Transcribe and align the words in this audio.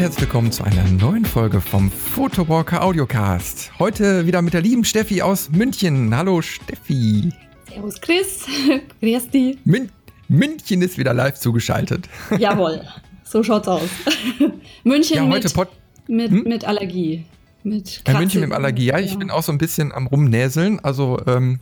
Herzlich 0.00 0.22
willkommen 0.22 0.50
zu 0.50 0.64
einer 0.64 0.82
neuen 0.84 1.26
Folge 1.26 1.60
vom 1.60 1.90
Photowalker 1.90 2.82
Audiocast. 2.82 3.70
Heute 3.78 4.26
wieder 4.26 4.40
mit 4.40 4.54
der 4.54 4.62
lieben 4.62 4.82
Steffi 4.82 5.20
aus 5.20 5.50
München. 5.50 6.16
Hallo 6.16 6.40
Steffi. 6.40 7.30
Servus 7.68 8.00
Chris. 8.00 8.46
Grüß 9.02 9.28
dich. 9.28 9.58
Mün 9.64 9.90
München 10.28 10.80
ist 10.80 10.96
wieder 10.96 11.12
live 11.12 11.38
zugeschaltet. 11.38 12.08
Jawohl, 12.38 12.80
so 13.24 13.42
schaut's 13.42 13.68
aus. 13.68 13.90
München 14.84 15.16
Ja, 15.16 15.24
mit, 15.26 15.52
Pod 15.52 15.68
mit, 16.08 16.30
Hm? 16.30 16.44
mit 16.44 16.64
Allergie. 16.64 17.26
Mit 17.62 18.02
Ja, 18.08 18.18
München 18.18 18.40
mit 18.40 18.52
Allergie. 18.52 18.86
Ja, 18.86 18.98
ich 18.98 19.18
bin 19.18 19.30
auch 19.30 19.42
so 19.42 19.52
ein 19.52 19.58
bisschen 19.58 19.92
am 19.92 20.06
Rumnäseln. 20.06 20.80
Also, 20.80 21.20
ähm, 21.26 21.60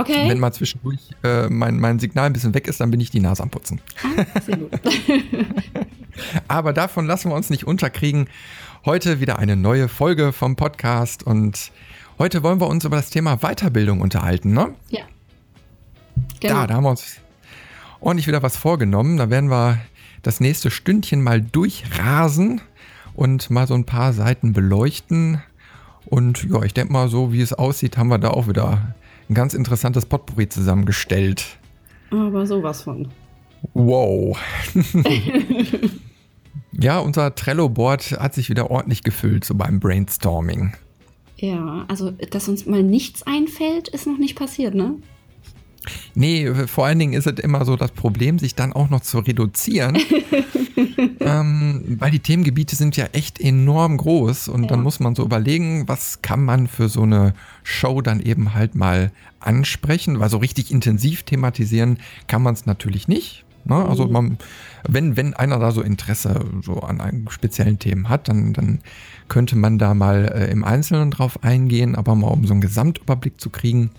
Okay. 0.00 0.28
wenn 0.28 0.38
mal 0.38 0.52
zwischendurch 0.52 1.00
äh, 1.24 1.48
mein, 1.48 1.80
mein 1.80 1.98
Signal 1.98 2.26
ein 2.26 2.32
bisschen 2.32 2.54
weg 2.54 2.68
ist, 2.68 2.80
dann 2.80 2.92
bin 2.92 3.00
ich 3.00 3.10
die 3.10 3.18
Nase 3.18 3.42
am 3.42 3.50
Putzen. 3.50 3.80
Ah, 4.04 4.40
sehr 4.46 4.56
gut. 4.56 4.70
Aber 6.48 6.72
davon 6.72 7.06
lassen 7.06 7.30
wir 7.30 7.34
uns 7.34 7.50
nicht 7.50 7.66
unterkriegen. 7.66 8.28
Heute 8.84 9.20
wieder 9.20 9.38
eine 9.38 9.56
neue 9.56 9.88
Folge 9.88 10.32
vom 10.32 10.56
Podcast 10.56 11.22
und 11.22 11.72
heute 12.18 12.42
wollen 12.42 12.60
wir 12.60 12.68
uns 12.68 12.84
über 12.84 12.96
das 12.96 13.10
Thema 13.10 13.38
Weiterbildung 13.38 14.00
unterhalten, 14.00 14.52
ne? 14.52 14.74
ja. 14.88 15.02
Genau. 16.40 16.54
Da, 16.54 16.66
da 16.66 16.74
haben 16.74 16.84
wir 16.84 16.90
uns 16.90 17.18
ordentlich 18.00 18.26
wieder 18.26 18.42
was 18.42 18.56
vorgenommen. 18.56 19.16
Da 19.16 19.30
werden 19.30 19.50
wir 19.50 19.78
das 20.22 20.40
nächste 20.40 20.70
Stündchen 20.70 21.22
mal 21.22 21.40
durchrasen 21.40 22.60
und 23.14 23.50
mal 23.50 23.66
so 23.66 23.74
ein 23.74 23.84
paar 23.84 24.12
Seiten 24.12 24.52
beleuchten. 24.52 25.42
Und 26.06 26.44
ja, 26.44 26.62
ich 26.62 26.74
denke 26.74 26.92
mal, 26.92 27.08
so 27.08 27.32
wie 27.32 27.40
es 27.40 27.52
aussieht, 27.52 27.96
haben 27.98 28.08
wir 28.08 28.18
da 28.18 28.30
auch 28.30 28.48
wieder 28.48 28.94
ein 29.28 29.34
ganz 29.34 29.54
interessantes 29.54 30.06
Potpourri 30.06 30.48
zusammengestellt. 30.48 31.58
Aber 32.10 32.46
sowas 32.46 32.82
von. 32.82 33.08
Wow. 33.74 34.38
ja, 36.80 36.98
unser 36.98 37.34
Trello-Board 37.34 38.12
hat 38.20 38.34
sich 38.34 38.48
wieder 38.50 38.70
ordentlich 38.70 39.02
gefüllt, 39.02 39.44
so 39.44 39.54
beim 39.54 39.80
Brainstorming. 39.80 40.74
Ja, 41.36 41.84
also, 41.88 42.10
dass 42.10 42.48
uns 42.48 42.66
mal 42.66 42.82
nichts 42.82 43.22
einfällt, 43.24 43.88
ist 43.88 44.06
noch 44.06 44.18
nicht 44.18 44.36
passiert, 44.36 44.74
ne? 44.74 44.94
Nee, 46.14 46.52
vor 46.66 46.84
allen 46.86 46.98
Dingen 46.98 47.12
ist 47.14 47.26
es 47.26 47.38
immer 47.38 47.64
so 47.64 47.76
das 47.76 47.92
Problem, 47.92 48.38
sich 48.38 48.54
dann 48.54 48.72
auch 48.72 48.90
noch 48.90 49.00
zu 49.00 49.20
reduzieren. 49.20 49.96
ähm, 51.20 51.96
weil 51.98 52.10
die 52.10 52.18
Themengebiete 52.18 52.76
sind 52.76 52.96
ja 52.96 53.06
echt 53.12 53.40
enorm 53.40 53.96
groß 53.96 54.48
und 54.48 54.70
dann 54.70 54.80
Ja. 54.80 54.82
muss 54.82 55.00
man 55.00 55.14
so 55.14 55.24
überlegen, 55.24 55.88
was 55.88 56.20
kann 56.20 56.44
man 56.44 56.66
für 56.66 56.88
so 56.88 57.02
eine 57.02 57.32
Show 57.62 58.02
dann 58.02 58.20
eben 58.20 58.52
halt 58.54 58.74
mal 58.74 59.12
ansprechen, 59.40 60.20
weil 60.20 60.28
so 60.28 60.38
richtig 60.38 60.70
intensiv 60.70 61.22
thematisieren 61.22 61.98
kann 62.26 62.42
man 62.42 62.54
es 62.54 62.66
natürlich 62.66 63.08
nicht. 63.08 63.44
Ne? 63.68 63.76
Also 63.84 64.06
Mhm. 64.06 64.12
man, 64.12 64.38
wenn, 64.88 65.16
wenn 65.16 65.34
einer 65.34 65.58
da 65.58 65.70
so 65.70 65.82
Interesse 65.82 66.44
so 66.62 66.80
an 66.80 67.00
einem 67.00 67.28
speziellen 67.30 67.78
Themen 67.78 68.08
hat, 68.08 68.28
dann, 68.28 68.52
dann 68.54 68.80
könnte 69.28 69.56
man 69.56 69.78
da 69.78 69.94
mal 69.94 70.24
äh, 70.34 70.50
im 70.50 70.64
Einzelnen 70.64 71.10
drauf 71.10 71.42
eingehen, 71.44 71.94
aber 71.94 72.14
mal 72.14 72.28
um 72.28 72.46
so 72.46 72.52
einen 72.54 72.60
Gesamtüberblick 72.60 73.40
zu 73.40 73.50
kriegen, 73.50 73.90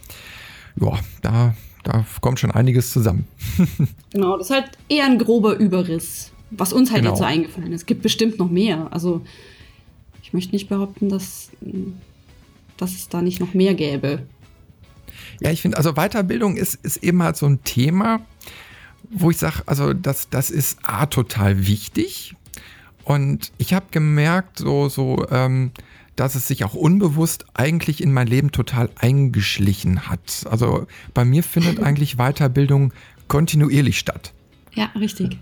ja, 0.79 0.93
da, 1.21 1.53
da 1.83 2.05
kommt 2.21 2.39
schon 2.39 2.51
einiges 2.51 2.91
zusammen. 2.91 3.25
Genau, 4.11 4.37
das 4.37 4.49
ist 4.49 4.55
halt 4.55 4.71
eher 4.89 5.05
ein 5.05 5.19
grober 5.19 5.55
Überriss, 5.57 6.31
was 6.49 6.73
uns 6.73 6.89
halt 6.89 7.01
Genau. 7.01 7.11
jetzt 7.11 7.19
so 7.19 7.25
eingefallen 7.25 7.71
ist. 7.73 7.81
Es 7.81 7.85
gibt 7.85 8.01
bestimmt 8.01 8.39
noch 8.39 8.49
mehr. 8.49 8.87
Also, 8.91 9.21
ich 10.23 10.33
möchte 10.33 10.51
nicht 10.53 10.67
behaupten, 10.67 11.09
dass, 11.09 11.51
dass 12.77 12.91
es 12.93 13.07
da 13.09 13.21
nicht 13.21 13.39
noch 13.39 13.53
mehr 13.53 13.75
gäbe. 13.75 14.23
Ja, 15.41 15.51
ich 15.51 15.61
finde, 15.61 15.77
also 15.77 15.93
Weiterbildung 15.93 16.55
ist, 16.57 16.75
ist 16.83 16.97
eben 17.03 17.21
halt 17.21 17.37
so 17.37 17.45
ein 17.45 17.63
Thema, 17.63 18.21
wo 19.09 19.31
ich 19.31 19.37
sage, 19.37 19.63
also 19.65 19.93
das, 19.93 20.29
das 20.29 20.49
ist 20.49 20.79
A, 20.83 21.05
total 21.07 21.67
wichtig. 21.67 22.35
Und 23.03 23.51
ich 23.57 23.73
habe 23.73 23.87
gemerkt, 23.91 24.59
so, 24.59 24.87
so, 24.87 25.25
ähm, 25.31 25.71
dass 26.15 26.35
es 26.35 26.47
sich 26.47 26.63
auch 26.63 26.73
unbewusst 26.75 27.45
eigentlich 27.53 28.03
in 28.03 28.11
mein 28.11 28.27
Leben 28.27 28.51
total 28.51 28.89
eingeschlichen 28.99 30.09
hat. 30.09 30.45
Also 30.49 30.85
bei 31.13 31.25
mir 31.25 31.43
findet 31.43 31.79
eigentlich 31.83 32.17
Weiterbildung 32.17 32.93
kontinuierlich 33.27 33.97
statt. 33.97 34.33
Ja, 34.73 34.91
richtig. 34.99 35.39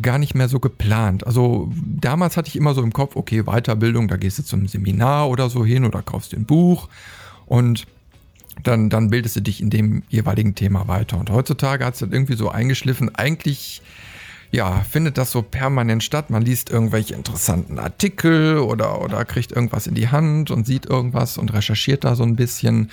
gar 0.00 0.18
nicht 0.18 0.34
mehr 0.34 0.48
so 0.48 0.60
geplant. 0.60 1.26
Also 1.26 1.70
damals 1.74 2.36
hatte 2.36 2.48
ich 2.48 2.56
immer 2.56 2.74
so 2.74 2.82
im 2.82 2.92
Kopf, 2.92 3.16
okay, 3.16 3.42
Weiterbildung, 3.42 4.08
da 4.08 4.16
gehst 4.16 4.38
du 4.38 4.44
zum 4.44 4.68
Seminar 4.68 5.28
oder 5.28 5.50
so 5.50 5.64
hin 5.64 5.84
oder 5.84 6.02
kaufst 6.02 6.32
dir 6.32 6.36
ein 6.36 6.46
Buch 6.46 6.88
und 7.46 7.86
dann, 8.62 8.90
dann 8.90 9.10
bildest 9.10 9.36
du 9.36 9.40
dich 9.40 9.60
in 9.60 9.70
dem 9.70 10.02
jeweiligen 10.08 10.54
Thema 10.54 10.88
weiter. 10.88 11.18
Und 11.18 11.30
heutzutage 11.30 11.84
hat 11.84 11.94
es 11.94 12.00
dann 12.00 12.12
irgendwie 12.12 12.36
so 12.36 12.50
eingeschliffen, 12.50 13.14
eigentlich 13.14 13.82
ja, 14.52 14.80
findet 14.80 15.16
das 15.16 15.30
so 15.30 15.42
permanent 15.42 16.02
statt. 16.02 16.30
Man 16.30 16.42
liest 16.42 16.70
irgendwelche 16.70 17.14
interessanten 17.14 17.78
Artikel 17.78 18.58
oder, 18.58 19.00
oder 19.00 19.24
kriegt 19.24 19.52
irgendwas 19.52 19.86
in 19.86 19.94
die 19.94 20.08
Hand 20.08 20.50
und 20.50 20.66
sieht 20.66 20.86
irgendwas 20.86 21.38
und 21.38 21.52
recherchiert 21.52 22.04
da 22.04 22.16
so 22.16 22.24
ein 22.24 22.36
bisschen. 22.36 22.90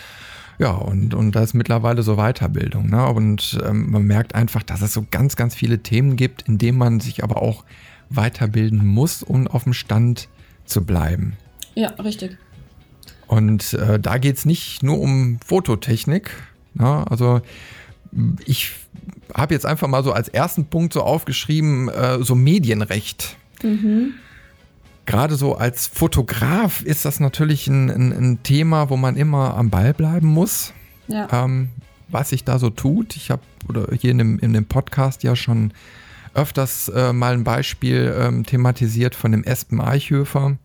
Ja, 0.59 0.72
und, 0.72 1.13
und 1.13 1.33
da 1.33 1.41
ist 1.41 1.53
mittlerweile 1.53 2.03
so 2.03 2.16
Weiterbildung. 2.16 2.89
Ne? 2.89 3.07
Und 3.07 3.59
ähm, 3.66 3.89
man 3.91 4.03
merkt 4.03 4.35
einfach, 4.35 4.63
dass 4.63 4.81
es 4.81 4.94
so 4.94 5.06
ganz, 5.09 5.35
ganz 5.35 5.56
viele 5.56 5.79
Themen 5.79 6.16
gibt, 6.16 6.44
in 6.44 6.57
denen 6.57 6.77
man 6.77 7.00
sich 7.00 7.23
aber 7.23 7.41
auch 7.41 7.63
weiterbilden 8.09 8.85
muss, 8.85 9.23
um 9.23 9.47
auf 9.47 9.63
dem 9.63 9.73
Stand 9.73 10.29
zu 10.66 10.83
bleiben. 10.83 11.38
Ja, 11.75 11.89
richtig. 11.89 12.38
Und 13.27 13.73
äh, 13.73 13.99
da 13.99 14.17
geht 14.17 14.38
es 14.38 14.45
nicht 14.45 14.83
nur 14.83 14.99
um 14.99 15.39
Fototechnik. 15.45 16.31
Ne? 16.73 17.05
Also 17.09 17.41
ich 18.45 18.71
habe 19.33 19.53
jetzt 19.53 19.65
einfach 19.65 19.88
mal 19.88 20.03
so 20.03 20.13
als 20.13 20.29
ersten 20.29 20.65
Punkt 20.65 20.93
so 20.93 21.03
aufgeschrieben, 21.03 21.89
äh, 21.89 22.23
so 22.23 22.35
Medienrecht. 22.35 23.35
Mhm. 23.61 24.13
Gerade 25.05 25.35
so 25.35 25.55
als 25.55 25.88
Fotograf 25.88 26.81
ist 26.81 27.05
das 27.05 27.19
natürlich 27.19 27.67
ein, 27.67 27.89
ein, 27.89 28.11
ein 28.11 28.43
Thema, 28.43 28.89
wo 28.89 28.97
man 28.97 29.15
immer 29.15 29.55
am 29.55 29.69
Ball 29.69 29.94
bleiben 29.94 30.27
muss, 30.27 30.73
Ja. 31.07 31.27
ähm, 31.31 31.69
was 32.09 32.29
sich 32.29 32.44
da 32.44 32.59
so 32.59 32.69
tut. 32.69 33.15
Ich 33.15 33.29
habe 33.31 33.41
oder 33.67 33.88
hier 33.99 34.11
in 34.11 34.17
dem, 34.17 34.39
in 34.39 34.53
dem 34.53 34.65
Podcast 34.65 35.23
ja 35.23 35.35
schon 35.35 35.71
öfters 36.33 36.88
äh, 36.89 37.11
mal 37.13 37.33
ein 37.33 37.44
Beispiel 37.44 38.13
ähm, 38.17 38.45
thematisiert 38.45 39.15
von 39.15 39.31
dem 39.31 39.44
Espen 39.44 39.81
Eichhöfer, 39.81 40.57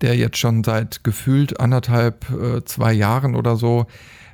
der 0.00 0.16
jetzt 0.16 0.38
schon 0.38 0.64
seit 0.64 1.04
gefühlt 1.04 1.60
anderthalb, 1.60 2.30
äh, 2.30 2.64
zwei 2.64 2.92
Jahren 2.92 3.34
oder 3.34 3.56
so 3.56 3.86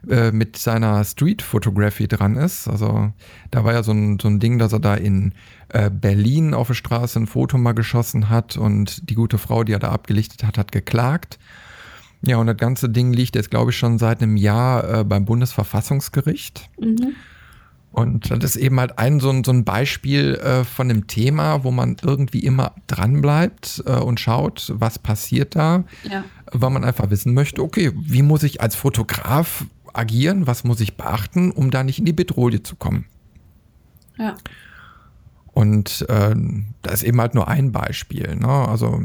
äh, 0.09 0.31
mit 0.31 0.57
seiner 0.57 1.05
Street 1.05 1.43
Photography 1.43 2.07
dran 2.07 2.37
ist. 2.37 2.69
Also 2.69 3.13
da 3.51 3.65
war 3.65 3.73
ja 3.73 3.83
so 3.83 3.93
ein, 3.93 4.19
so 4.21 4.29
ein 4.29 4.39
Ding, 4.39 4.59
dass 4.59 4.73
er 4.73 4.81
da 4.81 4.95
in 4.95 5.33
äh, 5.71 5.91
Berlin 5.91 6.55
auf 6.55 6.69
der 6.69 6.75
Straße 6.75 7.19
ein 7.19 7.27
Foto 7.27 7.59
mal 7.59 7.73
geschossen 7.73 8.29
hat 8.29 8.57
und 8.57 9.11
die 9.11 9.15
gute 9.15 9.39
Frau, 9.39 9.65
die 9.65 9.73
er 9.73 9.79
da 9.81 9.91
abgelichtet 9.91 10.45
hat, 10.45 10.59
hat 10.59 10.71
geklagt. 10.71 11.39
Ja, 12.23 12.37
und 12.39 12.47
das 12.47 12.57
ganze 12.57 12.89
Ding 12.89 13.13
liegt 13.13 13.35
jetzt, 13.37 13.51
glaube 13.51 13.71
ich, 13.73 13.77
schon 13.77 13.99
seit 13.99 14.23
einem 14.23 14.37
Jahr 14.37 15.01
äh, 15.01 15.05
beim 15.05 15.25
Bundesverfassungsgericht. 15.25 16.71
Mhm. 16.81 17.15
Und 17.97 18.31
das 18.31 18.57
ist 18.57 18.57
eben 18.57 18.79
halt 18.79 18.99
ein 18.99 19.21
so 19.21 19.31
ein, 19.31 19.43
so 19.43 19.51
ein 19.53 19.65
Beispiel 19.65 20.35
äh, 20.35 20.65
von 20.65 20.91
einem 20.91 21.07
Thema, 21.07 21.65
wo 21.65 21.71
man 21.71 21.97
irgendwie 22.03 22.41
immer 22.41 22.75
dranbleibt 22.89 23.85
äh, 23.87 23.93
und 23.93 24.21
schaut, 24.21 24.71
was 24.77 24.99
passiert 24.99 25.57
da, 25.57 25.85
Ja. 26.05 26.23
weil 26.53 26.69
man 26.69 26.85
einfach 26.85 27.09
wissen 27.09 27.33
möchte, 27.33 27.63
okay, 27.63 27.93
wie 27.97 28.21
muss 28.21 28.43
ich 28.43 28.61
als 28.61 28.77
Fotograf 28.77 29.65
agieren, 29.95 30.47
was 30.47 30.63
muss 30.63 30.81
ich 30.81 30.99
beachten, 30.99 31.51
um 31.51 31.71
da 31.71 31.83
nicht 31.85 31.99
in 31.99 32.05
die 32.05 32.13
Bedrohung 32.13 32.63
zu 32.63 32.77
kommen. 32.77 33.07
Ja. 34.19 34.35
Und 35.47 36.05
ähm, 36.11 36.67
da 36.83 36.91
ist 36.91 37.03
eben 37.03 37.19
halt 37.19 37.35
nur 37.35 37.49
ein 37.49 37.73
Beispiel. 37.73 38.37
Ne? 38.37 38.47
Also 38.47 39.01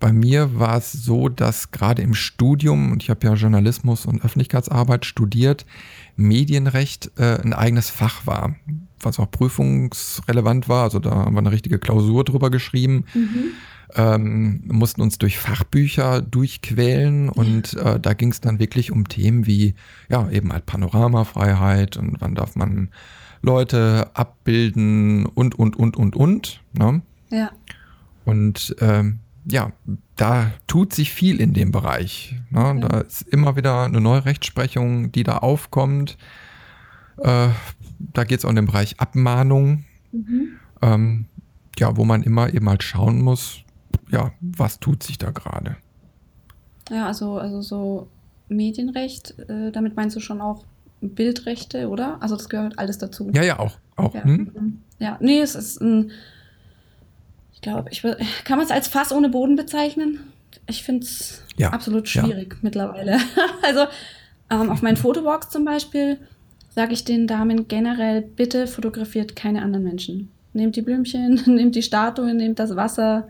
bei 0.00 0.12
mir 0.12 0.58
war 0.58 0.76
es 0.76 0.92
so, 0.92 1.28
dass 1.28 1.70
gerade 1.70 2.02
im 2.02 2.14
Studium, 2.14 2.92
und 2.92 3.02
ich 3.02 3.10
habe 3.10 3.26
ja 3.26 3.34
Journalismus 3.34 4.06
und 4.06 4.24
Öffentlichkeitsarbeit 4.24 5.06
studiert, 5.06 5.64
Medienrecht 6.16 7.10
äh, 7.16 7.40
ein 7.40 7.52
eigenes 7.52 7.90
Fach 7.90 8.26
war, 8.26 8.56
was 9.00 9.18
auch 9.18 9.30
prüfungsrelevant 9.30 10.68
war. 10.68 10.84
Also 10.84 10.98
da 10.98 11.10
haben 11.10 11.34
wir 11.34 11.40
eine 11.40 11.52
richtige 11.52 11.78
Klausur 11.78 12.24
drüber 12.24 12.50
geschrieben. 12.50 13.04
Mhm. 13.14 13.44
ähm, 13.96 14.62
mussten 14.66 15.02
uns 15.02 15.18
durch 15.18 15.38
Fachbücher 15.38 16.20
durchquälen 16.20 17.28
und 17.28 17.74
äh, 17.74 18.00
da 18.00 18.14
ging 18.14 18.30
es 18.30 18.40
dann 18.40 18.58
wirklich 18.58 18.90
um 18.90 19.08
Themen 19.08 19.46
wie 19.46 19.74
ja 20.08 20.28
eben 20.30 20.52
halt 20.52 20.66
Panoramafreiheit 20.66 21.96
und 21.96 22.20
wann 22.20 22.34
darf 22.34 22.56
man 22.56 22.90
Leute 23.42 24.10
abbilden 24.14 25.26
und 25.26 25.54
und 25.54 25.76
und 25.76 25.96
und 25.96 26.16
und. 26.16 26.60
Ne? 26.72 27.02
Ja. 27.30 27.52
Und 28.24 28.74
ähm, 28.80 29.20
ja, 29.46 29.72
da 30.16 30.50
tut 30.66 30.92
sich 30.94 31.12
viel 31.12 31.40
in 31.40 31.52
dem 31.54 31.70
Bereich. 31.72 32.36
Ne? 32.50 32.78
Da 32.80 33.00
ist 33.00 33.22
immer 33.22 33.56
wieder 33.56 33.84
eine 33.84 34.00
neue 34.00 34.24
Rechtsprechung, 34.24 35.12
die 35.12 35.22
da 35.22 35.38
aufkommt. 35.38 36.16
Äh, 37.18 37.48
da 37.98 38.24
geht 38.24 38.38
es 38.38 38.44
auch 38.44 38.50
in 38.50 38.56
den 38.56 38.66
Bereich 38.66 39.00
Abmahnung 39.00 39.84
Mhm. 40.12 40.48
ähm, 40.80 41.24
ja, 41.78 41.96
wo 41.96 42.04
man 42.04 42.22
immer 42.22 42.54
eben 42.54 42.68
halt 42.68 42.84
schauen 42.84 43.20
muss, 43.20 43.62
ja, 44.10 44.30
was 44.40 44.78
tut 44.78 45.02
sich 45.02 45.18
da 45.18 45.30
gerade. 45.32 45.76
Ja, 46.88 47.06
also, 47.08 47.38
also 47.38 47.62
so 47.62 48.08
Medienrecht, 48.48 49.36
äh, 49.48 49.72
damit 49.72 49.96
meinst 49.96 50.14
du 50.14 50.20
schon 50.20 50.40
auch 50.40 50.64
Bildrechte, 51.00 51.88
oder? 51.88 52.22
Also 52.22 52.36
das 52.36 52.48
gehört 52.48 52.78
alles 52.78 52.98
dazu. 52.98 53.30
Ja, 53.34 53.42
ja, 53.42 53.58
auch. 53.58 53.76
auch 53.96 54.14
Ja. 54.14 54.22
hm? 54.24 54.52
Mhm. 54.54 54.78
ja, 55.00 55.18
nee, 55.20 55.40
es 55.40 55.54
ist 55.56 55.80
ein, 55.80 56.12
glaube, 57.64 57.90
ich 57.90 58.02
kann 58.44 58.58
man 58.58 58.66
es 58.66 58.70
als 58.70 58.86
Fass 58.86 59.10
ohne 59.10 59.28
Boden 59.28 59.56
bezeichnen? 59.56 60.20
Ich 60.68 60.84
finde 60.84 61.04
es 61.04 61.42
ja. 61.56 61.70
absolut 61.70 62.08
schwierig 62.08 62.52
ja. 62.52 62.58
mittlerweile. 62.62 63.18
also 63.62 63.86
ähm, 64.50 64.70
auf 64.70 64.82
meinen 64.82 64.96
Fotowalks 64.96 65.50
zum 65.50 65.64
Beispiel 65.64 66.18
sage 66.70 66.92
ich 66.92 67.04
den 67.04 67.26
Damen 67.26 67.68
generell, 67.68 68.22
bitte 68.22 68.66
fotografiert 68.66 69.34
keine 69.34 69.62
anderen 69.62 69.84
Menschen. 69.84 70.30
Nehmt 70.52 70.76
die 70.76 70.82
Blümchen, 70.82 71.40
nehmt 71.46 71.74
die 71.74 71.82
Statuen, 71.82 72.36
nehmt 72.36 72.58
das 72.58 72.76
Wasser, 72.76 73.28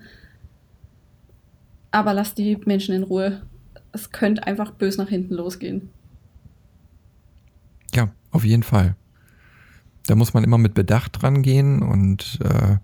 aber 1.91 2.13
lasst 2.13 2.37
die 2.39 2.59
Menschen 2.65 2.95
in 2.95 3.05
Ruhe. 3.05 3.43
Es 3.93 4.11
könnte 4.11 4.47
einfach 4.47 4.73
bös 4.73 4.97
nach 4.97 5.09
hinten 5.09 5.35
losgehen. 5.35 5.91
Ja, 7.95 8.11
auf 8.33 8.45
jeden 8.45 8.65
Fall. 8.65 8.97
Da 10.07 10.17
muss 10.17 10.35
man 10.35 10.45
immer 10.45 10.59
mit 10.59 10.75
Bedacht 10.75 11.23
dran 11.23 11.43
gehen 11.43 11.81
und 11.81 12.41
äh, 12.43 12.77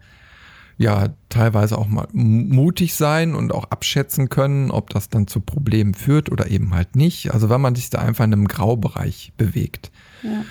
ja, 0.80 1.10
teilweise 1.28 1.76
auch 1.76 1.88
mal 1.88 2.08
mutig 2.14 2.94
sein 2.94 3.34
und 3.34 3.52
auch 3.52 3.64
abschätzen 3.64 4.30
können, 4.30 4.70
ob 4.70 4.88
das 4.88 5.10
dann 5.10 5.26
zu 5.26 5.40
Problemen 5.40 5.92
führt 5.92 6.32
oder 6.32 6.50
eben 6.50 6.74
halt 6.74 6.96
nicht. 6.96 7.34
Also 7.34 7.50
wenn 7.50 7.60
man 7.60 7.74
sich 7.74 7.90
da 7.90 7.98
einfach 7.98 8.24
in 8.24 8.32
einem 8.32 8.48
Graubereich 8.48 9.34
bewegt. 9.36 9.90
Ja. 10.22 10.42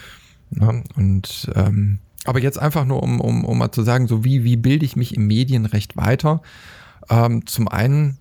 ja 0.51 0.83
und 0.95 1.49
ähm, 1.55 1.97
aber 2.25 2.39
jetzt 2.39 2.59
einfach 2.59 2.85
nur, 2.85 3.01
um, 3.01 3.19
um, 3.19 3.43
um 3.43 3.57
mal 3.57 3.71
zu 3.71 3.81
sagen, 3.81 4.07
so 4.07 4.23
wie, 4.23 4.43
wie 4.43 4.55
bilde 4.55 4.85
ich 4.85 4.95
mich 4.95 5.15
im 5.15 5.25
Medienrecht 5.25 5.97
weiter? 5.97 6.43
Ähm, 7.09 7.47
zum 7.47 7.67
einen 7.67 8.19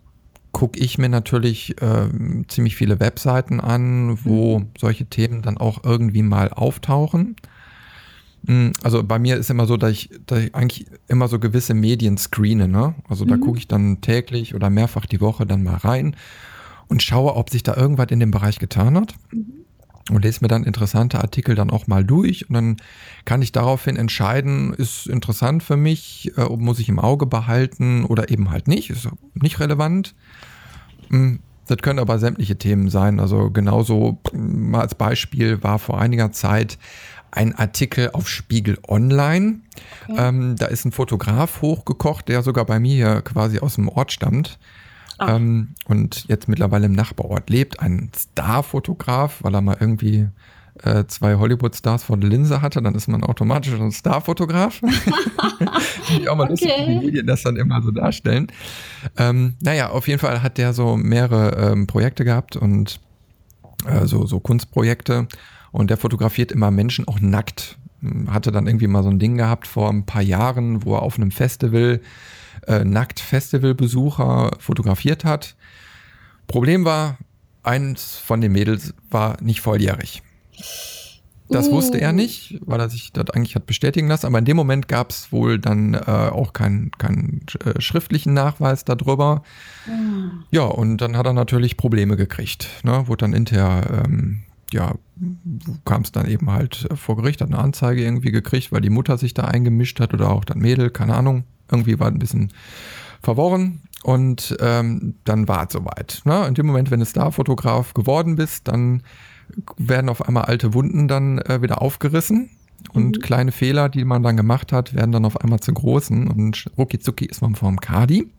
gucke 0.53 0.81
ich 0.81 0.97
mir 0.97 1.11
natürlich 1.11 1.77
äh, 1.83 2.09
ziemlich 2.49 2.75
viele 2.75 3.01
Webseiten 3.01 3.61
an, 3.61 4.19
wo 4.25 4.61
mhm. 4.61 4.69
solche 4.79 5.05
Themen 5.05 5.43
dann 5.43 5.59
auch 5.59 5.85
irgendwie 5.85 6.23
mal 6.23 6.49
auftauchen. 6.49 7.37
Hm, 8.47 8.73
also 8.83 9.03
bei 9.03 9.19
mir 9.19 9.37
ist 9.37 9.51
immer 9.51 9.67
so, 9.67 9.77
dass 9.77 9.93
ich, 9.93 10.11
dass 10.27 10.41
ich 10.41 10.55
eigentlich 10.55 10.87
immer 11.09 11.29
so 11.29 11.39
gewisse 11.39 11.75
Medien 11.75 12.19
screene. 12.19 12.69
Ne? 12.69 12.95
Also 13.09 13.25
da 13.25 13.37
mhm. 13.37 13.41
gucke 13.41 13.59
ich 13.59 13.69
dann 13.69 14.01
täglich 14.01 14.55
oder 14.55 14.71
mehrfach 14.71 15.07
die 15.07 15.21
Woche 15.21 15.47
dann 15.47 15.63
mal 15.63 15.77
rein 15.77 16.17
und 16.89 17.03
schaue, 17.03 17.35
ob 17.37 17.51
sich 17.51 17.63
da 17.63 17.77
irgendwas 17.77 18.09
in 18.11 18.21
dem 18.21 18.31
Bereich 18.31 18.59
getan 18.59 18.97
hat. 18.97 19.15
Mhm 19.33 19.59
und 20.11 20.25
lese 20.25 20.41
mir 20.43 20.49
dann 20.49 20.65
interessante 20.65 21.21
Artikel 21.21 21.55
dann 21.55 21.71
auch 21.71 21.87
mal 21.87 22.05
durch 22.05 22.49
und 22.49 22.55
dann 22.55 22.77
kann 23.25 23.43
ich 23.43 23.53
daraufhin 23.53 23.97
entscheiden, 23.97 24.73
ist 24.73 25.07
interessant 25.07 25.63
für 25.63 25.77
mich, 25.77 26.33
äh, 26.37 26.45
muss 26.57 26.79
ich 26.79 26.89
im 26.89 26.99
Auge 26.99 27.27
behalten 27.27 28.05
oder 28.05 28.31
eben 28.31 28.51
halt 28.51 28.69
nicht, 28.69 28.91
ist 28.91 29.09
nicht 29.35 29.61
relevant. 29.61 30.15
Hm, 31.11 31.41
das 31.67 31.79
können 31.79 31.99
aber 31.99 32.19
sämtliche 32.19 32.57
Themen 32.57 32.89
sein. 32.89 33.21
Also 33.21 33.51
genauso 33.51 34.19
mal 34.33 34.81
als 34.81 34.95
Beispiel 34.95 35.63
war 35.63 35.79
vor 35.79 36.01
einiger 36.01 36.33
Zeit 36.33 36.79
ein 37.31 37.55
Artikel 37.55 38.11
auf 38.13 38.29
Spiegel 38.29 38.79
Online. 38.87 39.61
Okay. 40.09 40.17
Ähm, 40.19 40.57
da 40.57 40.67
ist 40.67 40.85
ein 40.85 40.93
Fotograf 40.93 41.63
hochgekocht, 41.63 42.29
der 42.29 42.43
sogar 42.43 42.65
bei 42.65 42.81
mir 42.81 43.23
quasi 43.23 43.59
aus 43.59 43.77
dem 43.77 43.89
Ort 43.89 44.13
stammt. 44.13 44.59
Ähm, 45.21 45.75
und 45.87 46.27
jetzt 46.29 46.49
mittlerweile 46.49 46.87
im 46.87 46.93
Nachbarort 46.93 47.51
lebt. 47.51 47.81
Ein 47.81 48.11
Starfotograf, 48.17 49.43
weil 49.43 49.55
er 49.55 49.61
mal 49.61 49.77
irgendwie 49.81 50.29
äh, 50.85 51.05
zwei 51.07 51.35
Hollywood-Stars 51.35 52.05
vor 52.05 52.17
der 52.17 52.31
Linse 52.31 52.63
hatte, 52.63 52.81
dann 52.83 52.95
ist 52.95 53.09
man 53.09 53.25
automatisch 53.25 53.75
ein 53.75 53.93
Starfotograf. 53.93 54.81
Ich 56.11 56.27
auch 56.29 56.37
mal 56.37 56.45
okay. 56.45 56.53
lustig, 56.53 56.73
wie 56.87 56.99
die 56.99 57.07
Medien 57.07 57.27
das 57.27 57.43
dann 57.43 57.57
immer 57.57 57.83
so 57.83 57.91
darstellen. 57.91 58.47
Ähm, 59.19 59.57
naja, 59.61 59.91
auf 59.91 60.09
jeden 60.09 60.19
Fall 60.19 60.43
hat 60.43 60.57
der 60.57 60.73
so 60.73 60.97
mehrere 60.97 61.73
ähm, 61.73 61.87
Projekte 61.87 62.25
gehabt 62.25 62.57
und 62.57 62.99
äh, 63.87 64.07
so, 64.07 64.25
so 64.25 64.41
Kunstprojekte. 64.41 65.29
Und 65.71 65.91
der 65.91 65.97
fotografiert 65.97 66.53
immer 66.53 66.71
Menschen 66.71 67.07
auch 67.07 67.21
nackt. 67.21 67.79
Hatte 68.29 68.53
dann 68.53 68.67
irgendwie 68.67 68.87
mal 68.87 69.03
so 69.03 69.11
ein 69.11 69.19
Ding 69.19 69.37
gehabt 69.37 69.67
vor 69.67 69.91
ein 69.91 70.07
paar 70.07 70.23
Jahren, 70.23 70.85
wo 70.85 70.95
er 70.95 71.03
auf 71.03 71.17
einem 71.17 71.31
Festival 71.31 72.01
äh, 72.67 72.85
nackt 72.85 73.21
Festivalbesucher 73.21 74.53
fotografiert 74.59 75.25
hat. 75.25 75.57
Problem 76.47 76.85
war, 76.85 77.19
eins 77.63 78.17
von 78.17 78.41
den 78.41 78.53
Mädels 78.53 78.95
war 79.11 79.37
nicht 79.43 79.61
volljährig. 79.61 80.23
Das 81.51 81.69
uh. 81.69 81.73
wusste 81.73 82.01
er 82.01 82.13
nicht, 82.13 82.59
weil 82.67 82.81
er 82.81 82.91
sich 82.91 83.13
das 83.13 83.31
eigentlich 83.31 83.55
hat 83.55 83.67
bestätigen 83.67 84.09
lassen. 84.09 84.27
Aber 84.27 84.39
in 84.39 84.45
dem 84.45 84.57
Moment 84.57 84.89
gab 84.89 85.11
es 85.11 85.33
wohl 85.33 85.59
dann 85.59 85.95
äh, 85.95 86.01
auch 86.01 86.53
keinen 86.53 86.91
kein, 86.99 87.43
äh, 87.65 87.81
schriftlichen 87.81 88.35
Nachweis 88.35 88.85
darüber. 88.85 89.43
Uh. 89.87 90.31
Ja, 90.51 90.65
und 90.65 90.99
dann 90.99 91.17
hat 91.17 91.27
er 91.27 91.33
natürlich 91.33 91.77
Probleme 91.77 92.17
gekriegt. 92.17 92.69
Ne? 92.83 93.09
Wurde 93.09 93.25
dann 93.25 93.33
hinterher, 93.33 94.05
ähm, 94.05 94.43
ja, 94.73 94.95
kam 95.85 96.03
es 96.03 96.13
dann 96.13 96.27
eben 96.27 96.51
halt 96.51 96.89
vor 96.95 97.17
Gericht, 97.17 97.41
hat 97.41 97.49
eine 97.49 97.59
Anzeige 97.59 98.03
irgendwie 98.03 98.31
gekriegt, 98.31 98.73
weil 98.73 98.81
die 98.81 98.91
Mutter 98.91 99.19
sich 99.19 99.35
da 99.35 99.45
eingemischt 99.45 100.01
hat 100.01 100.15
oder 100.15 100.31
auch 100.31 100.45
das 100.45 100.57
Mädel, 100.57 100.91
keine 100.91 101.15
Ahnung 101.15 101.45
irgendwie 101.71 101.99
war 101.99 102.09
ein 102.09 102.19
bisschen 102.19 102.53
verworren 103.23 103.81
und 104.03 104.57
ähm, 104.61 105.15
dann 105.25 105.49
war 105.49 105.67
es 105.67 105.73
soweit. 105.73 106.23
Ne? 106.25 106.47
In 106.47 106.55
dem 106.55 106.67
Moment, 106.67 106.91
wenn 106.91 107.01
du 107.01 107.07
Starfotograf 107.07 107.95
geworden 107.95 108.37
bist, 108.37 108.69
dann 108.69 109.03
werden 109.77 110.09
auf 110.09 110.27
einmal 110.27 110.45
alte 110.45 110.75
Wunden 110.75 111.09
dann 111.09 111.39
äh, 111.39 111.63
wieder 111.63 111.83
aufgerissen 111.83 112.51
und 112.93 113.17
mhm. 113.17 113.21
kleine 113.21 113.53
Fehler, 113.53 113.89
die 113.89 114.05
man 114.05 114.23
dann 114.23 114.37
gemacht 114.37 114.73
hat, 114.73 114.95
werden 114.95 115.13
dann 115.13 115.25
auf 115.25 115.41
einmal 115.41 115.61
zu 115.61 115.73
großen 115.73 116.29
und 116.29 116.67
rucki 116.77 116.99
zucki 116.99 117.27
ist 117.27 117.43
man 117.43 117.55
vorm 117.55 117.81
Kadi. 117.81 118.31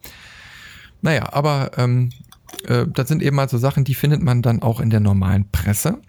Naja, 1.02 1.34
aber 1.34 1.72
ähm, 1.78 2.10
äh, 2.68 2.86
das 2.88 3.08
sind 3.08 3.22
eben 3.22 3.40
also 3.40 3.58
Sachen, 3.58 3.84
die 3.84 3.96
findet 3.96 4.22
man 4.22 4.42
dann 4.42 4.62
auch 4.62 4.80
in 4.80 4.90
der 4.90 5.00
normalen 5.00 5.50
Presse, 5.52 6.00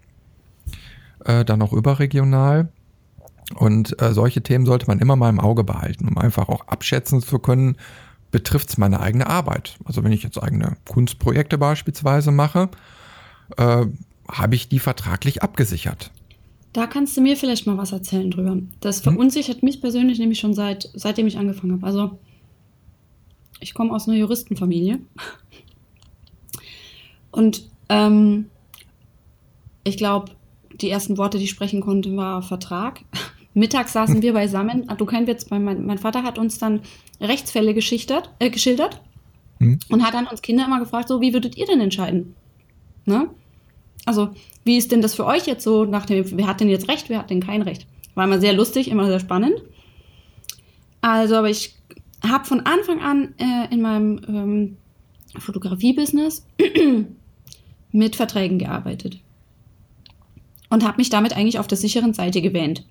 äh, 1.24 1.44
dann 1.44 1.62
auch 1.62 1.72
überregional. 1.72 2.68
Und 3.56 4.00
äh, 4.00 4.12
solche 4.12 4.42
Themen 4.42 4.64
sollte 4.64 4.86
man 4.86 5.00
immer 5.00 5.16
mal 5.16 5.28
im 5.28 5.40
Auge 5.40 5.64
behalten, 5.64 6.08
um 6.08 6.18
einfach 6.18 6.48
auch 6.48 6.68
abschätzen 6.68 7.20
zu 7.20 7.38
können, 7.38 7.76
betrifft 8.30 8.68
es 8.68 8.78
meine 8.78 9.00
eigene 9.00 9.26
Arbeit. 9.26 9.76
Also 9.84 10.04
wenn 10.04 10.12
ich 10.12 10.22
jetzt 10.22 10.40
eigene 10.40 10.76
Kunstprojekte 10.88 11.58
beispielsweise 11.58 12.30
mache, 12.30 12.68
äh, 13.56 13.86
habe 14.28 14.54
ich 14.54 14.68
die 14.68 14.78
vertraglich 14.78 15.42
abgesichert. 15.42 16.12
Da 16.72 16.86
kannst 16.86 17.16
du 17.16 17.20
mir 17.20 17.36
vielleicht 17.36 17.66
mal 17.66 17.76
was 17.76 17.90
erzählen 17.90 18.30
drüber. 18.30 18.56
Das 18.78 18.98
hm? 18.98 19.14
verunsichert 19.14 19.56
hm. 19.56 19.64
mich 19.64 19.80
persönlich 19.80 20.20
nämlich 20.20 20.38
schon 20.38 20.54
seit, 20.54 20.88
seitdem 20.94 21.26
ich 21.26 21.38
angefangen 21.38 21.72
habe. 21.72 21.86
Also 21.86 22.18
ich 23.58 23.74
komme 23.74 23.92
aus 23.92 24.08
einer 24.08 24.16
Juristenfamilie. 24.16 25.00
Und 27.32 27.68
ähm, 27.88 28.46
ich 29.84 29.96
glaube, 29.96 30.32
die 30.82 30.90
ersten 30.90 31.18
Worte, 31.18 31.38
die 31.38 31.44
ich 31.44 31.50
sprechen 31.50 31.80
konnte, 31.80 32.16
war 32.16 32.42
Vertrag. 32.42 33.00
Mittags 33.54 33.92
saßen 33.92 34.22
wir 34.22 34.32
beisammen. 34.32 34.84
Ah, 34.88 34.94
du 34.94 35.06
kein 35.06 35.26
Witz, 35.26 35.50
mein, 35.50 35.84
mein 35.84 35.98
Vater 35.98 36.22
hat 36.22 36.38
uns 36.38 36.58
dann 36.58 36.80
Rechtsfälle 37.20 37.74
geschichtert, 37.74 38.30
äh, 38.38 38.50
geschildert 38.50 39.00
mhm. 39.58 39.78
und 39.88 40.04
hat 40.04 40.14
dann 40.14 40.26
uns 40.26 40.42
Kinder 40.42 40.64
immer 40.66 40.78
gefragt, 40.78 41.08
so, 41.08 41.20
wie 41.20 41.32
würdet 41.32 41.56
ihr 41.56 41.66
denn 41.66 41.80
entscheiden? 41.80 42.34
Ne? 43.06 43.28
Also, 44.06 44.30
wie 44.64 44.76
ist 44.76 44.92
denn 44.92 45.02
das 45.02 45.14
für 45.14 45.26
euch 45.26 45.46
jetzt 45.46 45.64
so 45.64 45.84
nach 45.84 46.06
dem, 46.06 46.24
wer 46.36 46.46
hat 46.46 46.60
denn 46.60 46.68
jetzt 46.68 46.88
Recht, 46.88 47.08
wer 47.08 47.18
hat 47.18 47.30
denn 47.30 47.40
kein 47.40 47.62
Recht? 47.62 47.86
War 48.14 48.24
immer 48.24 48.40
sehr 48.40 48.52
lustig, 48.52 48.88
immer 48.88 49.06
sehr 49.06 49.20
spannend. 49.20 49.62
Also, 51.00 51.36
aber 51.36 51.50
ich 51.50 51.74
habe 52.26 52.44
von 52.44 52.60
Anfang 52.60 53.00
an 53.00 53.34
äh, 53.38 53.72
in 53.72 53.80
meinem 53.80 54.20
ähm, 54.28 54.76
Fotografie-Business 55.38 56.46
mit 57.92 58.16
Verträgen 58.16 58.58
gearbeitet 58.58 59.20
und 60.70 60.84
habe 60.84 60.96
mich 60.98 61.10
damit 61.10 61.36
eigentlich 61.36 61.58
auf 61.58 61.66
der 61.66 61.78
sicheren 61.78 62.14
Seite 62.14 62.40
gewähnt 62.40 62.84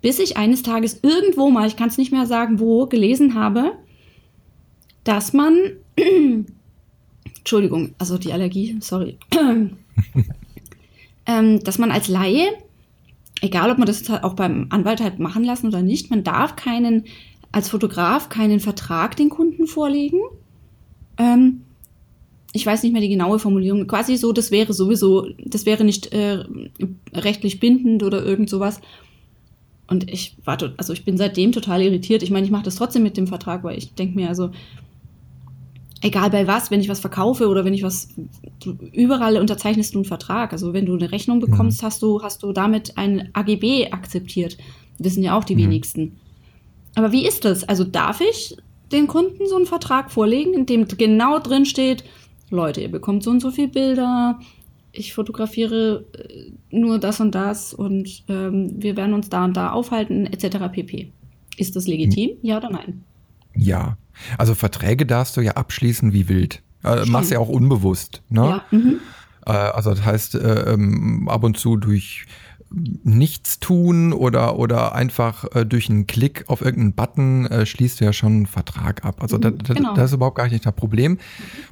bis 0.00 0.18
ich 0.18 0.36
eines 0.36 0.62
Tages 0.62 1.00
irgendwo 1.02 1.50
mal, 1.50 1.66
ich 1.66 1.76
kann 1.76 1.88
es 1.88 1.98
nicht 1.98 2.12
mehr 2.12 2.26
sagen, 2.26 2.60
wo, 2.60 2.86
gelesen 2.86 3.34
habe, 3.34 3.72
dass 5.04 5.32
man, 5.32 5.58
Entschuldigung, 7.38 7.94
also 7.98 8.18
die 8.18 8.32
Allergie, 8.32 8.76
sorry, 8.80 9.18
ähm, 11.26 11.64
dass 11.64 11.78
man 11.78 11.90
als 11.90 12.08
Laie, 12.08 12.46
egal 13.40 13.70
ob 13.70 13.78
man 13.78 13.86
das 13.86 14.08
auch 14.10 14.34
beim 14.34 14.66
Anwalt 14.70 15.00
hat 15.00 15.18
machen 15.18 15.44
lassen 15.44 15.68
oder 15.68 15.82
nicht, 15.82 16.10
man 16.10 16.24
darf 16.24 16.56
keinen, 16.56 17.04
als 17.52 17.68
Fotograf 17.68 18.28
keinen 18.28 18.60
Vertrag 18.60 19.16
den 19.16 19.30
Kunden 19.30 19.66
vorlegen. 19.66 20.20
Ähm, 21.18 21.62
ich 22.56 22.66
weiß 22.66 22.82
nicht 22.82 22.92
mehr 22.92 23.02
die 23.02 23.08
genaue 23.08 23.38
Formulierung, 23.38 23.86
quasi 23.86 24.16
so, 24.16 24.32
das 24.32 24.50
wäre 24.50 24.72
sowieso, 24.72 25.28
das 25.44 25.66
wäre 25.66 25.84
nicht 25.84 26.12
äh, 26.12 26.44
rechtlich 27.14 27.60
bindend 27.60 28.02
oder 28.02 28.24
irgend 28.24 28.48
sowas. 28.48 28.80
Und 29.86 30.10
ich 30.10 30.36
war, 30.44 30.58
also 30.78 30.92
ich 30.92 31.04
bin 31.04 31.16
seitdem 31.16 31.52
total 31.52 31.82
irritiert. 31.82 32.22
Ich 32.22 32.30
meine, 32.30 32.44
ich 32.44 32.50
mache 32.50 32.64
das 32.64 32.76
trotzdem 32.76 33.02
mit 33.02 33.16
dem 33.16 33.26
Vertrag, 33.26 33.62
weil 33.62 33.78
ich 33.78 33.94
denke 33.94 34.16
mir, 34.16 34.28
also 34.28 34.50
egal 36.00 36.30
bei 36.30 36.46
was, 36.46 36.70
wenn 36.70 36.80
ich 36.80 36.88
was 36.88 37.00
verkaufe 37.00 37.48
oder 37.48 37.64
wenn 37.64 37.74
ich 37.74 37.82
was, 37.82 38.08
überall 38.92 39.36
unterzeichnest 39.36 39.94
du 39.94 39.98
einen 39.98 40.04
Vertrag. 40.06 40.52
Also 40.52 40.72
wenn 40.72 40.86
du 40.86 40.94
eine 40.94 41.12
Rechnung 41.12 41.38
bekommst, 41.38 41.82
mhm. 41.82 41.86
hast 41.86 42.02
du, 42.02 42.22
hast 42.22 42.42
du 42.42 42.52
damit 42.52 42.96
ein 42.96 43.28
AGB 43.34 43.92
akzeptiert. 43.92 44.56
Wissen 44.98 45.22
ja 45.22 45.36
auch 45.36 45.44
die 45.44 45.54
mhm. 45.54 45.60
wenigsten. 45.60 46.16
Aber 46.94 47.12
wie 47.12 47.26
ist 47.26 47.44
das? 47.44 47.64
Also 47.64 47.84
darf 47.84 48.20
ich 48.20 48.56
den 48.92 49.06
Kunden 49.06 49.46
so 49.46 49.56
einen 49.56 49.66
Vertrag 49.66 50.10
vorlegen, 50.10 50.54
in 50.54 50.66
dem 50.66 50.88
genau 50.88 51.38
drin 51.38 51.66
steht, 51.66 52.02
Leute, 52.50 52.80
ihr 52.80 52.90
bekommt 52.90 53.22
so 53.22 53.30
und 53.30 53.40
so 53.40 53.50
viele 53.50 53.68
Bilder, 53.68 54.38
ich 54.92 55.14
fotografiere 55.14 56.04
äh, 56.14 56.52
nur 56.70 56.98
das 56.98 57.20
und 57.20 57.34
das 57.34 57.74
und 57.74 58.24
ähm, 58.28 58.70
wir 58.76 58.96
werden 58.96 59.14
uns 59.14 59.28
da 59.28 59.44
und 59.44 59.56
da 59.56 59.70
aufhalten, 59.70 60.26
etc. 60.26 60.58
pp. 60.72 61.12
Ist 61.56 61.76
das 61.76 61.86
legitim? 61.86 62.30
Ja 62.42 62.58
oder 62.58 62.70
nein? 62.70 63.04
Ja. 63.54 63.96
Also 64.38 64.54
Verträge 64.54 65.06
darfst 65.06 65.36
du 65.36 65.40
ja 65.40 65.52
abschließen 65.52 66.12
wie 66.12 66.28
wild. 66.28 66.62
Äh, 66.84 67.04
machst 67.06 67.30
ja 67.30 67.38
auch 67.38 67.48
unbewusst. 67.48 68.22
Ne? 68.28 68.40
Ja. 68.40 68.64
Mhm. 68.70 69.00
Äh, 69.46 69.52
also 69.52 69.90
das 69.90 70.04
heißt, 70.04 70.34
äh, 70.36 70.72
ähm, 70.72 71.28
ab 71.28 71.44
und 71.44 71.56
zu 71.56 71.76
durch 71.76 72.26
nichts 72.70 73.60
tun 73.60 74.12
oder, 74.12 74.58
oder 74.58 74.94
einfach 74.94 75.44
äh, 75.54 75.64
durch 75.64 75.88
einen 75.88 76.06
Klick 76.06 76.44
auf 76.48 76.62
irgendeinen 76.62 76.94
Button 76.94 77.46
äh, 77.46 77.64
schließt 77.64 78.00
du 78.00 78.04
ja 78.04 78.12
schon 78.12 78.32
einen 78.32 78.46
Vertrag 78.46 79.04
ab. 79.04 79.22
Also 79.22 79.38
da, 79.38 79.50
da, 79.50 79.74
Genau. 79.74 79.94
das 79.94 80.10
ist 80.10 80.14
überhaupt 80.14 80.36
gar 80.36 80.48
nicht 80.48 80.66
das 80.66 80.74
Problem. 80.74 81.18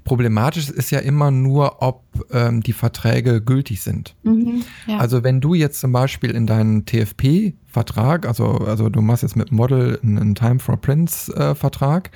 Problematisch 0.05 0.69
ist 0.69 0.91
ja 0.91 1.01
immer 1.01 1.31
nur, 1.31 1.83
ob 1.83 2.05
ähm, 2.33 2.63
die 2.63 2.73
Verträge 2.73 3.41
gültig 3.41 3.83
sind. 3.83 4.15
Mhm. 4.23 4.63
Ja. 4.87 4.99
Also 4.99 5.25
wenn 5.25 5.41
du 5.41 5.55
jetzt 5.55 5.81
zum 5.81 5.93
Beispiel 5.93 6.31
in 6.31 6.47
deinen 6.47 6.87
TFP-Vertrag, 6.87 8.27
also, 8.27 8.47
also 8.47 8.89
du 8.89 9.01
machst 9.01 9.23
jetzt 9.25 9.37
mit 9.37 9.51
Model 9.51 9.99
einen, 10.03 10.35
Time 10.35 10.61
for 10.61 10.77
Prints-Vertrag, 10.77 12.11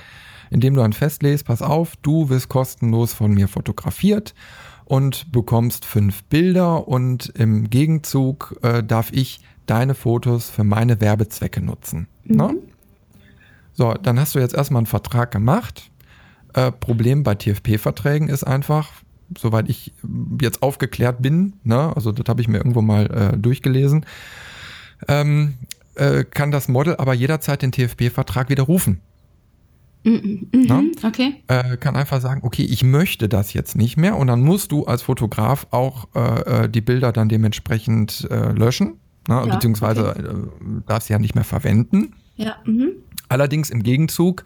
in 0.50 0.60
dem 0.60 0.74
du 0.74 0.80
dann 0.80 0.92
festlegst, 0.92 1.44
pass 1.44 1.62
auf, 1.62 1.96
du 2.02 2.28
wirst 2.30 2.48
kostenlos 2.48 3.12
von 3.12 3.32
mir 3.32 3.48
fotografiert 3.48 4.34
und 4.88 5.30
bekommst 5.32 5.84
fünf 5.84 6.24
Bilder 6.24 6.88
und 6.88 7.28
im 7.36 7.68
Gegenzug 7.68 8.58
äh, 8.62 8.82
darf 8.82 9.12
ich 9.12 9.40
deine 9.66 9.94
Fotos 9.94 10.48
für 10.48 10.64
meine 10.64 11.02
Werbezwecke 11.02 11.60
nutzen. 11.60 12.08
Ne? 12.24 12.56
So, 13.74 13.92
dann 13.92 14.18
hast 14.18 14.34
du 14.34 14.38
jetzt 14.38 14.54
erstmal 14.54 14.80
einen 14.80 14.86
Vertrag 14.86 15.30
gemacht. 15.30 15.90
Äh, 16.54 16.72
Problem 16.72 17.22
bei 17.22 17.34
TFP-Verträgen 17.34 18.30
ist 18.30 18.44
einfach, 18.44 18.90
soweit 19.36 19.68
ich 19.68 19.92
jetzt 20.40 20.62
aufgeklärt 20.62 21.20
bin, 21.20 21.52
ne, 21.64 21.94
also 21.94 22.10
das 22.10 22.24
habe 22.26 22.40
ich 22.40 22.48
mir 22.48 22.56
irgendwo 22.56 22.80
mal 22.80 23.34
äh, 23.34 23.36
durchgelesen, 23.36 24.06
ähm, 25.06 25.58
äh, 25.96 26.24
kann 26.24 26.50
das 26.50 26.68
Model 26.68 26.96
aber 26.96 27.12
jederzeit 27.12 27.60
den 27.60 27.72
TFP-Vertrag 27.72 28.48
widerrufen. 28.48 29.02
Mhm. 30.04 30.48
Ne? 30.52 30.92
Okay. 31.02 31.42
Äh, 31.48 31.76
kann 31.76 31.96
einfach 31.96 32.20
sagen, 32.20 32.40
okay, 32.44 32.62
ich 32.62 32.82
möchte 32.82 33.28
das 33.28 33.52
jetzt 33.52 33.76
nicht 33.76 33.96
mehr 33.96 34.16
und 34.16 34.28
dann 34.28 34.40
musst 34.40 34.72
du 34.72 34.84
als 34.84 35.02
Fotograf 35.02 35.66
auch 35.70 36.08
äh, 36.14 36.64
äh, 36.64 36.68
die 36.68 36.80
Bilder 36.80 37.12
dann 37.12 37.28
dementsprechend 37.28 38.26
äh, 38.30 38.52
löschen, 38.52 38.98
ne, 39.28 39.44
Ja, 39.46 39.54
beziehungsweise 39.54 40.14
äh, 40.16 40.82
darfst 40.86 41.08
sie 41.08 41.12
ja 41.12 41.18
nicht 41.18 41.34
mehr 41.34 41.44
verwenden. 41.44 42.14
Ja. 42.36 42.56
Mhm. 42.64 42.90
Allerdings 43.28 43.70
im 43.70 43.82
Gegenzug 43.82 44.44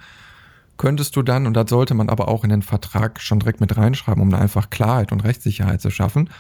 könntest 0.79 1.15
du 1.15 1.23
dann, 1.23 1.47
und 1.47 1.55
das 1.55 1.71
sollte 1.71 1.95
man 1.95 2.09
aber 2.09 2.29
auch 2.29 2.45
in 2.45 2.51
den 2.51 2.63
Vertrag 2.63 3.21
schon 3.21 3.39
direkt 3.39 3.61
mit 3.61 3.77
reinschreiben, 3.77 4.23
um 4.23 4.31
da 4.31 4.39
einfach 4.39 4.71
Klarheit 4.71 5.13
und 5.13 5.23
Rechtssicherheit 5.23 5.81
zu 5.81 5.91
schaffen, 5.91 6.31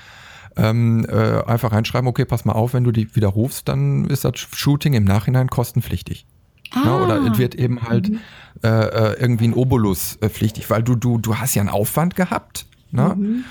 ähm, 0.57 1.07
äh, 1.09 1.43
einfach 1.45 1.73
reinschreiben, 1.73 2.09
okay, 2.09 2.25
pass 2.25 2.45
mal 2.45 2.53
auf, 2.53 2.75
wenn 2.75 2.85
du 2.85 2.93
die 2.93 3.15
widerrufst, 3.15 3.69
dann 3.69 4.07
ist 4.07 4.25
das 4.25 4.39
Shooting 4.39 4.95
im 4.95 5.05
Nachhinein 5.05 5.49
kostenpflichtig. 5.49 6.27
Ah. 6.75 6.85
Ne? 6.85 7.05
Oder 7.05 7.33
es 7.33 7.39
wird 7.39 7.55
eben 7.55 7.83
halt 7.83 8.11
äh, 8.63 8.69
äh, 8.69 9.21
irgendwie 9.21 9.49
ein 9.49 9.55
Obolus 9.55 10.17
äh, 10.21 10.29
pflichtig, 10.29 10.71
weil 10.71 10.83
du, 10.83 10.95
du, 10.95 11.19
du 11.19 11.37
hast 11.37 11.55
ja 11.55 11.63
einen 11.63 11.69
Aufwand 11.69 12.17
gehabt. 12.17 12.67
Ne? 12.91 13.15
Mhm. 13.17 13.45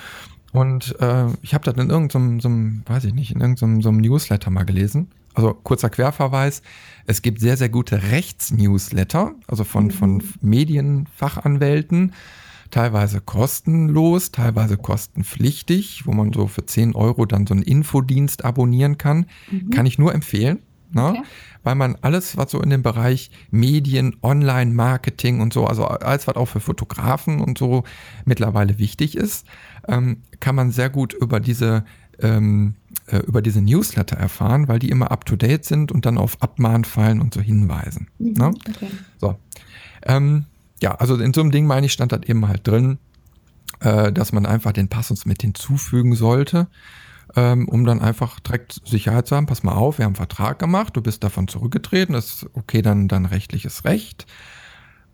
Und 0.52 0.96
äh, 1.00 1.26
ich 1.42 1.54
habe 1.54 1.64
das 1.64 1.82
in 1.82 1.90
irgendeinem, 1.90 2.40
so 2.40 2.48
einem, 2.48 2.82
weiß 2.86 3.04
ich 3.04 3.14
nicht, 3.14 3.32
in 3.32 3.40
irgendeinem 3.40 3.82
so 3.82 3.88
einem 3.88 3.98
Newsletter 3.98 4.50
mal 4.50 4.64
gelesen. 4.64 5.08
Also 5.34 5.54
kurzer 5.54 5.88
Querverweis. 5.88 6.62
Es 7.06 7.22
gibt 7.22 7.40
sehr, 7.40 7.56
sehr 7.56 7.70
gute 7.70 8.10
Rechtsnewsletter, 8.10 9.32
also 9.46 9.64
von, 9.64 9.90
von 9.90 10.22
Medienfachanwälten, 10.42 12.12
teilweise 12.70 13.20
kostenlos, 13.20 14.30
teilweise 14.30 14.76
kostenpflichtig, 14.76 16.06
wo 16.06 16.12
man 16.12 16.32
so 16.32 16.46
für 16.46 16.66
10 16.66 16.94
Euro 16.94 17.24
dann 17.24 17.46
so 17.46 17.54
einen 17.54 17.62
Infodienst 17.62 18.44
abonnieren 18.44 18.98
kann. 18.98 19.26
Kann 19.70 19.86
ich 19.86 19.98
nur 19.98 20.14
empfehlen. 20.14 20.58
Ne? 20.92 21.10
Okay. 21.10 21.22
Weil 21.62 21.74
man 21.74 21.96
alles, 22.00 22.36
was 22.36 22.50
so 22.50 22.60
in 22.60 22.70
dem 22.70 22.82
Bereich 22.82 23.30
Medien, 23.50 24.16
Online-Marketing 24.22 25.40
und 25.40 25.52
so, 25.52 25.66
also 25.66 25.84
alles, 25.84 26.26
was 26.26 26.36
auch 26.36 26.46
für 26.46 26.60
Fotografen 26.60 27.40
und 27.40 27.58
so 27.58 27.84
mittlerweile 28.24 28.78
wichtig 28.78 29.16
ist, 29.16 29.46
ähm, 29.86 30.22
kann 30.40 30.54
man 30.54 30.72
sehr 30.72 30.90
gut 30.90 31.12
über 31.12 31.40
diese 31.40 31.84
ähm, 32.20 32.74
äh, 33.06 33.18
über 33.18 33.42
diese 33.42 33.60
Newsletter 33.60 34.16
erfahren, 34.16 34.68
weil 34.68 34.78
die 34.78 34.90
immer 34.90 35.10
up 35.10 35.24
to 35.24 35.36
date 35.36 35.64
sind 35.64 35.92
und 35.92 36.06
dann 36.06 36.18
auf 36.18 36.40
Abmahnfallen 36.42 37.20
und 37.20 37.34
so 37.34 37.40
hinweisen. 37.40 38.08
Ne? 38.18 38.48
Okay. 38.68 38.88
So. 39.20 39.36
Ähm, 40.04 40.44
ja, 40.80 40.94
also 40.96 41.16
in 41.16 41.32
so 41.32 41.40
einem 41.40 41.50
Ding, 41.50 41.66
meine 41.66 41.86
ich, 41.86 41.92
stand 41.92 42.12
das 42.12 42.22
eben 42.24 42.46
halt 42.48 42.66
drin, 42.66 42.98
äh, 43.80 44.12
dass 44.12 44.32
man 44.32 44.46
einfach 44.46 44.72
den 44.72 44.88
Passus 44.88 45.26
mit 45.26 45.42
hinzufügen 45.42 46.14
sollte, 46.14 46.68
ähm, 47.36 47.68
um 47.68 47.84
dann 47.84 48.00
einfach 48.00 48.40
direkt 48.40 48.80
Sicherheit 48.84 49.26
zu 49.26 49.36
haben, 49.36 49.46
pass 49.46 49.62
mal 49.62 49.72
auf, 49.72 49.98
wir 49.98 50.04
haben 50.04 50.10
einen 50.10 50.16
Vertrag 50.16 50.58
gemacht, 50.58 50.96
du 50.96 51.02
bist 51.02 51.24
davon 51.24 51.48
zurückgetreten, 51.48 52.14
das 52.14 52.26
ist 52.26 52.46
okay, 52.54 52.82
dann, 52.82 53.08
dann 53.08 53.26
rechtliches 53.26 53.84
Recht. 53.84 54.26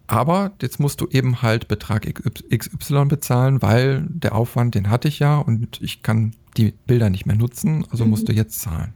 Aber 0.06 0.52
jetzt 0.62 0.80
musst 0.80 1.00
du 1.00 1.06
eben 1.08 1.42
halt 1.42 1.68
Betrag 1.68 2.06
XY 2.50 3.04
bezahlen, 3.06 3.60
weil 3.60 4.06
der 4.08 4.34
Aufwand, 4.34 4.74
den 4.74 4.88
hatte 4.88 5.08
ich 5.08 5.18
ja 5.18 5.36
und 5.36 5.80
ich 5.82 6.02
kann 6.02 6.34
die 6.56 6.72
Bilder 6.86 7.10
nicht 7.10 7.26
mehr 7.26 7.36
nutzen, 7.36 7.84
also 7.90 8.06
musst 8.06 8.28
du 8.28 8.32
jetzt 8.32 8.60
zahlen. 8.60 8.94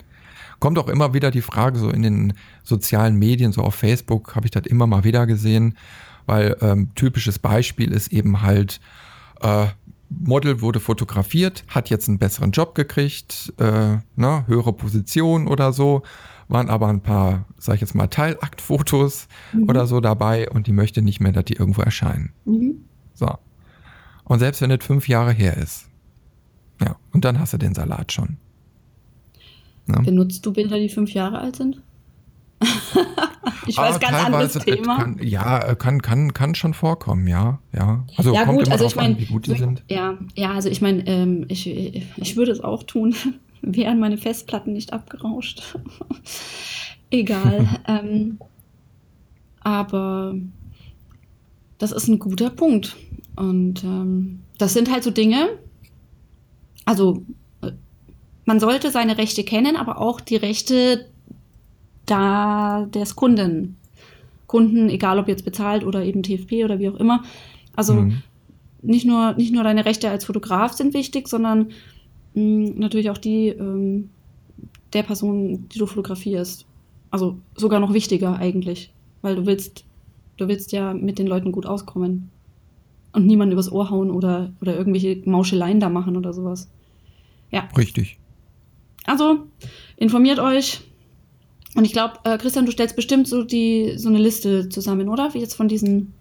Kommt 0.59 0.79
auch 0.79 0.89
immer 0.89 1.13
wieder 1.13 1.31
die 1.31 1.43
Frage, 1.43 1.79
so 1.79 1.91
in 1.91 2.03
den 2.03 2.33
sozialen 2.63 3.19
Medien, 3.19 3.53
so 3.53 3.63
auf 3.63 3.75
Facebook 3.75 4.35
habe 4.35 4.47
ich 4.47 4.53
das 4.53 4.65
immer 4.65 4.87
mal 4.87 5.05
wieder 5.05 5.27
gesehen, 5.27 5.77
weil 6.27 6.57
ähm, 6.61 6.95
typisches 6.95 7.39
Beispiel 7.39 7.93
ist 7.93 8.13
eben 8.13 8.43
halt, 8.43 8.81
äh, 9.43 9.67
Model 10.21 10.61
wurde 10.61 10.81
fotografiert, 10.81 11.65
hat 11.69 11.91
jetzt 11.91 12.09
einen 12.09 12.19
besseren 12.19 12.53
Job 12.53 12.75
gekriegt, 12.75 13.53
äh, 13.59 13.99
ne, 14.17 14.47
höhere 14.47 14.73
Position 14.73 15.47
oder 15.49 15.73
so, 15.73 16.03
waren 16.49 16.69
aber 16.69 16.89
ein 16.89 17.01
paar, 17.01 17.47
sag 17.59 17.77
ich 17.77 17.81
jetzt 17.81 17.95
mal, 17.95 18.09
Teilaktfotos 18.09 19.29
oder 19.67 19.87
so 19.87 20.01
dabei 20.01 20.51
und 20.51 20.67
die 20.67 20.73
möchte 20.73 21.03
nicht 21.03 21.21
mehr, 21.21 21.33
dass 21.33 21.45
die 21.45 21.55
irgendwo 21.55 21.83
erscheinen. 21.83 22.33
Mhm. 22.45 22.85
So. 23.15 23.29
Und 24.25 24.39
selbst 24.39 24.61
wenn 24.61 24.71
das 24.71 24.85
fünf 24.85 25.09
Jahre 25.09 25.33
her 25.33 25.57
ist. 25.57 25.89
Ja, 26.81 26.97
und 27.13 27.25
dann 27.25 27.39
hast 27.39 27.53
du 27.53 27.59
den 27.59 27.75
Salat 27.75 28.13
schon. 28.13 28.39
Ne? 29.87 30.01
Benutzt 30.05 30.45
du 30.47 30.53
Bilder, 30.53 30.79
die 30.79 30.89
fünf 30.89 31.13
Jahre 31.13 31.39
alt 31.39 31.57
sind? 31.57 31.83
ich 33.67 33.77
weiß, 33.77 33.97
Ah, 33.97 33.99
ganz 33.99 34.25
anderes 34.25 34.53
teilweise, 34.55 34.71
äh, 34.71 34.77
Thema. 34.77 34.99
Kann, 34.99 35.19
ja, 35.23 35.59
äh, 35.59 35.77
kann, 35.77 36.03
kann, 36.03 36.35
kann 36.35 36.55
schon 36.55 36.75
vorkommen, 36.75 37.27
ja. 37.27 37.59
Ja, 37.73 38.05
also 38.17 38.35
ja 38.35 38.45
kommt 38.45 38.59
gut, 38.59 38.67
immer 38.67 38.73
also 38.75 38.87
ich 38.87 38.97
meine, 38.97 39.19
wie 39.19 39.27
gut 39.27 39.47
die 39.47 39.55
sind. 39.55 39.83
ja, 39.89 40.19
ja, 40.35 40.53
also 40.53 40.69
ich 40.69 40.81
meine, 40.81 41.07
ähm, 41.07 41.45
ich, 41.49 41.67
ich 41.67 42.37
würde 42.37 42.53
es 42.53 42.61
auch 42.61 42.83
tun, 42.83 43.15
wären 43.63 43.99
meine 44.01 44.19
Festplatten 44.19 44.73
nicht 44.73 44.93
abgerauscht. 44.93 45.77
Egal. 47.11 47.69
ähm, 47.87 48.39
aber 49.61 50.35
das 51.79 51.93
ist 51.93 52.09
ein 52.09 52.19
guter 52.19 52.51
Punkt. 52.51 52.97
Und 53.37 53.83
ähm, 53.85 54.41
das 54.59 54.73
sind 54.73 54.91
halt 54.91 55.05
so 55.05 55.11
Dinge, 55.11 55.49
also 56.85 57.25
äh, 57.63 57.73
man 58.45 58.61
sollte 58.61 58.91
seine 58.91 59.19
Rechte 59.19 59.45
kennen, 59.45 59.77
aber 59.77 59.99
auch 59.99 60.21
die 60.21 60.37
Rechte 60.37 61.07
da 62.07 62.87
des 62.87 63.17
Kunden. 63.17 63.77
Kunden, 64.47 64.89
egal 64.91 65.19
ob 65.19 65.29
jetzt 65.29 65.45
bezahlt 65.45 65.85
oder 65.85 66.05
eben 66.05 66.23
TFP 66.23 66.65
oder 66.65 66.79
wie 66.79 66.89
auch 66.89 66.97
immer. 66.97 67.23
Also 67.75 67.95
Mhm. 67.95 68.23
nicht, 68.83 69.07
nur, 69.07 69.33
nicht 69.35 69.53
nur 69.53 69.65
deine 69.65 69.85
Rechte 69.85 70.11
als 70.11 70.25
Fotograf 70.25 70.73
sind 70.73 70.93
wichtig, 70.95 71.29
sondern 71.29 71.71
mh, 72.35 72.73
natürlich 72.77 73.11
auch 73.11 73.19
die 73.19 73.49
ähm, 73.49 74.11
der 74.93 75.03
Person, 75.05 75.69
die 75.71 75.79
du 75.79 75.87
fotografierst. 75.87 76.67
Also 77.11 77.39
sogar 77.57 77.81
noch 77.81 77.95
wichtiger 77.95 78.37
eigentlich, 78.37 78.91
weil 79.23 79.37
du 79.37 79.47
willst, 79.47 79.85
du 80.37 80.49
willst 80.49 80.73
ja 80.73 80.93
mit 80.93 81.19
den 81.19 81.27
Leuten 81.27 81.53
gut 81.53 81.67
auskommen 81.67 82.31
und 83.13 83.27
niemanden 83.27 83.53
übers 83.53 83.71
Ohr 83.71 83.91
hauen 83.91 84.11
oder, 84.11 84.53
oder 84.61 84.77
irgendwelche 84.77 85.23
Mauscheleien 85.25 85.81
da 85.81 85.89
machen 85.89 86.17
oder 86.17 86.33
sowas. 86.33 86.69
Ja, 87.51 87.69
Richtig. 87.77 88.19
also 89.05 89.41
informiert 89.97 90.39
euch. 90.39 90.81
Und 91.75 91.85
ich 91.85 91.93
glaube, 91.93 92.15
äh, 92.25 92.37
Christian, 92.39 92.67
du 92.67 92.73
stellst 92.73 92.97
bestimmt 92.97 93.27
so 93.27 93.45
die 93.45 93.95
so 93.97 94.09
eine 94.09 94.19
Liste 94.19 94.69
zusammen, 94.69 95.09
oder? 95.09 95.33
Wie 95.35 95.39
jetzt 95.39 95.55
von 95.55 95.69
diesen. 95.69 96.13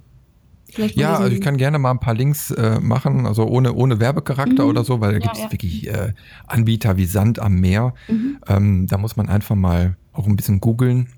Vielleicht 0.72 0.94
von 0.94 1.02
Ja, 1.02 1.10
diesen, 1.12 1.24
also 1.24 1.36
ich 1.36 1.42
kann 1.42 1.58
gerne 1.58 1.78
mal 1.80 1.92
ein 1.92 2.00
paar 2.00 2.14
Links 2.14 2.52
äh, 2.52 2.80
machen, 2.80 3.26
also 3.26 3.46
ohne, 3.46 3.74
ohne 3.74 4.00
Werbecharakter 4.00 4.64
Mhm. 4.64 4.70
oder 4.70 4.84
so, 4.86 5.02
weil 5.02 5.10
da 5.12 5.18
Ja, 5.18 5.24
gibt 5.24 5.36
es 5.36 5.42
ja. 5.44 5.52
wirklich 5.52 5.88
äh, 5.90 6.14
Anbieter 6.48 6.96
wie 6.96 7.06
Sand 7.06 7.40
am 7.40 7.56
Meer. 7.60 7.94
Mhm. 8.08 8.38
Ähm, 8.48 8.88
da 8.88 8.98
muss 8.98 9.18
man 9.18 9.28
einfach 9.28 9.56
mal 9.56 9.98
auch 10.14 10.28
ein 10.28 10.38
bisschen 10.38 10.62
googeln, 10.62 11.10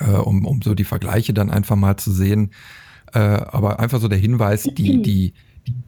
äh, 0.00 0.10
um, 0.10 0.44
um 0.44 0.60
so 0.62 0.74
die 0.74 0.82
Vergleiche 0.84 1.32
dann 1.32 1.50
einfach 1.50 1.76
mal 1.76 1.96
zu 1.96 2.10
sehen. 2.10 2.50
Äh, 3.14 3.18
aber 3.20 3.78
einfach 3.78 4.00
so 4.00 4.08
der 4.08 4.18
Hinweis, 4.18 4.64
die, 4.64 5.00
die, 5.00 5.32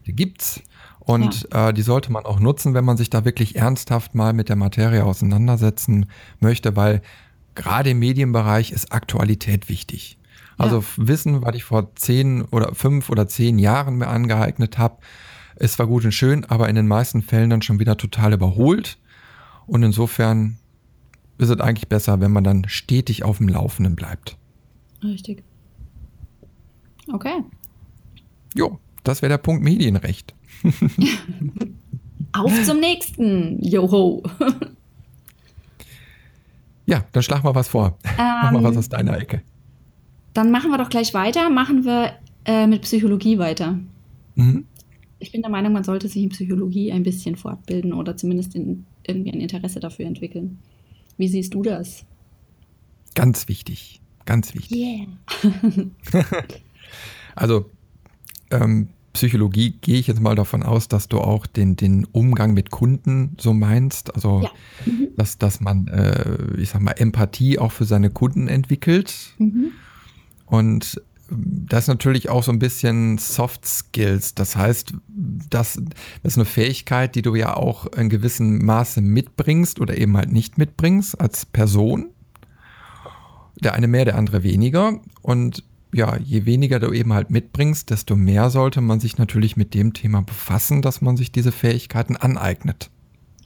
die, 0.06 0.12
gibt's. 0.12 0.60
Und 1.00 1.48
äh, 1.52 1.72
die 1.72 1.82
sollte 1.82 2.12
man 2.12 2.24
auch 2.26 2.38
nutzen, 2.38 2.74
wenn 2.74 2.84
man 2.84 2.96
sich 2.96 3.10
da 3.10 3.24
wirklich 3.24 3.56
ernsthaft 3.56 4.14
mal 4.14 4.32
mit 4.32 4.48
der 4.48 4.56
Materie 4.56 5.04
auseinandersetzen 5.04 6.06
möchte, 6.38 6.76
weil 6.76 7.02
gerade 7.58 7.90
im 7.90 7.98
Medienbereich 7.98 8.72
ist 8.72 8.92
Aktualität 8.92 9.68
wichtig. 9.68 10.18
Also 10.56 10.78
Ja. 10.78 10.84
Wissen, 10.96 11.42
was 11.42 11.54
ich 11.54 11.64
vor 11.64 11.94
zehn 11.94 12.42
oder 12.42 12.74
fünf 12.74 13.10
oder 13.10 13.28
zehn 13.28 13.58
Jahren 13.58 13.98
mir 13.98 14.08
angeeignet 14.08 14.78
habe, 14.78 14.98
ist 15.56 15.74
zwar 15.74 15.86
gut 15.86 16.04
und 16.04 16.12
schön, 16.12 16.44
aber 16.44 16.68
in 16.68 16.76
den 16.76 16.88
meisten 16.88 17.22
Fällen 17.22 17.50
dann 17.50 17.62
schon 17.62 17.78
wieder 17.80 17.96
total 17.96 18.32
überholt. 18.32 18.98
Und 19.66 19.82
insofern 19.82 20.58
ist 21.36 21.50
es 21.50 21.60
eigentlich 21.60 21.88
besser, 21.88 22.20
wenn 22.20 22.32
man 22.32 22.44
dann 22.44 22.64
stetig 22.68 23.22
auf 23.24 23.38
dem 23.38 23.48
Laufenden 23.48 23.94
bleibt. 23.94 24.36
Richtig. 25.02 25.44
Okay. 27.12 27.44
Jo, 28.54 28.78
das 29.04 29.22
wäre 29.22 29.30
der 29.30 29.38
Punkt 29.38 29.62
Medienrecht. 29.62 30.34
Auf 32.32 32.52
zum 32.64 32.80
nächsten. 32.80 33.62
Joho. 33.62 34.22
Ja, 36.88 37.04
dann 37.12 37.22
schlag 37.22 37.44
mal 37.44 37.54
was 37.54 37.68
vor. 37.68 37.98
Ähm, 38.04 38.14
Mach 38.16 38.50
mal 38.50 38.64
was 38.64 38.76
aus 38.78 38.88
deiner 38.88 39.18
Ecke. 39.18 39.42
Dann 40.32 40.50
machen 40.50 40.70
wir 40.70 40.78
doch 40.78 40.88
gleich 40.88 41.12
weiter. 41.12 41.50
Machen 41.50 41.84
wir 41.84 42.14
äh, 42.46 42.66
mit 42.66 42.82
Psychologie 42.82 43.38
weiter. 43.38 43.78
Mhm. 44.36 44.64
Ich 45.18 45.30
bin 45.30 45.42
der 45.42 45.50
Meinung, 45.50 45.74
man 45.74 45.84
sollte 45.84 46.08
sich 46.08 46.22
in 46.22 46.30
Psychologie 46.30 46.90
ein 46.90 47.02
bisschen 47.02 47.36
fortbilden 47.36 47.92
oder 47.92 48.16
zumindest 48.16 48.54
in, 48.54 48.86
irgendwie 49.06 49.32
ein 49.32 49.40
Interesse 49.40 49.80
dafür 49.80 50.06
entwickeln. 50.06 50.58
Wie 51.18 51.28
siehst 51.28 51.52
du 51.52 51.62
das? 51.62 52.06
Ganz 53.14 53.48
wichtig. 53.48 54.00
Ganz 54.24 54.54
wichtig. 54.54 54.78
Yeah. 54.78 55.06
also, 57.34 57.66
ähm, 58.50 58.88
Psychologie 59.12 59.74
gehe 59.80 59.98
ich 59.98 60.06
jetzt 60.06 60.20
mal 60.20 60.34
davon 60.34 60.62
aus, 60.62 60.88
dass 60.88 61.08
du 61.08 61.18
auch 61.20 61.46
den, 61.46 61.76
den 61.76 62.04
Umgang 62.12 62.54
mit 62.54 62.70
Kunden 62.70 63.36
so 63.38 63.52
meinst. 63.52 64.14
Also, 64.14 64.42
ja. 64.42 64.50
mhm. 64.86 65.08
dass, 65.16 65.38
dass 65.38 65.60
man, 65.60 65.88
äh, 65.88 66.56
ich 66.58 66.70
sag 66.70 66.80
mal, 66.80 66.92
Empathie 66.92 67.58
auch 67.58 67.72
für 67.72 67.84
seine 67.84 68.10
Kunden 68.10 68.48
entwickelt. 68.48 69.34
Mhm. 69.38 69.72
Und 70.46 71.00
das 71.30 71.84
ist 71.84 71.88
natürlich 71.88 72.28
auch 72.30 72.42
so 72.42 72.52
ein 72.52 72.58
bisschen 72.58 73.18
Soft 73.18 73.66
Skills. 73.66 74.34
Das 74.34 74.56
heißt, 74.56 74.94
das, 75.08 75.80
das 76.22 76.32
ist 76.32 76.38
eine 76.38 76.44
Fähigkeit, 76.46 77.14
die 77.14 77.22
du 77.22 77.34
ja 77.34 77.54
auch 77.54 77.86
in 77.92 78.08
gewissem 78.08 78.64
Maße 78.64 79.00
mitbringst 79.00 79.80
oder 79.80 79.98
eben 79.98 80.16
halt 80.16 80.32
nicht 80.32 80.56
mitbringst 80.56 81.20
als 81.20 81.44
Person. 81.44 82.10
Der 83.56 83.74
eine 83.74 83.88
mehr, 83.88 84.04
der 84.04 84.16
andere 84.16 84.42
weniger. 84.42 85.00
Und 85.20 85.64
ja, 85.92 86.18
je 86.18 86.44
weniger 86.44 86.78
du 86.78 86.92
eben 86.92 87.12
halt 87.12 87.30
mitbringst, 87.30 87.90
desto 87.90 88.16
mehr 88.16 88.50
sollte 88.50 88.80
man 88.80 89.00
sich 89.00 89.18
natürlich 89.18 89.56
mit 89.56 89.74
dem 89.74 89.92
Thema 89.92 90.22
befassen, 90.22 90.82
dass 90.82 91.00
man 91.00 91.16
sich 91.16 91.32
diese 91.32 91.52
Fähigkeiten 91.52 92.16
aneignet. 92.16 92.90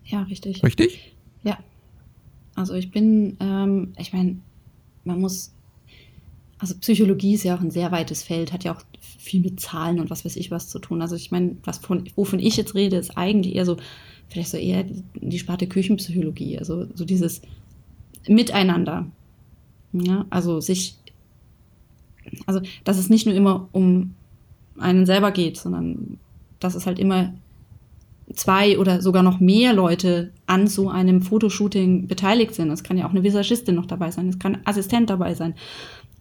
Ja, 0.04 0.22
richtig. 0.22 0.62
Richtig? 0.62 1.14
Ja. 1.42 1.58
Also 2.54 2.74
ich 2.74 2.90
bin, 2.90 3.36
ähm, 3.40 3.92
ich 3.96 4.12
meine, 4.12 4.36
man 5.04 5.20
muss 5.20 5.52
also 6.62 6.76
Psychologie 6.78 7.34
ist 7.34 7.42
ja 7.42 7.56
auch 7.56 7.60
ein 7.60 7.72
sehr 7.72 7.90
weites 7.90 8.22
Feld, 8.22 8.52
hat 8.52 8.62
ja 8.62 8.72
auch 8.72 8.82
viel 9.00 9.40
mit 9.40 9.58
Zahlen 9.58 9.98
und 9.98 10.10
was 10.10 10.24
weiß 10.24 10.36
ich 10.36 10.52
was 10.52 10.68
zu 10.68 10.78
tun. 10.78 11.02
Also 11.02 11.16
ich 11.16 11.32
meine, 11.32 11.56
was 11.64 11.78
von, 11.78 12.04
wovon 12.14 12.38
ich 12.38 12.56
jetzt 12.56 12.76
rede, 12.76 12.98
ist 12.98 13.18
eigentlich 13.18 13.56
eher 13.56 13.66
so, 13.66 13.78
vielleicht 14.28 14.50
so 14.50 14.56
eher 14.56 14.84
die 15.14 15.40
Sparte 15.40 15.66
Küchenpsychologie, 15.66 16.58
also 16.60 16.86
so 16.94 17.04
dieses 17.04 17.42
Miteinander. 18.28 19.06
Ja, 19.92 20.24
also 20.30 20.60
sich, 20.60 20.98
also 22.46 22.60
dass 22.84 22.98
es 22.98 23.10
nicht 23.10 23.26
nur 23.26 23.34
immer 23.34 23.68
um 23.72 24.14
einen 24.78 25.06
selber 25.06 25.30
geht, 25.30 25.56
sondern 25.58 26.18
dass 26.60 26.74
es 26.74 26.86
halt 26.86 26.98
immer 26.98 27.34
zwei 28.32 28.78
oder 28.78 29.02
sogar 29.02 29.22
noch 29.22 29.40
mehr 29.40 29.74
Leute 29.74 30.32
an 30.46 30.66
so 30.66 30.88
einem 30.88 31.22
Fotoshooting 31.22 32.06
beteiligt 32.06 32.54
sind. 32.54 32.70
Es 32.70 32.82
kann 32.82 32.96
ja 32.96 33.06
auch 33.06 33.10
eine 33.10 33.22
Visagistin 33.22 33.74
noch 33.74 33.86
dabei 33.86 34.10
sein, 34.10 34.28
es 34.28 34.38
kann 34.38 34.56
ein 34.56 34.66
Assistent 34.66 35.10
dabei 35.10 35.34
sein 35.34 35.54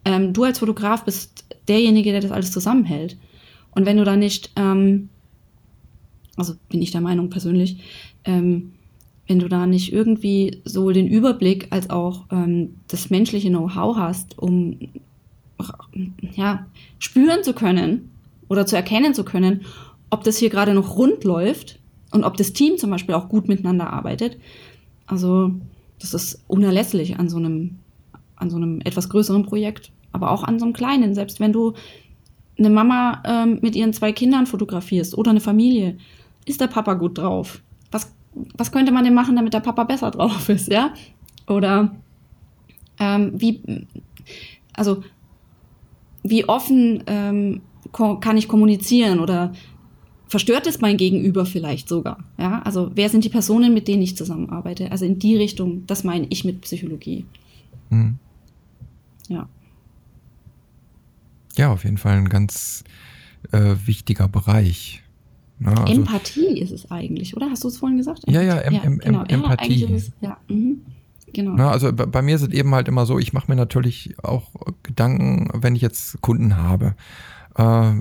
ähm, 0.04 0.32
du 0.32 0.44
als 0.44 0.58
Fotograf 0.58 1.04
bist 1.04 1.44
derjenige, 1.68 2.12
der 2.12 2.20
das 2.20 2.32
alles 2.32 2.52
zusammenhält. 2.52 3.16
Und 3.74 3.86
wenn 3.86 3.96
du 3.96 4.04
da 4.04 4.16
nicht, 4.16 4.50
ähm, 4.56 5.08
also 6.36 6.54
bin 6.68 6.82
ich 6.82 6.90
der 6.90 7.00
Meinung 7.00 7.30
persönlich, 7.30 7.78
ähm, 8.24 8.72
wenn 9.26 9.38
du 9.38 9.48
da 9.48 9.66
nicht 9.66 9.92
irgendwie 9.92 10.60
sowohl 10.64 10.94
den 10.94 11.06
Überblick 11.06 11.68
als 11.70 11.88
auch 11.90 12.24
ähm, 12.30 12.74
das 12.88 13.10
menschliche 13.10 13.48
Know-how 13.48 13.96
hast, 13.96 14.38
um 14.38 14.78
ja, 16.34 16.66
spüren 16.98 17.42
zu 17.42 17.52
können 17.52 18.10
oder 18.48 18.66
zu 18.66 18.76
erkennen 18.76 19.14
zu 19.14 19.24
können, 19.24 19.62
ob 20.10 20.24
das 20.24 20.38
hier 20.38 20.50
gerade 20.50 20.74
noch 20.74 20.96
rund 20.96 21.24
läuft 21.24 21.78
und 22.10 22.24
ob 22.24 22.36
das 22.36 22.52
Team 22.52 22.76
zum 22.76 22.90
Beispiel 22.90 23.14
auch 23.14 23.28
gut 23.28 23.48
miteinander 23.48 23.92
arbeitet. 23.92 24.38
Also 25.06 25.52
das 25.98 26.14
ist 26.14 26.42
unerlässlich 26.48 27.18
an 27.18 27.28
so 27.28 27.38
einem 27.38 27.78
an 28.36 28.50
so 28.50 28.56
einem 28.56 28.80
etwas 28.80 29.08
größeren 29.08 29.44
Projekt, 29.44 29.92
aber 30.10 30.30
auch 30.30 30.42
an 30.42 30.58
so 30.58 30.64
einem 30.64 30.74
kleinen. 30.74 31.14
Selbst 31.14 31.40
wenn 31.40 31.52
du 31.52 31.74
eine 32.58 32.70
Mama 32.70 33.22
ähm, 33.24 33.58
mit 33.62 33.76
ihren 33.76 33.92
zwei 33.92 34.12
Kindern 34.12 34.46
fotografierst 34.46 35.16
oder 35.16 35.30
eine 35.30 35.40
Familie, 35.40 35.96
ist 36.44 36.60
der 36.60 36.66
Papa 36.66 36.94
gut 36.94 37.18
drauf? 37.18 37.62
Was, 37.90 38.12
was 38.56 38.72
könnte 38.72 38.92
man 38.92 39.04
denn 39.04 39.14
machen, 39.14 39.36
damit 39.36 39.54
der 39.54 39.60
Papa 39.60 39.84
besser 39.84 40.10
drauf 40.10 40.48
ist, 40.48 40.70
ja? 40.70 40.92
Oder 41.46 41.94
ähm, 42.98 43.32
wie, 43.34 43.86
also 44.74 45.02
wie 46.22 46.48
offen 46.48 47.02
ähm, 47.06 47.60
kann 47.92 48.36
ich 48.36 48.48
kommunizieren 48.48 49.20
oder 49.20 49.52
verstört 50.28 50.66
es 50.66 50.80
mein 50.80 50.96
Gegenüber 50.96 51.44
vielleicht 51.44 51.88
sogar? 51.88 52.24
Ja, 52.38 52.62
also 52.62 52.90
wer 52.94 53.08
sind 53.08 53.24
die 53.24 53.28
Personen, 53.28 53.74
mit 53.74 53.88
denen 53.88 54.02
ich 54.02 54.16
zusammenarbeite? 54.16 54.90
Also 54.90 55.04
in 55.04 55.18
die 55.18 55.36
Richtung, 55.36 55.86
das 55.86 56.04
meine 56.04 56.26
ich 56.30 56.44
mit 56.44 56.62
Psychologie. 56.62 57.26
Mhm. 57.90 58.18
Ja. 59.28 59.48
Ja, 61.56 61.72
auf 61.72 61.84
jeden 61.84 61.98
Fall 61.98 62.16
ein 62.16 62.28
ganz 62.28 62.82
äh, 63.52 63.74
wichtiger 63.84 64.28
Bereich. 64.28 65.02
Ne? 65.58 65.76
Also, 65.76 65.92
Empathie 65.92 66.60
ist 66.60 66.70
es 66.70 66.90
eigentlich, 66.90 67.36
oder? 67.36 67.50
Hast 67.50 67.62
du 67.64 67.68
es 67.68 67.76
vorhin 67.76 67.98
gesagt? 67.98 68.22
Ja, 68.26 68.42
ja, 68.42 68.58
em, 68.58 68.74
em, 68.74 68.98
genau. 68.98 69.24
Empathie. 69.24 69.84
Ja, 69.84 69.88
es, 69.90 70.12
ja. 70.20 70.38
Mhm. 70.48 70.82
Genau. 71.32 71.54
Na, 71.56 71.70
also 71.70 71.92
bei, 71.92 72.22
mir 72.22 72.36
ist 72.36 72.42
es 72.42 72.48
eben 72.48 72.74
halt 72.74 72.88
immer 72.88 73.06
so, 73.06 73.18
ich 73.18 73.32
mache 73.32 73.50
mir 73.50 73.56
natürlich 73.56 74.14
auch 74.22 74.50
Gedanken, 74.82 75.48
wenn 75.54 75.74
ich 75.74 75.82
jetzt 75.82 76.20
Kunden 76.20 76.56
habe. 76.56 76.94
Äh, 77.56 77.92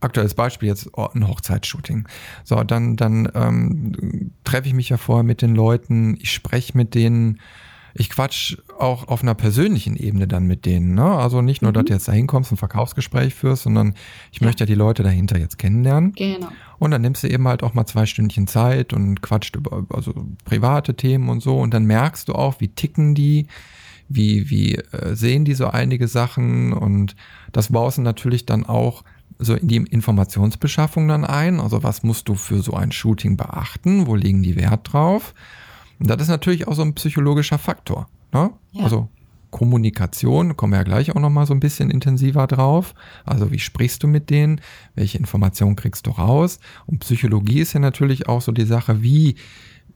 aktuelles 0.00 0.34
Beispiel 0.34 0.68
jetzt 0.68 0.90
oh, 0.94 1.08
ein 1.14 1.26
Hochzeitsshooting. 1.26 2.06
So, 2.44 2.62
dann, 2.62 2.96
dann 2.96 3.28
ähm, 3.34 4.32
treffe 4.44 4.68
ich 4.68 4.74
mich 4.74 4.88
ja 4.88 4.96
vorher 4.96 5.24
mit 5.24 5.42
den 5.42 5.54
Leuten, 5.54 6.16
ich 6.20 6.32
spreche 6.32 6.76
mit 6.76 6.94
denen, 6.94 7.40
ich 7.98 8.10
quatsch 8.10 8.58
auch 8.78 9.08
auf 9.08 9.22
einer 9.22 9.34
persönlichen 9.34 9.96
Ebene 9.96 10.28
dann 10.28 10.46
mit 10.46 10.66
denen. 10.66 10.94
Ne? 10.94 11.04
Also 11.04 11.40
nicht 11.40 11.62
nur, 11.62 11.70
mhm. 11.70 11.74
dass 11.74 11.84
du 11.86 11.92
jetzt 11.94 12.08
da 12.08 12.12
hinkommst, 12.12 12.52
ein 12.52 12.56
Verkaufsgespräch 12.56 13.34
führst, 13.34 13.62
sondern 13.62 13.94
ich 14.32 14.40
ja. 14.40 14.46
möchte 14.46 14.64
ja 14.64 14.66
die 14.66 14.74
Leute 14.74 15.02
dahinter 15.02 15.38
jetzt 15.38 15.58
kennenlernen. 15.58 16.12
Genau. 16.12 16.48
Und 16.78 16.90
dann 16.90 17.00
nimmst 17.00 17.22
du 17.22 17.28
eben 17.28 17.48
halt 17.48 17.62
auch 17.62 17.72
mal 17.72 17.86
zwei 17.86 18.04
Stündchen 18.04 18.46
Zeit 18.46 18.92
und 18.92 19.22
quatscht 19.22 19.56
über 19.56 19.86
also 19.88 20.12
private 20.44 20.94
Themen 20.94 21.30
und 21.30 21.42
so. 21.42 21.58
Und 21.58 21.72
dann 21.72 21.86
merkst 21.86 22.28
du 22.28 22.34
auch, 22.34 22.60
wie 22.60 22.68
ticken 22.68 23.14
die, 23.14 23.46
wie, 24.08 24.50
wie 24.50 24.74
äh, 24.74 25.14
sehen 25.14 25.46
die 25.46 25.54
so 25.54 25.68
einige 25.68 26.06
Sachen. 26.06 26.74
Und 26.74 27.16
das 27.52 27.72
baust 27.72 27.96
du 27.96 28.02
natürlich 28.02 28.44
dann 28.44 28.66
auch 28.66 29.04
so 29.38 29.54
in 29.54 29.68
die 29.68 29.76
Informationsbeschaffung 29.76 31.08
dann 31.08 31.24
ein. 31.24 31.60
Also 31.60 31.82
was 31.82 32.02
musst 32.02 32.28
du 32.28 32.34
für 32.34 32.60
so 32.60 32.74
ein 32.74 32.92
Shooting 32.92 33.38
beachten? 33.38 34.06
Wo 34.06 34.14
legen 34.16 34.42
die 34.42 34.56
Wert 34.56 34.92
drauf? 34.92 35.32
Und 35.98 36.10
das 36.10 36.22
ist 36.22 36.28
natürlich 36.28 36.68
auch 36.68 36.74
so 36.74 36.82
ein 36.82 36.94
psychologischer 36.94 37.58
Faktor. 37.58 38.08
Ne? 38.32 38.50
Ja. 38.72 38.84
Also 38.84 39.08
Kommunikation, 39.50 40.56
kommen 40.56 40.72
wir 40.72 40.78
ja 40.78 40.84
gleich 40.84 41.12
auch 41.12 41.20
nochmal 41.20 41.46
so 41.46 41.54
ein 41.54 41.60
bisschen 41.60 41.90
intensiver 41.90 42.46
drauf. 42.46 42.94
Also 43.24 43.50
wie 43.52 43.58
sprichst 43.58 44.02
du 44.02 44.06
mit 44.06 44.28
denen? 44.28 44.60
Welche 44.94 45.18
Informationen 45.18 45.76
kriegst 45.76 46.06
du 46.06 46.10
raus? 46.10 46.58
Und 46.86 46.98
Psychologie 46.98 47.60
ist 47.60 47.72
ja 47.72 47.80
natürlich 47.80 48.28
auch 48.28 48.42
so 48.42 48.52
die 48.52 48.66
Sache, 48.66 49.02
wie, 49.02 49.36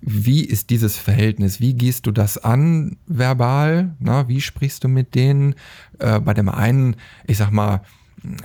wie 0.00 0.44
ist 0.44 0.70
dieses 0.70 0.96
Verhältnis? 0.96 1.60
Wie 1.60 1.74
gehst 1.74 2.06
du 2.06 2.10
das 2.10 2.38
an 2.38 2.96
verbal? 3.06 3.96
Na, 3.98 4.28
wie 4.28 4.40
sprichst 4.40 4.84
du 4.84 4.88
mit 4.88 5.14
denen? 5.14 5.54
Äh, 5.98 6.20
bei 6.20 6.32
dem 6.32 6.48
einen, 6.48 6.96
ich 7.26 7.36
sag 7.36 7.50
mal, 7.50 7.82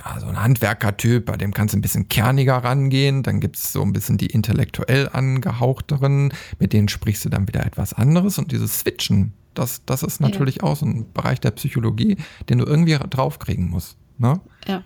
also 0.02 0.26
ein 0.26 0.42
Handwerkertyp, 0.42 1.26
bei 1.26 1.36
dem 1.36 1.52
kannst 1.52 1.74
du 1.74 1.78
ein 1.78 1.82
bisschen 1.82 2.08
kerniger 2.08 2.56
rangehen. 2.56 3.22
Dann 3.22 3.40
gibt 3.40 3.56
es 3.56 3.72
so 3.72 3.82
ein 3.82 3.92
bisschen 3.92 4.16
die 4.18 4.26
intellektuell 4.26 5.08
angehauchteren, 5.12 6.32
mit 6.58 6.72
denen 6.72 6.88
sprichst 6.88 7.24
du 7.24 7.28
dann 7.28 7.48
wieder 7.48 7.64
etwas 7.64 7.92
anderes. 7.92 8.38
Und 8.38 8.52
dieses 8.52 8.80
Switchen, 8.80 9.32
das, 9.54 9.82
das 9.84 10.02
ist 10.02 10.20
natürlich 10.20 10.56
ja. 10.56 10.62
auch 10.64 10.76
so 10.76 10.86
ein 10.86 11.12
Bereich 11.12 11.40
der 11.40 11.50
Psychologie, 11.52 12.16
den 12.48 12.58
du 12.58 12.64
irgendwie 12.64 12.98
draufkriegen 13.10 13.68
musst. 13.68 13.96
Ne? 14.18 14.40
Ja. 14.66 14.82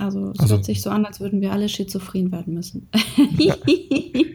Also 0.00 0.30
es 0.30 0.40
also, 0.40 0.54
hört 0.54 0.64
sich 0.64 0.80
so 0.80 0.88
an, 0.88 1.04
als 1.04 1.20
würden 1.20 1.42
wir 1.42 1.52
alle 1.52 1.68
schizophren 1.68 2.32
werden 2.32 2.54
müssen. 2.54 2.88
Ja, 3.36 3.54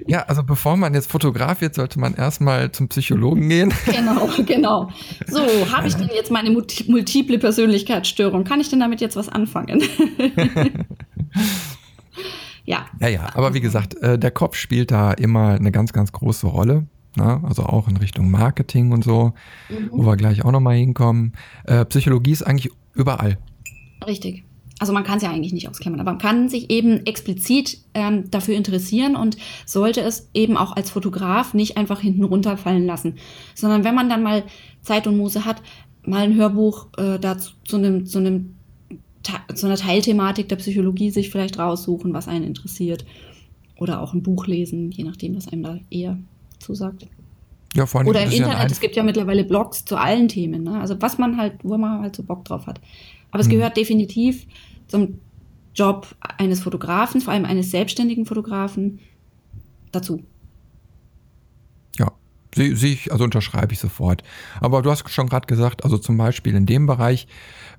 ja, 0.08 0.21
also 0.23 0.43
bevor 0.43 0.78
man 0.78 0.93
jetzt 0.93 1.10
Fotograf 1.10 1.62
wird, 1.62 1.73
sollte 1.73 1.99
man 1.99 2.13
erstmal 2.13 2.71
zum 2.71 2.88
Psychologen 2.88 3.49
gehen. 3.49 3.73
Genau, 3.86 4.30
genau. 4.45 4.89
So, 5.28 5.41
habe 5.71 5.88
ich 5.88 5.95
denn 5.95 6.10
jetzt 6.13 6.30
meine 6.30 6.51
multiple 6.51 7.39
Persönlichkeitsstörung? 7.39 8.43
Kann 8.43 8.60
ich 8.60 8.69
denn 8.69 8.80
damit 8.80 9.01
jetzt 9.01 9.15
was 9.15 9.30
anfangen? 9.30 9.82
ja. 12.65 12.86
Ja, 12.99 13.08
ja, 13.08 13.30
aber 13.34 13.56
wie 13.56 13.62
gesagt, 13.62 13.95
äh, 13.95 14.19
der 14.19 14.32
Kopf 14.32 14.56
spielt 14.56 14.91
da 14.91 15.13
immer 15.13 15.54
eine 15.54 15.71
ganz, 15.71 15.91
ganz 15.93 16.12
große 16.12 16.45
Rolle. 16.45 16.86
Ne? 17.15 17.41
Also 17.43 17.63
auch 17.63 17.88
in 17.88 17.97
Richtung 17.97 18.30
Marketing 18.30 18.91
und 18.91 19.04
so, 19.04 19.34
mhm. 19.69 19.89
wo 19.91 20.06
wir 20.06 20.17
gleich 20.17 20.45
auch 20.45 20.51
nochmal 20.51 20.75
hinkommen. 20.75 21.34
Äh, 21.63 21.86
Psychologie 21.86 22.32
ist 22.32 22.43
eigentlich 22.43 22.71
überall. 22.93 23.38
Richtig 24.06 24.43
also 24.79 24.91
man 24.91 25.03
kann 25.03 25.17
es 25.17 25.23
ja 25.23 25.31
eigentlich 25.31 25.53
nicht 25.53 25.69
ausklammern, 25.69 26.01
aber 26.01 26.11
man 26.11 26.19
kann 26.19 26.49
sich 26.49 26.69
eben 26.69 27.05
explizit 27.05 27.79
ähm, 27.93 28.29
dafür 28.29 28.55
interessieren 28.55 29.15
und 29.15 29.38
sollte 29.65 30.01
es 30.01 30.29
eben 30.33 30.57
auch 30.57 30.75
als 30.75 30.89
Fotograf 30.89 31.53
nicht 31.53 31.77
einfach 31.77 32.01
hinten 32.01 32.23
runterfallen 32.23 32.85
lassen, 32.85 33.15
sondern 33.53 33.83
wenn 33.83 33.95
man 33.95 34.09
dann 34.09 34.23
mal 34.23 34.43
Zeit 34.81 35.07
und 35.07 35.17
Muße 35.17 35.45
hat, 35.45 35.61
mal 36.03 36.23
ein 36.23 36.35
Hörbuch 36.35 36.88
äh, 36.97 37.19
dazu 37.19 37.51
zu 37.63 37.77
einem, 37.77 38.05
zu 38.05 38.19
einem 38.19 38.55
so 39.53 39.67
eine 39.67 39.75
Teilthematik 39.75 40.49
der 40.49 40.57
Psychologie 40.57 41.09
sich 41.09 41.29
vielleicht 41.29 41.57
raussuchen, 41.57 42.13
was 42.13 42.27
einen 42.27 42.45
interessiert. 42.45 43.05
Oder 43.77 44.01
auch 44.01 44.13
ein 44.13 44.23
Buch 44.23 44.47
lesen, 44.47 44.91
je 44.91 45.03
nachdem, 45.03 45.35
was 45.35 45.47
einem 45.47 45.63
da 45.63 45.79
eher 45.89 46.17
zusagt. 46.59 47.07
Ja, 47.73 47.85
vor 47.85 47.99
allem 47.99 48.07
Oder 48.07 48.23
im 48.23 48.31
Internet, 48.31 48.71
es 48.71 48.79
gibt 48.79 48.95
ja 48.95 49.03
mittlerweile 49.03 49.43
Blogs 49.43 49.83
zu 49.83 49.97
allen 49.97 50.29
Themen. 50.29 50.63
Ne? 50.63 50.79
Also 50.79 51.01
was 51.01 51.17
man 51.17 51.38
halt, 51.38 51.55
wo 51.63 51.77
man 51.77 52.01
halt 52.01 52.15
so 52.15 52.23
Bock 52.23 52.45
drauf 52.45 52.67
hat. 52.67 52.79
Aber 53.36 53.41
es 53.41 53.48
hm. 53.48 53.58
gehört 53.58 53.76
definitiv 53.76 54.48
zum 54.88 55.19
Job 55.74 56.15
eines 56.38 56.62
Fotografen, 56.62 57.19
vor 57.19 57.34
allem 57.34 57.43
eines 57.43 57.69
selbstständigen 57.69 58.26
Fotografen, 58.26 59.00
dazu. 59.91 60.24
Ja, 62.00 62.13
sehe 62.56 62.78
seh 62.78 62.93
ich, 62.93 63.12
also 63.12 63.26
unterschreibe 63.26 63.74
ich 63.74 63.80
sofort. 63.80 64.24
Aber 64.62 64.82
du 64.82 64.89
hast 64.89 65.10
schon 65.10 65.28
gerade 65.28 65.48
gesagt, 65.48 65.84
also 65.84 65.98
zum 65.98 66.15
Beispiel 66.15 66.56
in 66.56 66.65
dem 66.65 66.86
Bereich 66.86 67.28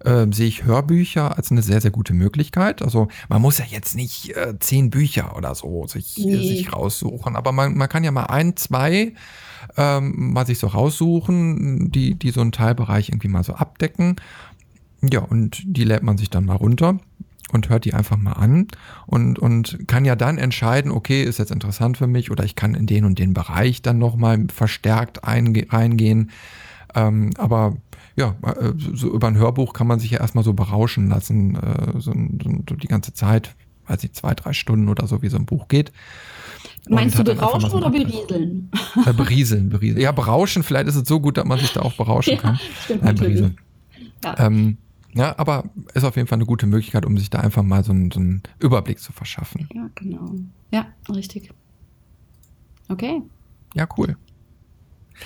äh, 0.04 0.26
sehe 0.30 0.48
ich 0.48 0.64
Hörbücher 0.64 1.38
als 1.38 1.50
eine 1.50 1.62
sehr, 1.62 1.80
sehr 1.80 1.90
gute 1.90 2.12
Möglichkeit. 2.12 2.82
Also 2.82 3.08
man 3.30 3.40
muss 3.40 3.56
ja 3.56 3.64
jetzt 3.66 3.94
nicht 3.94 4.36
äh, 4.36 4.58
zehn 4.60 4.90
Bücher 4.90 5.38
oder 5.38 5.54
so 5.54 5.86
sich, 5.86 6.18
nee. 6.18 6.36
sich 6.36 6.74
raussuchen, 6.74 7.34
aber 7.34 7.52
man, 7.52 7.78
man 7.78 7.88
kann 7.88 8.04
ja 8.04 8.10
mal 8.10 8.24
ein, 8.24 8.58
zwei 8.58 9.14
ähm, 9.78 10.32
mal 10.34 10.46
sich 10.46 10.58
so 10.58 10.66
raussuchen, 10.66 11.90
die, 11.90 12.14
die 12.14 12.30
so 12.30 12.42
einen 12.42 12.52
Teilbereich 12.52 13.08
irgendwie 13.08 13.28
mal 13.28 13.42
so 13.42 13.54
abdecken. 13.54 14.16
Ja, 15.02 15.20
und 15.20 15.62
die 15.64 15.84
lädt 15.84 16.02
man 16.02 16.18
sich 16.18 16.30
dann 16.30 16.46
mal 16.46 16.56
runter 16.56 16.98
und 17.52 17.68
hört 17.68 17.84
die 17.84 17.94
einfach 17.94 18.16
mal 18.16 18.32
an 18.32 18.66
und, 19.06 19.38
und 19.38 19.86
kann 19.86 20.04
ja 20.04 20.16
dann 20.16 20.38
entscheiden, 20.38 20.90
okay, 20.90 21.22
ist 21.22 21.38
jetzt 21.38 21.52
interessant 21.52 21.96
für 21.96 22.06
mich 22.06 22.30
oder 22.30 22.44
ich 22.44 22.56
kann 22.56 22.74
in 22.74 22.86
den 22.86 23.04
und 23.04 23.18
den 23.18 23.34
Bereich 23.34 23.82
dann 23.82 23.98
nochmal 23.98 24.46
verstärkt 24.52 25.20
reingehen. 25.24 26.30
Ähm, 26.94 27.30
aber 27.38 27.76
ja, 28.16 28.34
äh, 28.42 28.72
so 28.76 29.12
über 29.12 29.28
ein 29.28 29.36
Hörbuch 29.36 29.74
kann 29.74 29.86
man 29.86 30.00
sich 30.00 30.10
ja 30.10 30.20
erstmal 30.20 30.44
so 30.44 30.54
berauschen 30.54 31.08
lassen, 31.08 31.54
äh, 31.56 32.00
so, 32.00 32.12
so 32.68 32.74
die 32.74 32.88
ganze 32.88 33.12
Zeit, 33.12 33.54
weiß 33.86 34.02
ich, 34.04 34.12
zwei, 34.14 34.34
drei 34.34 34.52
Stunden 34.52 34.88
oder 34.88 35.06
so, 35.06 35.22
wie 35.22 35.28
so 35.28 35.36
ein 35.36 35.46
Buch 35.46 35.68
geht. 35.68 35.92
Meinst 36.88 37.18
du 37.18 37.24
berauschen 37.24 37.70
oder 37.70 37.90
berieseln? 37.90 38.70
Äh, 39.04 39.12
berieseln, 39.12 39.68
berieseln. 39.68 40.00
Ja, 40.00 40.12
berauschen, 40.12 40.62
vielleicht 40.62 40.88
ist 40.88 40.96
es 40.96 41.06
so 41.06 41.20
gut, 41.20 41.36
dass 41.36 41.44
man 41.44 41.58
sich 41.58 41.72
da 41.72 41.82
auch 41.82 41.92
berauschen 41.94 42.30
ja, 42.34 42.40
kann. 42.40 42.60
Stimmt, 42.84 43.02
Nein, 43.02 43.14
berieseln. 43.16 43.58
Ja. 44.24 44.34
Ähm, 44.38 44.78
ja, 45.16 45.34
aber 45.38 45.64
ist 45.94 46.04
auf 46.04 46.16
jeden 46.16 46.28
Fall 46.28 46.36
eine 46.36 46.46
gute 46.46 46.66
Möglichkeit, 46.66 47.06
um 47.06 47.16
sich 47.16 47.30
da 47.30 47.40
einfach 47.40 47.62
mal 47.62 47.82
so 47.82 47.92
einen, 47.92 48.10
so 48.10 48.20
einen 48.20 48.42
Überblick 48.58 48.98
zu 48.98 49.12
verschaffen. 49.12 49.66
Ja, 49.74 49.88
genau. 49.94 50.34
Ja, 50.70 50.86
richtig. 51.08 51.50
Okay. 52.88 53.22
Ja, 53.74 53.88
cool. 53.96 54.16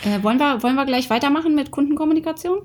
Äh, 0.05 0.23
wollen, 0.23 0.39
wir, 0.39 0.63
wollen 0.63 0.77
wir 0.77 0.87
gleich 0.87 1.11
weitermachen 1.11 1.57
mit 1.57 1.73
Kundenkommunikation? 1.73 2.61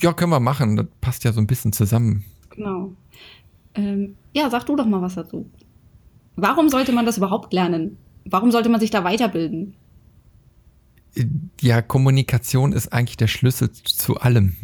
Ja, 0.00 0.14
können 0.14 0.32
wir 0.32 0.40
machen. 0.40 0.76
Das 0.76 0.86
passt 1.02 1.24
ja 1.24 1.32
so 1.32 1.40
ein 1.40 1.46
bisschen 1.46 1.72
zusammen. 1.72 2.24
Genau. 2.50 2.92
Ähm, 3.74 4.16
ja, 4.32 4.48
sag 4.48 4.64
du 4.64 4.74
doch 4.74 4.86
mal 4.86 5.02
was 5.02 5.16
dazu. 5.16 5.50
Warum 6.36 6.70
sollte 6.70 6.92
man 6.92 7.04
das 7.04 7.18
überhaupt 7.18 7.52
lernen? 7.52 7.98
Warum 8.24 8.50
sollte 8.50 8.70
man 8.70 8.80
sich 8.80 8.90
da 8.90 9.04
weiterbilden? 9.04 9.74
Ja, 11.60 11.82
Kommunikation 11.82 12.72
ist 12.72 12.92
eigentlich 12.92 13.16
der 13.16 13.26
Schlüssel 13.26 13.72
zu 13.72 14.18
allem. 14.18 14.56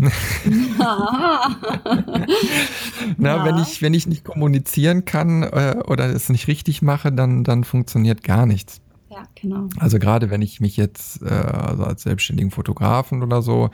Na, 3.16 3.36
ja. 3.36 3.44
wenn 3.44 3.58
ich, 3.58 3.82
wenn 3.82 3.94
ich 3.94 4.06
nicht 4.06 4.24
kommunizieren 4.24 5.04
kann 5.04 5.42
äh, 5.42 5.76
oder 5.86 6.06
es 6.06 6.28
nicht 6.28 6.48
richtig 6.48 6.82
mache, 6.82 7.12
dann, 7.12 7.44
dann 7.44 7.64
funktioniert 7.64 8.22
gar 8.22 8.46
nichts. 8.46 8.80
Ja, 9.10 9.22
genau. 9.40 9.68
Also 9.78 9.98
gerade 9.98 10.30
wenn 10.30 10.42
ich 10.42 10.60
mich 10.60 10.76
jetzt 10.76 11.22
äh, 11.22 11.28
also 11.28 11.84
als 11.84 12.02
selbstständigen 12.02 12.50
Fotografen 12.50 13.22
oder 13.22 13.42
so 13.42 13.70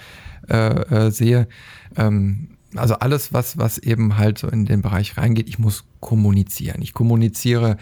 äh, 0.49 1.07
äh, 1.07 1.11
sehe, 1.11 1.49
ähm, 1.97 2.57
also 2.77 2.95
alles, 2.95 3.33
was, 3.33 3.59
was 3.59 3.79
eben 3.79 4.16
halt 4.16 4.38
so 4.38 4.49
in 4.49 4.64
den 4.64 4.83
Bereich 4.83 5.16
reingeht, 5.16 5.49
ich 5.49 5.59
muss 5.59 5.85
kommunizieren. 5.99 6.83
Ich 6.83 6.95
kommuniziere 6.95 7.77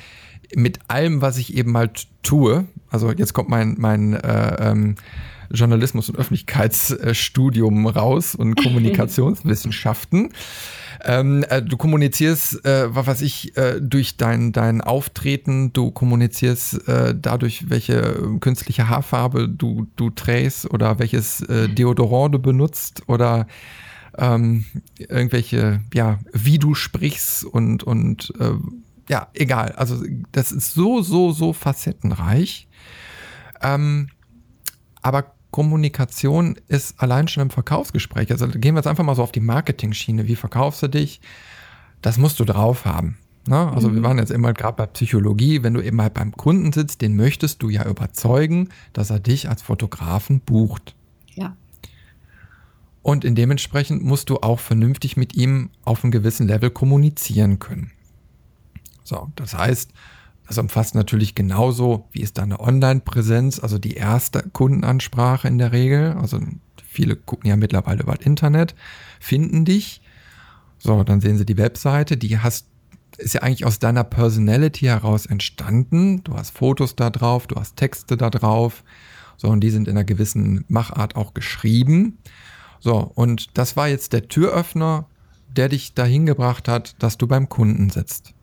mit 0.55 0.81
allem, 0.89 1.21
was 1.21 1.39
ich 1.39 1.57
eben 1.57 1.77
halt 1.77 2.07
tue. 2.23 2.67
Also 2.91 3.13
jetzt 3.13 3.35
kommt 3.35 3.49
mein, 3.49 3.77
mein 3.79 4.15
äh, 4.15 4.71
ähm, 4.71 4.95
Journalismus- 5.51 6.09
und 6.11 6.17
Öffentlichkeitsstudium 6.17 7.87
raus 7.87 8.35
und 8.35 8.55
Kommunikationswissenschaften. 8.63 10.31
Ähm, 11.05 11.45
äh, 11.49 11.63
du 11.63 11.77
kommunizierst, 11.77 12.65
äh, 12.65 12.95
was 12.95 13.07
weiß 13.07 13.23
ich, 13.23 13.57
äh, 13.57 13.81
durch 13.81 14.17
dein, 14.17 14.53
dein 14.53 14.81
Auftreten, 14.81 15.73
du 15.73 15.91
kommunizierst 15.91 16.89
äh, 16.89 17.15
dadurch, 17.17 17.71
welche 17.71 18.37
künstliche 18.41 18.89
Haarfarbe 18.89 19.49
du, 19.49 19.87
du 19.97 20.11
trägst 20.11 20.71
oder 20.73 20.99
welches 20.99 21.41
äh, 21.43 21.69
Deodorant 21.69 22.35
du 22.35 22.39
benutzt 22.41 23.03
oder 23.07 23.47
ähm, 24.19 24.65
irgendwelche, 24.99 25.81
ja, 25.95 26.19
wie 26.33 26.59
du 26.59 26.75
sprichst 26.75 27.45
und, 27.45 27.85
und 27.85 28.33
äh, 28.41 28.51
ja, 29.09 29.29
egal. 29.35 29.73
Also 29.73 30.03
das 30.33 30.53
ist 30.53 30.75
so, 30.75 31.03
so, 31.03 31.33
so 31.33 31.53
facettenreich. 31.53 32.68
Ähm, 33.62 34.09
aber 35.03 35.33
Kommunikation 35.51 36.59
ist 36.68 37.01
allein 37.01 37.29
schon 37.29 37.42
im 37.42 37.51
Verkaufsgespräch. 37.51 38.31
Also 38.31 38.49
gehen 38.49 38.75
wir 38.75 38.81
jetzt 38.81 38.87
einfach 38.87 39.05
mal 39.05 39.14
so 39.14 39.23
auf 39.23 39.33
die 39.33 39.40
Marketing-Schiene. 39.40 40.29
Wie 40.29 40.37
verkaufst 40.37 40.83
du 40.83 40.88
dich? 40.88 41.21
Das 42.03 42.18
musst 42.18 42.38
du 42.38 42.44
drauf 42.44 42.85
haben. 42.85 43.16
Ne? 43.49 43.73
Also 43.73 43.88
mhm. 43.88 43.94
wir 43.97 44.03
waren 44.03 44.18
jetzt 44.18 44.31
immer 44.31 44.53
gerade 44.53 44.77
bei 44.77 44.87
Psychologie. 44.87 45.62
Wenn 45.62 45.75
du 45.75 45.81
eben 45.81 46.01
halt 46.03 46.14
beim 46.14 46.33
Kunden 46.33 46.73
sitzt, 46.73 47.01
den 47.01 47.16
möchtest 47.16 47.62
du 47.62 47.71
ja 47.71 47.87
überzeugen, 47.88 48.68
dass 48.92 49.11
er 49.11 49.21
dich 49.21 49.49
als 49.49 49.62
Fotografen 49.62 50.40
bucht. 50.40 50.94
Ja. 51.35 51.57
Und 53.03 53.25
in 53.25 53.35
dementsprechend 53.35 54.05
musst 54.05 54.29
du 54.29 54.37
auch 54.38 54.61
vernünftig 54.61 55.16
mit 55.16 55.35
ihm 55.35 55.71
auf 55.85 56.05
einem 56.05 56.11
gewissen 56.11 56.47
Level 56.47 56.68
kommunizieren 56.68 57.59
können. 57.59 57.90
So, 59.09 59.33
das 59.37 59.55
heißt, 59.55 59.90
das 60.47 60.59
umfasst 60.59 60.94
natürlich 60.94 61.35
genauso, 61.35 62.09
wie 62.12 62.21
ist 62.21 62.38
deine 62.38 62.61
Online-Präsenz, 62.61 63.59
also 63.59 63.79
die 63.79 63.94
erste 63.94 64.42
Kundenansprache 64.53 65.49
in 65.49 65.59
der 65.59 65.73
Regel. 65.73 66.12
Also 66.12 66.40
viele 66.87 67.16
gucken 67.16 67.49
ja 67.49 67.57
mittlerweile 67.57 68.03
über 68.03 68.14
das 68.14 68.27
Internet, 68.27 68.75
finden 69.18 69.64
dich. 69.64 70.03
So, 70.79 71.03
dann 71.05 71.21
sehen 71.21 71.38
sie 71.38 71.47
die 71.47 71.57
Webseite, 71.57 72.16
die 72.16 72.38
hast, 72.38 72.66
ist 73.16 73.35
ja 73.35 73.42
eigentlich 73.42 73.64
aus 73.64 73.79
deiner 73.79 74.05
Personality 74.05 74.87
heraus 74.87 75.27
entstanden. 75.27 76.23
Du 76.25 76.35
hast 76.35 76.51
Fotos 76.51 76.94
da 76.94 77.09
drauf, 77.11 77.47
du 77.47 77.57
hast 77.57 77.77
Texte 77.77 78.16
da 78.16 78.29
drauf. 78.31 78.85
So, 79.38 79.49
und 79.49 79.61
die 79.61 79.71
sind 79.71 79.88
in 79.88 79.97
einer 79.97 80.05
gewissen 80.05 80.64
Machart 80.68 81.16
auch 81.16 81.33
geschrieben. 81.33 82.18
So, 82.81 83.11
und 83.14 83.57
das 83.57 83.77
war 83.77 83.88
jetzt 83.88 84.12
der 84.12 84.29
Türöffner, 84.29 85.07
der 85.57 85.68
dich 85.68 85.94
dahin 85.94 86.27
gebracht 86.27 86.68
hat, 86.68 86.94
dass 87.03 87.16
du 87.18 87.27
beim 87.27 87.49
Kunden 87.49 87.90
sitzt. 87.90 88.35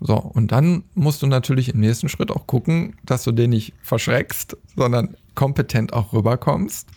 So, 0.00 0.16
und 0.16 0.52
dann 0.52 0.84
musst 0.94 1.22
du 1.22 1.26
natürlich 1.26 1.68
im 1.68 1.80
nächsten 1.80 2.08
Schritt 2.08 2.30
auch 2.30 2.46
gucken, 2.46 2.96
dass 3.04 3.22
du 3.22 3.32
den 3.32 3.50
nicht 3.50 3.74
verschreckst, 3.82 4.56
sondern 4.74 5.14
kompetent 5.34 5.92
auch 5.92 6.12
rüberkommst 6.14 6.88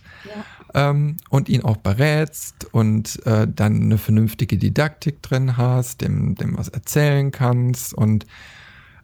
ja. 0.74 0.90
ähm, 0.90 1.18
und 1.30 1.50
ihn 1.50 1.64
auch 1.64 1.78
berätst 1.78 2.68
und 2.72 3.26
äh, 3.26 3.46
dann 3.54 3.82
eine 3.82 3.98
vernünftige 3.98 4.58
Didaktik 4.58 5.22
drin 5.22 5.58
hast, 5.58 6.02
dem, 6.02 6.36
dem 6.36 6.58
was 6.58 6.70
erzählen 6.70 7.32
kannst 7.32 7.94
und 7.94 8.26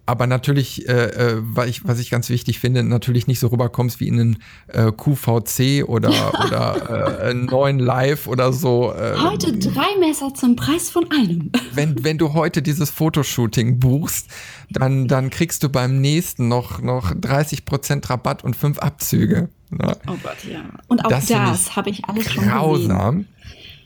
aber 0.09 0.25
natürlich, 0.25 0.89
äh, 0.89 0.93
äh, 0.93 1.37
was, 1.39 1.67
ich, 1.67 1.87
was 1.87 1.99
ich 1.99 2.09
ganz 2.09 2.29
wichtig 2.29 2.57
finde, 2.57 2.81
natürlich 2.81 3.27
nicht 3.27 3.39
so 3.39 3.45
rüberkommst 3.49 3.99
wie 3.99 4.07
in 4.07 4.19
einem 4.19 4.37
äh, 4.67 4.91
QVC 4.91 5.87
oder, 5.87 6.09
oder 6.47 7.21
äh, 7.29 7.33
neuen 7.35 7.77
Live 7.77 8.25
oder 8.25 8.51
so. 8.51 8.91
Äh, 8.91 9.15
heute 9.19 9.55
drei 9.55 9.99
Messer 9.99 10.33
zum 10.33 10.55
Preis 10.55 10.89
von 10.89 11.05
einem. 11.11 11.51
Wenn, 11.73 12.03
wenn 12.03 12.17
du 12.17 12.33
heute 12.33 12.63
dieses 12.63 12.89
Fotoshooting 12.89 13.79
buchst, 13.79 14.27
dann, 14.71 15.07
dann 15.07 15.29
kriegst 15.29 15.61
du 15.61 15.69
beim 15.69 16.01
nächsten 16.01 16.47
noch, 16.47 16.81
noch 16.81 17.11
30% 17.11 18.09
Rabatt 18.09 18.43
und 18.43 18.55
fünf 18.55 18.79
Abzüge. 18.79 19.49
Ne? 19.69 19.95
Oh 20.07 20.15
Gott, 20.23 20.43
ja. 20.51 20.61
Und 20.87 21.05
auch 21.05 21.09
das, 21.09 21.27
das 21.27 21.75
habe 21.75 21.91
ich 21.91 22.03
alles 22.05 22.31
schon 22.31 22.45
grausam. 22.45 23.25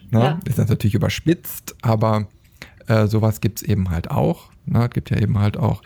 Ne? 0.10 0.20
Ja. 0.20 0.40
Ist 0.46 0.58
das 0.58 0.70
natürlich 0.70 0.96
überspitzt, 0.96 1.76
aber 1.82 2.28
äh, 2.88 3.08
sowas 3.08 3.42
gibt 3.42 3.62
es 3.62 3.68
eben 3.68 3.90
halt 3.90 4.10
auch. 4.10 4.50
Ne? 4.66 4.86
Es 4.86 4.92
gibt 4.92 5.10
ja 5.10 5.18
eben 5.18 5.38
halt 5.38 5.58
auch 5.58 5.82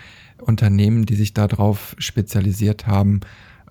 Unternehmen, 0.48 1.06
die 1.06 1.16
sich 1.16 1.34
darauf 1.34 1.96
spezialisiert 2.00 2.88
haben, 2.88 3.22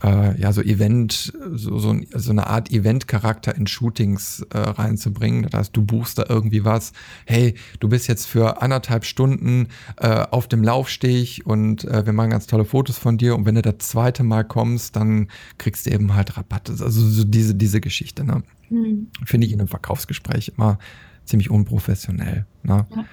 äh, 0.02 0.38
ja, 0.40 0.52
so 0.52 0.60
Event, 0.60 1.32
so, 1.52 1.78
so, 1.78 1.96
so 2.14 2.30
eine 2.30 2.46
Art 2.46 2.70
Event-Charakter 2.70 3.54
in 3.54 3.66
Shootings 3.66 4.46
äh, 4.50 4.58
reinzubringen. 4.58 5.44
Das 5.44 5.54
heißt, 5.54 5.76
du 5.76 5.82
buchst 5.84 6.18
da 6.18 6.26
irgendwie 6.28 6.64
was. 6.64 6.92
Hey, 7.24 7.54
du 7.80 7.88
bist 7.88 8.06
jetzt 8.08 8.26
für 8.26 8.60
anderthalb 8.60 9.04
Stunden 9.04 9.68
äh, 9.96 10.08
auf 10.08 10.48
dem 10.48 10.62
Laufsteg 10.62 11.42
und 11.44 11.84
äh, 11.84 12.04
wir 12.04 12.12
machen 12.12 12.30
ganz 12.30 12.46
tolle 12.46 12.64
Fotos 12.64 12.98
von 12.98 13.16
dir. 13.16 13.34
Und 13.34 13.46
wenn 13.46 13.54
du 13.54 13.62
das 13.62 13.78
zweite 13.78 14.22
Mal 14.22 14.44
kommst, 14.44 14.96
dann 14.96 15.28
kriegst 15.58 15.86
du 15.86 15.90
eben 15.90 16.14
halt 16.14 16.36
Rabatte. 16.36 16.72
Also 16.72 16.90
so 16.90 17.24
diese, 17.24 17.54
diese 17.54 17.80
Geschichte, 17.80 18.24
ne? 18.24 18.42
Mhm. 18.68 19.08
Finde 19.24 19.46
ich 19.46 19.52
in 19.52 19.60
einem 19.60 19.68
Verkaufsgespräch 19.68 20.52
immer 20.56 20.78
ziemlich 21.24 21.50
unprofessionell. 21.50 22.46
Ne? 22.62 22.86
Ja. 22.94 23.04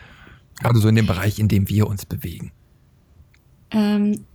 Gerade 0.60 0.80
so 0.80 0.88
in 0.88 0.96
dem 0.96 1.08
Bereich, 1.08 1.40
in 1.40 1.48
dem 1.48 1.70
wir 1.70 1.88
uns 1.88 2.06
bewegen. 2.06 2.52
Ähm, 3.74 4.26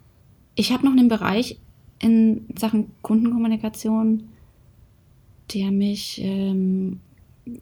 ich 0.55 0.73
habe 0.73 0.85
noch 0.85 0.93
einen 0.93 1.09
Bereich 1.09 1.59
in 2.01 2.47
Sachen 2.59 2.91
Kundenkommunikation, 3.03 4.29
der 5.55 5.71
mich 5.71 6.21
ähm, 6.23 7.01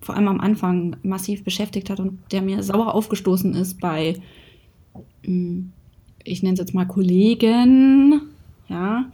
vor 0.00 0.16
allem 0.16 0.28
am 0.28 0.40
Anfang 0.40 0.96
massiv 1.02 1.44
beschäftigt 1.44 1.90
hat 1.90 2.00
und 2.00 2.18
der 2.32 2.42
mir 2.42 2.62
sauer 2.62 2.94
aufgestoßen 2.94 3.54
ist 3.54 3.80
bei, 3.80 4.16
hm, 5.24 5.70
ich 6.24 6.42
nenne 6.42 6.54
es 6.54 6.60
jetzt 6.60 6.74
mal 6.74 6.86
Kollegen, 6.86 8.22
ja. 8.68 9.10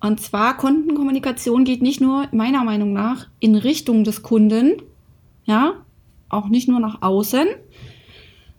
Und 0.00 0.20
zwar 0.20 0.58
Kundenkommunikation 0.58 1.64
geht 1.64 1.80
nicht 1.80 2.02
nur 2.02 2.28
meiner 2.32 2.62
Meinung 2.62 2.92
nach 2.92 3.28
in 3.40 3.54
Richtung 3.54 4.04
des 4.04 4.22
Kunden, 4.22 4.74
ja, 5.46 5.74
auch 6.28 6.48
nicht 6.48 6.68
nur 6.68 6.80
nach 6.80 7.00
außen, 7.00 7.46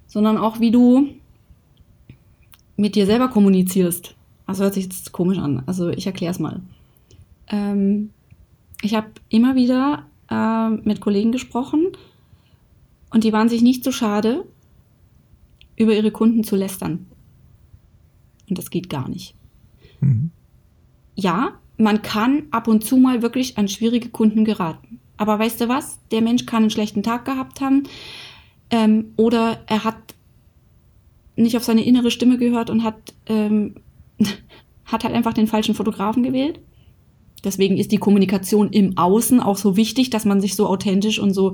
sondern 0.07 0.37
auch 0.37 0.59
wie 0.59 0.71
du 0.71 1.09
mit 2.77 2.95
dir 2.95 3.05
selber 3.05 3.29
kommunizierst. 3.29 4.15
Also 4.45 4.63
hört 4.63 4.73
sich 4.73 4.85
jetzt 4.85 5.11
komisch 5.11 5.37
an. 5.37 5.63
Also 5.65 5.89
ich 5.89 6.05
erkläre 6.05 6.31
es 6.31 6.39
mal. 6.39 6.61
Ähm, 7.47 8.11
ich 8.81 8.93
habe 8.93 9.07
immer 9.29 9.55
wieder 9.55 10.05
äh, 10.29 10.69
mit 10.69 11.01
Kollegen 11.01 11.31
gesprochen 11.31 11.87
und 13.11 13.23
die 13.23 13.33
waren 13.33 13.49
sich 13.49 13.61
nicht 13.61 13.83
so 13.83 13.91
schade, 13.91 14.45
über 15.77 15.95
ihre 15.95 16.11
Kunden 16.11 16.43
zu 16.43 16.55
lästern. 16.55 17.07
Und 18.49 18.57
das 18.57 18.69
geht 18.69 18.89
gar 18.89 19.09
nicht. 19.09 19.35
Mhm. 20.01 20.31
Ja, 21.15 21.53
man 21.77 22.01
kann 22.01 22.43
ab 22.51 22.67
und 22.67 22.83
zu 22.83 22.97
mal 22.97 23.21
wirklich 23.21 23.57
an 23.57 23.67
schwierige 23.67 24.09
Kunden 24.09 24.45
geraten. 24.45 24.99
Aber 25.17 25.39
weißt 25.39 25.61
du 25.61 25.69
was? 25.69 25.99
Der 26.11 26.21
Mensch 26.21 26.45
kann 26.45 26.63
einen 26.63 26.69
schlechten 26.69 27.03
Tag 27.03 27.25
gehabt 27.25 27.61
haben 27.61 27.83
ähm, 28.69 29.13
oder 29.15 29.59
er 29.67 29.83
hat 29.83 30.14
nicht 31.35 31.57
auf 31.57 31.63
seine 31.63 31.85
innere 31.85 32.11
Stimme 32.11 32.37
gehört 32.37 32.69
und 32.69 32.83
hat, 32.83 33.13
ähm, 33.27 33.75
hat 34.85 35.03
halt 35.03 35.13
einfach 35.13 35.33
den 35.33 35.47
falschen 35.47 35.75
Fotografen 35.75 36.23
gewählt. 36.23 36.59
Deswegen 37.43 37.77
ist 37.77 37.91
die 37.91 37.97
Kommunikation 37.97 38.69
im 38.69 38.97
Außen 38.97 39.39
auch 39.39 39.57
so 39.57 39.77
wichtig, 39.77 40.09
dass 40.09 40.25
man 40.25 40.41
sich 40.41 40.55
so 40.55 40.67
authentisch 40.67 41.19
und 41.19 41.33
so 41.33 41.53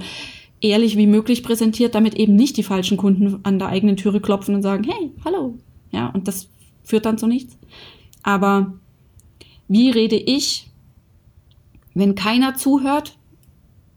ehrlich 0.61 0.95
wie 0.95 1.07
möglich 1.07 1.43
präsentiert, 1.43 1.95
damit 1.95 2.15
eben 2.15 2.35
nicht 2.35 2.55
die 2.55 2.63
falschen 2.63 2.97
Kunden 2.97 3.39
an 3.43 3.59
der 3.59 3.67
eigenen 3.67 3.97
Türe 3.97 4.21
klopfen 4.21 4.55
und 4.55 4.61
sagen, 4.61 4.83
hey, 4.83 5.11
hallo. 5.25 5.57
Ja, 5.91 6.07
und 6.09 6.27
das 6.27 6.49
führt 6.83 7.05
dann 7.05 7.17
zu 7.17 7.27
nichts. 7.27 7.57
Aber 8.23 8.73
wie 9.67 9.89
rede 9.89 10.15
ich, 10.15 10.69
wenn 11.93 12.15
keiner 12.15 12.55
zuhört? 12.55 13.17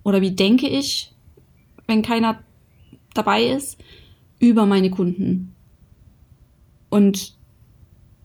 Oder 0.02 0.20
wie 0.20 0.32
denke 0.32 0.68
ich, 0.68 1.12
wenn 1.86 2.02
keiner 2.02 2.42
dabei 3.14 3.44
ist, 3.44 3.78
über 4.38 4.66
meine 4.66 4.90
Kunden? 4.90 5.53
Und 6.94 7.35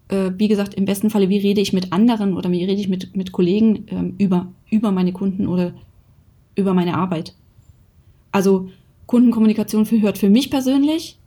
äh, 0.10 0.30
wie 0.38 0.48
gesagt, 0.48 0.76
im 0.76 0.86
besten 0.86 1.10
Falle, 1.10 1.28
wie 1.30 1.40
rede 1.40 1.60
ich 1.60 1.74
mit 1.74 1.92
anderen 1.92 2.36
oder 2.38 2.52
wie 2.52 2.64
rede 2.64 2.80
ich 2.80 2.88
mit, 2.88 3.16
mit 3.16 3.32
Kollegen 3.32 3.86
ähm, 3.88 4.14
über, 4.20 4.54
über 4.70 4.92
meine 4.92 5.12
Kunden 5.12 5.48
oder 5.48 5.74
über 6.54 6.76
meine 6.76 6.96
Arbeit? 6.96 7.34
Also 8.32 8.70
Kundenkommunikation 9.08 9.90
hört 9.90 10.20
für 10.20 10.30
mich 10.30 10.52
persönlich 10.52 11.18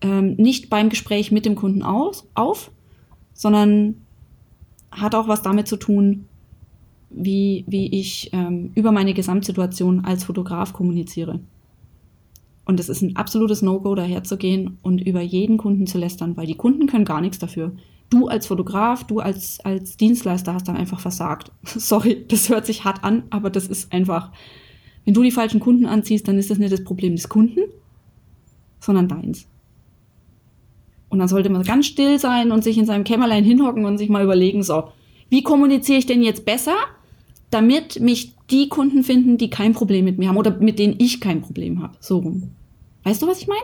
ähm, 0.00 0.36
nicht 0.36 0.70
beim 0.70 0.88
Gespräch 0.88 1.32
mit 1.32 1.44
dem 1.44 1.54
Kunden 1.54 1.82
aus, 1.82 2.26
auf, 2.32 2.70
sondern 3.34 3.96
hat 4.90 5.14
auch 5.14 5.28
was 5.28 5.42
damit 5.42 5.68
zu 5.68 5.76
tun, 5.76 6.24
wie, 7.10 7.66
wie 7.66 7.88
ich 8.00 8.30
ähm, 8.32 8.70
über 8.74 8.90
meine 8.90 9.12
Gesamtsituation 9.12 10.02
als 10.06 10.24
Fotograf 10.24 10.72
kommuniziere. 10.72 11.40
Und 12.64 12.78
es 12.78 12.88
ist 12.88 13.02
ein 13.02 13.16
absolutes 13.16 13.62
No-Go, 13.62 13.94
daherzugehen 13.94 14.78
und 14.82 15.00
über 15.00 15.20
jeden 15.20 15.56
Kunden 15.56 15.86
zu 15.86 15.98
lästern, 15.98 16.36
weil 16.36 16.46
die 16.46 16.56
Kunden 16.56 16.86
können 16.86 17.04
gar 17.04 17.20
nichts 17.20 17.38
dafür. 17.38 17.72
Du 18.10 18.28
als 18.28 18.46
Fotograf, 18.46 19.04
du 19.04 19.20
als, 19.20 19.60
als 19.60 19.96
Dienstleister 19.96 20.54
hast 20.54 20.68
dann 20.68 20.76
einfach 20.76 21.00
versagt. 21.00 21.52
Sorry, 21.64 22.24
das 22.28 22.48
hört 22.48 22.66
sich 22.66 22.84
hart 22.84 23.02
an, 23.04 23.24
aber 23.30 23.50
das 23.50 23.66
ist 23.66 23.92
einfach, 23.92 24.30
wenn 25.04 25.14
du 25.14 25.22
die 25.22 25.30
falschen 25.30 25.60
Kunden 25.60 25.86
anziehst, 25.86 26.28
dann 26.28 26.38
ist 26.38 26.50
das 26.50 26.58
nicht 26.58 26.72
das 26.72 26.84
Problem 26.84 27.16
des 27.16 27.28
Kunden, 27.28 27.60
sondern 28.80 29.08
deins. 29.08 29.46
Und 31.08 31.18
dann 31.18 31.28
sollte 31.28 31.50
man 31.50 31.62
ganz 31.64 31.86
still 31.86 32.18
sein 32.18 32.52
und 32.52 32.62
sich 32.62 32.78
in 32.78 32.86
seinem 32.86 33.04
Kämmerlein 33.04 33.44
hinhocken 33.44 33.84
und 33.84 33.98
sich 33.98 34.08
mal 34.08 34.22
überlegen, 34.22 34.62
so, 34.62 34.84
wie 35.28 35.42
kommuniziere 35.42 35.98
ich 35.98 36.06
denn 36.06 36.22
jetzt 36.22 36.44
besser, 36.44 36.74
damit 37.50 38.00
mich 38.00 38.34
die 38.50 38.68
Kunden 38.68 39.02
finden, 39.02 39.38
die 39.38 39.50
kein 39.50 39.72
Problem 39.72 40.04
mit 40.04 40.18
mir 40.18 40.28
haben 40.28 40.36
oder 40.36 40.58
mit 40.58 40.78
denen 40.78 40.94
ich 40.98 41.20
kein 41.20 41.40
Problem 41.40 41.82
habe. 41.82 41.96
So 42.00 42.18
rum. 42.18 42.50
Weißt 43.04 43.22
du, 43.22 43.26
was 43.26 43.40
ich 43.40 43.46
meine? 43.46 43.60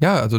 Ja, 0.00 0.20
also 0.20 0.38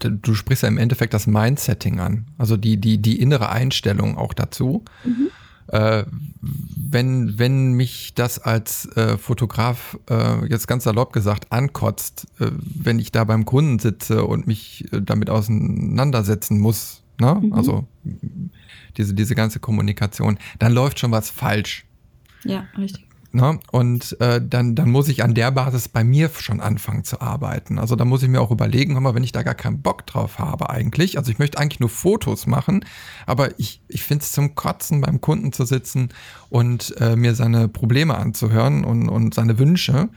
du 0.00 0.34
sprichst 0.34 0.62
ja 0.62 0.68
im 0.68 0.78
Endeffekt 0.78 1.14
das 1.14 1.26
Mindsetting 1.26 1.98
an, 1.98 2.26
also 2.36 2.56
die, 2.56 2.76
die, 2.76 2.98
die 2.98 3.20
innere 3.20 3.48
Einstellung 3.48 4.16
auch 4.16 4.34
dazu. 4.34 4.84
Mhm. 5.04 5.28
Äh, 5.68 6.04
wenn, 6.40 7.38
wenn 7.38 7.72
mich 7.72 8.14
das 8.14 8.38
als 8.38 8.86
äh, 8.96 9.18
Fotograf, 9.18 9.98
äh, 10.08 10.46
jetzt 10.46 10.66
ganz 10.66 10.84
salopp 10.84 11.12
gesagt, 11.12 11.52
ankotzt, 11.52 12.26
äh, 12.40 12.50
wenn 12.60 12.98
ich 12.98 13.12
da 13.12 13.24
beim 13.24 13.44
Kunden 13.44 13.78
sitze 13.78 14.24
und 14.24 14.46
mich 14.46 14.90
äh, 14.92 15.02
damit 15.02 15.28
auseinandersetzen 15.28 16.58
muss, 16.58 17.02
ne? 17.20 17.38
Mhm. 17.42 17.52
also 17.52 17.86
diese, 18.96 19.12
diese 19.12 19.34
ganze 19.34 19.60
Kommunikation, 19.60 20.38
dann 20.58 20.72
läuft 20.72 21.00
schon 21.00 21.10
was 21.10 21.28
falsch. 21.28 21.84
Ja, 22.44 22.66
richtig. 22.78 23.07
Ne? 23.30 23.60
Und 23.70 24.18
äh, 24.20 24.40
dann, 24.42 24.74
dann 24.74 24.90
muss 24.90 25.08
ich 25.08 25.22
an 25.22 25.34
der 25.34 25.50
Basis 25.50 25.88
bei 25.88 26.02
mir 26.02 26.30
schon 26.30 26.60
anfangen 26.60 27.04
zu 27.04 27.20
arbeiten. 27.20 27.78
Also 27.78 27.94
da 27.94 28.06
muss 28.06 28.22
ich 28.22 28.28
mir 28.30 28.40
auch 28.40 28.50
überlegen, 28.50 28.94
hör 28.94 29.02
mal, 29.02 29.14
wenn 29.14 29.24
ich 29.24 29.32
da 29.32 29.42
gar 29.42 29.54
keinen 29.54 29.82
Bock 29.82 30.06
drauf 30.06 30.38
habe 30.38 30.70
eigentlich, 30.70 31.18
also 31.18 31.30
ich 31.30 31.38
möchte 31.38 31.58
eigentlich 31.58 31.80
nur 31.80 31.90
Fotos 31.90 32.46
machen, 32.46 32.86
aber 33.26 33.58
ich, 33.58 33.82
ich 33.88 34.02
finde 34.02 34.22
es 34.22 34.32
zum 34.32 34.54
Kotzen, 34.54 35.02
beim 35.02 35.20
Kunden 35.20 35.52
zu 35.52 35.66
sitzen 35.66 36.08
und 36.48 36.94
äh, 37.00 37.16
mir 37.16 37.34
seine 37.34 37.68
Probleme 37.68 38.16
anzuhören 38.16 38.82
und, 38.82 39.10
und 39.10 39.34
seine 39.34 39.58
Wünsche. 39.58 40.08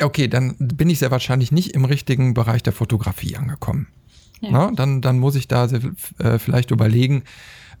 Okay, 0.00 0.28
dann 0.28 0.54
bin 0.58 0.88
ich 0.88 1.00
sehr 1.00 1.10
wahrscheinlich 1.10 1.50
nicht 1.50 1.72
im 1.72 1.84
richtigen 1.84 2.34
Bereich 2.34 2.62
der 2.62 2.72
Fotografie 2.72 3.36
angekommen. 3.36 3.88
Ja. 4.40 4.50
Na, 4.52 4.66
ne? 4.66 4.76
dann, 4.76 5.00
dann 5.00 5.18
muss 5.18 5.34
ich 5.34 5.48
da 5.48 5.66
sehr, 5.66 5.80
äh, 6.18 6.38
vielleicht 6.38 6.70
überlegen, 6.70 7.24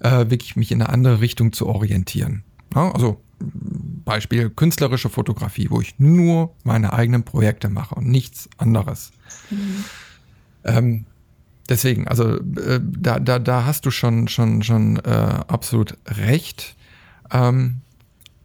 äh, 0.00 0.30
wirklich 0.30 0.56
mich 0.56 0.72
in 0.72 0.82
eine 0.82 0.92
andere 0.92 1.20
Richtung 1.20 1.52
zu 1.52 1.66
orientieren. 1.68 2.42
Na, 2.74 2.90
also 2.90 3.22
Beispiel 3.38 4.50
künstlerische 4.50 5.08
Fotografie, 5.08 5.68
wo 5.70 5.80
ich 5.80 5.98
nur 5.98 6.54
meine 6.64 6.92
eigenen 6.92 7.24
Projekte 7.24 7.68
mache 7.68 7.94
und 7.96 8.08
nichts 8.08 8.48
anderes. 8.56 9.10
Mhm. 9.50 9.84
Ähm, 10.64 11.04
deswegen, 11.68 12.08
also 12.08 12.36
äh, 12.36 12.80
da, 12.82 13.18
da, 13.18 13.38
da 13.38 13.66
hast 13.66 13.84
du 13.86 13.90
schon, 13.90 14.28
schon, 14.28 14.62
schon 14.62 14.96
äh, 14.96 15.10
absolut 15.10 15.96
recht. 16.06 16.76
Ähm, 17.30 17.78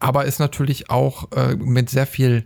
aber 0.00 0.24
ist 0.24 0.40
natürlich 0.40 0.90
auch 0.90 1.30
äh, 1.32 1.54
mit 1.56 1.90
sehr 1.90 2.06
viel 2.06 2.44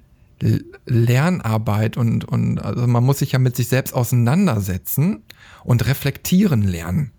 Lernarbeit 0.85 1.97
und, 1.97 2.27
und 2.27 2.59
also 2.59 2.87
man 2.87 3.03
muss 3.03 3.21
sich 3.21 3.33
ja 3.33 3.39
mit 3.39 3.57
sich 3.57 3.69
selbst 3.69 3.95
auseinandersetzen 3.95 5.23
und 5.65 5.87
reflektieren 5.87 6.63
lernen. 6.63 7.13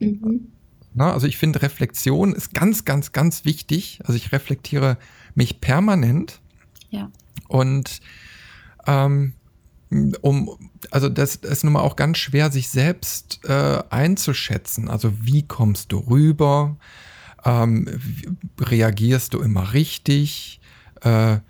Mhm. 0.00 0.48
Na, 0.96 1.12
also 1.12 1.26
ich 1.26 1.36
finde, 1.36 1.60
Reflexion 1.60 2.32
ist 2.32 2.54
ganz, 2.54 2.86
ganz, 2.86 3.12
ganz 3.12 3.44
wichtig. 3.44 4.00
Also 4.04 4.14
ich 4.14 4.32
reflektiere 4.32 4.96
mich 5.34 5.60
permanent. 5.60 6.40
Ja. 6.88 7.10
Und 7.48 8.00
ähm, 8.86 9.34
um, 10.22 10.70
also 10.90 11.10
das, 11.10 11.42
das 11.42 11.50
ist 11.50 11.64
nun 11.64 11.74
mal 11.74 11.82
auch 11.82 11.96
ganz 11.96 12.16
schwer, 12.16 12.50
sich 12.50 12.70
selbst 12.70 13.40
äh, 13.44 13.82
einzuschätzen. 13.90 14.88
Also 14.88 15.12
wie 15.20 15.42
kommst 15.42 15.92
du 15.92 15.98
rüber? 15.98 16.76
Ähm, 17.44 18.00
reagierst 18.58 19.34
du 19.34 19.40
immer 19.40 19.74
richtig? 19.74 20.60
Äh, 21.02 21.40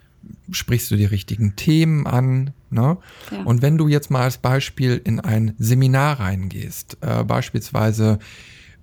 sprichst 0.51 0.91
du 0.91 0.97
die 0.97 1.05
richtigen 1.05 1.55
Themen 1.55 2.09
an? 2.09 2.53
Ne? 2.71 2.99
Ja. 3.31 3.43
Und 3.45 3.63
wenn 3.63 3.79
du 3.79 3.87
jetzt 3.87 4.11
mal 4.11 4.23
als 4.23 4.39
Beispiel 4.39 5.01
in 5.05 5.21
ein 5.21 5.55
Seminar 5.59 6.19
reingehst, 6.19 6.99
äh, 7.01 7.23
beispielsweise 7.23 8.19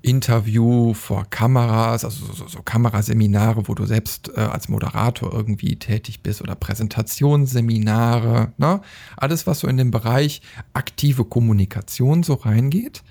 Interview 0.04 0.94
vor 0.94 1.26
Kameras, 1.30 2.04
also 2.04 2.26
so, 2.26 2.34
so, 2.34 2.48
so 2.48 2.62
Kameraseminare, 2.62 3.68
wo 3.68 3.74
du 3.74 3.86
selbst 3.86 4.30
äh, 4.36 4.42
als 4.42 4.68
Moderator 4.68 5.34
irgendwie 5.34 5.78
tätig 5.78 6.22
bist 6.22 6.42
oder 6.42 6.56
Präsentationsseminare, 6.56 8.52
ne? 8.58 8.82
Alles, 9.16 9.48
was 9.48 9.62
so 9.62 9.68
in 9.68 9.78
den 9.78 9.92
Bereich 9.92 10.42
aktive 10.74 11.24
Kommunikation 11.24 12.22
so 12.22 12.34
reingeht, 12.34 13.02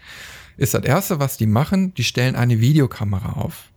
ist 0.59 0.75
das 0.75 0.85
erste, 0.85 1.19
was 1.19 1.39
die 1.39 1.47
machen, 1.47 1.95
die 1.95 2.05
stellen 2.05 2.37
eine 2.37 2.61
Videokamera 2.61 3.41
auf. 3.41 3.71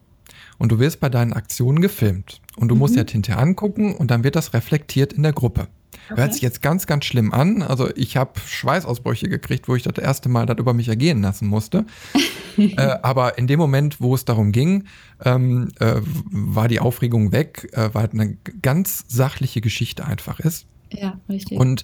Und 0.57 0.73
du 0.73 0.79
wirst 0.79 0.99
bei 0.99 1.09
deinen 1.09 1.33
Aktionen 1.33 1.81
gefilmt. 1.81 2.41
Und 2.57 2.67
du 2.67 2.75
mhm. 2.75 2.79
musst 2.79 2.97
das 2.97 3.11
hinterher 3.11 3.41
angucken 3.41 3.95
und 3.95 4.11
dann 4.11 4.23
wird 4.23 4.35
das 4.35 4.53
reflektiert 4.53 5.13
in 5.13 5.23
der 5.23 5.33
Gruppe. 5.33 5.67
Okay. 6.09 6.21
Hört 6.21 6.33
sich 6.33 6.41
jetzt 6.41 6.61
ganz, 6.61 6.87
ganz 6.87 7.05
schlimm 7.05 7.33
an. 7.33 7.61
Also 7.61 7.89
ich 7.95 8.17
habe 8.17 8.39
Schweißausbrüche 8.45 9.27
gekriegt, 9.27 9.67
wo 9.67 9.75
ich 9.75 9.83
das 9.83 9.97
erste 9.97 10.29
Mal 10.29 10.45
das 10.45 10.57
über 10.57 10.73
mich 10.73 10.87
ergehen 10.87 11.21
lassen 11.21 11.47
musste. 11.47 11.85
äh, 12.57 12.75
aber 13.01 13.37
in 13.37 13.47
dem 13.47 13.59
Moment, 13.59 14.01
wo 14.01 14.13
es 14.15 14.25
darum 14.25 14.51
ging, 14.51 14.85
ähm, 15.23 15.69
äh, 15.79 16.01
war 16.31 16.67
die 16.67 16.79
Aufregung 16.79 17.31
weg, 17.31 17.69
äh, 17.73 17.89
weil 17.93 18.07
es 18.07 18.13
eine 18.13 18.37
ganz 18.61 19.05
sachliche 19.07 19.61
Geschichte 19.61 20.05
einfach 20.05 20.39
ist. 20.39 20.67
Ja, 20.91 21.19
richtig. 21.29 21.59
Und 21.59 21.83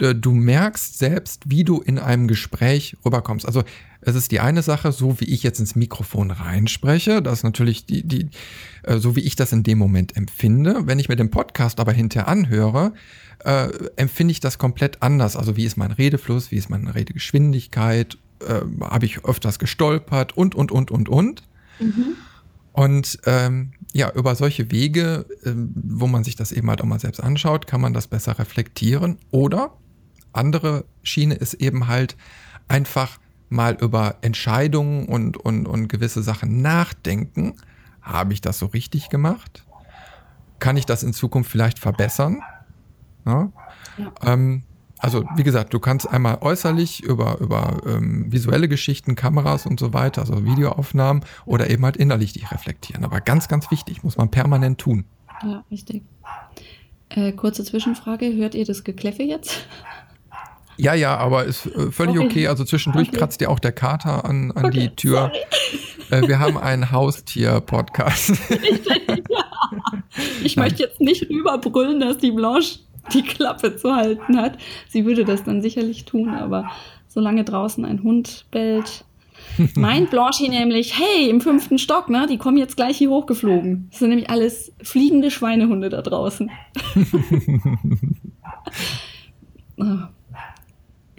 du 0.00 0.32
merkst 0.32 0.98
selbst, 0.98 1.50
wie 1.50 1.64
du 1.64 1.80
in 1.80 1.98
einem 1.98 2.26
Gespräch 2.26 2.96
rüberkommst. 3.04 3.46
Also 3.46 3.62
es 4.00 4.14
ist 4.14 4.32
die 4.32 4.40
eine 4.40 4.62
Sache, 4.62 4.92
so 4.92 5.20
wie 5.20 5.26
ich 5.26 5.42
jetzt 5.42 5.60
ins 5.60 5.76
Mikrofon 5.76 6.30
reinspreche, 6.30 7.20
das 7.20 7.40
ist 7.40 7.44
natürlich 7.44 7.84
die, 7.84 8.02
die, 8.02 8.30
äh, 8.82 8.98
so 8.98 9.14
wie 9.16 9.20
ich 9.20 9.36
das 9.36 9.52
in 9.52 9.62
dem 9.62 9.78
Moment 9.78 10.16
empfinde. 10.16 10.82
Wenn 10.86 10.98
ich 10.98 11.08
mir 11.08 11.16
den 11.16 11.30
Podcast 11.30 11.80
aber 11.80 11.92
hinterher 11.92 12.28
anhöre, 12.28 12.94
äh, 13.44 13.68
empfinde 13.96 14.32
ich 14.32 14.40
das 14.40 14.58
komplett 14.58 15.02
anders. 15.02 15.36
Also 15.36 15.56
wie 15.56 15.64
ist 15.64 15.76
mein 15.76 15.92
Redefluss, 15.92 16.50
wie 16.50 16.56
ist 16.56 16.70
meine 16.70 16.94
Redegeschwindigkeit, 16.94 18.16
äh, 18.40 18.60
habe 18.80 19.06
ich 19.06 19.24
öfters 19.24 19.58
gestolpert 19.58 20.36
und, 20.36 20.54
und, 20.54 20.72
und, 20.72 20.90
und, 20.90 21.08
und. 21.08 21.42
Mhm. 21.78 22.16
Und 22.72 23.18
ähm, 23.26 23.72
ja, 23.92 24.12
über 24.14 24.34
solche 24.34 24.70
Wege, 24.70 25.26
äh, 25.44 25.52
wo 25.54 26.06
man 26.06 26.24
sich 26.24 26.36
das 26.36 26.52
eben 26.52 26.68
halt 26.70 26.80
auch 26.80 26.86
mal 26.86 27.00
selbst 27.00 27.20
anschaut, 27.20 27.66
kann 27.66 27.80
man 27.80 27.92
das 27.92 28.06
besser 28.06 28.38
reflektieren. 28.38 29.18
Oder 29.30 29.72
andere 30.32 30.84
Schiene 31.02 31.34
ist 31.34 31.54
eben 31.54 31.88
halt 31.88 32.16
einfach 32.68 33.18
mal 33.48 33.76
über 33.80 34.16
Entscheidungen 34.22 35.06
und, 35.06 35.36
und, 35.36 35.66
und 35.66 35.88
gewisse 35.88 36.22
Sachen 36.22 36.62
nachdenken. 36.62 37.54
Habe 38.00 38.32
ich 38.32 38.40
das 38.40 38.58
so 38.58 38.66
richtig 38.66 39.08
gemacht? 39.08 39.64
Kann 40.58 40.76
ich 40.76 40.86
das 40.86 41.02
in 41.02 41.12
Zukunft 41.12 41.50
vielleicht 41.50 41.78
verbessern? 41.78 42.42
Ja? 43.26 43.50
Ja. 43.98 44.12
Ähm, 44.22 44.62
also 44.98 45.24
wie 45.34 45.42
gesagt, 45.42 45.72
du 45.72 45.80
kannst 45.80 46.08
einmal 46.08 46.38
äußerlich 46.42 47.02
über, 47.02 47.38
über 47.40 47.80
ähm, 47.86 48.30
visuelle 48.30 48.68
Geschichten, 48.68 49.14
Kameras 49.14 49.64
und 49.66 49.80
so 49.80 49.94
weiter, 49.94 50.20
also 50.20 50.44
Videoaufnahmen 50.44 51.24
oder 51.46 51.70
eben 51.70 51.84
halt 51.84 51.96
innerlich 51.96 52.34
dich 52.34 52.52
reflektieren. 52.52 53.04
Aber 53.04 53.20
ganz, 53.20 53.48
ganz 53.48 53.70
wichtig, 53.70 54.04
muss 54.04 54.18
man 54.18 54.30
permanent 54.30 54.78
tun. 54.78 55.06
Ja, 55.42 55.64
richtig. 55.70 56.02
Äh, 57.08 57.32
kurze 57.32 57.64
Zwischenfrage, 57.64 58.34
hört 58.34 58.54
ihr 58.54 58.66
das 58.66 58.84
Gekläffe 58.84 59.22
jetzt? 59.22 59.66
Ja, 60.80 60.94
ja, 60.94 61.16
aber 61.18 61.44
ist 61.44 61.66
äh, 61.66 61.92
völlig 61.92 62.18
okay. 62.18 62.46
Also 62.46 62.64
zwischendurch 62.64 63.10
kratzt 63.12 63.40
dir 63.42 63.50
auch 63.50 63.58
der 63.58 63.72
Kater 63.72 64.24
an, 64.24 64.50
an 64.52 64.64
okay, 64.66 64.78
die 64.78 64.96
Tür. 64.96 65.30
Äh, 66.10 66.26
wir 66.26 66.38
haben 66.38 66.56
einen 66.56 66.90
Haustier-Podcast. 66.90 68.30
ja. 68.50 69.16
Ich 70.42 70.56
möchte 70.56 70.82
jetzt 70.82 71.00
nicht 71.00 71.28
rüberbrüllen, 71.28 72.00
dass 72.00 72.16
die 72.16 72.32
Blanche 72.32 72.78
die 73.12 73.22
Klappe 73.22 73.76
zu 73.76 73.94
halten 73.94 74.38
hat. 74.38 74.56
Sie 74.88 75.04
würde 75.04 75.26
das 75.26 75.44
dann 75.44 75.60
sicherlich 75.60 76.06
tun, 76.06 76.30
aber 76.30 76.70
solange 77.08 77.44
draußen 77.44 77.84
ein 77.84 78.02
Hund 78.02 78.46
bellt, 78.50 79.04
meint 79.74 80.08
Blanche 80.10 80.48
nämlich, 80.48 80.98
hey, 80.98 81.28
im 81.28 81.42
fünften 81.42 81.78
Stock, 81.78 82.08
ne, 82.08 82.26
die 82.26 82.38
kommen 82.38 82.56
jetzt 82.56 82.76
gleich 82.76 82.96
hier 82.96 83.10
hochgeflogen. 83.10 83.88
Das 83.90 83.98
sind 83.98 84.08
nämlich 84.08 84.30
alles 84.30 84.72
fliegende 84.82 85.30
Schweinehunde 85.30 85.90
da 85.90 86.00
draußen. 86.00 86.50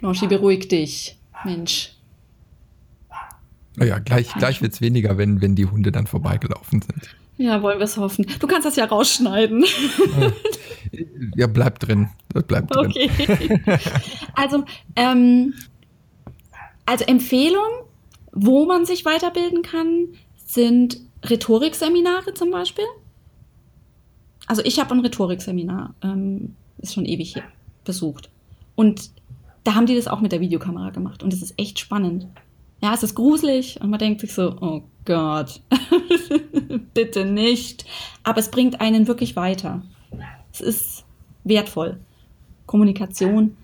Blanche, 0.02 0.26
beruhig 0.26 0.66
dich, 0.66 1.16
Mensch. 1.44 1.92
Naja, 3.76 4.00
gleich, 4.00 4.34
gleich 4.34 4.60
wird 4.60 4.74
es 4.74 4.80
weniger, 4.80 5.16
wenn, 5.16 5.40
wenn 5.40 5.54
die 5.54 5.64
Hunde 5.64 5.92
dann 5.92 6.08
vorbeigelaufen 6.08 6.82
sind. 6.82 7.16
Ja, 7.38 7.62
wollen 7.62 7.78
wir 7.78 7.84
es 7.84 7.96
hoffen. 7.96 8.26
Du 8.40 8.48
kannst 8.48 8.66
das 8.66 8.74
ja 8.74 8.84
rausschneiden. 8.84 9.64
Ja, 11.36 11.46
bleibt 11.46 11.86
drin. 11.86 12.10
Das 12.34 12.42
bleibt 12.42 12.74
drin. 12.74 12.86
Okay. 12.90 13.10
Also, 14.34 14.64
ähm, 14.96 15.54
also 16.84 17.04
Empfehlung, 17.04 17.70
wo 18.32 18.66
man 18.66 18.84
sich 18.84 19.04
weiterbilden 19.04 19.62
kann, 19.62 20.08
sind 20.44 20.98
Rhetorikseminare 21.24 22.34
zum 22.34 22.50
Beispiel. 22.50 22.84
Also 24.46 24.62
ich 24.64 24.80
habe 24.80 24.92
ein 24.94 25.00
Rhetorikseminar, 25.00 25.94
ähm, 26.02 26.56
ist 26.78 26.94
schon 26.94 27.06
ewig 27.06 27.34
hier, 27.34 27.44
besucht. 27.84 28.30
Und 28.74 29.12
da 29.64 29.74
haben 29.74 29.86
die 29.86 29.96
das 29.96 30.08
auch 30.08 30.20
mit 30.20 30.32
der 30.32 30.40
Videokamera 30.40 30.90
gemacht. 30.90 31.22
Und 31.22 31.32
es 31.32 31.42
ist 31.42 31.54
echt 31.58 31.78
spannend. 31.78 32.26
Ja, 32.82 32.92
es 32.94 33.02
ist 33.02 33.14
gruselig 33.14 33.80
und 33.80 33.90
man 33.90 33.98
denkt 33.98 34.20
sich 34.20 34.32
so, 34.32 34.56
oh 34.60 34.82
Gott, 35.04 35.60
bitte 36.94 37.24
nicht. 37.24 37.84
Aber 38.24 38.38
es 38.38 38.50
bringt 38.50 38.80
einen 38.80 39.06
wirklich 39.06 39.36
weiter. 39.36 39.82
Es 40.52 40.60
ist 40.60 41.04
wertvoll. 41.44 41.98
Kommunikation. 42.66 43.56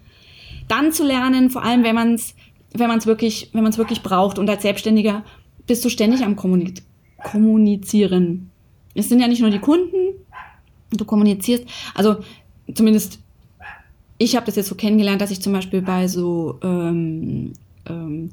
Dann 0.68 0.92
zu 0.92 1.04
lernen, 1.04 1.50
vor 1.50 1.64
allem 1.64 1.82
wenn 1.82 1.94
man 1.94 2.14
es 2.14 2.34
wenn 2.74 2.88
man's 2.88 3.06
wirklich, 3.06 3.50
wirklich 3.52 4.02
braucht. 4.02 4.38
Und 4.38 4.48
als 4.50 4.62
Selbstständiger 4.62 5.24
bist 5.66 5.84
du 5.84 5.88
ständig 5.88 6.22
am 6.22 6.36
Kommunik 6.36 6.82
Kommunizieren. 7.22 8.50
Es 8.94 9.08
sind 9.08 9.20
ja 9.20 9.26
nicht 9.26 9.40
nur 9.40 9.50
die 9.50 9.58
Kunden, 9.58 10.14
du 10.90 11.04
kommunizierst. 11.04 11.64
Also 11.94 12.18
zumindest 12.72 13.18
ich 14.18 14.36
habe 14.36 14.46
das 14.46 14.56
jetzt 14.56 14.68
so 14.68 14.74
kennengelernt, 14.74 15.20
dass 15.20 15.30
ich 15.30 15.40
zum 15.40 15.52
Beispiel 15.52 15.82
bei 15.82 16.08
so 16.08 16.58
ähm, 16.62 17.52
ähm, 17.88 18.30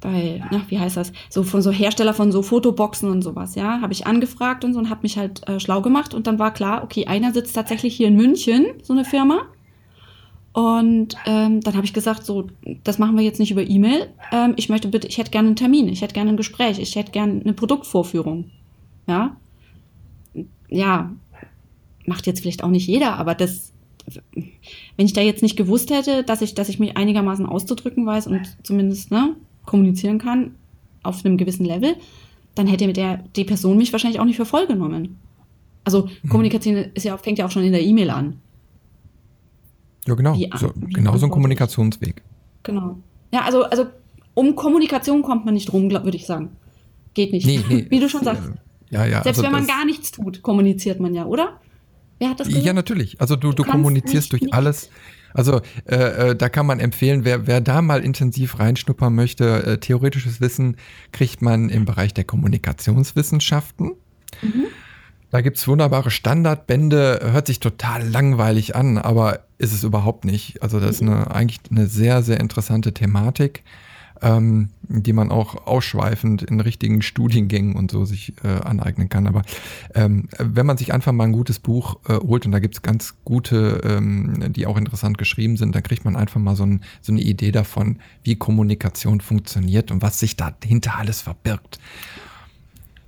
bei, 0.00 0.42
na, 0.50 0.62
wie 0.68 0.78
heißt 0.78 0.96
das, 0.96 1.12
so 1.30 1.42
von 1.42 1.62
so 1.62 1.70
Hersteller 1.70 2.14
von 2.14 2.30
so 2.30 2.42
Fotoboxen 2.42 3.10
und 3.10 3.22
sowas, 3.22 3.54
ja, 3.54 3.80
habe 3.80 3.92
ich 3.92 4.06
angefragt 4.06 4.64
und 4.64 4.74
so 4.74 4.78
und 4.78 4.90
habe 4.90 5.02
mich 5.02 5.16
halt 5.16 5.46
äh, 5.48 5.58
schlau 5.58 5.80
gemacht 5.80 6.14
und 6.14 6.26
dann 6.26 6.38
war 6.38 6.52
klar, 6.52 6.84
okay, 6.84 7.06
einer 7.06 7.32
sitzt 7.32 7.54
tatsächlich 7.54 7.96
hier 7.96 8.08
in 8.08 8.16
München, 8.16 8.66
so 8.82 8.92
eine 8.92 9.04
Firma. 9.04 9.42
Und 10.52 11.16
ähm, 11.26 11.60
dann 11.60 11.74
habe 11.74 11.84
ich 11.84 11.92
gesagt, 11.92 12.24
so, 12.24 12.46
das 12.82 12.98
machen 12.98 13.16
wir 13.16 13.24
jetzt 13.24 13.40
nicht 13.40 13.50
über 13.50 13.62
E-Mail. 13.62 14.08
Ähm, 14.32 14.54
ich 14.56 14.70
möchte 14.70 14.88
bitte, 14.88 15.06
ich 15.06 15.18
hätte 15.18 15.30
gerne 15.30 15.48
einen 15.48 15.56
Termin, 15.56 15.88
ich 15.88 16.00
hätte 16.00 16.14
gerne 16.14 16.30
ein 16.30 16.38
Gespräch, 16.38 16.78
ich 16.78 16.96
hätte 16.96 17.12
gerne 17.12 17.40
eine 17.42 17.52
Produktvorführung. 17.52 18.50
Ja. 19.06 19.36
Ja, 20.68 21.12
macht 22.06 22.26
jetzt 22.26 22.40
vielleicht 22.40 22.64
auch 22.64 22.70
nicht 22.70 22.86
jeder, 22.86 23.18
aber 23.18 23.34
das, 23.34 23.72
wenn 24.96 25.06
ich 25.06 25.12
da 25.12 25.20
jetzt 25.20 25.42
nicht 25.42 25.56
gewusst 25.56 25.90
hätte, 25.90 26.22
dass 26.22 26.42
ich, 26.42 26.54
dass 26.54 26.68
ich 26.68 26.78
mich 26.78 26.96
einigermaßen 26.96 27.46
auszudrücken 27.46 28.06
weiß 28.06 28.28
und 28.28 28.56
zumindest, 28.62 29.10
ne, 29.10 29.34
kommunizieren 29.64 30.18
kann 30.18 30.54
auf 31.02 31.24
einem 31.24 31.36
gewissen 31.36 31.64
Level, 31.64 31.96
dann 32.54 32.66
hätte 32.66 32.92
der, 32.92 33.18
die 33.36 33.44
Person 33.44 33.76
mich 33.76 33.92
wahrscheinlich 33.92 34.20
auch 34.20 34.24
nicht 34.24 34.36
für 34.36 34.46
voll 34.46 34.66
genommen. 34.66 35.18
Also 35.84 36.08
mhm. 36.22 36.28
Kommunikation 36.28 36.76
ist 36.94 37.04
ja, 37.04 37.16
fängt 37.16 37.38
ja 37.38 37.46
auch 37.46 37.50
schon 37.50 37.64
in 37.64 37.72
der 37.72 37.82
E-Mail 37.82 38.10
an. 38.10 38.40
Ja, 40.06 40.14
genau. 40.14 40.36
Wie, 40.36 40.50
so, 40.56 40.72
genau 40.74 41.16
so 41.16 41.26
ein 41.26 41.30
Kommunikationsweg. 41.30 42.22
Genau. 42.62 42.98
Ja, 43.32 43.42
also, 43.42 43.64
also 43.64 43.86
um 44.34 44.54
Kommunikation 44.54 45.22
kommt 45.22 45.44
man 45.44 45.54
nicht 45.54 45.72
rum, 45.72 45.90
würde 45.90 46.16
ich 46.16 46.26
sagen. 46.26 46.56
Geht 47.14 47.32
nicht. 47.32 47.46
Nee, 47.46 47.60
nee. 47.68 47.86
Wie 47.88 48.00
du 48.00 48.08
schon 48.08 48.22
sagst. 48.22 48.42
Ja, 48.90 49.04
ja. 49.04 49.22
Selbst 49.22 49.38
also 49.38 49.42
wenn 49.42 49.52
man 49.52 49.66
gar 49.66 49.84
nichts 49.84 50.12
tut, 50.12 50.42
kommuniziert 50.42 51.00
man 51.00 51.14
ja, 51.14 51.26
oder? 51.26 51.60
Wer 52.18 52.30
hat 52.30 52.40
das 52.40 52.48
gesagt? 52.48 52.64
Ja, 52.64 52.72
natürlich. 52.72 53.20
Also 53.20 53.36
du, 53.36 53.52
du, 53.52 53.62
du 53.62 53.70
kommunizierst 53.70 54.32
durch 54.32 54.42
nicht, 54.42 54.54
alles. 54.54 54.90
Also 55.34 55.60
äh, 55.84 56.30
äh, 56.30 56.36
da 56.36 56.48
kann 56.48 56.66
man 56.66 56.80
empfehlen, 56.80 57.24
wer, 57.24 57.46
wer 57.46 57.60
da 57.60 57.82
mal 57.82 58.02
intensiv 58.02 58.58
reinschnuppern 58.58 59.14
möchte, 59.14 59.64
äh, 59.64 59.78
theoretisches 59.78 60.40
Wissen 60.40 60.76
kriegt 61.12 61.42
man 61.42 61.68
im 61.68 61.84
Bereich 61.84 62.14
der 62.14 62.24
Kommunikationswissenschaften. 62.24 63.92
Mhm. 64.40 64.66
Da 65.30 65.40
gibt's 65.42 65.66
wunderbare 65.68 66.10
Standardbände, 66.10 67.20
hört 67.32 67.48
sich 67.48 67.60
total 67.60 68.08
langweilig 68.08 68.76
an, 68.76 68.96
aber 68.96 69.40
ist 69.58 69.72
es 69.72 69.84
überhaupt 69.84 70.24
nicht. 70.24 70.62
Also 70.62 70.80
das 70.80 70.96
ist 70.96 71.02
eine, 71.02 71.30
eigentlich 71.30 71.60
eine 71.70 71.86
sehr, 71.86 72.22
sehr 72.22 72.40
interessante 72.40 72.94
Thematik 72.94 73.62
ähm, 74.22 74.70
die 74.88 75.12
man 75.12 75.30
auch 75.30 75.66
ausschweifend 75.66 76.42
in 76.42 76.60
richtigen 76.60 77.02
Studiengängen 77.02 77.74
und 77.74 77.90
so 77.90 78.04
sich 78.04 78.34
äh, 78.44 78.48
aneignen 78.48 79.08
kann. 79.08 79.26
Aber 79.26 79.42
ähm, 79.94 80.28
wenn 80.38 80.66
man 80.66 80.76
sich 80.76 80.92
einfach 80.92 81.12
mal 81.12 81.24
ein 81.24 81.32
gutes 81.32 81.58
Buch 81.58 81.98
äh, 82.08 82.14
holt 82.14 82.46
und 82.46 82.52
da 82.52 82.58
gibt's 82.58 82.82
ganz 82.82 83.14
gute, 83.24 83.80
ähm, 83.84 84.52
die 84.52 84.66
auch 84.66 84.76
interessant 84.76 85.18
geschrieben 85.18 85.56
sind, 85.56 85.74
dann 85.74 85.82
kriegt 85.82 86.04
man 86.04 86.16
einfach 86.16 86.40
mal 86.40 86.56
so, 86.56 86.64
ein, 86.64 86.82
so 87.00 87.12
eine 87.12 87.20
Idee 87.20 87.52
davon, 87.52 87.98
wie 88.22 88.36
Kommunikation 88.36 89.20
funktioniert 89.20 89.90
und 89.90 90.02
was 90.02 90.18
sich 90.18 90.36
dahinter 90.36 90.96
alles 90.96 91.20
verbirgt. 91.20 91.78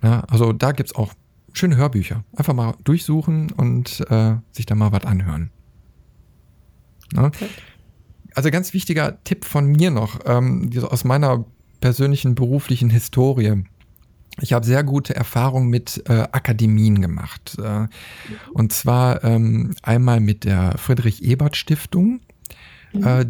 Ja, 0.03 0.21
also 0.29 0.52
da 0.52 0.73
gibt's 0.73 0.94
auch 0.94 1.13
schöne 1.52 1.77
Hörbücher. 1.77 2.25
Einfach 2.37 2.54
mal 2.54 2.75
durchsuchen 2.85 3.50
und 3.52 4.04
äh, 4.11 4.37
sich 4.52 4.67
da 4.67 4.75
mal 4.75 4.92
was 4.92 5.04
anhören. 5.04 5.50
Ja? 7.15 7.25
Okay 7.25 7.48
also 8.39 8.53
ganz 8.53 8.73
wichtiger 8.73 9.19
Tipp 9.25 9.45
von 9.45 9.67
mir 9.67 9.91
noch, 9.91 10.21
ähm, 10.25 10.71
aus 10.83 11.03
meiner 11.03 11.45
persönlichen 11.81 12.37
beruflichen 12.37 12.89
Historie. 12.89 13.65
Ich 14.41 14.53
habe 14.53 14.65
sehr 14.65 14.85
gute 14.85 15.17
Erfahrungen 15.17 15.69
mit 15.69 16.05
äh, 16.09 16.13
Akademien 16.31 17.03
gemacht. 17.03 17.57
Äh, 17.61 17.89
und 18.53 18.73
zwar 18.73 19.25
ähm, 19.25 19.75
einmal 19.83 20.21
mit 20.21 20.45
der 20.45 20.79
Friedrich 20.79 21.25
Ebert 21.25 21.57
Stiftung. 21.57 22.21
Mhm. 22.93 23.05
Äh, 23.05 23.27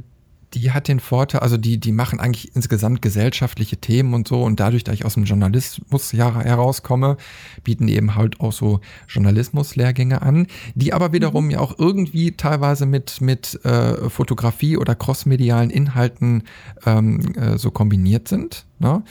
die 0.55 0.73
hat 0.73 0.89
den 0.89 1.01
Vorteil, 1.01 1.41
also 1.41 1.57
die, 1.57 1.79
die 1.79 1.93
machen 1.93 2.21
eigentlich 2.21 2.55
insgesamt 2.57 3.03
gesellschaftliche 3.03 3.77
Themen 3.77 4.15
und 4.15 4.29
so. 4.29 4.43
Und 4.43 4.61
dadurch, 4.61 4.85
dass 4.85 4.95
ich 4.95 5.05
aus 5.05 5.15
dem 5.15 5.25
Journalismus 5.25 6.13
herauskomme, 6.13 7.17
bieten 7.65 7.87
die 7.87 7.97
eben 7.97 8.15
halt 8.15 8.41
auch 8.41 8.53
so 8.53 8.81
Journalismuslehrgänge 9.09 10.23
an, 10.23 10.47
die 10.75 10.93
aber 10.93 11.13
wiederum 11.13 11.47
mhm. 11.47 11.51
ja 11.51 11.61
auch 11.61 11.79
irgendwie 11.79 12.33
teilweise 12.33 12.87
mit, 12.87 13.21
mit 13.21 13.63
äh, 13.65 14.09
Fotografie 14.09 14.77
oder 14.77 14.95
crossmedialen 14.95 15.71
Inhalten 15.71 16.45
ähm, 16.87 17.35
äh, 17.35 17.59
so 17.59 17.71
kombiniert 17.71 18.29
sind. 18.29 18.65
Ne? 18.79 19.03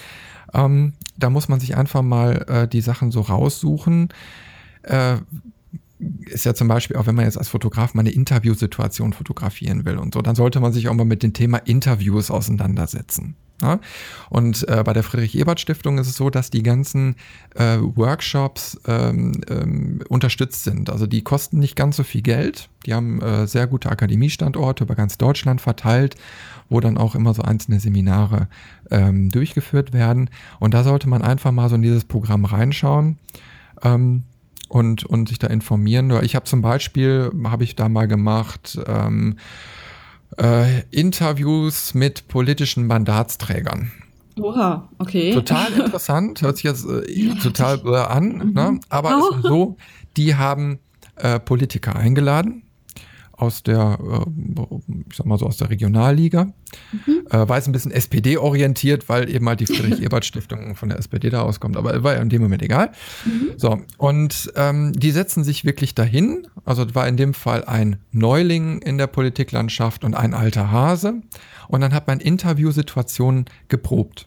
Ähm, 0.53 0.93
da 1.17 1.29
muss 1.29 1.49
man 1.49 1.59
sich 1.59 1.77
einfach 1.77 2.01
mal 2.01 2.45
äh, 2.47 2.67
die 2.67 2.81
Sachen 2.81 3.11
so 3.11 3.21
raussuchen. 3.21 4.09
Ist 6.27 6.45
ja 6.45 6.53
zum 6.53 6.67
Beispiel 6.67 6.95
auch, 6.95 7.07
wenn 7.07 7.15
man 7.15 7.25
jetzt 7.25 7.37
als 7.37 7.49
Fotograf 7.49 7.93
mal 7.93 8.01
eine 8.01 8.11
Interviewsituation 8.11 9.13
fotografieren 9.13 9.85
will 9.85 9.97
und 9.97 10.13
so, 10.13 10.21
dann 10.21 10.35
sollte 10.35 10.59
man 10.59 10.73
sich 10.73 10.87
auch 10.89 10.93
mal 10.93 11.05
mit 11.05 11.23
dem 11.23 11.33
Thema 11.33 11.57
Interviews 11.57 12.29
auseinandersetzen. 12.29 13.35
Ja? 13.61 13.79
Und 14.29 14.67
äh, 14.67 14.83
bei 14.83 14.93
der 14.93 15.03
Friedrich-Ebert-Stiftung 15.03 15.97
ist 15.97 16.07
es 16.07 16.15
so, 16.15 16.29
dass 16.29 16.49
die 16.49 16.63
ganzen 16.63 17.15
äh, 17.55 17.77
Workshops 17.79 18.79
ähm, 18.87 19.41
ähm, 19.49 20.01
unterstützt 20.09 20.63
sind. 20.63 20.89
Also 20.89 21.07
die 21.07 21.23
kosten 21.23 21.59
nicht 21.59 21.75
ganz 21.75 21.97
so 21.97 22.03
viel 22.03 22.21
Geld. 22.21 22.69
Die 22.85 22.93
haben 22.93 23.21
äh, 23.21 23.47
sehr 23.47 23.67
gute 23.67 23.89
Akademiestandorte 23.89 24.83
über 24.83 24.95
ganz 24.95 25.17
Deutschland 25.17 25.61
verteilt, 25.61 26.15
wo 26.69 26.79
dann 26.79 26.97
auch 26.97 27.15
immer 27.15 27.33
so 27.33 27.41
einzelne 27.41 27.79
Seminare 27.79 28.47
ähm, 28.91 29.29
durchgeführt 29.29 29.93
werden. 29.93 30.29
Und 30.59 30.73
da 30.73 30.83
sollte 30.83 31.09
man 31.09 31.21
einfach 31.21 31.51
mal 31.51 31.69
so 31.69 31.75
in 31.75 31.81
dieses 31.81 32.05
Programm 32.05 32.45
reinschauen. 32.45 33.17
Ähm, 33.83 34.23
und, 34.67 35.03
und 35.05 35.29
sich 35.29 35.39
da 35.39 35.47
informieren. 35.47 36.11
Ich 36.23 36.35
habe 36.35 36.45
zum 36.45 36.61
Beispiel, 36.61 37.31
habe 37.45 37.63
ich 37.63 37.75
da 37.75 37.89
mal 37.89 38.07
gemacht, 38.07 38.79
ähm, 38.87 39.37
äh, 40.37 40.81
Interviews 40.91 41.93
mit 41.93 42.27
politischen 42.27 42.87
Mandatsträgern. 42.87 43.91
Oha, 44.39 44.89
okay. 44.99 45.33
Total 45.33 45.73
interessant, 45.73 46.41
hört 46.41 46.57
sich 46.57 46.65
jetzt 46.65 46.85
äh, 46.85 47.11
ja, 47.11 47.33
total 47.35 47.81
äh, 47.85 47.95
an, 47.95 48.37
mhm. 48.37 48.53
ne? 48.53 48.79
aber 48.89 49.17
oh. 49.17 49.29
es 49.31 49.37
ist 49.37 49.43
so, 49.43 49.77
die 50.15 50.35
haben 50.35 50.79
äh, 51.15 51.39
Politiker 51.39 51.95
eingeladen 51.95 52.66
aus 53.37 53.61
der, 53.61 53.99
äh, 54.01 54.75
ich 55.09 55.15
sag 55.15 55.27
mal 55.27 55.37
so 55.37 55.45
aus 55.45 55.57
der 55.57 55.69
Regionalliga, 55.69 56.45
mhm. 56.45 57.27
äh, 57.29 57.47
war 57.47 57.55
jetzt 57.55 57.67
ein 57.67 57.71
bisschen 57.71 57.91
SPD-orientiert, 57.91 59.07
weil 59.09 59.29
eben 59.29 59.47
halt 59.47 59.59
die 59.59 59.67
Friedrich-Ebert-Stiftung 59.67 60.75
von 60.75 60.89
der 60.89 60.97
SPD 60.97 61.29
da 61.29 61.43
auskommt, 61.43 61.77
aber 61.77 62.03
war 62.03 62.15
ja 62.15 62.21
in 62.21 62.29
dem 62.29 62.41
Moment 62.41 62.63
egal. 62.63 62.91
Mhm. 63.25 63.51
So, 63.55 63.79
und 63.97 64.51
ähm, 64.55 64.91
die 64.93 65.11
setzen 65.11 65.43
sich 65.43 65.65
wirklich 65.65 65.93
dahin, 65.93 66.47
also 66.65 66.83
war 66.95 67.07
in 67.07 67.15
dem 67.15 67.35
Fall 67.35 67.63
ein 67.63 67.97
Neuling 68.11 68.81
in 68.81 68.97
der 68.97 69.07
Politiklandschaft 69.07 70.03
und 70.03 70.15
ein 70.15 70.33
alter 70.33 70.71
Hase 70.71 71.21
und 71.67 71.81
dann 71.81 71.93
hat 71.93 72.07
man 72.07 72.19
Interviewsituationen 72.19 73.45
geprobt. 73.67 74.25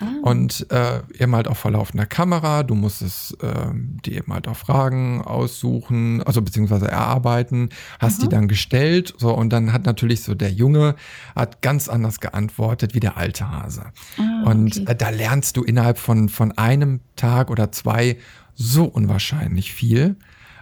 Ah. 0.00 0.06
Und 0.22 0.66
äh, 0.70 1.02
eben 1.18 1.34
halt 1.34 1.46
auch 1.46 1.56
vor 1.56 1.70
laufender 1.70 2.06
Kamera. 2.06 2.62
Du 2.62 2.74
musst 2.74 3.02
es 3.02 3.36
äh, 3.42 3.70
die 4.04 4.14
eben 4.16 4.32
halt 4.32 4.48
auch 4.48 4.56
Fragen 4.56 5.22
aussuchen, 5.22 6.22
also 6.22 6.42
beziehungsweise 6.42 6.88
erarbeiten, 6.88 7.68
hast 7.98 8.20
Aha. 8.20 8.22
die 8.22 8.28
dann 8.28 8.48
gestellt. 8.48 9.14
So, 9.18 9.34
und 9.34 9.50
dann 9.50 9.72
hat 9.72 9.84
natürlich 9.84 10.22
so 10.22 10.34
der 10.34 10.50
Junge 10.50 10.96
hat 11.36 11.62
ganz 11.62 11.88
anders 11.88 12.20
geantwortet 12.20 12.94
wie 12.94 13.00
der 13.00 13.16
alte 13.16 13.50
Hase. 13.50 13.84
Ah, 14.18 14.50
und 14.50 14.78
okay. 14.78 14.92
äh, 14.92 14.96
da 14.96 15.10
lernst 15.10 15.56
du 15.56 15.62
innerhalb 15.62 15.98
von, 15.98 16.28
von 16.28 16.56
einem 16.56 17.00
Tag 17.16 17.50
oder 17.50 17.70
zwei 17.72 18.16
so 18.54 18.84
unwahrscheinlich 18.84 19.72
viel. 19.72 20.16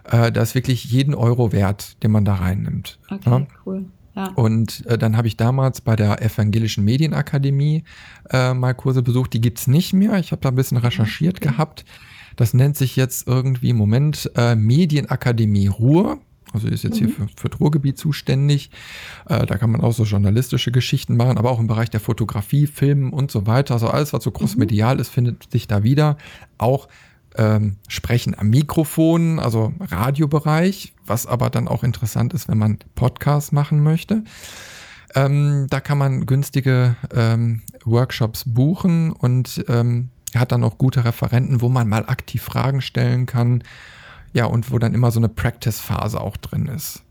Äh, 0.04 0.32
das 0.32 0.50
ist 0.50 0.54
wirklich 0.54 0.84
jeden 0.84 1.14
Euro 1.14 1.52
wert, 1.52 2.02
den 2.02 2.10
man 2.10 2.24
da 2.24 2.34
reinnimmt. 2.34 2.98
Okay, 3.10 3.30
ja? 3.30 3.46
cool. 3.66 3.84
Ja. 4.18 4.32
Und 4.34 4.84
äh, 4.86 4.98
dann 4.98 5.16
habe 5.16 5.28
ich 5.28 5.36
damals 5.36 5.80
bei 5.80 5.94
der 5.94 6.20
Evangelischen 6.20 6.84
Medienakademie 6.84 7.84
äh, 8.30 8.52
mal 8.52 8.74
Kurse 8.74 9.02
besucht. 9.02 9.32
Die 9.32 9.40
gibt's 9.40 9.68
nicht 9.68 9.92
mehr. 9.92 10.18
Ich 10.18 10.32
habe 10.32 10.42
da 10.42 10.48
ein 10.48 10.56
bisschen 10.56 10.76
recherchiert 10.76 11.36
okay. 11.36 11.50
gehabt. 11.50 11.84
Das 12.34 12.52
nennt 12.52 12.76
sich 12.76 12.96
jetzt 12.96 13.28
irgendwie 13.28 13.70
im 13.70 13.76
Moment 13.76 14.28
äh, 14.34 14.56
Medienakademie 14.56 15.68
Ruhr. 15.68 16.18
Also 16.52 16.66
ist 16.66 16.82
jetzt 16.82 17.00
mhm. 17.00 17.06
hier 17.06 17.08
für, 17.10 17.28
für 17.36 17.48
das 17.48 17.60
Ruhrgebiet 17.60 17.96
zuständig. 17.96 18.70
Äh, 19.28 19.46
da 19.46 19.56
kann 19.56 19.70
man 19.70 19.82
auch 19.82 19.92
so 19.92 20.02
journalistische 20.02 20.72
Geschichten 20.72 21.16
machen, 21.16 21.38
aber 21.38 21.52
auch 21.52 21.60
im 21.60 21.68
Bereich 21.68 21.90
der 21.90 22.00
Fotografie, 22.00 22.66
Filmen 22.66 23.12
und 23.12 23.30
so 23.30 23.46
weiter. 23.46 23.74
Also 23.74 23.86
alles, 23.86 24.12
was 24.12 24.24
so 24.24 24.32
crossmedial 24.32 24.96
mhm. 24.96 25.00
ist, 25.00 25.10
findet 25.10 25.48
sich 25.52 25.68
da 25.68 25.84
wieder. 25.84 26.16
Auch 26.56 26.88
ähm, 27.38 27.76
Sprechen 27.86 28.38
am 28.38 28.50
Mikrofon, 28.50 29.38
also 29.38 29.72
Radiobereich, 29.80 30.92
was 31.06 31.26
aber 31.26 31.48
dann 31.48 31.68
auch 31.68 31.84
interessant 31.84 32.34
ist, 32.34 32.48
wenn 32.48 32.58
man 32.58 32.78
Podcasts 32.94 33.52
machen 33.52 33.82
möchte. 33.82 34.24
Ähm, 35.14 35.66
da 35.70 35.80
kann 35.80 35.96
man 35.96 36.26
günstige 36.26 36.96
ähm, 37.14 37.62
Workshops 37.84 38.44
buchen 38.44 39.12
und 39.12 39.64
ähm, 39.68 40.10
hat 40.34 40.52
dann 40.52 40.64
auch 40.64 40.76
gute 40.76 41.04
Referenten, 41.04 41.62
wo 41.62 41.68
man 41.68 41.88
mal 41.88 42.04
aktiv 42.06 42.42
Fragen 42.42 42.82
stellen 42.82 43.24
kann. 43.24 43.64
Ja, 44.34 44.44
und 44.44 44.70
wo 44.70 44.78
dann 44.78 44.92
immer 44.92 45.10
so 45.10 45.20
eine 45.20 45.30
Practice-Phase 45.30 46.20
auch 46.20 46.36
drin 46.36 46.66
ist. 46.66 47.02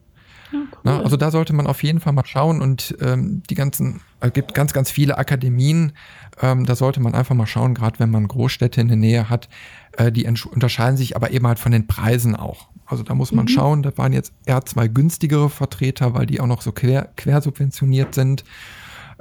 Ja, 0.51 0.59
cool. 0.59 0.80
Na, 0.84 1.01
also 1.01 1.17
da 1.17 1.32
sollte 1.32 1.53
man 1.53 1.65
auf 1.65 1.82
jeden 1.82 1.99
Fall 1.99 2.13
mal 2.13 2.25
schauen 2.25 2.61
und 2.61 2.95
ähm, 3.01 3.41
die 3.49 3.55
ganzen, 3.55 4.01
es 4.19 4.34
gibt 4.34 4.53
ganz, 4.53 4.71
ganz 4.71 4.91
viele 4.91 5.17
Akademien, 5.17 5.93
ähm, 6.41 6.65
da 6.65 6.75
sollte 6.75 6.99
man 6.99 7.13
einfach 7.15 7.35
mal 7.35 7.47
schauen, 7.47 7.73
gerade 7.73 7.99
wenn 7.99 8.11
man 8.11 8.27
Großstädte 8.27 8.81
in 8.81 8.88
der 8.88 8.97
Nähe 8.97 9.29
hat, 9.29 9.49
äh, 9.93 10.11
die 10.11 10.25
unterscheiden 10.25 10.97
sich 10.97 11.15
aber 11.15 11.31
eben 11.31 11.47
halt 11.47 11.59
von 11.59 11.71
den 11.71 11.88
Preisen 11.88 12.35
auch. 12.35 12.67
Also 12.85 13.03
da 13.03 13.15
muss 13.15 13.31
man 13.31 13.45
mhm. 13.45 13.49
schauen, 13.49 13.83
da 13.83 13.95
waren 13.97 14.13
jetzt 14.13 14.33
eher 14.45 14.63
zwei 14.65 14.88
günstigere 14.88 15.49
Vertreter, 15.49 16.13
weil 16.13 16.25
die 16.25 16.39
auch 16.39 16.47
noch 16.47 16.61
so 16.61 16.71
quer, 16.71 17.09
quersubventioniert 17.15 18.13
sind. 18.13 18.43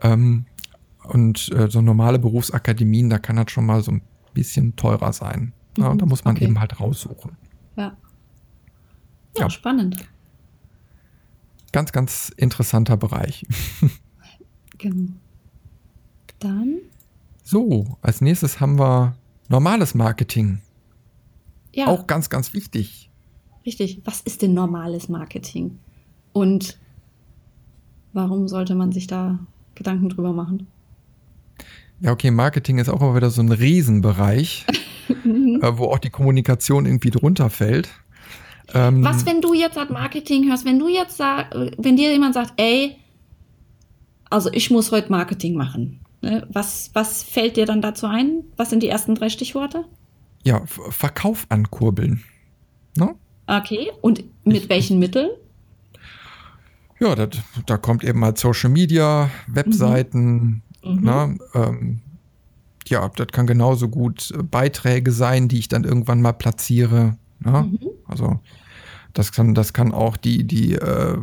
Ähm, 0.03 0.47
und 1.05 1.53
äh, 1.53 1.71
so 1.71 1.81
normale 1.81 2.19
Berufsakademien, 2.19 3.11
da 3.11 3.19
kann 3.19 3.37
das 3.37 3.51
schon 3.51 3.67
mal 3.67 3.83
so 3.83 3.93
ein 3.93 4.03
bisschen 4.35 4.77
teurer 4.77 5.13
sein. 5.13 5.53
Mhm. 5.77 5.83
Ja, 5.83 5.95
da 5.95 6.07
muss 6.07 6.25
man 6.25 6.37
okay. 6.37 6.45
eben 6.45 6.61
halt 6.61 6.79
raussuchen. 6.81 7.33
Ja. 7.77 7.85
ja. 7.85 7.97
Ja, 9.39 9.51
spannend. 9.51 9.97
Ganz, 11.73 11.93
ganz 11.93 12.33
interessanter 12.37 12.97
Bereich. 12.97 13.47
genau. 14.79 15.13
Dann. 16.39 16.79
So, 17.49 17.97
als 18.03 18.21
nächstes 18.21 18.59
haben 18.59 18.77
wir 18.77 19.15
Normales 19.49 19.95
Marketing. 19.95 20.63
Ja. 21.73 21.87
Auch 21.87 22.09
ganz, 22.09 22.29
ganz 22.29 22.53
wichtig. 22.55 23.09
Richtig. 23.65 24.01
Was 24.05 24.21
ist 24.21 24.43
denn 24.43 24.53
normales 24.53 25.09
Marketing? 25.09 25.79
Und 26.33 26.77
warum 28.13 28.49
sollte 28.49 28.75
man 28.75 28.91
sich 28.91 29.07
da 29.07 29.39
Gedanken 29.77 30.09
drüber 30.09 30.33
machen? 30.33 30.67
Ja, 32.01 32.11
okay, 32.11 32.33
Marketing 32.33 32.79
ist 32.79 32.89
auch 32.89 33.01
immer 33.01 33.15
wieder 33.15 33.31
so 33.31 33.43
ein 33.43 33.53
Riesenbereich, 33.53 34.67
äh, 35.09 35.73
wo 35.79 35.85
auch 35.85 36.01
die 36.01 36.11
Kommunikation 36.11 36.85
irgendwie 36.85 37.11
drunter 37.11 37.49
fällt. 37.49 37.89
Ähm, 38.75 39.05
Was, 39.05 39.25
wenn 39.25 39.41
du 39.41 39.55
jetzt 39.55 39.79
an 39.79 39.93
Marketing 39.93 40.49
hörst, 40.49 40.65
wenn 40.65 40.81
du 40.81 40.89
jetzt 40.89 41.17
sag, 41.17 41.55
wenn 41.79 41.97
dir 41.97 42.11
jemand 42.11 42.35
sagt, 42.35 42.55
ey, 42.57 42.97
also 44.31 44.51
ich 44.53 44.69
muss 44.73 44.91
heute 44.91 45.13
Marketing 45.13 45.55
machen. 45.55 46.01
Ne? 46.27 46.47
Was, 46.51 46.91
was 46.93 47.23
fällt 47.23 47.57
dir 47.57 47.67
dann 47.67 47.81
dazu 47.81 48.07
ein? 48.07 48.43
Was 48.57 48.71
sind 48.71 48.83
die 48.83 48.89
ersten 48.89 49.15
drei 49.15 49.29
Stichworte? 49.29 49.85
Ja, 50.43 50.67
Verkauf 50.67 51.47
ankurbeln. 51.51 52.25
Ne? 52.97 53.15
Okay, 53.47 53.93
und 54.01 54.25
mit 54.45 54.65
ich, 54.65 54.69
welchen 54.69 54.99
Mitteln? 54.99 55.31
Ja, 56.99 57.15
dat, 57.15 57.41
da 57.67 57.77
kommt 57.77 58.03
eben 58.03 58.19
mal 58.19 58.37
Social 58.37 58.71
Media, 58.71 59.31
Webseiten. 59.47 60.63
Mhm. 60.85 61.05
Ne? 61.05 61.39
Ähm, 61.55 62.01
ja, 62.89 63.09
das 63.09 63.29
kann 63.29 63.47
genauso 63.47 63.89
gut 63.89 64.33
Beiträge 64.51 65.13
sein, 65.13 65.47
die 65.47 65.61
ich 65.61 65.69
dann 65.69 65.85
irgendwann 65.85 66.23
mal 66.23 66.33
platziere. 66.33 67.17
Ne? 67.39 67.71
Mhm. 67.71 67.89
Also 68.07 68.41
das 69.13 69.31
kann, 69.31 69.55
das 69.55 69.73
kann 69.73 69.93
auch 69.93 70.17
die, 70.17 70.45
die, 70.45 70.75
äh, 70.75 71.19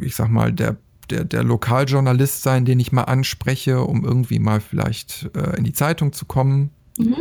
ich 0.00 0.14
sag 0.14 0.28
mal, 0.28 0.52
der 0.52 0.76
der, 1.06 1.24
der 1.24 1.44
Lokaljournalist 1.44 2.42
sein, 2.42 2.64
den 2.64 2.80
ich 2.80 2.92
mal 2.92 3.02
anspreche, 3.02 3.82
um 3.82 4.04
irgendwie 4.04 4.38
mal 4.38 4.60
vielleicht 4.60 5.30
äh, 5.34 5.56
in 5.56 5.64
die 5.64 5.72
Zeitung 5.72 6.12
zu 6.12 6.24
kommen. 6.26 6.70
Mhm. 6.98 7.16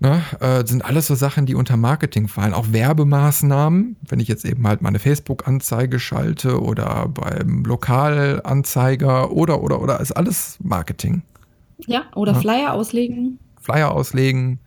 Ne, 0.00 0.20
äh, 0.40 0.66
sind 0.66 0.84
alles 0.84 1.06
so 1.06 1.14
Sachen, 1.14 1.46
die 1.46 1.54
unter 1.54 1.76
Marketing 1.76 2.28
fallen. 2.28 2.52
Auch 2.52 2.72
Werbemaßnahmen, 2.72 3.96
wenn 4.06 4.20
ich 4.20 4.28
jetzt 4.28 4.44
eben 4.44 4.66
halt 4.66 4.82
meine 4.82 4.98
Facebook-Anzeige 4.98 5.98
schalte 5.98 6.60
oder 6.60 7.08
beim 7.08 7.64
Lokalanzeiger 7.64 9.30
oder, 9.30 9.62
oder, 9.62 9.80
oder, 9.80 10.00
ist 10.00 10.12
alles 10.12 10.58
Marketing. 10.62 11.22
Ja, 11.86 12.02
oder 12.14 12.32
ja. 12.32 12.40
Flyer 12.40 12.74
auslegen. 12.74 13.38
Flyer 13.60 13.92
auslegen, 13.92 14.58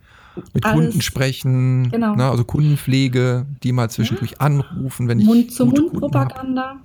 mit 0.54 0.64
alles. 0.64 0.86
Kunden 0.86 1.02
sprechen, 1.02 1.90
genau. 1.90 2.16
ne, 2.16 2.28
also 2.28 2.44
Kundenpflege, 2.44 3.46
die 3.62 3.72
mal 3.72 3.90
zwischendurch 3.90 4.32
ja. 4.32 4.38
anrufen, 4.38 5.08
wenn 5.08 5.20
ich. 5.20 5.26
Mund-zu-Mund-Propaganda. 5.26 6.80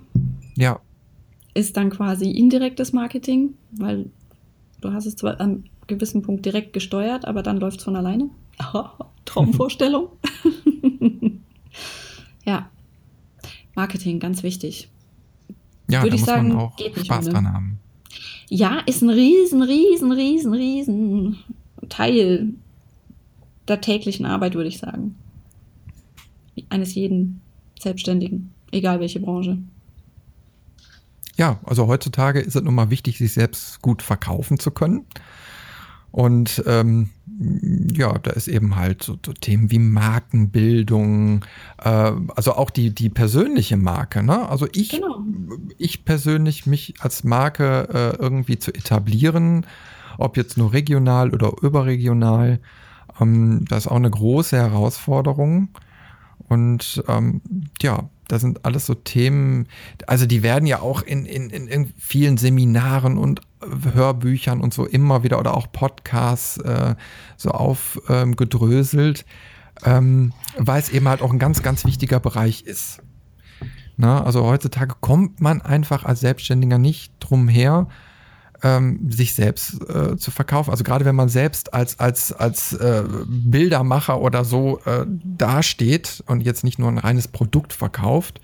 Ja, 0.54 0.80
ist 1.54 1.76
dann 1.76 1.90
quasi 1.90 2.30
indirektes 2.30 2.92
Marketing, 2.92 3.54
weil 3.70 4.10
du 4.80 4.92
hast 4.92 5.06
es 5.06 5.16
zwar 5.16 5.40
an 5.40 5.64
gewissen 5.86 6.22
Punkt 6.22 6.44
direkt 6.44 6.72
gesteuert, 6.72 7.26
aber 7.26 7.42
dann 7.42 7.58
läuft 7.58 7.78
es 7.78 7.84
von 7.84 7.96
alleine. 7.96 8.30
Traumvorstellung. 9.24 10.08
ja. 12.44 12.68
Marketing, 13.74 14.20
ganz 14.20 14.42
wichtig. 14.42 14.88
Ja, 15.88 16.02
Würde 16.02 16.10
da 16.10 16.14
ich 16.14 16.20
muss 16.20 16.28
sagen, 16.28 16.48
man 16.48 16.58
auch 16.58 16.78
Spaß 16.78 17.28
dran 17.28 17.52
haben. 17.52 17.78
Ja, 18.48 18.80
ist 18.86 19.02
ein 19.02 19.10
riesen, 19.10 19.62
riesen, 19.62 20.12
riesen, 20.12 20.54
riesen 20.54 21.38
Teil 21.88 22.50
der 23.68 23.80
täglichen 23.80 24.26
Arbeit, 24.26 24.54
würde 24.54 24.68
ich 24.68 24.78
sagen. 24.78 25.16
Eines 26.68 26.94
jeden 26.94 27.40
Selbstständigen, 27.80 28.52
egal 28.70 29.00
welche 29.00 29.20
Branche 29.20 29.58
ja, 31.36 31.58
also 31.64 31.86
heutzutage 31.86 32.40
ist 32.40 32.56
es 32.56 32.62
nun 32.62 32.74
mal 32.74 32.90
wichtig, 32.90 33.18
sich 33.18 33.32
selbst 33.32 33.82
gut 33.82 34.02
verkaufen 34.02 34.58
zu 34.58 34.70
können. 34.70 35.06
Und 36.14 36.62
ähm, 36.66 37.10
ja, 37.92 38.16
da 38.18 38.30
ist 38.30 38.46
eben 38.46 38.76
halt 38.76 39.02
so, 39.02 39.18
so 39.26 39.32
Themen 39.32 39.72
wie 39.72 39.80
Markenbildung, 39.80 41.44
äh, 41.82 42.12
also 42.36 42.54
auch 42.54 42.70
die, 42.70 42.94
die 42.94 43.08
persönliche 43.08 43.76
Marke. 43.76 44.22
Ne? 44.22 44.48
Also 44.48 44.68
ich, 44.72 44.90
genau. 44.90 45.18
ich 45.76 46.04
persönlich 46.04 46.66
mich 46.66 46.94
als 47.00 47.24
Marke 47.24 47.88
äh, 47.92 48.22
irgendwie 48.22 48.60
zu 48.60 48.72
etablieren, 48.72 49.66
ob 50.16 50.36
jetzt 50.36 50.56
nur 50.56 50.72
regional 50.72 51.34
oder 51.34 51.52
überregional, 51.62 52.60
ähm, 53.20 53.64
das 53.68 53.86
ist 53.86 53.90
auch 53.90 53.96
eine 53.96 54.10
große 54.10 54.56
Herausforderung. 54.56 55.70
Und 56.48 57.02
ähm, 57.08 57.40
ja, 57.82 58.08
das 58.28 58.40
sind 58.40 58.64
alles 58.64 58.86
so 58.86 58.94
Themen, 58.94 59.68
also 60.06 60.26
die 60.26 60.42
werden 60.42 60.66
ja 60.66 60.80
auch 60.80 61.02
in, 61.02 61.26
in, 61.26 61.50
in 61.50 61.92
vielen 61.98 62.36
Seminaren 62.36 63.18
und 63.18 63.40
Hörbüchern 63.62 64.60
und 64.60 64.74
so 64.74 64.86
immer 64.86 65.22
wieder 65.22 65.38
oder 65.38 65.56
auch 65.56 65.70
Podcasts 65.72 66.58
äh, 66.58 66.94
so 67.36 67.50
aufgedröselt, 67.50 69.24
ähm, 69.84 70.32
weil 70.56 70.80
es 70.80 70.90
eben 70.90 71.08
halt 71.08 71.22
auch 71.22 71.32
ein 71.32 71.38
ganz, 71.38 71.62
ganz 71.62 71.84
wichtiger 71.84 72.20
Bereich 72.20 72.62
ist. 72.62 73.02
Na, 73.96 74.24
also 74.24 74.44
heutzutage 74.44 74.94
kommt 75.00 75.40
man 75.40 75.62
einfach 75.62 76.04
als 76.04 76.20
Selbstständiger 76.20 76.78
nicht 76.78 77.12
drum 77.20 77.48
her, 77.48 77.88
ähm, 78.64 79.10
sich 79.10 79.34
selbst 79.34 79.78
äh, 79.88 80.16
zu 80.16 80.30
verkaufen. 80.30 80.70
Also 80.70 80.82
gerade 80.82 81.04
wenn 81.04 81.14
man 81.14 81.28
selbst 81.28 81.74
als, 81.74 82.00
als, 82.00 82.32
als 82.32 82.72
äh, 82.72 83.04
Bildermacher 83.26 84.20
oder 84.20 84.44
so 84.44 84.80
äh, 84.86 85.04
dasteht 85.06 86.24
und 86.26 86.40
jetzt 86.40 86.64
nicht 86.64 86.78
nur 86.78 86.88
ein 86.88 86.98
reines 86.98 87.28
Produkt 87.28 87.74
verkauft, 87.74 88.40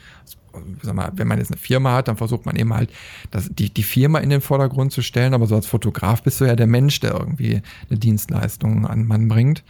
sag 0.82 0.94
mal, 0.94 1.10
wenn 1.14 1.26
man 1.26 1.38
jetzt 1.38 1.50
eine 1.50 1.60
Firma 1.60 1.94
hat, 1.94 2.08
dann 2.08 2.18
versucht 2.18 2.44
man 2.44 2.56
eben 2.56 2.74
halt 2.74 2.90
das, 3.30 3.48
die, 3.50 3.72
die 3.72 3.82
Firma 3.82 4.18
in 4.18 4.28
den 4.28 4.42
Vordergrund 4.42 4.92
zu 4.92 5.00
stellen, 5.00 5.32
aber 5.32 5.46
so 5.46 5.54
als 5.54 5.66
Fotograf 5.66 6.22
bist 6.22 6.40
du 6.40 6.44
ja 6.44 6.54
der 6.54 6.66
Mensch, 6.66 7.00
der 7.00 7.12
irgendwie 7.12 7.62
eine 7.88 7.98
Dienstleistung 7.98 8.86
an 8.86 9.06
Mann 9.06 9.28
bringt. 9.28 9.64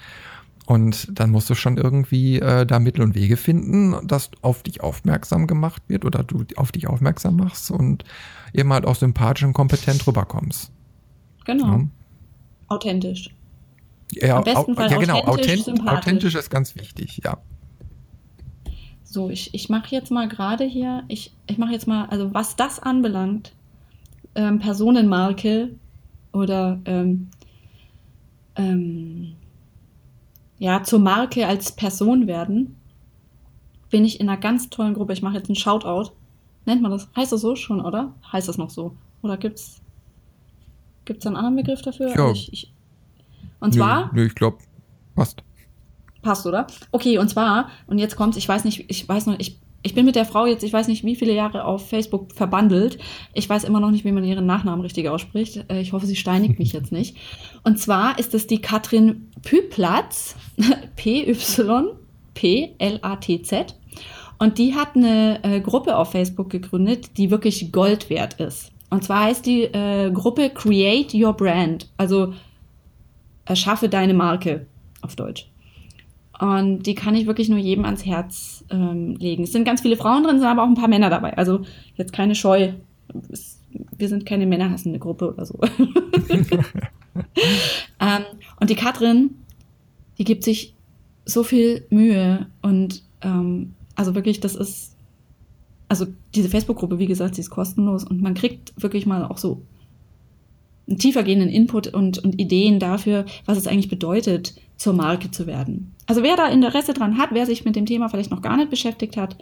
Und 0.67 1.09
dann 1.19 1.31
musst 1.31 1.51
du 1.51 1.55
schon 1.55 1.79
irgendwie 1.79 2.39
äh, 2.39 2.65
da 2.65 2.79
Mittel 2.79 3.03
und 3.03 3.15
Wege 3.15 3.37
finden, 3.37 3.97
dass 4.07 4.31
auf 4.41 4.63
dich 4.63 4.81
aufmerksam 4.81 5.47
gemacht 5.47 5.83
wird 5.89 6.05
oder 6.05 6.23
du 6.23 6.45
auf 6.57 6.71
dich 6.71 6.87
aufmerksam 6.87 7.37
machst 7.37 7.71
und 7.71 8.05
eben 8.53 8.73
halt 8.73 8.87
auch 8.87 8.97
sympathisch 8.97 9.45
und 9.45 9.53
kompetent 9.53 10.07
rüberkommst. 10.07 10.71
Genau. 11.45 11.67
Ja. 11.67 11.87
Authentisch. 12.69 13.31
Ja, 14.13 14.39
Am 14.39 14.45
besten 14.45 14.75
Fall 14.75 14.91
ja 14.91 14.99
genau. 14.99 15.21
Authentisch, 15.25 15.69
authentisch, 15.69 15.87
authentisch 15.89 16.35
ist 16.35 16.51
ganz 16.51 16.75
wichtig, 16.77 17.21
ja. 17.25 17.39
So, 19.05 19.29
ich, 19.29 19.55
ich 19.55 19.69
mache 19.69 19.95
jetzt 19.95 20.11
mal 20.11 20.29
gerade 20.29 20.65
hier, 20.65 21.05
ich, 21.09 21.33
ich 21.47 21.59
mache 21.59 21.73
jetzt 21.73 21.89
mal, 21.89 22.07
also 22.07 22.33
was 22.33 22.57
das 22.57 22.79
anbelangt, 22.79 23.53
ähm, 24.37 24.61
Personenmarke 24.61 25.71
oder 26.33 26.81
ähm, 26.85 27.29
ähm, 28.57 29.35
ja, 30.59 30.83
zur 30.83 31.01
Marke 31.01 31.47
als 31.47 31.73
Person 31.73 32.27
werden, 32.27 32.77
bin 33.89 34.05
ich 34.05 34.21
in 34.21 34.29
einer 34.29 34.41
ganz 34.41 34.71
tollen 34.71 34.95
Gruppe. 34.95 35.13
Ich 35.13 35.23
mache 35.23 35.37
jetzt 35.37 35.49
einen 35.49 35.57
Shoutout. 35.57 36.13
Nennt 36.67 36.83
man 36.83 36.91
das? 36.91 37.09
Heißt 37.17 37.33
das 37.33 37.41
so 37.41 37.57
schon, 37.57 37.81
oder? 37.81 38.15
Heißt 38.33 38.49
das 38.49 38.59
noch 38.59 38.71
so? 38.71 38.97
Oder 39.23 39.37
gibt's 39.37 39.81
gibt's 41.05 41.27
einen 41.27 41.37
anderen 41.37 41.57
Begriff 41.57 41.83
dafür? 41.83 42.15
Ja. 42.15 42.31
Ich, 42.31 42.53
ich, 42.53 42.73
und 43.61 43.75
zwar? 43.75 44.07
Nö, 44.13 44.21
nö 44.21 44.27
ich 44.27 44.35
glaube, 44.35 44.59
passt. 45.15 45.43
Passt, 46.23 46.47
oder? 46.47 46.67
Okay, 46.93 47.19
und 47.19 47.29
zwar, 47.29 47.69
und 47.87 47.99
jetzt 47.99 48.17
kommt's, 48.17 48.37
ich 48.37 48.49
weiß 48.49 48.65
nicht, 48.65 48.85
ich 48.89 49.09
weiß 49.09 49.27
noch, 49.27 49.39
ich, 49.39 49.59
ich 49.83 49.95
bin 49.95 50.05
mit 50.05 50.15
der 50.15 50.27
Frau 50.27 50.45
jetzt, 50.47 50.63
ich 50.63 50.73
weiß 50.73 50.89
nicht, 50.89 51.05
wie 51.05 51.17
viele 51.17 51.33
Jahre 51.33 51.65
auf 51.65 51.89
Facebook 51.89 52.33
verbandelt. 52.33 52.99
Ich 53.33 53.49
weiß 53.49 53.65
immer 53.65 53.81
noch 53.81 53.91
nicht, 53.91 54.05
wie 54.05 54.13
man 54.13 54.23
ihren 54.25 54.45
Nachnamen 54.45 54.83
richtig 54.83 55.09
ausspricht. 55.09 55.65
Äh, 55.71 55.81
ich 55.81 55.93
hoffe, 55.93 56.07
sie 56.07 56.17
steinigt 56.17 56.59
mich 56.59 56.73
jetzt 56.73 56.93
nicht. 56.93 57.17
Und 57.65 57.79
zwar 57.79 58.19
ist 58.19 58.35
es 58.35 58.47
die 58.47 58.61
Katrin 58.61 59.31
Püplatz, 59.43 60.37
P-Y-P-L-A-T-Z. 60.97 61.97
Und 64.41 64.57
die 64.57 64.75
hat 64.75 64.97
eine 64.97 65.39
äh, 65.45 65.61
Gruppe 65.61 65.97
auf 65.97 66.13
Facebook 66.13 66.49
gegründet, 66.49 67.19
die 67.19 67.31
wirklich 67.31 67.71
Gold 67.73 68.09
wert 68.09 68.41
ist. 68.41 68.73
Und 68.89 69.05
zwar 69.05 69.25
heißt 69.25 69.45
die 69.45 69.65
äh, 69.65 70.11
Gruppe 70.11 70.49
Create 70.49 71.15
Your 71.15 71.35
Brand, 71.35 71.91
also 71.99 72.33
erschaffe 73.45 73.91
deine 73.91 74.15
Marke 74.15 74.67
auf 75.03 75.15
Deutsch. 75.15 75.47
Und 76.41 76.85
die 76.85 76.95
kann 76.95 77.15
ich 77.15 77.27
wirklich 77.27 77.51
nur 77.51 77.59
jedem 77.59 77.85
ans 77.85 78.07
Herz 78.07 78.65
ähm, 78.71 79.15
legen. 79.17 79.43
Es 79.43 79.53
sind 79.53 79.65
ganz 79.65 79.83
viele 79.83 79.99
Frauen 79.99 80.25
drin, 80.25 80.39
sind 80.39 80.49
aber 80.49 80.63
auch 80.63 80.69
ein 80.69 80.75
paar 80.75 80.89
Männer 80.89 81.11
dabei. 81.11 81.37
Also 81.37 81.61
jetzt 81.97 82.15
keine 82.15 82.35
Scheu. 82.35 82.73
wir 83.99 84.09
sind 84.09 84.25
keine 84.25 84.47
männerhassende 84.47 84.99
Gruppe 84.99 85.35
oder 85.35 85.45
so. 85.45 85.61
ähm, 88.01 88.25
und 88.59 88.71
die 88.71 88.75
Katrin, 88.75 89.35
die 90.17 90.25
gibt 90.25 90.45
sich 90.45 90.75
so 91.27 91.43
viel 91.43 91.87
Mühe 91.91 92.47
und 92.63 93.03
ähm, 93.21 93.75
also 94.01 94.15
wirklich, 94.15 94.41
das 94.41 94.55
ist, 94.55 94.97
also 95.87 96.07
diese 96.35 96.49
Facebook-Gruppe, 96.49 96.99
wie 96.99 97.07
gesagt, 97.07 97.35
sie 97.35 97.43
ist 97.43 97.51
kostenlos 97.51 98.03
und 98.03 98.23
man 98.23 98.33
kriegt 98.33 98.73
wirklich 98.83 99.05
mal 99.05 99.27
auch 99.27 99.37
so 99.37 99.61
einen 100.89 100.99
tiefergehenden 100.99 101.51
Input 101.51 101.89
und, 101.89 102.17
und 102.19 102.41
Ideen 102.41 102.79
dafür, 102.79 103.27
was 103.45 103.59
es 103.59 103.67
eigentlich 103.67 103.91
bedeutet, 103.91 104.55
zur 104.79 104.95
Marke 104.95 105.31
zu 105.31 105.47
werden. 105.47 105.95
Also 106.07 106.23
wer 106.23 106.35
da 106.37 106.49
Interesse 106.49 106.95
dran 106.95 107.19
hat, 107.19 107.29
wer 107.33 107.45
sich 107.45 107.67
mit 107.67 107.77
dem 107.77 107.85
Thema 107.85 108.09
vielleicht 108.09 108.31
noch 108.31 108.41
gar 108.41 108.57
nicht 108.57 108.71
beschäftigt 108.71 109.19
hat, 109.19 109.37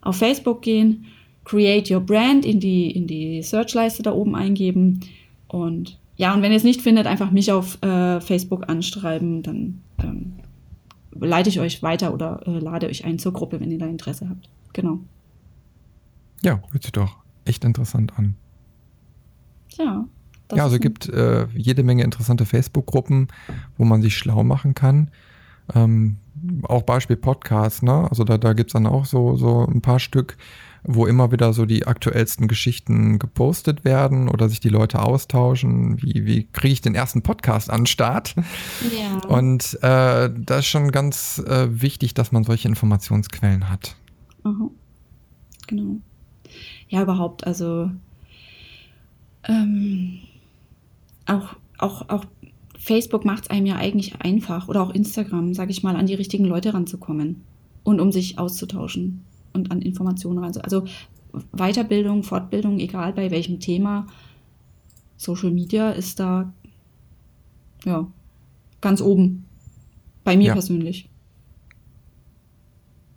auf 0.00 0.16
Facebook 0.16 0.60
gehen, 0.62 1.06
Create 1.44 1.88
Your 1.88 2.00
Brand 2.00 2.44
in 2.44 2.58
die, 2.58 2.90
in 2.90 3.06
die 3.06 3.44
Searchleiste 3.44 4.02
da 4.02 4.12
oben 4.12 4.34
eingeben 4.34 5.00
und 5.46 5.98
ja, 6.16 6.34
und 6.34 6.42
wenn 6.42 6.50
ihr 6.50 6.56
es 6.56 6.64
nicht 6.64 6.82
findet, 6.82 7.06
einfach 7.06 7.30
mich 7.30 7.52
auf 7.52 7.80
äh, 7.80 8.20
Facebook 8.20 8.68
anschreiben, 8.68 9.44
dann 9.44 9.80
ähm, 10.02 10.32
leite 11.20 11.48
ich 11.48 11.60
euch 11.60 11.82
weiter 11.82 12.12
oder 12.12 12.46
äh, 12.46 12.58
lade 12.58 12.88
euch 12.88 13.04
ein 13.04 13.18
zur 13.18 13.32
Gruppe, 13.32 13.60
wenn 13.60 13.70
ihr 13.70 13.78
da 13.78 13.86
Interesse 13.86 14.28
habt. 14.28 14.48
Genau. 14.72 15.00
Ja, 16.42 16.60
hört 16.70 16.82
sich 16.82 16.92
doch 16.92 17.16
echt 17.44 17.64
interessant 17.64 18.18
an. 18.18 18.36
Ja. 19.76 20.04
Ja, 20.52 20.64
also 20.64 20.76
es 20.76 20.82
gibt 20.82 21.08
äh, 21.08 21.46
jede 21.54 21.84
Menge 21.84 22.02
interessante 22.02 22.44
Facebook-Gruppen, 22.44 23.28
wo 23.78 23.84
man 23.84 24.02
sich 24.02 24.16
schlau 24.16 24.42
machen 24.42 24.74
kann. 24.74 25.10
Ähm, 25.74 26.16
auch 26.64 26.82
Beispiel 26.82 27.16
Podcasts, 27.16 27.82
ne? 27.82 28.08
Also 28.08 28.24
da, 28.24 28.36
da 28.36 28.52
gibt 28.52 28.70
es 28.70 28.72
dann 28.72 28.86
auch 28.86 29.04
so, 29.04 29.36
so 29.36 29.64
ein 29.66 29.80
paar 29.80 30.00
Stück, 30.00 30.36
wo 30.82 31.06
immer 31.06 31.32
wieder 31.32 31.52
so 31.52 31.66
die 31.66 31.86
aktuellsten 31.86 32.48
Geschichten 32.48 33.18
gepostet 33.18 33.84
werden 33.84 34.28
oder 34.28 34.48
sich 34.48 34.60
die 34.60 34.68
Leute 34.68 35.02
austauschen. 35.02 36.00
Wie, 36.02 36.24
wie 36.26 36.44
kriege 36.52 36.72
ich 36.72 36.80
den 36.80 36.94
ersten 36.94 37.22
Podcast 37.22 37.70
an 37.70 37.82
den 37.82 37.86
Start? 37.86 38.34
Ja. 38.98 39.28
Und 39.28 39.74
äh, 39.82 40.30
da 40.34 40.58
ist 40.58 40.66
schon 40.66 40.90
ganz 40.90 41.38
äh, 41.46 41.68
wichtig, 41.70 42.14
dass 42.14 42.32
man 42.32 42.44
solche 42.44 42.68
Informationsquellen 42.68 43.68
hat. 43.68 43.96
Aha. 44.44 44.70
Genau. 45.66 45.96
Ja, 46.88 47.02
überhaupt, 47.02 47.46
also 47.46 47.90
ähm, 49.44 50.18
auch, 51.26 51.54
auch, 51.78 52.08
auch 52.08 52.24
Facebook 52.78 53.24
macht 53.24 53.44
es 53.44 53.50
einem 53.50 53.66
ja 53.66 53.76
eigentlich 53.76 54.20
einfach 54.20 54.68
oder 54.68 54.82
auch 54.82 54.90
Instagram, 54.90 55.54
sage 55.54 55.70
ich 55.70 55.82
mal, 55.82 55.94
an 55.94 56.06
die 56.06 56.14
richtigen 56.14 56.44
Leute 56.44 56.74
ranzukommen 56.74 57.42
und 57.84 58.00
um 58.00 58.10
sich 58.10 58.38
auszutauschen 58.38 59.24
und 59.52 59.70
an 59.70 59.82
Informationen 59.82 60.38
ranzukommen. 60.38 60.64
Also 60.64 60.84
Weiterbildung, 61.52 62.22
Fortbildung, 62.22 62.78
egal 62.78 63.12
bei 63.12 63.30
welchem 63.30 63.60
Thema, 63.60 64.06
Social 65.16 65.50
Media 65.50 65.90
ist 65.90 66.18
da 66.18 66.52
ja 67.84 68.06
ganz 68.80 69.00
oben. 69.00 69.44
Bei 70.24 70.36
mir 70.36 70.48
ja. 70.48 70.52
persönlich. 70.52 71.08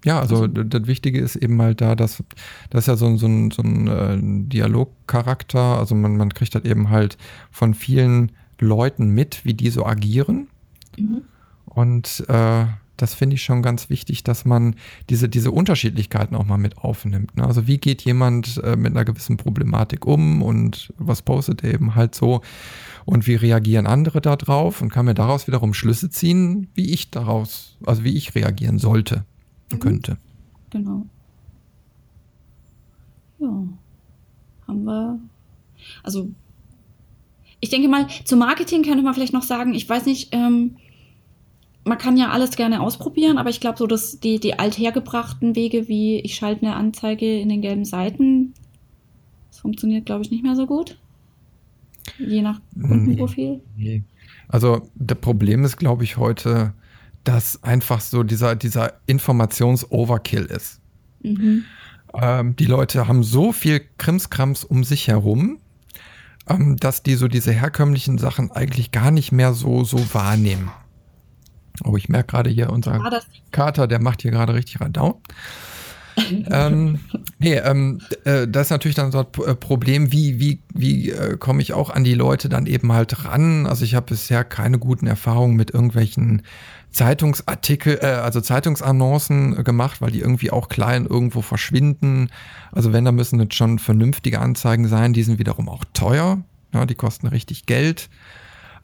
Ja, 0.05 0.19
also, 0.19 0.43
also 0.43 0.47
das 0.47 0.87
Wichtige 0.87 1.19
ist 1.19 1.35
eben 1.35 1.61
halt 1.61 1.79
da, 1.79 1.95
dass 1.95 2.23
das 2.69 2.83
ist 2.83 2.87
ja 2.87 2.95
so, 2.97 3.15
so 3.15 3.27
ein, 3.27 3.51
so 3.51 3.61
ein 3.61 3.87
äh, 3.87 4.49
Dialogcharakter, 4.49 5.79
also 5.79 5.95
man, 5.95 6.17
man 6.17 6.33
kriegt 6.33 6.55
halt 6.55 6.65
eben 6.65 6.89
halt 6.89 7.17
von 7.51 7.73
vielen 7.73 8.33
Leuten 8.59 9.09
mit, 9.09 9.45
wie 9.45 9.53
die 9.53 9.69
so 9.69 9.85
agieren. 9.85 10.47
Mhm. 10.97 11.21
Und 11.65 12.25
äh, 12.27 12.65
das 12.97 13.13
finde 13.13 13.35
ich 13.35 13.43
schon 13.43 13.61
ganz 13.61 13.89
wichtig, 13.89 14.23
dass 14.23 14.45
man 14.45 14.75
diese, 15.09 15.27
diese 15.27 15.51
Unterschiedlichkeiten 15.51 16.35
auch 16.35 16.45
mal 16.45 16.57
mit 16.57 16.77
aufnimmt. 16.77 17.35
Ne? 17.35 17.45
Also 17.45 17.67
wie 17.67 17.77
geht 17.77 18.03
jemand 18.03 18.61
äh, 18.63 18.75
mit 18.75 18.91
einer 18.91 19.05
gewissen 19.05 19.37
Problematik 19.37 20.05
um 20.05 20.41
und 20.41 20.93
was 20.97 21.21
postet 21.21 21.63
er 21.63 21.73
eben 21.73 21.95
halt 21.95 22.13
so 22.13 22.41
und 23.05 23.27
wie 23.27 23.35
reagieren 23.35 23.87
andere 23.87 24.21
darauf 24.21 24.81
und 24.81 24.89
kann 24.89 25.05
mir 25.05 25.15
daraus 25.15 25.47
wiederum 25.47 25.73
Schlüsse 25.73 26.09
ziehen, 26.09 26.67
wie 26.75 26.91
ich 26.91 27.09
daraus, 27.09 27.77
also 27.85 28.03
wie 28.03 28.15
ich 28.15 28.35
reagieren 28.35 28.77
sollte 28.77 29.25
mhm. 29.71 29.79
könnte. 29.79 30.17
Genau. 30.69 31.05
Ja. 33.39 33.63
Haben 34.67 34.83
wir. 34.85 35.19
Also, 36.03 36.29
ich 37.59 37.69
denke 37.69 37.89
mal, 37.89 38.07
zum 38.23 38.39
Marketing 38.39 38.83
könnte 38.83 39.03
man 39.03 39.13
vielleicht 39.13 39.33
noch 39.33 39.43
sagen, 39.43 39.73
ich 39.73 39.87
weiß 39.87 40.05
nicht, 40.05 40.29
ähm, 40.31 40.77
man 41.85 41.97
kann 41.97 42.17
ja 42.17 42.29
alles 42.29 42.55
gerne 42.55 42.81
ausprobieren, 42.81 43.37
aber 43.37 43.49
ich 43.49 43.59
glaube, 43.59 43.77
so 43.77 43.87
dass 43.87 44.19
die, 44.19 44.39
die 44.39 44.57
althergebrachten 44.57 45.55
Wege, 45.55 45.87
wie 45.87 46.19
ich 46.19 46.35
schalte 46.35 46.65
eine 46.65 46.75
Anzeige 46.75 47.39
in 47.39 47.49
den 47.49 47.61
gelben 47.61 47.85
Seiten, 47.85 48.53
das 49.49 49.59
funktioniert, 49.59 50.05
glaube 50.05 50.23
ich, 50.23 50.31
nicht 50.31 50.43
mehr 50.43 50.55
so 50.55 50.65
gut. 50.65 50.97
Je 52.17 52.41
nach 52.41 52.61
Kundenprofil. 52.73 53.61
Nee, 53.75 53.83
nee. 53.83 54.03
Also 54.47 54.87
das 54.95 55.17
Problem 55.19 55.63
ist, 55.63 55.77
glaube 55.77 56.03
ich, 56.03 56.17
heute, 56.17 56.73
dass 57.23 57.63
einfach 57.63 58.01
so 58.01 58.23
dieser, 58.23 58.55
dieser 58.55 58.93
Informations-Overkill 59.05 60.45
ist. 60.45 60.79
Mhm. 61.21 61.63
Ähm, 62.13 62.55
die 62.55 62.65
Leute 62.65 63.07
haben 63.07 63.23
so 63.23 63.51
viel 63.51 63.81
Krimskrams 63.97 64.63
um 64.63 64.83
sich 64.83 65.07
herum, 65.07 65.59
ähm, 66.47 66.77
dass 66.77 67.03
die 67.03 67.15
so 67.15 67.27
diese 67.27 67.51
herkömmlichen 67.51 68.17
Sachen 68.17 68.51
eigentlich 68.51 68.91
gar 68.91 69.11
nicht 69.11 69.31
mehr 69.31 69.53
so, 69.53 69.83
so 69.83 69.97
wahrnehmen. 70.13 70.69
Oh, 71.83 71.97
ich 71.97 72.09
merke 72.09 72.31
gerade 72.31 72.49
hier, 72.49 72.69
unser 72.69 72.99
Kater, 73.51 73.87
der 73.87 74.01
macht 74.01 74.21
hier 74.21 74.31
gerade 74.31 74.53
richtig 74.53 74.81
Radau. 74.81 75.21
ähm, 76.51 76.99
nee, 77.39 77.55
ähm, 77.55 77.99
äh, 78.23 78.47
das 78.47 78.67
ist 78.67 78.71
natürlich 78.71 78.95
dann 78.95 79.11
so 79.11 79.19
ein 79.19 79.45
äh, 79.45 79.55
Problem, 79.55 80.11
wie, 80.11 80.39
wie, 80.39 80.61
wie 80.73 81.09
äh, 81.09 81.37
komme 81.37 81.61
ich 81.61 81.73
auch 81.73 81.89
an 81.89 82.03
die 82.03 82.13
Leute 82.13 82.49
dann 82.49 82.65
eben 82.65 82.91
halt 82.91 83.25
ran? 83.25 83.65
Also 83.65 83.83
ich 83.83 83.95
habe 83.95 84.07
bisher 84.07 84.43
keine 84.43 84.77
guten 84.77 85.07
Erfahrungen 85.07 85.55
mit 85.55 85.71
irgendwelchen 85.71 86.43
Zeitungsartikel, 86.91 87.99
äh, 88.01 88.05
also 88.05 88.41
Zeitungsannoncen 88.41 89.63
gemacht, 89.63 90.01
weil 90.01 90.11
die 90.11 90.19
irgendwie 90.19 90.51
auch 90.51 90.69
klein 90.69 91.05
irgendwo 91.05 91.41
verschwinden. 91.41 92.29
Also 92.71 92.93
wenn, 92.93 93.05
da 93.05 93.11
müssen 93.11 93.39
jetzt 93.39 93.55
schon 93.55 93.79
vernünftige 93.79 94.39
Anzeigen 94.39 94.87
sein, 94.87 95.13
die 95.13 95.23
sind 95.23 95.39
wiederum 95.39 95.67
auch 95.67 95.83
teuer. 95.93 96.43
Ja, 96.73 96.85
die 96.85 96.95
kosten 96.95 97.27
richtig 97.27 97.65
Geld. 97.65 98.09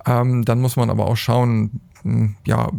Ähm, 0.06 0.46
dann 0.46 0.62
muss 0.62 0.76
man 0.76 0.90
aber 0.90 1.08
auch 1.08 1.18
schauen, 1.18 1.82
ja, 2.46 2.72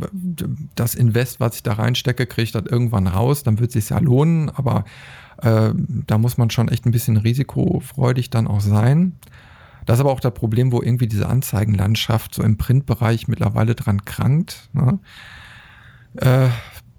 das 0.75 0.95
Invest, 0.95 1.41
was 1.41 1.57
ich 1.57 1.62
da 1.62 1.75
reinstecke, 1.75 2.27
kriege 2.27 2.45
ich 2.45 2.53
das 2.53 2.64
irgendwann 2.66 3.07
raus, 3.07 3.43
dann 3.43 3.59
wird 3.59 3.71
es 3.71 3.75
sich 3.75 3.91
ja 3.91 3.99
lohnen, 3.99 4.51
aber 4.51 4.85
äh, 5.43 5.73
da 5.75 6.18
muss 6.18 6.39
man 6.39 6.51
schon 6.51 6.68
echt 6.68 6.87
ein 6.87 6.93
bisschen 6.93 7.16
risikofreudig 7.16 8.31
dann 8.31 8.47
auch 8.47 8.61
sein. 8.61 9.14
Das 9.87 9.97
ist 9.97 10.01
aber 10.01 10.12
auch 10.12 10.21
das 10.21 10.35
Problem, 10.35 10.73
wo 10.73 10.83
irgendwie 10.83 11.09
diese 11.09 11.29
Anzeigenlandschaft 11.29 12.35
so 12.35 12.43
im 12.43 12.57
Printbereich 12.59 13.29
mittlerweile 13.29 13.75
dran 13.75 14.05
krankt. 14.05 14.68
Ne? 14.73 14.99
Äh, 16.16 16.49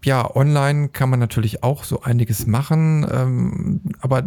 ja, 0.04 0.36
online 0.36 0.90
kann 0.90 1.10
man 1.10 1.20
natürlich 1.20 1.64
auch 1.64 1.84
so 1.84 2.02
einiges 2.02 2.48
machen, 2.48 3.06
ähm, 3.12 3.82
aber 4.00 4.24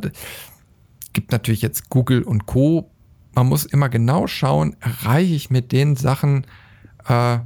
gibt 1.12 1.32
natürlich 1.32 1.62
jetzt 1.62 1.90
Google 1.90 2.22
und 2.22 2.46
Co. 2.46 2.90
Man 3.34 3.48
muss 3.48 3.64
immer 3.64 3.88
genau 3.88 4.26
schauen, 4.26 4.76
erreiche 4.80 5.34
ich 5.34 5.50
mit 5.50 5.72
den 5.72 5.96
Sachen 5.96 6.46
äh, 7.08 7.38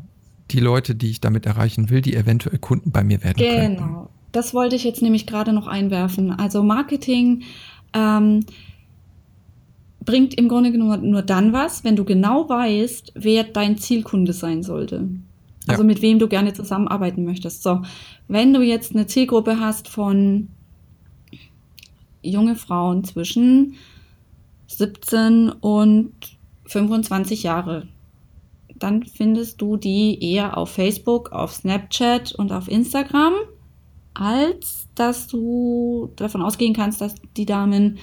die 0.50 0.60
Leute, 0.60 0.94
die 0.94 1.10
ich 1.10 1.20
damit 1.20 1.46
erreichen 1.46 1.90
will, 1.90 2.00
die 2.00 2.14
eventuell 2.14 2.58
Kunden 2.58 2.90
bei 2.90 3.04
mir 3.04 3.22
werden 3.22 3.36
genau. 3.36 3.54
können. 3.54 3.76
Genau, 3.76 4.10
das 4.32 4.54
wollte 4.54 4.76
ich 4.76 4.84
jetzt 4.84 5.02
nämlich 5.02 5.26
gerade 5.26 5.52
noch 5.52 5.66
einwerfen. 5.66 6.30
Also 6.30 6.62
Marketing 6.62 7.42
ähm, 7.92 8.44
bringt 10.04 10.34
im 10.34 10.48
Grunde 10.48 10.72
genommen 10.72 11.10
nur 11.10 11.22
dann 11.22 11.52
was, 11.52 11.84
wenn 11.84 11.96
du 11.96 12.04
genau 12.04 12.48
weißt, 12.48 13.12
wer 13.14 13.44
dein 13.44 13.76
Zielkunde 13.76 14.32
sein 14.32 14.62
sollte. 14.62 15.08
Also 15.66 15.82
ja. 15.82 15.86
mit 15.86 16.00
wem 16.00 16.18
du 16.18 16.28
gerne 16.28 16.54
zusammenarbeiten 16.54 17.24
möchtest. 17.24 17.62
So, 17.62 17.82
wenn 18.26 18.54
du 18.54 18.62
jetzt 18.62 18.94
eine 18.94 19.06
Zielgruppe 19.06 19.60
hast 19.60 19.88
von 19.88 20.48
junge 22.22 22.56
Frauen 22.56 23.04
zwischen 23.04 23.74
17 24.68 25.50
und 25.50 26.12
25 26.64 27.42
Jahre, 27.42 27.86
dann 28.78 29.04
findest 29.04 29.60
du 29.60 29.76
die 29.76 30.22
eher 30.22 30.56
auf 30.56 30.70
Facebook, 30.70 31.32
auf 31.32 31.52
Snapchat 31.52 32.32
und 32.32 32.52
auf 32.52 32.68
Instagram, 32.68 33.34
als 34.14 34.88
dass 34.94 35.26
du 35.26 36.10
davon 36.16 36.42
ausgehen 36.42 36.74
kannst, 36.74 37.00
dass 37.00 37.14
die 37.36 37.46
Damen 37.46 37.98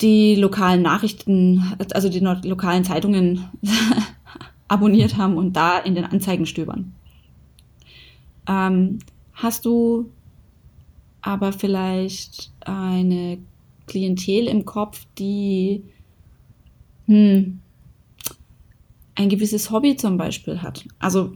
die 0.00 0.36
lokalen 0.36 0.82
Nachrichten, 0.82 1.74
also 1.92 2.08
die 2.08 2.20
lokalen 2.20 2.84
Zeitungen 2.84 3.44
abonniert 4.68 5.16
haben 5.16 5.36
und 5.36 5.54
da 5.54 5.78
in 5.78 5.94
den 5.94 6.04
Anzeigen 6.04 6.46
stöbern. 6.46 6.94
Ähm, 8.48 9.00
hast 9.32 9.64
du 9.64 10.10
aber 11.20 11.52
vielleicht 11.52 12.52
eine 12.60 13.38
Klientel 13.86 14.46
im 14.46 14.64
Kopf, 14.64 15.04
die 15.18 15.82
hm, 17.06 17.60
ein 19.18 19.28
gewisses 19.28 19.70
Hobby 19.70 19.96
zum 19.96 20.16
Beispiel 20.16 20.62
hat. 20.62 20.84
Also 20.98 21.32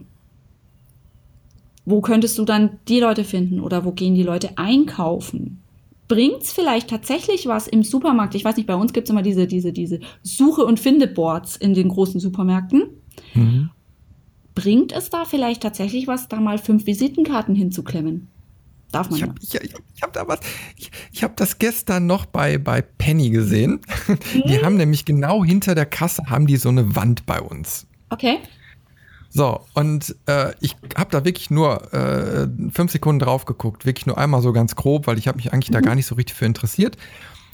wo 1.84 2.00
könntest 2.00 2.38
du 2.38 2.44
dann 2.44 2.78
die 2.86 3.00
Leute 3.00 3.24
finden 3.24 3.60
oder 3.60 3.84
wo 3.84 3.90
gehen 3.90 4.14
die 4.14 4.22
Leute 4.22 4.50
einkaufen? 4.56 5.60
Bringt 6.06 6.42
es 6.42 6.52
vielleicht 6.52 6.90
tatsächlich 6.90 7.46
was 7.46 7.66
im 7.66 7.82
Supermarkt? 7.82 8.36
Ich 8.36 8.44
weiß 8.44 8.56
nicht, 8.56 8.66
bei 8.66 8.76
uns 8.76 8.92
gibt 8.92 9.08
es 9.08 9.10
immer 9.10 9.22
diese, 9.22 9.48
diese, 9.48 9.72
diese 9.72 9.98
Suche- 10.22 10.64
und 10.64 10.78
Findeboards 10.78 11.56
in 11.56 11.74
den 11.74 11.88
großen 11.88 12.20
Supermärkten. 12.20 12.84
Mhm. 13.34 13.70
Bringt 14.54 14.92
es 14.92 15.10
da 15.10 15.24
vielleicht 15.24 15.62
tatsächlich 15.62 16.06
was, 16.06 16.28
da 16.28 16.38
mal 16.38 16.58
fünf 16.58 16.86
Visitenkarten 16.86 17.54
hinzuklemmen? 17.54 18.28
Darf 18.92 19.10
man 19.10 19.16
ich 19.16 19.22
habe 19.22 19.34
ja. 19.40 19.60
ich, 19.62 19.74
ich 19.94 20.02
hab 20.02 20.12
da 20.12 20.28
was. 20.28 20.40
Ich, 20.76 20.90
ich 21.10 21.24
habe 21.24 21.32
das 21.36 21.58
gestern 21.58 22.06
noch 22.06 22.26
bei, 22.26 22.58
bei 22.58 22.82
Penny 22.82 23.30
gesehen. 23.30 23.80
Mhm. 24.34 24.42
Die 24.46 24.64
haben 24.64 24.76
nämlich 24.76 25.04
genau 25.04 25.44
hinter 25.44 25.74
der 25.74 25.86
Kasse 25.86 26.24
haben 26.28 26.46
die 26.46 26.56
so 26.56 26.68
eine 26.68 26.94
Wand 26.94 27.26
bei 27.26 27.40
uns. 27.40 27.86
Okay. 28.10 28.38
So, 29.30 29.60
und 29.74 30.14
äh, 30.26 30.52
ich 30.60 30.76
habe 30.96 31.10
da 31.10 31.24
wirklich 31.24 31.50
nur 31.50 31.92
äh, 31.92 32.48
fünf 32.70 32.92
Sekunden 32.92 33.20
drauf 33.20 33.44
geguckt, 33.46 33.86
wirklich 33.86 34.06
nur 34.06 34.18
einmal 34.18 34.42
so 34.42 34.52
ganz 34.52 34.76
grob, 34.76 35.06
weil 35.06 35.18
ich 35.18 35.28
habe 35.28 35.36
mich 35.36 35.52
eigentlich 35.52 35.70
mhm. 35.70 35.74
da 35.74 35.80
gar 35.80 35.94
nicht 35.94 36.06
so 36.06 36.14
richtig 36.14 36.36
für 36.36 36.44
interessiert. 36.44 36.96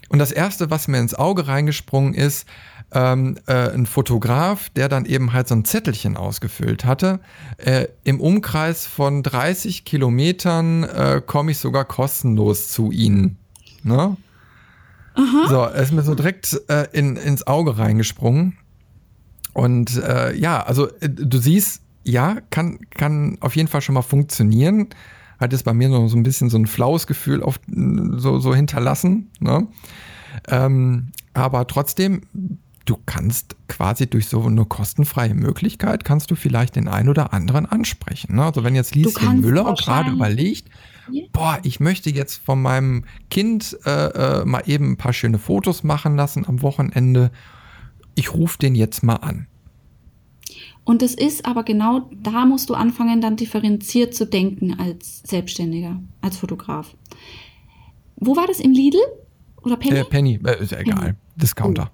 Und 0.08 0.18
das 0.18 0.32
Erste, 0.32 0.70
was 0.70 0.88
mir 0.88 0.98
ins 0.98 1.14
Auge 1.14 1.46
reingesprungen 1.46 2.14
ist, 2.14 2.46
ähm, 2.92 3.36
äh, 3.46 3.70
ein 3.70 3.86
Fotograf, 3.86 4.70
der 4.70 4.88
dann 4.88 5.04
eben 5.04 5.32
halt 5.32 5.48
so 5.48 5.54
ein 5.54 5.64
Zettelchen 5.64 6.16
ausgefüllt 6.16 6.84
hatte. 6.84 7.20
Äh, 7.58 7.88
Im 8.04 8.20
Umkreis 8.20 8.86
von 8.86 9.22
30 9.22 9.84
Kilometern 9.84 10.84
äh, 10.84 11.22
komme 11.24 11.50
ich 11.50 11.58
sogar 11.58 11.84
kostenlos 11.84 12.70
zu 12.70 12.90
Ihnen. 12.90 13.36
Ne? 13.82 14.16
Aha. 15.14 15.48
So, 15.48 15.56
er 15.56 15.82
ist 15.82 15.92
mir 15.92 16.02
so 16.02 16.14
direkt 16.14 16.60
äh, 16.68 16.86
in, 16.92 17.16
ins 17.16 17.46
Auge 17.46 17.76
reingesprungen. 17.78 18.56
Und 19.52 19.96
äh, 19.96 20.34
ja, 20.34 20.62
also 20.62 20.88
äh, 21.00 21.08
du 21.08 21.38
siehst, 21.38 21.82
ja, 22.04 22.38
kann, 22.50 22.78
kann 22.90 23.36
auf 23.40 23.56
jeden 23.56 23.68
Fall 23.68 23.80
schon 23.80 23.94
mal 23.96 24.02
funktionieren. 24.02 24.88
Hat 25.38 25.52
es 25.52 25.62
bei 25.62 25.74
mir 25.74 25.88
noch 25.88 26.08
so 26.08 26.16
ein 26.16 26.22
bisschen 26.22 26.48
so 26.48 26.56
ein 26.56 26.66
flaues 26.66 27.06
Gefühl 27.06 27.42
auf, 27.42 27.60
so, 27.66 28.38
so 28.38 28.54
hinterlassen. 28.54 29.30
Ne? 29.40 29.66
Ähm, 30.48 31.08
aber 31.34 31.66
trotzdem, 31.66 32.22
du 32.88 32.96
kannst 33.04 33.56
quasi 33.68 34.08
durch 34.08 34.28
so 34.28 34.42
eine 34.42 34.64
kostenfreie 34.64 35.34
Möglichkeit, 35.34 36.04
kannst 36.04 36.30
du 36.30 36.36
vielleicht 36.36 36.76
den 36.76 36.88
einen 36.88 37.10
oder 37.10 37.34
anderen 37.34 37.66
ansprechen. 37.66 38.36
Ne? 38.36 38.44
Also 38.44 38.64
wenn 38.64 38.74
jetzt 38.74 38.94
Lieschen 38.94 39.40
Müller 39.40 39.74
gerade 39.74 40.10
überlegt, 40.10 40.68
boah, 41.32 41.58
ich 41.64 41.80
möchte 41.80 42.08
jetzt 42.08 42.36
von 42.36 42.62
meinem 42.62 43.04
Kind 43.30 43.76
äh, 43.84 44.40
äh, 44.40 44.44
mal 44.46 44.62
eben 44.66 44.92
ein 44.92 44.96
paar 44.96 45.12
schöne 45.12 45.38
Fotos 45.38 45.84
machen 45.84 46.16
lassen 46.16 46.46
am 46.46 46.62
Wochenende, 46.62 47.30
ich 48.14 48.32
rufe 48.32 48.58
den 48.58 48.74
jetzt 48.74 49.02
mal 49.02 49.16
an. 49.16 49.46
Und 50.84 51.02
es 51.02 51.14
ist 51.14 51.44
aber 51.44 51.64
genau, 51.64 52.08
da 52.22 52.46
musst 52.46 52.70
du 52.70 52.74
anfangen, 52.74 53.20
dann 53.20 53.36
differenziert 53.36 54.14
zu 54.14 54.26
denken 54.26 54.80
als 54.80 55.22
Selbstständiger, 55.26 56.00
als 56.22 56.38
Fotograf. 56.38 56.96
Wo 58.16 58.34
war 58.34 58.46
das? 58.46 58.58
Im 58.58 58.72
Lidl? 58.72 58.98
Oder 59.62 59.76
Penny? 59.76 59.98
Äh, 59.98 60.04
Penny, 60.04 60.40
äh, 60.44 60.62
ist 60.62 60.72
ja 60.72 60.78
egal. 60.78 60.98
Penny. 60.98 61.14
Discounter. 61.36 61.92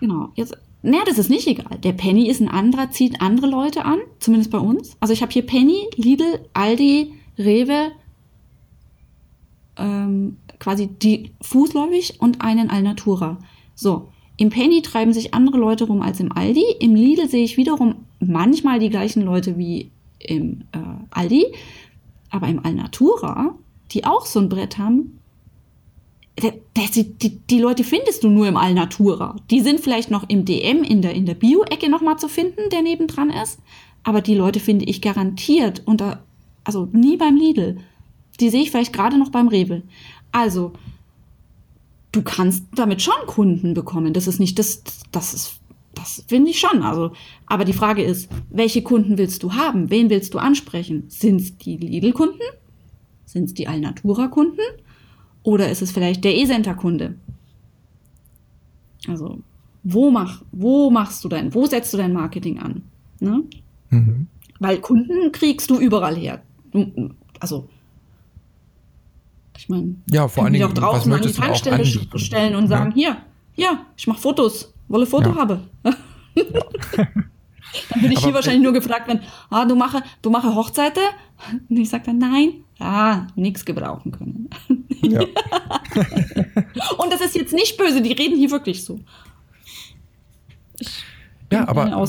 Genau. 0.00 0.30
Jetzt, 0.34 0.56
naja, 0.82 1.04
das 1.06 1.18
ist 1.18 1.30
nicht 1.30 1.46
egal. 1.46 1.78
Der 1.78 1.92
Penny 1.92 2.28
ist 2.28 2.40
ein 2.40 2.48
anderer, 2.48 2.90
zieht 2.90 3.20
andere 3.20 3.46
Leute 3.46 3.84
an, 3.84 3.98
zumindest 4.18 4.50
bei 4.50 4.58
uns. 4.58 4.96
Also 4.98 5.12
ich 5.12 5.22
habe 5.22 5.30
hier 5.30 5.46
Penny, 5.46 5.86
Lidl, 5.96 6.40
Aldi, 6.54 7.12
Rewe, 7.38 7.92
ähm, 9.76 10.38
quasi 10.58 10.88
die 10.88 11.32
fußläufig 11.42 12.20
und 12.20 12.40
einen 12.40 12.70
Alnatura. 12.70 13.38
So, 13.74 14.08
im 14.36 14.48
Penny 14.48 14.80
treiben 14.80 15.12
sich 15.12 15.34
andere 15.34 15.58
Leute 15.58 15.84
rum 15.84 16.00
als 16.00 16.18
im 16.18 16.32
Aldi. 16.32 16.64
Im 16.80 16.94
Lidl 16.94 17.28
sehe 17.28 17.44
ich 17.44 17.58
wiederum 17.58 18.06
manchmal 18.20 18.78
die 18.78 18.90
gleichen 18.90 19.22
Leute 19.22 19.58
wie 19.58 19.90
im 20.18 20.62
äh, 20.72 20.78
Aldi. 21.10 21.46
Aber 22.30 22.48
im 22.48 22.64
Alnatura, 22.64 23.54
die 23.90 24.04
auch 24.06 24.24
so 24.24 24.40
ein 24.40 24.48
Brett 24.48 24.78
haben, 24.78 25.19
die, 26.40 27.18
die, 27.18 27.38
die, 27.38 27.58
Leute 27.58 27.84
findest 27.84 28.24
du 28.24 28.28
nur 28.28 28.48
im 28.48 28.56
Alnatura. 28.56 29.36
Die 29.50 29.60
sind 29.60 29.80
vielleicht 29.80 30.10
noch 30.10 30.28
im 30.28 30.44
DM, 30.44 30.82
in 30.82 31.02
der, 31.02 31.14
in 31.14 31.26
der 31.26 31.34
Bio-Ecke 31.34 31.90
nochmal 31.90 32.18
zu 32.18 32.28
finden, 32.28 32.70
der 32.70 32.82
nebendran 32.82 33.30
ist. 33.30 33.58
Aber 34.02 34.20
die 34.20 34.34
Leute 34.34 34.60
finde 34.60 34.84
ich 34.86 35.02
garantiert 35.02 35.82
unter, 35.86 36.22
also 36.64 36.88
nie 36.92 37.16
beim 37.16 37.36
Lidl. 37.36 37.78
Die 38.38 38.48
sehe 38.48 38.62
ich 38.62 38.70
vielleicht 38.70 38.92
gerade 38.92 39.18
noch 39.18 39.30
beim 39.30 39.48
Rewe. 39.48 39.82
Also, 40.32 40.72
du 42.12 42.22
kannst 42.22 42.64
damit 42.74 43.02
schon 43.02 43.26
Kunden 43.26 43.74
bekommen. 43.74 44.12
Das 44.12 44.26
ist 44.26 44.40
nicht, 44.40 44.58
das, 44.58 44.82
das 45.12 45.34
ist, 45.34 45.60
das 45.94 46.24
finde 46.28 46.50
ich 46.50 46.60
schon. 46.60 46.82
Also, 46.82 47.12
aber 47.46 47.64
die 47.64 47.72
Frage 47.72 48.02
ist, 48.02 48.30
welche 48.48 48.82
Kunden 48.82 49.18
willst 49.18 49.42
du 49.42 49.54
haben? 49.54 49.90
Wen 49.90 50.08
willst 50.08 50.32
du 50.34 50.38
ansprechen? 50.38 51.04
Sind 51.08 51.40
es 51.40 51.58
die 51.58 51.76
Lidl-Kunden? 51.76 52.40
Sind 53.26 53.44
es 53.44 53.54
die 53.54 53.68
Alnatura-Kunden? 53.68 54.60
Oder 55.42 55.70
ist 55.70 55.82
es 55.82 55.90
vielleicht 55.90 56.24
der 56.24 56.36
E-Center-Kunde? 56.36 57.14
Also, 59.08 59.38
wo, 59.82 60.10
mach, 60.10 60.42
wo 60.52 60.90
machst 60.90 61.24
du 61.24 61.28
dein, 61.28 61.54
wo 61.54 61.66
setzt 61.66 61.92
du 61.94 61.96
dein 61.96 62.12
Marketing 62.12 62.58
an? 62.58 62.82
Ne? 63.20 63.42
Mhm. 63.90 64.26
Weil 64.58 64.78
Kunden 64.78 65.32
kriegst 65.32 65.70
du 65.70 65.78
überall 65.78 66.16
her. 66.16 66.42
Also, 67.38 67.68
ich 69.56 69.68
meine, 69.68 69.96
ja, 70.10 70.28
vor 70.28 70.44
allen 70.44 70.52
Dingen, 70.52 70.66
auch 70.66 70.72
draußen 70.72 71.12
an 71.12 71.22
die 71.22 71.32
Tankstelle 71.32 71.84
stellen 71.84 72.54
und 72.54 72.68
sagen, 72.68 72.92
ja. 72.94 73.16
hier, 73.54 73.64
ja, 73.64 73.86
ich 73.96 74.06
mache 74.06 74.20
Fotos, 74.20 74.72
wolle 74.88 75.06
Foto 75.06 75.30
ja. 75.30 75.36
habe. 75.36 75.60
Ja. 75.84 75.94
dann 77.90 78.02
würde 78.02 78.12
ich 78.12 78.18
Aber 78.18 78.26
hier 78.26 78.34
wahrscheinlich 78.34 78.62
nur 78.62 78.72
gefragt 78.72 79.08
werden, 79.08 79.20
ah, 79.50 79.64
du 79.64 79.74
mache, 79.74 80.02
du 80.22 80.30
mache 80.30 80.54
Hochzeiten? 80.54 81.02
Und 81.68 81.76
ich 81.76 81.88
sage 81.88 82.04
dann, 82.06 82.18
nein, 82.18 82.64
ah, 82.80 83.26
nichts 83.36 83.64
gebrauchen 83.64 84.12
können. 84.12 84.50
Ja. 85.02 85.20
und 86.98 87.12
das 87.12 87.20
ist 87.20 87.36
jetzt 87.36 87.52
nicht 87.52 87.76
böse, 87.76 88.02
die 88.02 88.12
reden 88.12 88.36
hier 88.36 88.50
wirklich 88.50 88.84
so. 88.84 89.00
Ich 90.78 91.04
ja, 91.52 91.68
aber. 91.68 92.06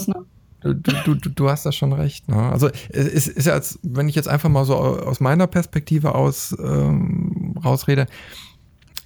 Du, 0.63 0.75
du, 0.75 1.15
du, 1.15 1.29
du 1.29 1.49
hast 1.49 1.65
da 1.65 1.71
schon 1.71 1.91
recht. 1.91 2.27
Ne? 2.29 2.35
Also 2.35 2.69
es 2.89 3.27
ist 3.27 3.47
ja, 3.47 3.53
als, 3.53 3.79
wenn 3.81 4.07
ich 4.07 4.13
jetzt 4.13 4.27
einfach 4.27 4.47
mal 4.47 4.63
so 4.63 4.75
aus 4.75 5.19
meiner 5.19 5.47
Perspektive 5.47 6.13
aus 6.13 6.55
ähm, 6.63 7.55
rausrede, 7.63 8.05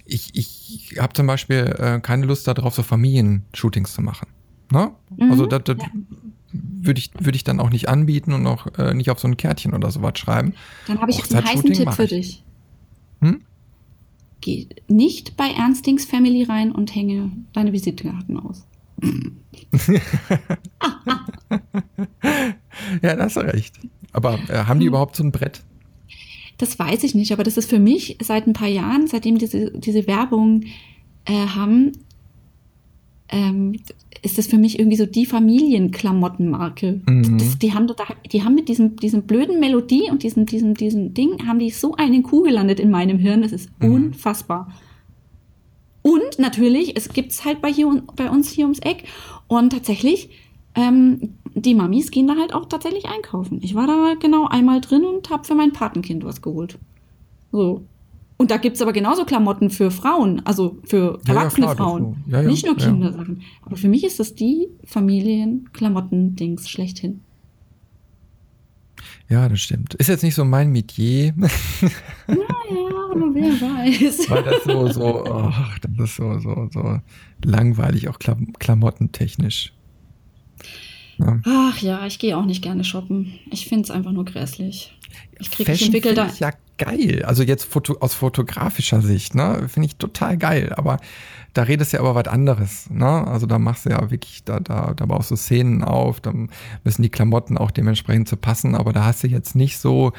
ich, 0.04 0.34
ich 0.34 0.98
habe 1.00 1.14
zum 1.14 1.26
Beispiel 1.26 1.74
äh, 1.78 2.00
keine 2.00 2.26
Lust 2.26 2.46
darauf, 2.46 2.74
so 2.74 2.82
Familienshootings 2.82 3.94
zu 3.94 4.02
machen. 4.02 4.28
Ne? 4.70 4.90
Mhm, 5.16 5.30
also 5.30 5.46
das, 5.46 5.62
das 5.64 5.78
ja. 5.78 5.86
Würde 6.62 6.98
ich, 6.98 7.10
würd 7.18 7.36
ich 7.36 7.44
dann 7.44 7.60
auch 7.60 7.70
nicht 7.70 7.88
anbieten 7.88 8.32
und 8.32 8.46
auch 8.46 8.66
äh, 8.78 8.94
nicht 8.94 9.10
auf 9.10 9.18
so 9.18 9.28
ein 9.28 9.36
Kärtchen 9.36 9.74
oder 9.74 9.90
sowas 9.90 10.18
schreiben. 10.18 10.54
Dann 10.86 11.00
habe 11.00 11.10
ich 11.10 11.18
jetzt 11.18 11.34
einen 11.34 11.46
heißen 11.46 11.72
Tipp 11.72 11.92
für 11.92 12.06
dich. 12.06 12.42
Hm? 13.20 13.42
Geh 14.40 14.68
nicht 14.88 15.36
bei 15.36 15.50
Ernstings 15.50 16.04
Family 16.04 16.44
rein 16.44 16.72
und 16.72 16.94
hänge 16.94 17.30
deine 17.52 17.72
Visitenkarten 17.72 18.38
aus. 18.38 18.66
ja, 23.02 23.16
da 23.16 23.24
hast 23.24 23.36
du 23.36 23.40
recht. 23.40 23.74
Aber 24.12 24.38
äh, 24.48 24.64
haben 24.64 24.80
die 24.80 24.86
hm. 24.86 24.92
überhaupt 24.92 25.16
so 25.16 25.24
ein 25.24 25.32
Brett? 25.32 25.62
Das 26.58 26.78
weiß 26.78 27.04
ich 27.04 27.14
nicht, 27.14 27.32
aber 27.32 27.44
das 27.44 27.56
ist 27.56 27.68
für 27.68 27.78
mich 27.78 28.16
seit 28.22 28.46
ein 28.46 28.54
paar 28.54 28.68
Jahren, 28.68 29.06
seitdem 29.06 29.36
diese, 29.38 29.72
diese 29.72 30.06
Werbung 30.06 30.64
äh, 31.26 31.46
haben, 31.48 31.92
ähm, 33.28 33.78
ist 34.26 34.38
das 34.38 34.48
für 34.48 34.58
mich 34.58 34.78
irgendwie 34.78 34.96
so 34.96 35.06
die 35.06 35.24
Familienklamottenmarke. 35.24 37.00
Mhm. 37.08 37.38
Das, 37.38 37.58
die, 37.58 37.72
haben, 37.72 37.86
die 38.32 38.42
haben 38.42 38.56
mit 38.56 38.68
diesem, 38.68 38.96
diesem 38.96 39.22
blöden 39.22 39.60
Melodie 39.60 40.10
und 40.10 40.24
diesem, 40.24 40.46
diesem, 40.46 40.74
diesem 40.74 41.14
Ding, 41.14 41.46
haben 41.46 41.60
die 41.60 41.70
so 41.70 41.94
einen 41.94 42.24
Kuh 42.24 42.42
gelandet 42.42 42.80
in 42.80 42.90
meinem 42.90 43.18
Hirn, 43.18 43.42
das 43.42 43.52
ist 43.52 43.70
mhm. 43.80 43.92
unfassbar. 43.92 44.72
Und 46.02 46.38
natürlich, 46.38 46.96
es 46.96 47.08
gibt 47.08 47.30
es 47.30 47.44
halt 47.44 47.62
bei, 47.62 47.72
hier, 47.72 48.02
bei 48.16 48.28
uns 48.28 48.50
hier 48.50 48.64
ums 48.64 48.80
Eck. 48.80 49.04
Und 49.46 49.70
tatsächlich, 49.70 50.30
ähm, 50.74 51.34
die 51.54 51.74
Mamis 51.74 52.10
gehen 52.10 52.26
da 52.26 52.36
halt 52.36 52.52
auch 52.52 52.66
tatsächlich 52.66 53.06
einkaufen. 53.06 53.60
Ich 53.62 53.76
war 53.76 53.86
da 53.86 54.14
genau 54.18 54.46
einmal 54.48 54.80
drin 54.80 55.04
und 55.04 55.30
habe 55.30 55.44
für 55.44 55.54
mein 55.54 55.72
Patenkind 55.72 56.24
was 56.24 56.42
geholt. 56.42 56.78
So. 57.52 57.82
Und 58.38 58.50
da 58.50 58.58
gibt 58.58 58.76
es 58.76 58.82
aber 58.82 58.92
genauso 58.92 59.24
Klamotten 59.24 59.70
für 59.70 59.90
Frauen, 59.90 60.42
also 60.44 60.78
für 60.84 61.18
erwachsene 61.26 61.66
ja, 61.66 61.72
ja, 61.72 61.76
Frauen. 61.76 62.24
Ja, 62.26 62.42
Nicht 62.42 62.66
nur 62.66 62.76
Kindersachen. 62.76 63.42
Aber 63.62 63.76
für 63.76 63.88
mich 63.88 64.04
ist 64.04 64.20
das 64.20 64.34
die 64.34 64.68
Familienklamotten-Dings 64.84 66.68
schlechthin. 66.68 67.22
Ja, 69.28 69.48
das 69.48 69.60
stimmt. 69.60 69.94
Ist 69.94 70.08
jetzt 70.08 70.22
nicht 70.22 70.34
so 70.34 70.44
mein 70.44 70.70
Metier. 70.70 71.34
Naja, 72.28 73.12
aber 73.12 73.34
wer 73.34 73.52
weiß. 73.52 74.28
Weil 74.28 74.42
das 74.42 74.64
so, 74.64 74.88
so, 74.88 75.24
oh, 75.24 75.52
das 75.80 76.10
ist 76.10 76.16
so, 76.16 76.38
so, 76.40 76.68
so 76.72 77.00
langweilig, 77.44 78.08
auch 78.08 78.18
Klam 78.18 78.52
klamottentechnisch. 78.58 79.72
Ja. 81.18 81.40
Ach 81.44 81.78
ja, 81.78 82.06
ich 82.06 82.18
gehe 82.18 82.36
auch 82.36 82.44
nicht 82.44 82.62
gerne 82.62 82.84
shoppen. 82.84 83.38
Ich 83.50 83.66
finde 83.66 83.84
es 83.84 83.90
einfach 83.90 84.12
nur 84.12 84.24
grässlich. 84.24 84.92
Ich 85.38 85.50
kriege 85.50 85.72
ich 85.72 85.84
entwickle 85.84 86.14
da. 86.14 86.30
Ja, 86.38 86.52
geil. 86.78 87.24
Also 87.24 87.42
jetzt 87.42 87.64
Foto, 87.64 87.96
aus 88.00 88.14
fotografischer 88.14 89.00
Sicht, 89.00 89.34
ne, 89.34 89.68
finde 89.68 89.88
ich 89.88 89.96
total 89.96 90.36
geil. 90.36 90.72
Aber 90.76 90.98
da 91.54 91.62
redest 91.62 91.92
du 91.92 91.96
ja 91.96 92.02
aber 92.02 92.14
was 92.14 92.28
anderes, 92.28 92.90
ne? 92.90 93.26
Also 93.26 93.46
da 93.46 93.58
machst 93.58 93.86
du 93.86 93.90
ja 93.90 94.10
wirklich, 94.10 94.44
da, 94.44 94.60
da, 94.60 94.92
da 94.94 95.06
baust 95.06 95.30
du 95.30 95.36
Szenen 95.36 95.82
auf, 95.82 96.20
dann 96.20 96.50
müssen 96.84 97.02
die 97.02 97.08
Klamotten 97.08 97.56
auch 97.56 97.70
dementsprechend 97.70 98.28
zu 98.28 98.36
passen, 98.36 98.74
aber 98.74 98.92
da 98.92 99.04
hast 99.04 99.24
du 99.24 99.28
jetzt 99.28 99.54
nicht 99.54 99.78
so 99.78 100.12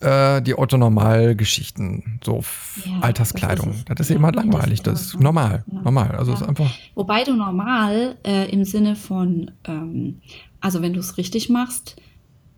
äh, 0.00 0.42
die 0.42 0.58
Otto-Normal-Geschichten, 0.58 2.20
so 2.24 2.42
ja, 2.84 3.00
Alterskleidung. 3.00 3.68
Das 3.68 3.76
ist, 3.76 3.90
das 3.90 4.00
ist 4.00 4.10
ja, 4.10 4.16
immer 4.16 4.32
langweilig, 4.32 4.82
das 4.82 5.00
ist 5.00 5.20
normal, 5.20 5.64
ja. 5.70 5.80
normal. 5.82 6.12
Also 6.12 6.32
ist 6.32 6.42
einfach. 6.42 6.70
Wobei 6.94 7.24
du 7.24 7.34
normal 7.34 8.16
äh, 8.24 8.50
im 8.50 8.64
Sinne 8.64 8.96
von, 8.96 9.50
ähm, 9.64 10.20
also 10.60 10.82
wenn 10.82 10.92
du 10.92 11.00
es 11.00 11.16
richtig 11.16 11.48
machst, 11.48 11.96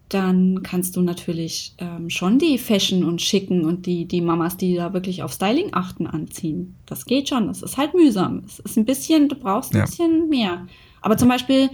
dann 0.08 0.62
kannst 0.62 0.96
du 0.96 1.02
natürlich 1.02 1.74
ähm, 1.78 2.08
schon 2.08 2.38
die 2.38 2.56
Fashion 2.56 3.04
und 3.04 3.20
Schicken 3.20 3.64
und 3.64 3.84
die, 3.84 4.06
die 4.06 4.22
Mamas, 4.22 4.56
die 4.56 4.74
da 4.74 4.94
wirklich 4.94 5.22
auf 5.22 5.32
Styling 5.32 5.68
achten, 5.72 6.06
anziehen. 6.06 6.76
Das 6.86 7.04
geht 7.04 7.28
schon. 7.28 7.46
Das 7.46 7.62
ist 7.62 7.76
halt 7.76 7.94
mühsam. 7.94 8.42
Es 8.46 8.58
ist 8.58 8.78
ein 8.78 8.86
bisschen, 8.86 9.28
du 9.28 9.36
brauchst 9.36 9.74
ein 9.74 9.78
ja. 9.78 9.84
bisschen 9.84 10.28
mehr. 10.30 10.66
Aber 11.02 11.18
zum 11.18 11.28
Beispiel 11.28 11.68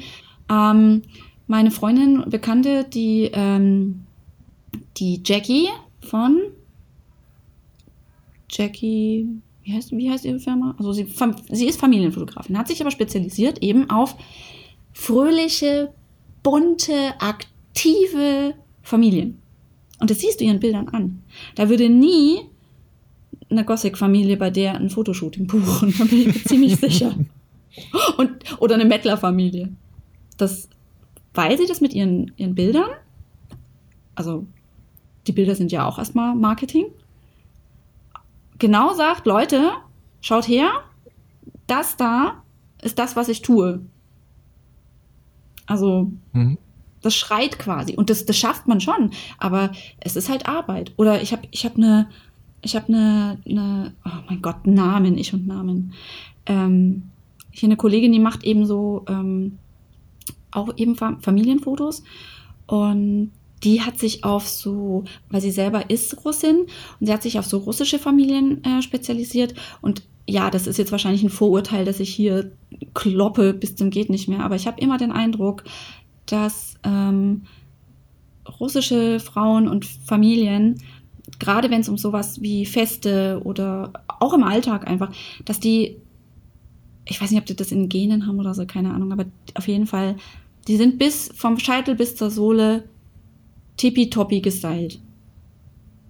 ähm, 0.51 1.03
meine 1.47 1.71
Freundin, 1.71 2.25
Bekannte, 2.29 2.85
die, 2.85 3.31
ähm, 3.33 4.05
die 4.97 5.21
Jackie 5.25 5.69
von 6.01 6.41
Jackie, 8.51 9.27
wie 9.63 9.73
heißt, 9.73 9.93
wie 9.93 10.11
heißt 10.11 10.25
ihre 10.25 10.39
Firma? 10.39 10.75
Also 10.79 10.93
sie, 10.93 11.07
sie 11.51 11.67
ist 11.67 11.81
Familienfotografin, 11.81 12.57
hat 12.57 12.69
sich 12.69 12.81
aber 12.81 12.91
spezialisiert 12.91 13.63
eben 13.63 13.91
auf 13.91 14.17
fröhliche, 14.93 15.93
bunte, 16.43 17.15
aktive 17.19 18.55
Familien. 18.83 19.39
Und 20.01 20.11
das 20.11 20.21
siehst 20.21 20.41
du 20.41 20.45
ihren 20.45 20.61
Bildern 20.61 20.89
an. 20.89 21.23
Da 21.55 21.69
würde 21.69 21.89
nie 21.89 22.41
eine 23.51 23.65
Gothic-Familie 23.65 24.37
bei 24.37 24.51
der 24.51 24.75
ein 24.75 24.91
Fotoshooting 24.91 25.47
buchen, 25.47 25.95
da 25.99 26.05
bin 26.05 26.21
ich 26.21 26.27
mir 26.27 26.45
ziemlich 26.45 26.77
sicher. 26.77 27.15
Und, 28.17 28.31
oder 28.61 28.75
eine 28.75 28.85
Mettler-Familie. 28.85 29.71
Weil 31.35 31.59
sie 31.59 31.67
das 31.67 31.81
mit 31.81 31.95
ihren, 31.95 32.33
ihren 32.37 32.55
Bildern, 32.55 32.91
also 34.15 34.47
die 35.27 35.33
Bilder 35.33 35.55
sind 35.55 35.73
ja 35.73 35.87
auch 35.87 35.99
erstmal 35.99 36.35
Marketing, 36.35 36.87
genau 38.59 38.95
sagt, 38.95 39.27
Leute, 39.27 39.73
schaut 40.21 40.49
her, 40.49 40.71
das 41.67 41.97
da 41.97 42.43
ist 42.83 42.99
das, 42.99 43.17
was 43.17 43.29
ich 43.29 43.43
tue. 43.43 43.81
Also, 45.67 46.11
mhm. 46.33 46.59
Das 47.01 47.15
schreit 47.15 47.59
quasi. 47.59 47.95
Und 47.97 48.09
das, 48.09 48.25
das 48.25 48.37
schafft 48.37 48.67
man 48.67 48.81
schon. 48.81 49.11
Aber 49.39 49.73
es 50.01 50.17
ist 50.17 50.31
halt 50.31 50.49
Arbeit. 50.49 50.93
Oder 50.97 51.21
ich 51.21 51.33
habe 51.33 51.43
ich 51.51 51.67
hab 51.67 51.77
eine, 51.77 52.09
ich 52.63 52.77
habe 52.77 52.89
eine, 52.89 53.39
eine, 53.47 53.93
oh 54.07 54.23
mein 54.29 54.41
Gott, 54.41 54.67
Namen, 54.67 55.19
ich 55.19 55.35
und 55.35 55.47
Namen. 55.47 55.93
Ähm, 56.47 57.11
hier 57.51 57.69
eine 57.69 57.77
Kollegin, 57.77 58.13
die 58.13 58.19
macht 58.19 58.43
eben 58.43 58.65
so, 58.65 59.05
ähm, 59.07 59.59
auch 60.51 60.77
eben 60.79 60.97
Familienfotos. 60.97 62.05
Und 62.67 63.33
die 63.65 63.81
hat 63.81 63.99
sich 63.99 64.25
auf 64.25 64.47
so, 64.47 65.05
weil 65.31 65.41
sie 65.41 65.51
selber 65.51 65.91
ist 65.91 66.25
Russin, 66.25 66.67
und 67.01 67.07
sie 67.07 67.13
hat 67.13 67.23
sich 67.23 67.39
auf 67.39 67.47
so 67.47 67.59
russische 67.59 67.99
Familien 67.99 68.63
äh, 68.65 68.83
spezialisiert. 68.83 69.55
Und 69.81 70.03
ja, 70.27 70.51
das 70.51 70.67
ist 70.67 70.79
jetzt 70.79 70.93
wahrscheinlich 70.93 71.23
ein 71.23 71.31
Vorurteil, 71.31 71.85
dass 71.85 72.01
ich 72.01 72.15
hier 72.15 72.53
kloppe 72.95 73.55
bis 73.55 73.77
zum 73.77 73.91
geht 73.91 74.11
nicht 74.11 74.29
mehr. 74.29 74.41
Aber 74.41 74.57
ich 74.57 74.67
habe 74.67 74.81
immer 74.81 74.99
den 74.99 75.13
Eindruck, 75.13 75.65
dass 76.27 76.75
ähm, 76.85 77.43
russische 78.61 79.21
Frauen 79.21 79.69
und 79.69 79.85
Familien, 79.85 80.81
gerade 81.39 81.71
wenn 81.71 81.81
es 81.81 81.89
um 81.89 81.99
sowas 81.99 82.43
wie 82.43 82.67
Feste 82.67 83.41
oder 83.45 83.93
auch 84.21 84.35
im 84.35 84.45
Alltag 84.45 84.87
einfach, 84.87 85.11
dass 85.45 85.61
die, 85.61 85.97
ich 87.07 87.21
weiß 87.21 87.31
nicht, 87.31 87.41
ob 87.41 87.47
die 87.47 87.57
das 87.57 87.73
in 87.73 87.89
Genen 87.89 88.27
haben 88.27 88.41
oder 88.41 88.55
so, 88.55 88.67
keine 88.67 88.93
Ahnung, 88.93 89.13
aber 89.13 89.27
auf 89.55 89.69
jeden 89.69 89.87
Fall, 89.87 90.17
die 90.69 90.77
sind 90.77 90.99
bis 90.99 91.31
vom 91.35 91.59
Scheitel 91.59 91.95
bis 91.95 92.17
zur 92.17 92.31
Sohle 92.31 92.85
tippitoppi 93.77 94.41
gestylt. 94.41 95.01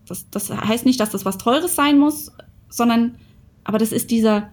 Das, 0.07 0.29
das 0.31 0.51
heißt 0.51 0.85
nicht, 0.85 1.01
dass 1.01 1.11
das 1.11 1.25
was 1.25 1.39
Teures 1.39 1.75
sein 1.75 1.99
muss, 1.99 2.31
sondern, 2.69 3.17
aber 3.65 3.79
das 3.79 3.93
ist 3.93 4.11
dieser, 4.11 4.51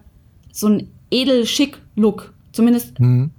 so 0.50 0.68
ein 0.68 0.88
edel-schick-Look. 1.10 2.32
Zumindest 2.52 2.98
mhm 3.00 3.30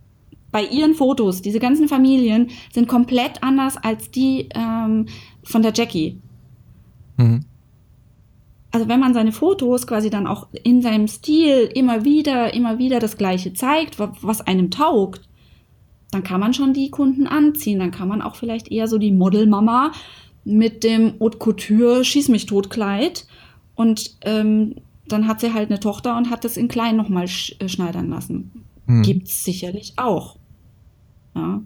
bei 0.53 0.63
ihren 0.63 0.93
Fotos, 0.93 1.41
diese 1.41 1.59
ganzen 1.59 1.89
Familien 1.89 2.51
sind 2.71 2.87
komplett 2.87 3.43
anders 3.43 3.75
als 3.75 4.11
die 4.11 4.47
ähm, 4.53 5.07
von 5.43 5.63
der 5.63 5.73
Jackie. 5.73 6.21
Mhm. 7.17 7.41
Also 8.71 8.87
wenn 8.87 8.99
man 8.99 9.13
seine 9.13 9.31
Fotos 9.31 9.85
quasi 9.87 10.09
dann 10.09 10.27
auch 10.27 10.47
in 10.63 10.81
seinem 10.81 11.07
Stil 11.07 11.69
immer 11.73 12.05
wieder, 12.05 12.53
immer 12.53 12.77
wieder 12.77 12.99
das 12.99 13.17
Gleiche 13.17 13.53
zeigt, 13.53 13.97
was 13.99 14.41
einem 14.41 14.69
taugt, 14.71 15.27
dann 16.13 16.23
kann 16.23 16.39
man 16.39 16.53
schon 16.53 16.73
die 16.73 16.91
Kunden 16.91 17.27
anziehen. 17.27 17.79
Dann 17.79 17.91
kann 17.91 18.07
man 18.07 18.21
auch 18.21 18.35
vielleicht 18.35 18.71
eher 18.71 18.87
so 18.87 18.97
die 18.97 19.11
Modelmama 19.11 19.91
mit 20.45 20.83
dem 20.83 21.13
Haute 21.19 21.37
Couture 21.37 22.03
Schieß 22.03 22.29
mich 22.29 22.45
tot 22.45 22.69
Kleid 22.69 23.25
und 23.75 24.17
ähm, 24.21 24.75
dann 25.07 25.27
hat 25.27 25.39
sie 25.39 25.53
halt 25.53 25.69
eine 25.69 25.79
Tochter 25.79 26.17
und 26.17 26.29
hat 26.29 26.43
das 26.43 26.57
in 26.57 26.67
klein 26.67 26.95
nochmal 26.95 27.27
sch 27.27 27.55
äh, 27.59 27.67
schneidern 27.67 28.09
lassen. 28.09 28.51
Mhm. 28.85 29.03
Gibt's 29.03 29.43
sicherlich 29.43 29.93
auch. 29.97 30.37
Ja. 31.35 31.61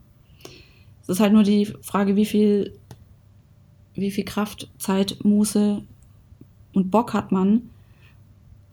Es 1.02 1.10
ist 1.10 1.20
halt 1.20 1.34
nur 1.34 1.44
die 1.44 1.66
Frage, 1.82 2.16
wie 2.16 2.26
viel, 2.26 2.74
wie 3.94 4.12
viel 4.12 4.26
Kraft, 4.26 4.70
Zeit, 4.78 5.24
Muße 5.24 5.82
und 6.74 6.92
Bock 6.92 7.14
hat 7.14 7.32
man, 7.32 7.70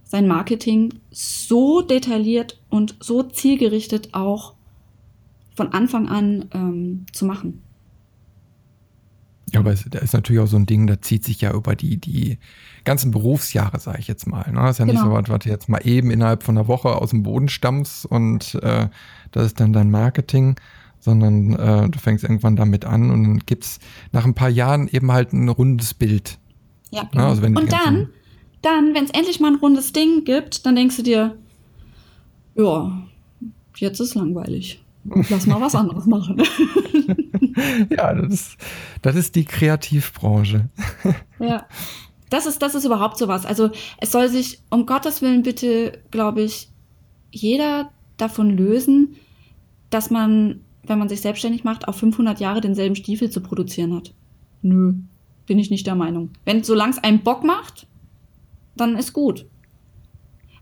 sein 0.05 0.29
Marketing 0.29 0.95
so 1.11 1.81
detailliert 1.81 2.61
und 2.71 2.97
so 3.01 3.23
zielgerichtet 3.23 4.11
auch 4.13 4.55
von 5.55 5.73
Anfang 5.73 6.09
an 6.09 6.47
ähm, 6.53 7.07
zu 7.13 7.25
machen. 7.25 7.63
Ja, 9.53 9.61
aber 9.61 9.75
da 9.75 10.01
ist 10.01 10.15
natürlich 10.15 10.43
auch 10.43 10.49
so 10.49 10.57
ein 10.57 10.67
Ding, 10.67 10.89
da 10.89 11.01
zieht 11.01 11.25
sich 11.25 11.41
ja 11.41 11.53
über 11.55 11.77
die, 11.77 11.97
die 11.97 12.39
ganzen 12.83 13.13
Berufsjahre, 13.13 13.79
sage 13.79 13.99
ich 14.01 14.09
jetzt 14.09 14.27
mal. 14.27 14.51
Ne? 14.51 14.59
Das 14.59 14.73
ist 14.73 14.79
ja 14.79 14.85
genau. 14.85 15.01
nicht 15.01 15.09
so 15.09 15.13
was, 15.15 15.29
was 15.29 15.39
du 15.45 15.49
jetzt 15.49 15.69
mal 15.69 15.81
eben 15.87 16.11
innerhalb 16.11 16.43
von 16.43 16.59
einer 16.59 16.67
Woche 16.67 16.97
aus 16.97 17.11
dem 17.11 17.23
Boden 17.23 17.49
stammst 17.49 18.05
und 18.05 18.57
äh, 18.57 18.89
das 19.31 19.47
ist 19.47 19.61
dann 19.61 19.73
dein 19.73 19.93
Marketing, 19.93 20.57
sondern 20.99 21.53
äh, 21.53 21.89
du 21.89 21.99
fängst 21.99 22.25
irgendwann 22.25 22.57
damit 22.57 22.85
an 22.85 23.11
und 23.11 23.23
dann 23.23 23.39
gibt 23.41 23.65
es 23.65 23.79
nach 24.11 24.25
ein 24.25 24.35
paar 24.35 24.49
Jahren 24.49 24.89
eben 24.89 25.13
halt 25.13 25.33
ein 25.33 25.49
rundes 25.49 25.95
Bild. 25.95 26.39
Ja, 26.91 27.03
ne? 27.05 27.09
genau. 27.13 27.29
Also 27.29 27.43
und 27.45 27.73
dann, 27.73 28.09
dann, 28.63 28.95
wenn 28.95 29.05
es 29.05 29.11
endlich 29.11 29.39
mal 29.39 29.53
ein 29.53 29.59
rundes 29.59 29.93
Ding 29.93 30.25
gibt, 30.25 30.67
dann 30.67 30.75
denkst 30.75 30.97
du 30.97 31.03
dir, 31.03 31.37
ja, 32.57 33.03
jetzt 33.77 34.01
ist 34.01 34.15
langweilig. 34.15 34.84
Lass 35.05 35.47
mal 35.47 35.61
was 35.61 35.75
anderes 35.75 36.07
machen. 36.07 36.43
ja, 37.91 38.15
das 38.15 38.33
ist, 38.33 38.57
das 39.03 39.17
ist 39.17 39.35
die 39.35 39.45
Kreativbranche. 39.45 40.69
ja. 41.39 41.67
Das 42.31 42.47
ist, 42.47 42.63
das 42.63 42.75
ist 42.75 42.85
überhaupt 42.85 43.19
sowas. 43.19 43.47
Also 43.47 43.71
es 43.99 44.11
soll 44.11 44.29
sich 44.29 44.61
um 44.71 44.87
Gottes 44.87 45.23
Willen 45.23 45.43
bitte, 45.43 46.03
glaube 46.11 46.43
ich, 46.43 46.69
jeder 47.31 47.91
davon 48.17 48.51
lösen, 48.51 49.17
dass 49.91 50.11
man, 50.11 50.61
wenn 50.85 50.99
man 50.99 51.09
sich 51.09 51.21
selbstständig 51.21 51.65
macht, 51.65 51.87
auf 51.87 51.97
500 51.97 52.41
Jahre 52.41 52.61
denselben 52.61 52.97
Stiefel 52.97 53.31
zu 53.31 53.41
produzieren 53.41 53.95
hat. 53.95 54.15
Nö, 54.63 54.95
bin 55.47 55.59
ich 55.59 55.71
nicht 55.71 55.87
der 55.87 55.95
Meinung. 55.95 56.31
Wenn 56.45 56.65
solange 56.65 56.93
es 56.93 56.99
einen 56.99 57.23
Bock 57.23 57.45
macht, 57.45 57.87
dann 58.77 58.97
ist 58.97 59.13
gut. 59.13 59.47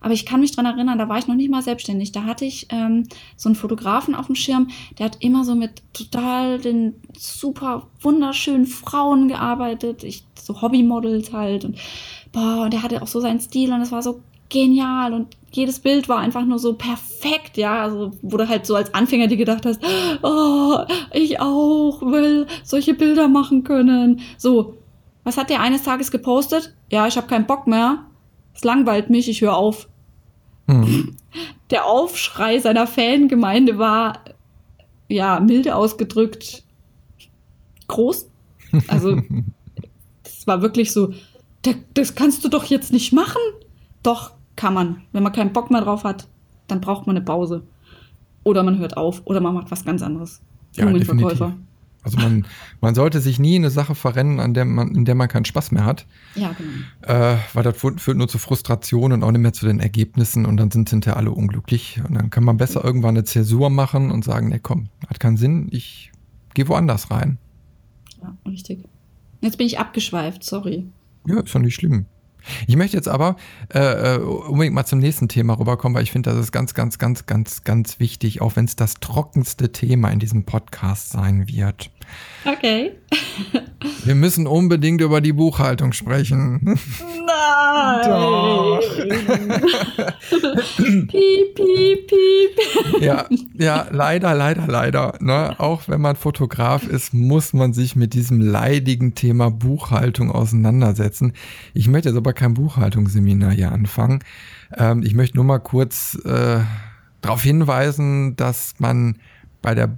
Aber 0.02 0.12
ich 0.12 0.26
kann 0.26 0.40
mich 0.40 0.54
dran 0.54 0.66
erinnern, 0.66 0.98
da 0.98 1.08
war 1.08 1.18
ich 1.18 1.28
noch 1.28 1.34
nicht 1.34 1.50
mal 1.50 1.62
selbstständig. 1.62 2.12
Da 2.12 2.24
hatte 2.24 2.44
ich 2.44 2.66
ähm, 2.70 3.08
so 3.36 3.48
einen 3.48 3.56
Fotografen 3.56 4.14
auf 4.14 4.26
dem 4.26 4.34
Schirm, 4.34 4.68
der 4.98 5.06
hat 5.06 5.18
immer 5.20 5.44
so 5.44 5.54
mit 5.54 5.82
total 5.92 6.58
den 6.58 6.94
super 7.16 7.88
wunderschönen 8.00 8.66
Frauen 8.66 9.28
gearbeitet. 9.28 10.04
Ich, 10.04 10.24
so 10.38 10.60
Hobbymodels 10.60 11.32
halt. 11.32 11.64
Und 11.64 11.78
boah, 12.32 12.64
und 12.64 12.72
der 12.72 12.82
hatte 12.82 13.00
auch 13.00 13.06
so 13.06 13.20
seinen 13.20 13.40
Stil 13.40 13.72
und 13.72 13.80
es 13.80 13.92
war 13.92 14.02
so 14.02 14.22
genial 14.48 15.14
und 15.14 15.36
jedes 15.50 15.80
Bild 15.80 16.08
war 16.08 16.18
einfach 16.18 16.44
nur 16.44 16.58
so 16.58 16.74
perfekt, 16.74 17.56
ja, 17.56 17.82
also 17.82 18.12
wo 18.22 18.36
du 18.36 18.48
halt 18.48 18.66
so 18.66 18.74
als 18.74 18.92
Anfänger 18.94 19.26
dir 19.26 19.36
gedacht 19.36 19.66
hast, 19.66 19.80
oh, 20.22 20.78
ich 21.12 21.40
auch 21.40 22.00
will 22.02 22.46
solche 22.62 22.94
Bilder 22.94 23.28
machen 23.28 23.64
können. 23.64 24.20
So, 24.36 24.74
was 25.24 25.36
hat 25.36 25.50
der 25.50 25.60
eines 25.60 25.82
Tages 25.82 26.10
gepostet? 26.10 26.74
Ja, 26.90 27.06
ich 27.06 27.16
habe 27.16 27.26
keinen 27.26 27.46
Bock 27.46 27.66
mehr. 27.66 28.06
Es 28.54 28.64
langweilt 28.64 29.10
mich, 29.10 29.28
ich 29.28 29.40
höre 29.40 29.56
auf. 29.56 29.88
Mhm. 30.66 31.16
Der 31.70 31.86
Aufschrei 31.86 32.58
seiner 32.58 32.86
Fangemeinde 32.86 33.78
war, 33.78 34.18
ja, 35.08 35.40
milde 35.40 35.74
ausgedrückt, 35.74 36.64
groß. 37.88 38.28
Also, 38.88 39.22
das 40.22 40.46
war 40.46 40.60
wirklich 40.60 40.92
so, 40.92 41.14
das 41.94 42.14
kannst 42.14 42.44
du 42.44 42.48
doch 42.48 42.64
jetzt 42.64 42.92
nicht 42.92 43.12
machen. 43.12 43.40
Doch, 44.02 44.32
kann 44.56 44.74
man. 44.74 45.02
Wenn 45.12 45.22
man 45.22 45.32
keinen 45.32 45.52
Bock 45.52 45.70
mehr 45.70 45.80
drauf 45.80 46.04
hat, 46.04 46.28
dann 46.68 46.80
braucht 46.80 47.06
man 47.06 47.16
eine 47.16 47.24
Pause. 47.24 47.62
Oder 48.44 48.62
man 48.62 48.78
hört 48.78 48.96
auf 48.96 49.22
oder 49.24 49.40
man 49.40 49.54
macht 49.54 49.70
was 49.70 49.84
ganz 49.84 50.02
anderes. 50.02 50.42
Ja, 50.74 50.84
Blumenverkäufer. 50.84 51.54
Also 52.02 52.18
man, 52.18 52.46
man 52.80 52.94
sollte 52.94 53.20
sich 53.20 53.38
nie 53.38 53.56
in 53.56 53.62
eine 53.62 53.70
Sache 53.70 53.94
verrennen, 53.94 54.40
an 54.40 54.54
der 54.54 54.64
man, 54.64 54.94
in 54.94 55.04
der 55.04 55.14
man 55.14 55.28
keinen 55.28 55.44
Spaß 55.44 55.70
mehr 55.70 55.84
hat. 55.84 56.06
Ja, 56.34 56.54
genau. 56.56 57.32
Äh, 57.34 57.36
weil 57.52 57.62
das 57.62 57.76
führt, 57.76 58.16
nur 58.16 58.28
zu 58.28 58.38
Frustration 58.38 59.12
und 59.12 59.22
auch 59.22 59.30
nicht 59.30 59.40
mehr 59.40 59.52
zu 59.52 59.66
den 59.66 59.78
Ergebnissen 59.78 60.44
und 60.44 60.56
dann 60.56 60.70
sind 60.70 60.90
hinterher 60.90 61.16
alle 61.16 61.30
unglücklich. 61.30 62.00
Und 62.06 62.14
dann 62.14 62.30
kann 62.30 62.44
man 62.44 62.56
besser 62.56 62.84
irgendwann 62.84 63.16
eine 63.16 63.24
Zäsur 63.24 63.70
machen 63.70 64.10
und 64.10 64.24
sagen, 64.24 64.48
nee, 64.48 64.60
komm, 64.60 64.88
hat 65.06 65.20
keinen 65.20 65.36
Sinn, 65.36 65.68
ich 65.70 66.10
gehe 66.54 66.68
woanders 66.68 67.10
rein. 67.10 67.38
Ja, 68.20 68.36
richtig. 68.46 68.84
Jetzt 69.40 69.58
bin 69.58 69.66
ich 69.66 69.78
abgeschweift, 69.78 70.44
sorry. 70.44 70.86
Ja, 71.26 71.40
ist 71.40 71.54
doch 71.54 71.60
nicht 71.60 71.74
schlimm. 71.74 72.06
Ich 72.66 72.76
möchte 72.76 72.96
jetzt 72.96 73.08
aber 73.08 73.36
äh, 73.72 74.16
äh, 74.16 74.18
unbedingt 74.18 74.74
mal 74.74 74.84
zum 74.84 74.98
nächsten 74.98 75.28
Thema 75.28 75.58
rüberkommen, 75.58 75.94
weil 75.94 76.02
ich 76.02 76.12
finde, 76.12 76.30
das 76.30 76.38
ist 76.38 76.52
ganz, 76.52 76.74
ganz, 76.74 76.98
ganz, 76.98 77.26
ganz, 77.26 77.64
ganz 77.64 78.00
wichtig, 78.00 78.40
auch 78.40 78.56
wenn 78.56 78.64
es 78.64 78.76
das 78.76 78.94
trockenste 78.94 79.72
Thema 79.72 80.08
in 80.10 80.18
diesem 80.18 80.44
Podcast 80.44 81.10
sein 81.10 81.48
wird. 81.48 81.90
Okay. 82.44 82.92
Wir 84.04 84.14
müssen 84.14 84.46
unbedingt 84.46 85.00
über 85.00 85.20
die 85.20 85.32
Buchhaltung 85.32 85.92
sprechen. 85.92 86.60
Nein. 86.64 88.08
Doch. 88.08 88.80
piep, 90.76 91.54
piep, 91.54 92.06
piep. 92.08 93.00
Ja, 93.00 93.26
ja, 93.54 93.86
leider, 93.90 94.34
leider, 94.34 94.66
leider. 94.66 95.14
Ne? 95.20 95.54
Auch 95.58 95.82
wenn 95.86 96.00
man 96.00 96.16
Fotograf 96.16 96.86
ist, 96.86 97.14
muss 97.14 97.52
man 97.52 97.72
sich 97.72 97.94
mit 97.94 98.14
diesem 98.14 98.40
leidigen 98.40 99.14
Thema 99.14 99.50
Buchhaltung 99.50 100.32
auseinandersetzen. 100.32 101.34
Ich 101.74 101.88
möchte 101.88 102.08
jetzt 102.08 102.18
aber 102.18 102.32
kein 102.32 102.54
Buchhaltungsseminar 102.54 103.52
hier 103.52 103.70
anfangen. 103.70 104.24
Ähm, 104.76 105.02
ich 105.04 105.14
möchte 105.14 105.36
nur 105.36 105.44
mal 105.44 105.60
kurz 105.60 106.18
äh, 106.24 106.60
darauf 107.20 107.42
hinweisen, 107.42 108.34
dass 108.36 108.74
man 108.78 109.18
bei 109.62 109.74
der 109.74 109.96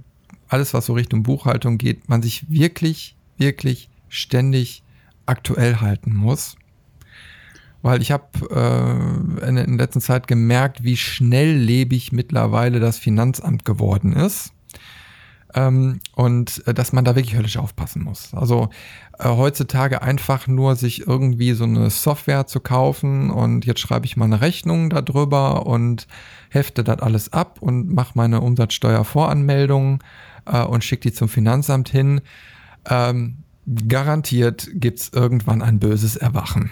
alles, 0.55 0.73
was 0.73 0.85
so 0.85 0.93
Richtung 0.93 1.21
Buchhaltung 1.21 1.77
geht, 1.77 2.07
man 2.07 2.21
sich 2.21 2.49
wirklich, 2.49 3.17
wirklich 3.37 3.89
ständig 4.07 4.83
aktuell 5.25 5.81
halten 5.81 6.15
muss. 6.15 6.55
Weil 7.81 8.01
ich 8.01 8.11
habe 8.11 8.25
äh, 8.49 9.47
in, 9.47 9.57
in 9.57 9.77
letzter 9.77 9.99
Zeit 9.99 10.27
gemerkt, 10.27 10.83
wie 10.83 10.95
schnelllebig 10.95 12.13
mittlerweile 12.13 12.79
das 12.79 12.97
Finanzamt 12.97 13.65
geworden 13.65 14.13
ist. 14.13 14.53
Ähm, 15.53 15.99
und 16.15 16.65
äh, 16.67 16.73
dass 16.73 16.93
man 16.93 17.03
da 17.03 17.15
wirklich 17.15 17.35
höllisch 17.35 17.57
aufpassen 17.57 18.01
muss. 18.03 18.33
Also 18.33 18.69
äh, 19.19 19.27
heutzutage 19.27 20.01
einfach 20.01 20.47
nur 20.47 20.75
sich 20.75 21.05
irgendwie 21.05 21.51
so 21.51 21.65
eine 21.65 21.89
Software 21.89 22.47
zu 22.47 22.59
kaufen 22.59 23.29
und 23.29 23.65
jetzt 23.65 23.81
schreibe 23.81 24.05
ich 24.05 24.17
mal 24.17 24.25
eine 24.25 24.41
Rechnung 24.41 24.89
darüber 24.89 25.65
und 25.65 26.07
hefte 26.49 26.83
das 26.83 26.99
alles 26.99 27.31
ab 27.31 27.57
und 27.61 27.93
mache 27.93 28.13
meine 28.15 28.41
Umsatzsteuervoranmeldung 28.41 29.99
äh, 30.45 30.63
und 30.63 30.83
schickt 30.83 31.03
die 31.03 31.13
zum 31.13 31.29
Finanzamt 31.29 31.89
hin. 31.89 32.21
Ähm, 32.89 33.37
garantiert 33.87 34.67
gibt 34.73 34.99
es 34.99 35.09
irgendwann 35.13 35.61
ein 35.61 35.79
böses 35.79 36.15
Erwachen. 36.15 36.71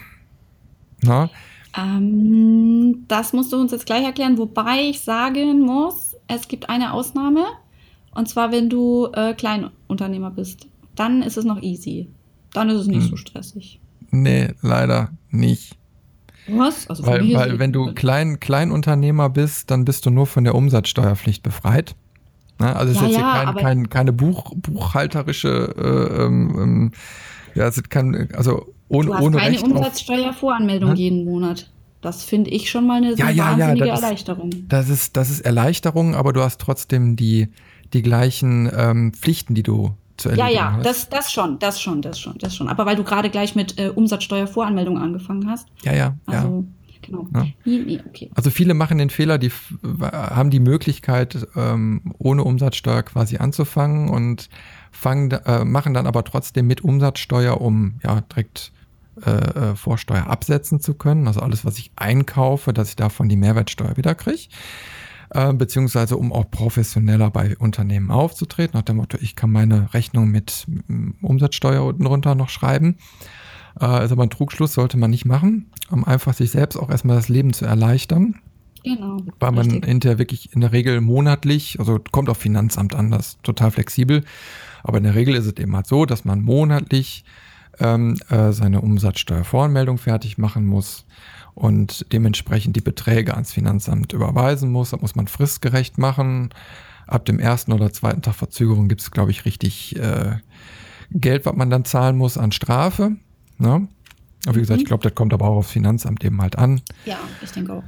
Na? 1.02 1.30
Ähm, 1.76 3.06
das 3.08 3.34
musst 3.34 3.52
du 3.52 3.58
uns 3.58 3.72
jetzt 3.72 3.86
gleich 3.86 4.04
erklären, 4.04 4.38
wobei 4.38 4.90
ich 4.90 5.02
sagen 5.02 5.62
muss, 5.62 6.16
es 6.28 6.48
gibt 6.48 6.70
eine 6.70 6.94
Ausnahme. 6.94 7.46
Und 8.14 8.30
zwar, 8.30 8.52
wenn 8.52 8.70
du 8.70 9.10
äh, 9.14 9.34
Kleinunternehmer 9.34 10.30
bist. 10.30 10.68
Dann 10.96 11.24
ist 11.24 11.38
es 11.38 11.46
noch 11.46 11.62
easy. 11.62 12.08
Dann 12.54 12.70
ist 12.70 12.82
es 12.82 12.88
nicht 12.88 13.02
hm. 13.04 13.10
so 13.10 13.16
stressig. 13.16 13.80
Nee, 14.12 14.50
leider 14.62 15.10
nicht. 15.32 15.76
Was? 16.48 16.88
Also 16.88 17.06
weil, 17.08 17.34
weil 17.34 17.58
wenn 17.58 17.74
du 17.74 17.94
Klein, 17.94 18.40
Kleinunternehmer 18.40 19.30
bist, 19.30 19.72
dann 19.72 19.86
bist 19.86 20.06
du 20.06 20.12
nur 20.12 20.28
von 20.28 20.44
der 20.44 20.54
Umsatzsteuerpflicht 20.54 21.42
befreit. 21.42 21.96
Ne? 22.60 22.76
Also 22.76 22.92
es 22.92 22.98
ja, 22.98 23.04
ist 23.04 23.12
jetzt 23.12 23.20
ja, 23.20 23.34
hier 23.34 23.54
kein, 23.54 23.64
kein, 23.64 23.90
keine 23.90 24.14
Buch, 24.14 24.54
buchhalterische, 24.56 25.74
äh, 25.78 26.24
ähm, 26.24 26.56
ähm, 26.58 26.92
ja, 27.56 27.68
es 27.68 27.78
ist 27.78 27.90
kein, 27.90 28.30
also 28.36 28.74
ohne, 28.90 29.08
du 29.08 29.14
hast 29.16 29.24
ohne 29.24 29.38
keine 29.38 29.62
Umsatzsteuervoranmeldung 29.62 30.92
ne? 30.92 30.96
jeden 30.96 31.26
Monat. 31.26 31.70
Das 32.02 32.24
finde 32.24 32.50
ich 32.50 32.70
schon 32.70 32.86
mal 32.86 32.98
eine 32.98 33.16
ja, 33.16 33.30
ja, 33.30 33.52
wahnsinnige 33.52 33.88
ja, 33.88 33.94
das 33.94 34.04
Erleichterung. 34.04 34.50
Ist, 34.52 34.64
das 34.68 34.90
ist, 34.90 35.18
das 35.18 35.30
ist 35.30 35.40
Erleichterung, 35.42 36.16
aber 36.16 36.34
du 36.34 36.42
hast 36.42 36.60
trotzdem 36.60 37.16
die, 37.16 37.48
die 37.94 38.02
gleichen 38.02 38.70
ähm, 38.76 39.14
Pflichten, 39.14 39.56
die 39.56 39.64
du 39.64 39.96
zu 40.18 40.30
erledigen 40.30 40.54
Ja, 40.54 40.62
ja, 40.62 40.74
hast. 40.74 40.86
Das, 40.86 41.10
das 41.10 41.32
schon, 41.32 41.60
das 41.60 41.82
schon, 41.82 42.02
das 42.02 42.20
schon, 42.20 42.38
das 42.40 42.56
schon. 42.56 42.68
Aber 42.68 42.86
weil 42.86 42.98
du 42.98 43.04
gerade 43.04 43.30
gleich 43.30 43.56
mit 43.56 43.80
äh, 43.80 43.88
Umsatzsteuervoranmeldung 43.90 44.98
angefangen 44.98 45.50
hast. 45.50 45.68
Ja, 45.84 45.94
ja, 45.94 46.16
also, 46.26 46.48
ja 46.48 46.64
genau. 47.22 47.28
Ja. 47.34 47.52
Nee, 47.66 47.84
nee, 47.86 48.00
okay. 48.08 48.30
Also 48.36 48.50
viele 48.50 48.74
machen 48.74 48.98
den 48.98 49.10
Fehler, 49.10 49.38
die 49.38 49.52
haben 50.02 50.50
die 50.50 50.60
Möglichkeit, 50.60 51.48
ähm, 51.56 52.14
ohne 52.18 52.44
Umsatzsteuer 52.44 53.04
quasi 53.04 53.38
anzufangen 53.38 54.10
und 54.10 54.50
fangen, 54.92 55.32
äh, 55.32 55.66
machen 55.66 55.94
dann 55.94 56.08
aber 56.08 56.24
trotzdem 56.24 56.68
mit 56.68 56.82
Umsatzsteuer, 56.82 57.62
um 57.62 57.96
ja 58.04 58.22
direkt 58.22 58.72
äh, 59.26 59.30
äh, 59.30 59.76
Vorsteuer 59.76 60.26
absetzen 60.26 60.80
zu 60.80 60.96
können. 60.96 61.28
Also 61.28 61.40
alles, 61.42 61.64
was 61.66 61.78
ich 61.78 61.92
einkaufe, 61.96 62.74
dass 62.74 62.90
ich 62.90 62.96
davon 62.96 63.30
die 63.30 63.38
Mehrwertsteuer 63.38 63.96
wieder 63.96 64.16
kriege. 64.16 64.48
Äh, 65.30 65.54
beziehungsweise 65.54 66.18
um 66.18 66.34
auch 66.34 66.50
professioneller 66.50 67.30
bei 67.30 67.56
Unternehmen 67.58 68.10
aufzutreten, 68.10 68.78
nach 68.78 68.84
dem 68.84 68.98
Motto, 68.98 69.18
ich 69.22 69.36
kann 69.36 69.52
meine 69.52 69.94
Rechnung 69.94 70.30
mit 70.30 70.66
Umsatzsteuer 71.22 71.84
unten 71.84 72.06
drunter 72.06 72.34
noch 72.34 72.50
schreiben. 72.50 72.98
Äh, 73.80 74.06
ist 74.06 74.12
aber 74.12 74.24
ein 74.24 74.30
Trugschluss, 74.30 74.74
sollte 74.74 74.98
man 74.98 75.12
nicht 75.12 75.26
machen, 75.26 75.72
um 75.90 76.04
einfach 76.04 76.34
sich 76.34 76.52
selbst 76.52 76.78
auch 76.78 76.90
erstmal 76.90 77.16
das 77.16 77.30
Leben 77.30 77.54
zu 77.54 77.66
erleichtern. 77.66 78.36
Genau. 78.84 79.18
Weil 79.40 79.52
man 79.52 79.72
richtig. 79.72 79.86
hinterher 79.86 80.20
wirklich 80.20 80.54
in 80.54 80.62
der 80.62 80.74
Regel 80.74 81.00
monatlich, 81.00 81.80
also 81.80 82.00
kommt 82.12 82.30
auf 82.30 82.38
Finanzamt 82.38 82.96
an, 82.96 83.12
das 83.12 83.28
ist 83.28 83.44
total 83.44 83.72
flexibel. 83.72 84.24
Aber 84.84 84.98
in 84.98 85.06
der 85.06 85.16
Regel 85.16 85.36
ist 85.36 85.46
es 85.46 85.58
eben 85.58 85.76
halt 85.76 85.88
so, 85.88 86.06
dass 86.06 86.26
man 86.26 86.42
monatlich 86.42 87.24
ähm, 87.80 88.18
äh, 88.30 88.52
seine 88.52 88.82
Umsatzsteuervoranmeldung 88.82 89.98
fertig 89.98 90.38
machen 90.38 90.66
muss 90.66 91.06
und 91.56 92.06
dementsprechend 92.12 92.76
die 92.76 92.82
Beträge 92.82 93.34
ans 93.34 93.54
Finanzamt 93.54 94.14
überweisen 94.14 94.72
muss. 94.72 94.92
Das 94.92 95.02
muss 95.02 95.16
man 95.16 95.28
fristgerecht 95.28 95.98
machen. 95.98 96.50
Ab 97.08 97.26
dem 97.26 97.40
ersten 97.40 97.72
oder 97.72 97.92
zweiten 97.92 98.22
Tag 98.22 98.36
Verzögerung 98.36 98.88
gibt 98.88 99.02
es, 99.02 99.12
glaube 99.12 99.32
ich, 99.32 99.46
richtig 99.46 99.96
äh, 99.98 100.38
Geld, 101.12 101.46
was 101.46 101.56
man 101.56 101.70
dann 101.70 101.86
zahlen 101.86 102.18
muss 102.18 102.38
an 102.38 102.52
Strafe. 102.52 103.18
Ne? 103.64 103.88
Aber 104.46 104.56
wie 104.56 104.60
gesagt, 104.60 104.80
mhm. 104.80 104.84
ich 104.84 104.88
glaube, 104.88 105.04
das 105.04 105.16
kommt 105.16 105.34
aber 105.34 105.48
auch 105.48 105.56
aufs 105.56 105.72
Finanzamt 105.72 106.24
eben 106.24 106.42
halt 106.42 106.58
an. 106.58 106.82
Ja, 107.06 107.18
ich 107.42 107.52
denke 107.52 107.74
auch. 107.74 107.84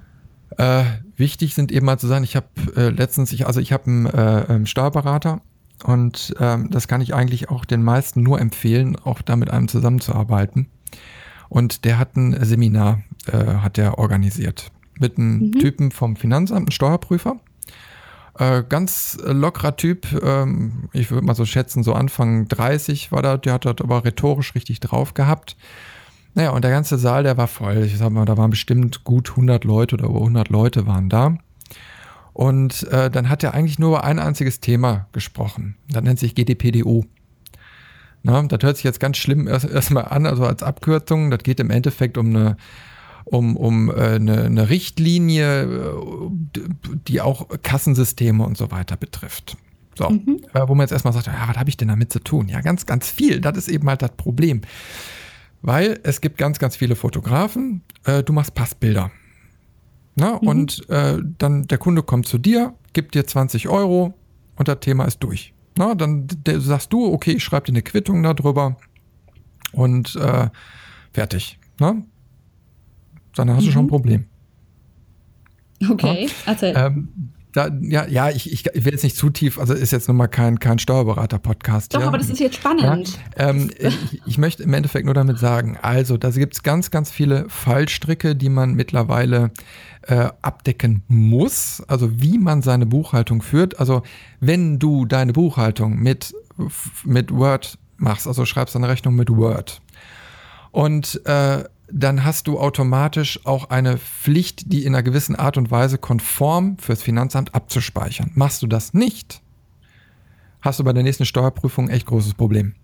Äh, 0.58 0.86
wichtig 1.18 1.54
sind 1.54 1.72
eben 1.72 1.86
mal 1.86 2.00
zu 2.00 2.08
sagen, 2.08 2.24
ich 2.24 2.36
habe 2.36 2.48
äh, 2.78 2.90
letztens, 2.90 3.34
ich, 3.34 3.46
also 3.46 3.60
ich 3.60 3.74
habe 3.74 3.86
einen 3.88 4.06
äh, 4.06 4.66
Steuerberater 4.66 5.42
und 5.84 6.34
ähm, 6.40 6.70
das 6.72 6.88
kann 6.88 7.02
ich 7.02 7.14
eigentlich 7.14 7.50
auch 7.50 7.66
den 7.66 7.84
meisten 7.84 8.24
nur 8.24 8.40
empfehlen, 8.40 8.96
auch 8.96 9.22
da 9.22 9.36
mit 9.36 9.52
einem 9.52 9.68
zusammenzuarbeiten. 9.68 10.68
Und 11.50 11.84
der 11.84 12.00
hat 12.00 12.16
ein 12.16 12.44
Seminar, 12.44 13.02
äh, 13.28 13.38
hat 13.38 13.76
der 13.78 14.00
organisiert. 14.00 14.72
Mit 14.98 15.18
einem 15.18 15.40
mhm. 15.40 15.52
Typen 15.60 15.92
vom 15.92 16.16
Finanzamt, 16.16 16.60
einem 16.60 16.72
Steuerprüfer. 16.72 17.38
Äh, 18.38 18.64
ganz 18.68 19.18
lockerer 19.24 19.78
Typ, 19.78 20.08
ähm, 20.22 20.90
ich 20.92 21.10
würde 21.10 21.26
mal 21.26 21.36
so 21.36 21.46
schätzen, 21.46 21.84
so 21.84 21.94
Anfang 21.94 22.48
30 22.48 23.12
war 23.12 23.22
da, 23.22 23.38
der 23.38 23.54
hat 23.54 23.66
das 23.66 23.76
aber 23.80 24.04
rhetorisch 24.04 24.56
richtig 24.56 24.82
drauf 24.82 25.14
gehabt. 25.14 25.56
Naja, 26.34 26.50
und 26.50 26.64
der 26.64 26.72
ganze 26.72 26.98
Saal, 26.98 27.24
der 27.24 27.38
war 27.38 27.48
voll. 27.48 27.84
Ich 27.86 27.98
sag 27.98 28.10
mal, 28.10 28.26
da 28.26 28.36
waren 28.36 28.50
bestimmt 28.50 29.06
gut 29.06 29.30
100 29.32 29.64
Leute 29.64 29.96
oder 29.96 30.08
über 30.08 30.20
100 30.20 30.50
Leute 30.50 30.86
waren 30.86 31.08
da. 31.08 31.38
Und 32.34 32.84
äh, 32.92 33.10
dann 33.10 33.30
hat 33.30 33.44
er 33.44 33.54
eigentlich 33.54 33.80
nur 33.80 33.92
über 33.92 34.04
ein 34.04 34.20
einziges 34.20 34.60
Thema 34.60 35.08
gesprochen. 35.14 35.78
Das 35.88 36.04
nennt 36.04 36.20
sich 36.20 36.36
GDPDO. 36.36 37.06
Na, 38.24 38.44
das 38.44 38.60
hört 38.64 38.76
sich 38.76 38.84
jetzt 38.84 39.00
ganz 39.00 39.16
schlimm 39.16 39.48
erstmal 39.48 40.04
erst 40.04 40.12
an, 40.12 40.26
also 40.26 40.44
als 40.46 40.62
Abkürzung. 40.62 41.32
Das 41.32 41.44
geht 41.44 41.62
im 41.62 41.70
Endeffekt 41.70 42.18
um 42.18 42.36
eine, 42.36 42.58
um, 43.26 43.58
um 43.58 43.90
äh, 43.90 43.94
eine, 43.94 44.44
eine 44.44 44.70
Richtlinie, 44.70 45.64
äh, 45.64 46.60
die 47.08 47.22
auch 47.22 47.48
Kassensysteme 47.64 48.46
und 48.46 48.58
so 48.58 48.72
weiter 48.72 48.98
betrifft. 48.98 49.58
So, 49.98 50.10
mhm. 50.10 50.42
wo 50.68 50.76
man 50.76 50.84
jetzt 50.84 50.92
erstmal 50.92 51.14
sagt, 51.14 51.28
ja, 51.28 51.48
was 51.48 51.58
habe 51.58 51.70
ich 51.70 51.78
denn 51.78 51.88
damit 51.88 52.12
zu 52.12 52.20
tun? 52.20 52.50
Ja, 52.50 52.62
ganz, 52.62 52.86
ganz 52.86 53.10
viel. 53.10 53.40
Das 53.40 53.58
ist 53.58 53.70
eben 53.70 53.88
halt 53.88 54.02
das 54.02 54.12
Problem. 54.12 54.62
Weil 55.62 56.00
es 56.04 56.22
gibt 56.22 56.38
ganz, 56.38 56.60
ganz 56.60 56.76
viele 56.76 56.96
Fotografen. 56.96 57.82
Äh, 58.04 58.22
du 58.22 58.34
machst 58.34 58.54
Passbilder. 58.54 59.12
Na, 60.16 60.40
mhm. 60.42 60.48
Und 60.48 60.90
äh, 60.90 61.18
dann 61.38 61.64
der 61.64 61.78
Kunde 61.78 62.04
kommt 62.04 62.28
zu 62.28 62.38
dir, 62.38 62.74
gibt 62.94 63.16
dir 63.16 63.26
20 63.26 63.68
Euro 63.70 64.14
und 64.56 64.68
das 64.68 64.80
Thema 64.82 65.06
ist 65.06 65.20
durch. 65.20 65.54
Na, 65.78 65.96
dann 65.96 66.28
der, 66.28 66.62
sagst 66.62 66.94
du, 66.94 67.12
okay, 67.12 67.32
ich 67.32 67.44
schreibe 67.44 67.66
dir 67.66 67.74
eine 67.74 67.82
Quittung 67.82 68.24
darüber 68.24 68.78
und 69.72 70.16
äh, 70.16 70.50
fertig. 71.12 71.60
Na? 71.80 72.02
Dann 73.36 73.50
hast 73.50 73.62
mhm. 73.62 73.66
du 73.66 73.72
schon 73.72 73.82
ein 73.84 73.86
mhm. 73.86 73.90
Problem. 73.90 74.26
Okay, 75.90 76.30
also. 76.46 76.66
Ähm, 76.68 77.32
da, 77.56 77.70
ja, 77.80 78.06
ja, 78.06 78.30
ich, 78.30 78.52
ich, 78.52 78.66
ich 78.66 78.86
will 78.86 78.92
jetzt 78.92 79.04
nicht 79.04 79.16
zu 79.16 79.30
tief, 79.30 79.58
also 79.58 79.74
ist 79.74 79.92
jetzt 79.92 80.10
nun 80.10 80.18
mal 80.18 80.28
kein, 80.28 80.60
kein 80.60 80.78
Steuerberater-Podcast. 80.78 81.96
Doch, 81.96 82.02
ja. 82.02 82.08
aber 82.08 82.18
das 82.18 82.30
ist 82.30 82.40
jetzt 82.40 82.56
spannend. 82.56 83.18
Ja, 83.38 83.50
ähm, 83.50 83.72
ich, 83.80 84.22
ich, 84.26 84.38
möchte 84.38 84.64
im 84.64 84.74
Endeffekt 84.74 85.06
nur 85.06 85.14
damit 85.14 85.40
sagen, 85.40 85.78
also 85.82 86.18
da 86.18 86.32
gibt 86.32 86.54
es 86.56 86.64
ganz, 86.64 86.92
ganz 86.92 87.12
viele 87.12 87.48
Fallstricke, 87.48 88.36
die 88.36 88.50
man 88.50 88.74
mittlerweile 88.74 89.52
äh, 90.02 90.28
abdecken 90.42 91.04
muss, 91.08 91.82
also 91.88 92.22
wie 92.22 92.38
man 92.38 92.62
seine 92.62 92.86
Buchhaltung 92.86 93.42
führt. 93.42 93.80
Also 93.80 94.04
wenn 94.42 94.78
du 94.78 95.06
deine 95.06 95.32
Buchhaltung 95.32 95.98
mit, 95.98 96.34
mit 97.06 97.32
Word 97.32 97.78
machst, 97.96 98.28
also 98.28 98.44
schreibst 98.44 98.76
eine 98.76 98.90
Rechnung 98.90 99.16
mit 99.16 99.30
Word 99.30 99.82
und 100.72 101.22
äh, 101.26 101.64
dann 101.92 102.24
hast 102.24 102.48
du 102.48 102.60
automatisch 102.60 103.46
auch 103.46 103.70
eine 103.70 103.98
Pflicht, 103.98 104.72
die 104.72 104.86
in 104.86 104.96
einer 104.96 105.04
gewissen 105.04 105.36
Art 105.36 105.58
und 105.58 105.72
Weise 105.72 105.98
konform 105.98 106.78
fürs 106.78 107.04
Finanzamt 107.04 107.54
abzuspeichern. 107.54 108.32
Machst 108.34 108.62
du 108.62 108.68
das 108.68 108.94
nicht, 108.94 109.42
hast 110.62 110.80
du 110.80 110.84
bei 110.84 110.94
der 110.94 111.04
nächsten 111.04 111.26
Steuerprüfung 111.26 111.90
echt 111.90 112.08
großes 112.08 112.34
Problem. 112.34 112.76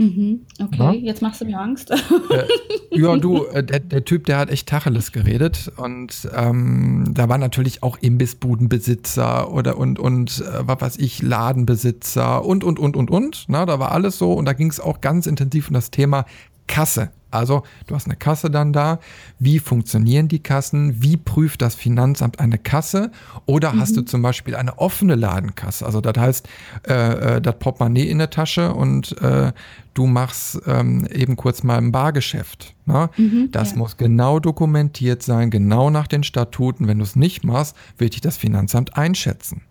Mhm, 0.00 0.46
okay, 0.58 0.78
ja? 0.78 0.92
jetzt 0.92 1.20
machst 1.20 1.42
du 1.42 1.44
mir 1.44 1.60
Angst. 1.60 1.90
Äh, 2.30 2.44
ja, 2.92 3.16
du, 3.16 3.44
äh, 3.46 3.62
der, 3.62 3.80
der, 3.80 4.04
Typ, 4.04 4.24
der 4.26 4.38
hat 4.38 4.50
echt 4.50 4.68
Tacheles 4.68 5.12
geredet 5.12 5.70
und 5.76 6.28
ähm, 6.34 7.04
da 7.12 7.28
war 7.28 7.38
natürlich 7.38 7.82
auch 7.82 7.98
Imbissbudenbesitzer 7.98 9.52
oder 9.52 9.76
und 9.76 9.98
und 9.98 10.40
äh, 10.40 10.66
was 10.66 10.80
weiß 10.80 10.96
ich, 10.98 11.22
Ladenbesitzer 11.22 12.44
und 12.44 12.64
und 12.64 12.78
und 12.78 12.96
und 12.96 13.10
und. 13.10 13.44
Na, 13.48 13.66
da 13.66 13.78
war 13.78 13.92
alles 13.92 14.16
so 14.16 14.32
und 14.32 14.44
da 14.44 14.52
ging 14.52 14.70
es 14.70 14.80
auch 14.80 15.00
ganz 15.00 15.26
intensiv 15.26 15.68
um 15.68 15.74
das 15.74 15.90
Thema 15.90 16.24
Kasse. 16.70 17.10
Also 17.32 17.62
du 17.86 17.94
hast 17.94 18.06
eine 18.06 18.16
Kasse 18.16 18.50
dann 18.50 18.72
da. 18.72 18.98
Wie 19.38 19.58
funktionieren 19.58 20.28
die 20.28 20.40
Kassen? 20.40 21.02
Wie 21.02 21.16
prüft 21.16 21.62
das 21.62 21.74
Finanzamt 21.74 22.40
eine 22.40 22.58
Kasse? 22.58 23.10
Oder 23.46 23.72
mhm. 23.72 23.80
hast 23.80 23.96
du 23.96 24.02
zum 24.02 24.22
Beispiel 24.22 24.56
eine 24.56 24.78
offene 24.78 25.14
Ladenkasse? 25.14 25.84
Also 25.84 26.00
das 26.00 26.16
heißt, 26.16 26.48
äh, 26.88 27.36
äh, 27.36 27.40
das 27.40 27.58
Portemonnaie 27.58 28.08
in 28.08 28.18
der 28.18 28.30
Tasche 28.30 28.72
und 28.72 29.20
äh, 29.20 29.52
du 29.94 30.06
machst 30.06 30.60
ähm, 30.66 31.06
eben 31.06 31.36
kurz 31.36 31.62
mal 31.62 31.78
ein 31.78 31.92
Bargeschäft. 31.92 32.74
Ne? 32.86 33.10
Mhm, 33.16 33.48
das 33.50 33.72
ja. 33.72 33.78
muss 33.78 33.96
genau 33.96 34.38
dokumentiert 34.40 35.22
sein, 35.22 35.50
genau 35.50 35.90
nach 35.90 36.06
den 36.06 36.22
Statuten. 36.22 36.88
Wenn 36.88 36.98
du 36.98 37.04
es 37.04 37.16
nicht 37.16 37.44
machst, 37.44 37.76
wird 37.98 38.14
dich 38.14 38.20
das 38.20 38.36
Finanzamt 38.36 38.96
einschätzen. 38.96 39.62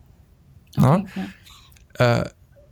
Okay, 0.78 1.06
ja. 2.00 2.22
äh, 2.22 2.30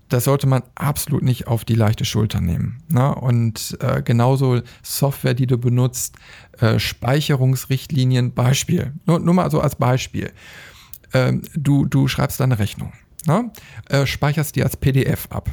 das 0.10 0.24
sollte 0.24 0.48
man 0.48 0.64
absolut 0.76 1.24
nicht 1.24 1.48
auf 1.48 1.66
die 1.66 1.76
leichte 1.76 2.06
Schulter 2.06 2.42
nehmen. 2.42 2.82
Ne? 2.90 3.14
Und 3.14 3.78
äh, 3.82 4.02
genauso 4.02 4.62
Software, 4.82 5.34
die 5.34 5.48
du 5.48 5.58
benutzt, 5.58 6.16
äh, 6.60 6.80
Speicherungsrichtlinien, 6.80 8.34
Beispiel, 8.34 8.94
nur, 9.06 9.20
nur 9.20 9.34
mal 9.34 9.52
so 9.52 9.60
als 9.60 9.76
Beispiel. 9.76 10.32
Ähm, 11.14 11.42
du, 11.56 11.86
du 11.86 12.08
schreibst 12.08 12.40
deine 12.40 12.60
Rechnung, 12.60 12.94
ne? 13.26 13.52
äh, 13.90 14.06
speicherst 14.06 14.56
die 14.56 14.64
als 14.64 14.78
PDF 14.78 15.28
ab. 15.30 15.50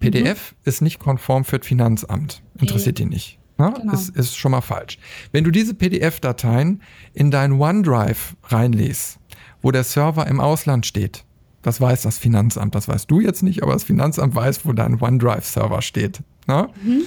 PDF 0.00 0.52
mhm. 0.52 0.56
ist 0.64 0.82
nicht 0.82 0.98
konform 0.98 1.44
für 1.44 1.58
das 1.58 1.66
Finanzamt, 1.66 2.42
interessiert 2.58 2.98
okay. 2.98 3.08
die 3.08 3.14
nicht. 3.14 3.38
Ne? 3.58 3.72
Genau. 3.76 3.92
Ist, 3.92 4.10
ist 4.16 4.36
schon 4.36 4.52
mal 4.52 4.60
falsch. 4.60 4.98
Wenn 5.30 5.44
du 5.44 5.50
diese 5.50 5.74
PDF-Dateien 5.74 6.82
in 7.14 7.30
dein 7.30 7.52
OneDrive 7.52 8.36
reinlässt, 8.44 9.18
wo 9.60 9.70
der 9.70 9.84
Server 9.84 10.26
im 10.26 10.40
Ausland 10.40 10.86
steht, 10.86 11.24
das 11.62 11.80
weiß 11.80 12.02
das 12.02 12.18
Finanzamt, 12.18 12.74
das 12.74 12.88
weißt 12.88 13.10
du 13.10 13.20
jetzt 13.20 13.42
nicht, 13.42 13.62
aber 13.62 13.72
das 13.72 13.84
Finanzamt 13.84 14.34
weiß, 14.34 14.66
wo 14.66 14.72
dein 14.72 15.00
OneDrive-Server 15.00 15.80
steht. 15.82 16.22
Ne? 16.46 16.68
Mhm. 16.82 17.02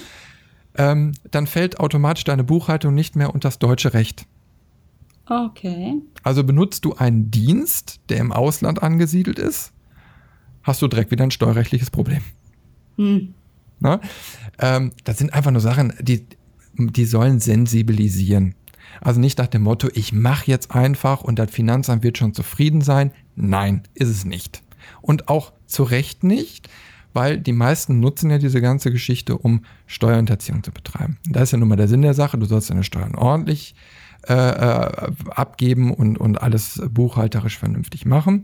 Ähm, 0.78 1.12
dann 1.32 1.48
fällt 1.48 1.80
automatisch 1.80 2.24
deine 2.24 2.44
Buchhaltung 2.44 2.94
nicht 2.94 3.16
mehr 3.16 3.34
unter 3.34 3.48
das 3.48 3.60
deutsche 3.60 3.94
Recht. 3.94 4.26
Okay. 5.28 6.02
Also 6.24 6.44
benutzt 6.44 6.86
du 6.86 6.94
einen 6.94 7.32
Dienst, 7.32 8.00
der 8.10 8.18
im 8.18 8.32
Ausland 8.32 8.84
angesiedelt 8.84 9.40
ist, 9.40 9.74
hast 10.64 10.82
du 10.82 10.88
direkt 10.88 11.12
wieder 11.12 11.24
ein 11.24 11.32
steuerrechtliches 11.32 11.92
Problem. 11.92 12.22
Hm. 12.98 13.34
Ne? 13.80 14.00
Ähm, 14.60 14.92
das 15.04 15.18
sind 15.18 15.34
einfach 15.34 15.52
nur 15.52 15.62
Sachen, 15.62 15.94
die, 16.02 16.26
die 16.74 17.06
sollen 17.06 17.40
sensibilisieren. 17.40 18.56
Also 19.02 19.20
nicht 19.20 19.38
nach 19.38 19.48
dem 19.48 19.64
Motto, 19.64 19.90
ich 19.94 20.14
mache 20.14 20.50
jetzt 20.50 20.72
einfach 20.72 21.22
und 21.22 21.40
das 21.40 21.52
Finanzamt 21.52 22.04
wird 22.04 22.18
schon 22.18 22.34
zufrieden 22.34 22.82
sein. 22.82 23.12
Nein, 23.36 23.84
ist 23.94 24.10
es 24.10 24.26
nicht. 24.26 24.64
Und 25.02 25.30
auch 25.30 25.54
zu 25.66 25.84
Recht 25.84 26.24
nicht, 26.24 26.70
weil 27.14 27.40
die 27.40 27.54
meisten 27.54 28.00
nutzen 28.00 28.30
ja 28.30 28.38
diese 28.38 28.62
ganze 28.62 28.92
Geschichte, 28.92 29.38
um 29.38 29.64
Steuerhinterziehung 29.88 30.64
zu 30.64 30.72
betreiben. 30.72 31.18
Und 31.26 31.36
da 31.36 31.42
ist 31.42 31.52
ja 31.52 31.58
nun 31.58 31.70
mal 31.70 31.76
der 31.76 31.88
Sinn 31.88 32.02
der 32.02 32.14
Sache, 32.14 32.38
du 32.38 32.46
sollst 32.46 32.70
deine 32.70 32.84
Steuern 32.84 33.16
ordentlich 33.16 33.76
äh, 34.28 34.34
äh, 34.34 35.12
abgeben 35.30 35.94
und, 35.94 36.18
und 36.18 36.42
alles 36.42 36.82
buchhalterisch 36.90 37.58
vernünftig 37.58 38.06
machen. 38.06 38.42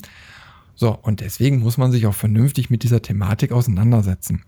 So, 0.76 0.98
und 0.98 1.20
deswegen 1.20 1.60
muss 1.60 1.78
man 1.78 1.92
sich 1.92 2.08
auch 2.08 2.14
vernünftig 2.14 2.70
mit 2.70 2.84
dieser 2.84 3.02
Thematik 3.02 3.52
auseinandersetzen. 3.52 4.44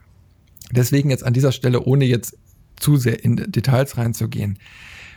Deswegen 0.72 1.10
jetzt 1.10 1.24
an 1.24 1.34
dieser 1.34 1.52
Stelle, 1.52 1.82
ohne 1.82 2.06
jetzt 2.06 2.38
zu 2.76 2.98
sehr 2.98 3.24
in 3.24 3.36
Details 3.36 3.98
reinzugehen, 3.98 4.58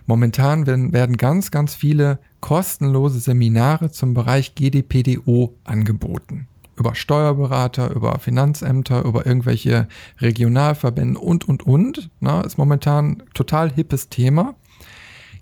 Momentan 0.07 0.67
werden, 0.67 0.93
werden 0.93 1.17
ganz, 1.17 1.51
ganz 1.51 1.75
viele 1.75 2.21
kostenlose 2.41 3.19
Seminare 3.19 3.91
zum 3.91 4.15
Bereich 4.15 4.55
GDPDO 4.55 5.57
angeboten. 5.65 6.47
Über 6.77 6.95
Steuerberater, 6.95 7.91
über 7.91 8.19
Finanzämter, 8.19 9.05
über 9.05 9.27
irgendwelche 9.27 9.89
Regionalverbände 10.21 11.19
und, 11.19 11.49
und, 11.49 11.67
und. 11.67 12.11
Na, 12.21 12.43
ist 12.43 12.59
momentan 12.59 13.23
total 13.35 13.73
hippes 13.73 14.09
Thema. 14.09 14.55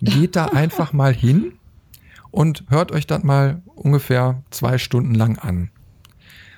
Geht 0.00 0.36
da 0.36 0.46
einfach 0.52 0.92
mal 0.92 1.12
hin 1.12 1.52
und 2.30 2.64
hört 2.68 2.90
euch 2.90 3.06
das 3.06 3.22
mal 3.22 3.62
ungefähr 3.74 4.42
zwei 4.50 4.78
Stunden 4.78 5.14
lang 5.14 5.38
an. 5.38 5.70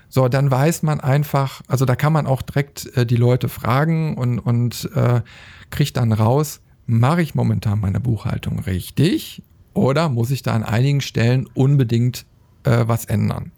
So, 0.09 0.29
dann 0.29 0.51
weiß 0.51 0.83
man 0.83 1.01
einfach, 1.01 1.63
also 1.67 1.85
da 1.85 1.97
kann 1.97 2.13
man 2.13 2.27
auch 2.27 2.43
direkt 2.43 2.97
äh, 2.97 3.05
die 3.05 3.17
Leute 3.17 3.49
fragen 3.49 4.17
und, 4.17 4.39
und 4.39 4.89
äh, 4.95 5.23
kriegt 5.71 5.97
dann 5.97 6.13
raus, 6.13 6.61
mache 6.87 7.23
ich 7.23 7.35
momentan 7.35 7.81
meine 7.81 8.01
Buchhaltung 8.01 8.59
richtig 8.61 9.43
Oder 9.75 10.09
muss 10.09 10.31
ich 10.31 10.43
da 10.43 10.55
an 10.55 10.63
einigen 10.63 11.01
Stellen 11.03 11.47
unbedingt 11.53 12.25
äh, 12.65 12.85
was 12.87 13.05
ändern? 13.05 13.53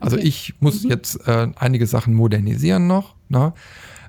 Also 0.00 0.16
Okay. 0.16 0.26
ich 0.26 0.54
muss 0.60 0.82
Mhm. 0.84 0.90
jetzt 0.90 1.26
äh, 1.28 1.48
einige 1.56 1.86
Sachen 1.86 2.14
modernisieren 2.14 2.86
noch, 2.88 3.14
ne? 3.28 3.52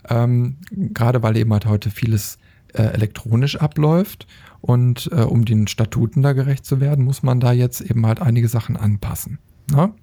ähm, 0.09 0.57
gerade 0.72 1.22
weil 1.22 1.38
eben 1.38 1.53
halt 1.53 1.65
heute 1.67 1.91
vieles 1.91 2.39
äh, 2.74 2.82
elektronisch 2.84 3.57
abläuft 3.57 4.26
und 4.61 5.09
äh, 5.11 5.22
um 5.22 5.45
den 5.45 5.67
Statuten 5.67 6.22
da 6.24 6.34
gerecht 6.34 6.65
zu 6.65 6.80
werden, 6.82 7.05
muss 7.05 7.22
man 7.22 7.39
da 7.39 7.51
jetzt 7.51 7.82
eben 7.82 8.05
halt 8.07 8.22
einige 8.22 8.47
Sachen 8.47 8.76
anpassen. 8.78 9.38
Ne? 9.72 9.93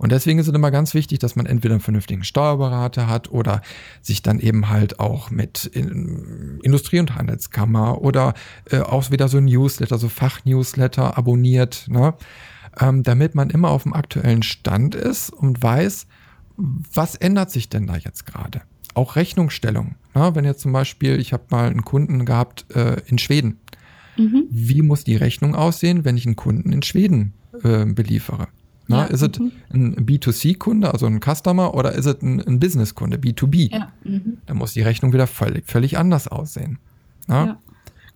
Und 0.00 0.12
deswegen 0.12 0.38
ist 0.38 0.48
es 0.48 0.54
immer 0.54 0.70
ganz 0.70 0.94
wichtig, 0.94 1.18
dass 1.18 1.36
man 1.36 1.44
entweder 1.44 1.74
einen 1.74 1.82
vernünftigen 1.82 2.24
Steuerberater 2.24 3.06
hat 3.06 3.30
oder 3.30 3.60
sich 4.00 4.22
dann 4.22 4.40
eben 4.40 4.70
halt 4.70 4.98
auch 4.98 5.30
mit 5.30 5.66
in, 5.66 6.58
Industrie- 6.62 7.00
und 7.00 7.14
Handelskammer 7.16 8.00
oder 8.00 8.32
äh, 8.70 8.80
auch 8.80 9.10
wieder 9.10 9.28
so 9.28 9.36
ein 9.36 9.44
Newsletter, 9.44 9.98
so 9.98 10.08
Fachnewsletter 10.08 11.18
abonniert, 11.18 11.84
ne? 11.88 12.14
ähm, 12.80 13.02
damit 13.02 13.34
man 13.34 13.50
immer 13.50 13.68
auf 13.68 13.82
dem 13.82 13.92
aktuellen 13.92 14.42
Stand 14.42 14.94
ist 14.94 15.28
und 15.28 15.62
weiß, 15.62 16.06
was 16.56 17.14
ändert 17.14 17.50
sich 17.50 17.68
denn 17.68 17.86
da 17.86 17.96
jetzt 17.96 18.24
gerade? 18.24 18.62
Auch 18.94 19.16
Rechnungsstellung. 19.16 19.96
Ne? 20.14 20.30
Wenn 20.34 20.46
jetzt 20.46 20.62
zum 20.62 20.72
Beispiel, 20.72 21.20
ich 21.20 21.34
habe 21.34 21.44
mal 21.50 21.68
einen 21.68 21.84
Kunden 21.84 22.24
gehabt 22.24 22.64
äh, 22.74 23.02
in 23.04 23.18
Schweden. 23.18 23.58
Mhm. 24.16 24.44
Wie 24.48 24.80
muss 24.80 25.04
die 25.04 25.16
Rechnung 25.16 25.54
aussehen, 25.54 26.06
wenn 26.06 26.16
ich 26.16 26.24
einen 26.24 26.36
Kunden 26.36 26.72
in 26.72 26.82
Schweden 26.82 27.34
äh, 27.62 27.84
beliefere? 27.84 28.48
Na, 28.90 29.02
Ja, 29.02 29.04
ist 29.04 29.22
es 29.22 29.38
mhm. 29.38 29.52
ein 29.72 30.06
B2C-Kunde, 30.06 30.92
also 30.92 31.06
ein 31.06 31.20
Customer, 31.20 31.74
oder 31.74 31.92
ist 31.92 32.06
es 32.06 32.20
ein, 32.22 32.40
ein 32.40 32.58
Business-Kunde, 32.58 33.18
B2B? 33.18 33.72
Ja. 33.72 33.92
Mhm. 34.04 34.38
Dann 34.46 34.56
muss 34.56 34.72
die 34.72 34.82
Rechnung 34.82 35.12
wieder 35.12 35.26
völlig, 35.26 35.66
völlig 35.66 35.96
anders 35.96 36.26
aussehen. 36.28 36.78
Ja. 37.28 37.58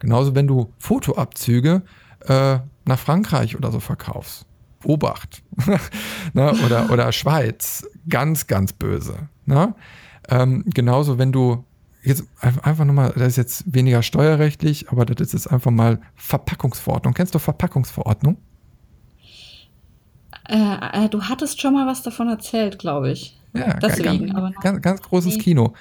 Genauso, 0.00 0.34
wenn 0.34 0.46
du 0.48 0.72
Fotoabzüge 0.78 1.82
äh, 2.26 2.58
nach 2.84 2.98
Frankreich 2.98 3.56
oder 3.56 3.70
so 3.70 3.78
verkaufst. 3.80 4.46
Obacht. 4.82 5.42
Na, 6.34 6.52
oder, 6.64 6.90
oder 6.90 7.10
Schweiz. 7.12 7.86
Ganz, 8.08 8.46
ganz 8.48 8.72
böse. 8.72 9.28
Na? 9.46 9.76
Ähm, 10.28 10.64
genauso, 10.66 11.16
wenn 11.18 11.30
du 11.32 11.64
jetzt 12.02 12.24
ein- 12.40 12.58
einfach 12.60 12.84
nochmal, 12.84 13.12
das 13.16 13.28
ist 13.28 13.36
jetzt 13.36 13.72
weniger 13.72 14.02
steuerrechtlich, 14.02 14.90
aber 14.90 15.06
das 15.06 15.28
ist 15.28 15.32
jetzt 15.34 15.50
einfach 15.52 15.70
mal 15.70 16.00
Verpackungsverordnung. 16.16 17.14
Kennst 17.14 17.34
du 17.34 17.38
Verpackungsverordnung? 17.38 18.36
Äh, 20.48 21.04
äh, 21.04 21.08
du 21.08 21.22
hattest 21.22 21.60
schon 21.60 21.74
mal 21.74 21.86
was 21.86 22.02
davon 22.02 22.28
erzählt, 22.28 22.78
glaube 22.78 23.10
ich. 23.10 23.38
Ja, 23.54 23.74
Deswegen, 23.78 24.26
ganz, 24.26 24.34
aber 24.36 24.50
ganz, 24.60 24.82
ganz 24.82 25.02
großes 25.02 25.36
Nee. 25.36 25.42
Kino. 25.42 25.74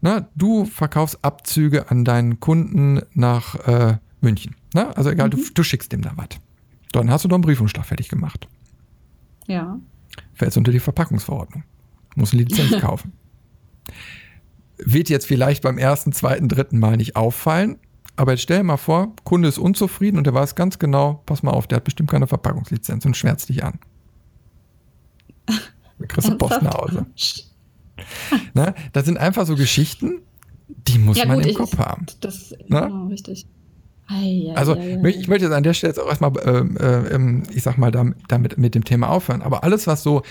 Na, 0.00 0.28
du 0.36 0.64
verkaufst 0.64 1.18
Abzüge 1.24 1.90
an 1.90 2.04
deinen 2.04 2.40
Kunden 2.40 3.02
nach 3.12 3.56
äh, 3.66 3.98
München. 4.20 4.56
Na, 4.74 4.90
also 4.92 5.10
egal, 5.10 5.28
du, 5.28 5.36
Mhm. 5.36 5.44
du 5.54 5.62
schickst 5.62 5.92
dem 5.92 6.02
da 6.02 6.12
was. 6.16 6.28
Dann 6.92 7.10
hast 7.10 7.24
du 7.24 7.28
doch 7.28 7.36
einen 7.36 7.42
Briefumschlag 7.42 7.84
fertig 7.84 8.08
gemacht. 8.08 8.48
Ja. 9.46 9.78
Fällt 10.32 10.56
unter 10.56 10.72
die 10.72 10.80
Verpackungsverordnung. 10.80 11.64
Muss 12.16 12.32
eine 12.32 12.42
Lizenz 12.42 12.70
kaufen. 12.80 13.12
Wird 14.78 15.10
jetzt 15.10 15.26
vielleicht 15.26 15.62
beim 15.62 15.76
ersten, 15.78 16.12
zweiten, 16.12 16.48
dritten 16.48 16.78
Mal 16.78 16.96
nicht 16.96 17.16
auffallen, 17.16 17.76
aber 18.16 18.32
jetzt 18.32 18.42
stell 18.42 18.58
dir 18.58 18.64
mal 18.64 18.76
vor, 18.78 19.14
Kunde 19.24 19.48
ist 19.48 19.58
unzufrieden 19.58 20.16
und 20.16 20.24
der 20.24 20.32
weiß 20.34 20.54
ganz 20.54 20.78
genau, 20.78 21.22
pass 21.26 21.42
mal 21.42 21.50
auf, 21.50 21.66
der 21.66 21.76
hat 21.76 21.84
bestimmt 21.84 22.10
keine 22.10 22.26
Verpackungslizenz 22.26 23.04
und 23.04 23.16
schwärzt 23.16 23.48
dich 23.50 23.62
an. 23.64 23.78
Kriegst 26.08 26.28
du 26.28 26.36
Post 26.38 26.62
nach 26.62 26.74
Hause. 26.74 27.06
Ne? 28.54 28.74
Das 28.92 29.04
sind 29.04 29.18
einfach 29.18 29.46
so 29.46 29.54
Geschichten, 29.56 30.20
die 30.68 30.98
muss 30.98 31.18
Ja, 31.18 31.26
man 31.26 31.36
gut, 31.36 31.44
im 31.44 31.50
ich- 31.50 31.56
Kopf 31.56 31.76
haben. 31.78 32.06
Das, 32.20 32.54
Na? 32.68 32.86
genau, 32.86 33.06
richtig. 33.08 33.46
Ei, 34.08 34.48
ei, 34.50 34.54
Also 34.56 34.74
ei, 34.76 34.98
ich 35.08 35.28
möchte 35.28 35.44
jetzt 35.44 35.54
an 35.54 35.62
der 35.62 35.74
Stelle 35.74 35.90
jetzt 35.92 35.98
auch 36.00 36.08
erstmal, 36.08 36.32
ähm, 36.44 36.76
äh, 36.78 37.14
ähm, 37.14 37.42
ich 37.54 37.62
sag 37.62 37.76
mal, 37.78 37.90
damit, 37.90 38.16
damit 38.28 38.58
mit 38.58 38.74
dem 38.74 38.84
Thema 38.84 39.08
aufhören. 39.10 39.42
Aber 39.42 39.62
alles, 39.62 39.86
was 39.86 40.02
so 40.02 40.22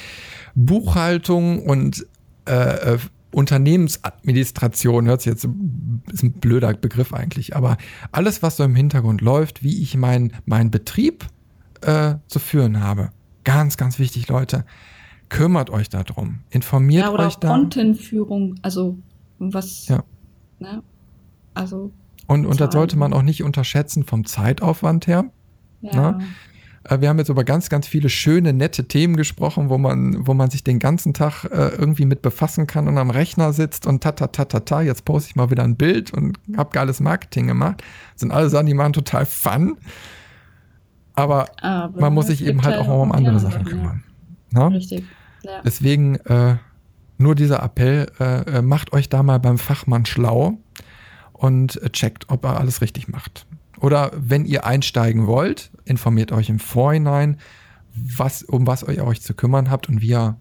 Buchhaltung 0.56 1.64
und 1.64 2.06
äh, 2.48 2.94
äh, 2.96 2.98
Unternehmensadministration, 3.32 5.06
hört 5.08 5.22
sich 5.22 5.32
jetzt, 5.32 5.48
ist 6.12 6.24
ein 6.24 6.34
blöder 6.34 6.74
Begriff 6.74 7.14
eigentlich, 7.14 7.56
aber 7.56 7.78
alles, 8.12 8.42
was 8.42 8.58
so 8.58 8.64
im 8.64 8.76
Hintergrund 8.76 9.22
läuft, 9.22 9.64
wie 9.64 9.82
ich 9.82 9.96
meinen 9.96 10.34
mein 10.46 10.72
Betrieb 10.72 11.26
äh, 11.82 12.16
zu 12.28 12.40
führen 12.40 12.82
habe. 12.82 13.12
Ganz, 13.44 13.78
ganz 13.78 14.00
wichtig, 14.00 14.28
Leute. 14.28 14.66
Kümmert 15.30 15.70
euch 15.70 15.90
darum. 15.90 16.40
Informiert 16.50 17.06
ja, 17.06 17.12
oder 17.12 17.28
euch 17.28 17.36
da. 17.36 17.50
Contentführung, 17.50 18.56
also 18.62 18.98
was, 19.38 19.88
Ja. 19.88 20.04
ne? 20.60 20.84
Also, 21.54 21.92
Und, 22.28 22.46
und 22.46 22.60
das 22.60 22.74
sollte 22.74 22.98
man 22.98 23.14
auch 23.14 23.22
nicht 23.22 23.44
unterschätzen 23.44 24.04
vom 24.04 24.26
Zeitaufwand 24.26 25.08
her. 25.08 25.26
ja. 25.82 25.92
Na? 25.94 26.20
Äh, 26.86 27.02
Wir 27.02 27.10
haben 27.10 27.18
jetzt 27.20 27.30
über 27.30 27.44
ganz, 27.44 27.70
ganz 27.70 27.88
viele 27.88 28.08
schöne, 28.10 28.54
nette 28.54 28.88
Themen 28.88 29.18
gesprochen, 29.18 29.70
wo 29.70 29.78
man, 29.78 30.26
wo 30.26 30.34
man 30.34 30.50
sich 30.50 30.64
den 30.64 30.80
ganzen 30.80 31.14
Tag 31.14 31.44
äh, 31.46 31.70
irgendwie 31.76 32.06
mit 32.06 32.22
befassen 32.22 32.68
kann 32.68 32.88
und 32.88 32.98
am 32.98 33.10
Rechner 33.10 33.52
sitzt 33.54 33.86
und 33.86 34.02
ta, 34.02 34.14
ta, 34.14 34.28
ta, 34.28 34.46
ta, 34.46 34.62
ta, 34.62 34.82
jetzt 34.82 35.04
poste 35.06 35.30
ich 35.30 35.36
mal 35.36 35.52
wieder 35.52 35.64
ein 35.64 35.76
Bild 35.76 36.14
und 36.14 36.40
habe 36.56 36.70
geiles 36.72 37.02
Marketing 37.02 37.48
gemacht. 37.48 37.84
Das 38.14 38.22
sind 38.22 38.32
alle 38.32 38.50
Sachen, 38.50 38.66
die 38.68 38.74
machen 38.74 38.94
total 38.94 39.26
Fun. 39.26 39.78
Aber 41.16 41.48
Aber 41.62 42.00
man 42.00 42.14
muss 42.14 42.28
sich 42.28 42.42
eben 42.42 42.60
gibt 42.60 42.66
halt 42.66 42.78
auch 42.80 42.88
mal 42.88 42.96
um 42.96 43.12
andere 43.12 43.40
Sachen 43.40 43.66
ja. 43.66 43.70
kümmern. 43.70 44.04
Na? 44.52 44.68
Richtig. 44.68 45.04
Ja. 45.44 45.62
Deswegen 45.64 46.16
äh, 46.16 46.58
nur 47.18 47.36
dieser 47.36 47.62
Appell, 47.62 48.12
äh, 48.20 48.58
äh, 48.58 48.62
macht 48.62 48.94
euch 48.94 49.10
da 49.10 49.24
mal 49.24 49.40
beim 49.40 49.58
Fachmann 49.58 50.06
schlau 50.06 50.58
und 51.34 51.82
äh, 51.82 51.90
checkt, 51.90 52.30
ob 52.30 52.46
er 52.46 52.60
alles 52.60 52.82
richtig 52.82 53.10
macht. 53.10 53.46
Oder 53.80 54.12
wenn 54.16 54.46
ihr 54.46 54.66
einsteigen 54.66 55.28
wollt, 55.28 55.72
informiert 55.86 56.32
euch 56.32 56.50
im 56.50 56.60
Vorhinein, 56.60 57.38
was, 57.94 58.44
um 58.44 58.68
was 58.68 58.84
ihr 58.84 59.06
euch 59.06 59.22
zu 59.22 59.34
kümmern 59.34 59.70
habt 59.70 59.90
und 59.90 60.02
wie 60.02 60.10
ihr 60.10 60.38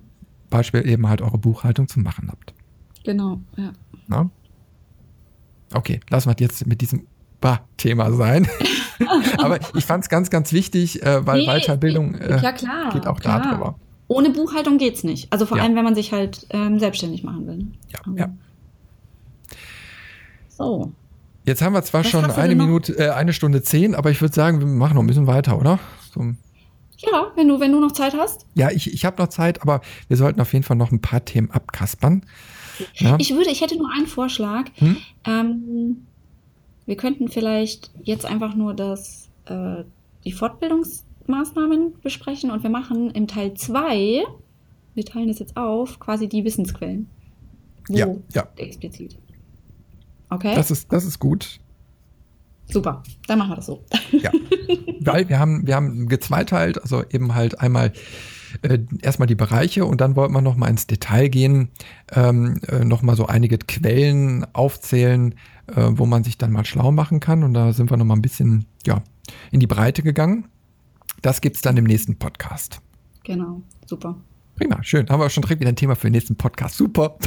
Beispiel 0.51 0.89
eben 0.89 1.09
halt 1.09 1.21
eure 1.21 1.39
Buchhaltung 1.39 1.89
zu 1.89 2.01
machen 2.01 2.29
habt. 2.31 2.55
Genau, 3.05 3.41
ja. 3.57 3.73
Na? 4.07 4.31
Okay, 5.73 6.01
lassen 6.09 6.31
wir 6.31 6.37
jetzt 6.39 6.67
mit 6.67 6.81
diesem 6.81 7.07
bah, 7.41 7.61
Thema 7.77 8.13
sein. 8.13 8.49
Aber 9.39 9.59
ich 9.75 9.85
fand 9.85 10.05
es 10.05 10.09
ganz, 10.09 10.31
ganz 10.31 10.53
wichtig, 10.53 11.03
äh, 11.03 11.27
weil 11.27 11.41
Nee, 11.41 11.47
Weiterbildung 11.47 12.15
äh, 12.15 12.41
ja, 12.41 12.53
klar. 12.53 12.93
geht 12.93 13.07
auch 13.07 13.21
klar. 13.21 13.43
darüber. 13.43 13.79
Ohne 14.09 14.31
Buchhaltung 14.31 14.79
geht's 14.79 15.05
nicht. 15.05 15.31
Also 15.33 15.45
vor 15.47 15.59
Ja. 15.59 15.65
allem, 15.65 15.77
wenn 15.77 15.85
man 15.85 15.95
sich 15.95 16.13
halt 16.13 16.47
ähm, 16.51 16.79
selbstständig 16.79 17.23
machen 17.25 17.47
will. 17.47 17.67
Ja, 17.91 17.99
Also, 18.05 18.17
ja. 18.19 18.29
So. 20.49 20.93
Jetzt 21.45 21.63
haben 21.63 21.73
wir 21.73 21.83
zwar 21.83 22.05
Was 22.05 22.11
schon 22.11 22.25
eine? 22.25 22.55
Minute, 22.55 22.99
äh, 22.99 23.11
eine 23.11 23.33
Stunde 23.33 23.63
zehn, 23.63 23.95
aber 23.95 24.11
ich 24.11 24.21
würde 24.21 24.35
sagen, 24.35 24.61
wir 24.61 24.67
machen 24.67 24.95
noch 24.95 25.03
ein 25.03 25.07
bisschen 25.07 25.27
weiter, 25.27 25.59
oder? 25.59 25.79
So, 26.13 26.21
Ja, 26.99 27.29
wenn 27.37 27.49
du, 27.49 27.61
wenn 27.61 27.73
du 27.73 27.81
noch 27.81 27.93
Zeit 27.93 28.15
hast. 28.15 28.45
ja, 28.55 28.71
ich, 28.71 28.93
ich 28.93 29.05
habe 29.05 29.23
noch 29.23 29.29
Zeit, 29.29 29.63
aber 29.63 29.81
wir 30.09 30.17
sollten 30.17 30.41
auf 30.41 30.53
jeden 30.53 30.65
Fall 30.65 30.77
noch 30.77 30.91
ein 30.91 31.01
paar 31.01 31.25
Themen 31.25 31.51
abkaspern. 31.51 32.25
Ja? 32.95 33.17
Ich 33.19 33.33
würde, 33.35 33.51
ich 33.51 33.61
hätte 33.61 33.77
nur 33.79 33.91
einen 33.91 34.07
Vorschlag. 34.07 34.65
Hm? 34.77 34.97
Ähm, 35.25 36.07
wir 36.87 36.97
könnten 36.97 37.29
vielleicht 37.29 37.91
jetzt 38.03 38.27
einfach 38.27 38.55
nur 38.55 38.75
das, 38.75 39.29
äh, 39.47 39.85
die 40.25 40.33
Fortbildungsmaßnahmen 41.29 42.01
besprechen 42.03 42.51
und 42.51 42.63
wir 42.63 42.71
machen 42.71 43.11
im 43.11 43.29
Teil 43.29 43.55
2, 43.55 44.25
wir 44.95 45.05
teilen 45.05 45.29
das 45.29 45.39
jetzt 45.39 45.57
auf, 45.57 46.01
quasi 46.01 46.29
die 46.29 46.45
Wissensquellen. 46.45 47.09
Wo 47.89 47.97
ja, 47.97 48.09
ja, 48.35 48.49
explizit. 48.57 49.19
Okay, 50.31 50.55
das 50.55 50.71
ist, 50.71 50.93
das 50.93 51.05
ist 51.05 51.19
gut. 51.19 51.61
super. 52.71 53.03
Dann 53.27 53.39
machen 53.39 53.51
wir 53.51 53.57
das 53.57 53.67
so. 53.67 53.83
Ja. 54.13 54.31
Weil 55.01 55.29
wir 55.29 55.39
haben, 55.39 55.67
wir 55.67 55.75
haben 55.75 56.09
gezweiteilt, 56.09 56.83
also 56.83 57.03
eben 57.11 57.35
halt 57.35 57.61
einmal 57.61 57.93
äh, 58.63 58.79
erstmal 59.01 59.27
die 59.27 59.35
Bereiche 59.35 59.87
und 59.87 60.01
dann 60.01 60.17
wollten 60.17 60.35
wir 60.35 60.43
noch 60.43 60.57
mal 60.57 60.69
ins 60.69 60.87
Detail 60.87 61.29
gehen, 61.29 61.71
ähm, 62.13 62.61
äh, 62.69 62.85
noch 62.85 63.03
mal 63.03 63.17
so 63.17 63.27
einige 63.27 63.57
Quellen 63.59 64.47
aufzählen, 64.55 65.35
äh, 65.69 65.89
wo 65.93 66.05
man 66.05 66.25
sich 66.25 66.37
dann 66.37 66.53
mal 66.53 66.65
schlau 66.65 66.91
machen 66.91 67.21
kann 67.21 67.43
und 67.43 67.55
da 67.55 67.73
sind 67.73 67.91
wir 67.91 67.97
noch 67.97 68.05
mal 68.05 68.17
ein 68.17 68.23
bisschen 68.23 68.67
ja, 68.87 69.03
in 69.51 69.61
die 69.61 69.67
Breite 69.67 70.03
gegangen. 70.03 70.49
Das 71.23 71.41
gibt's 71.41 71.61
dann 71.61 71.77
im 71.77 71.85
nächsten 71.85 72.19
Podcast. 72.19 72.81
Genau, 73.25 73.63
super. 73.87 74.17
Prima, 74.57 74.83
schön. 74.83 75.09
Haben 75.09 75.21
wir 75.21 75.31
schon 75.31 75.43
direkt 75.43 75.61
wieder 75.61 75.71
ein 75.71 75.77
Thema 75.77 75.95
für 75.95 76.09
den 76.09 76.13
nächsten 76.13 76.37
Podcast. 76.37 76.77
Super. 76.77 77.17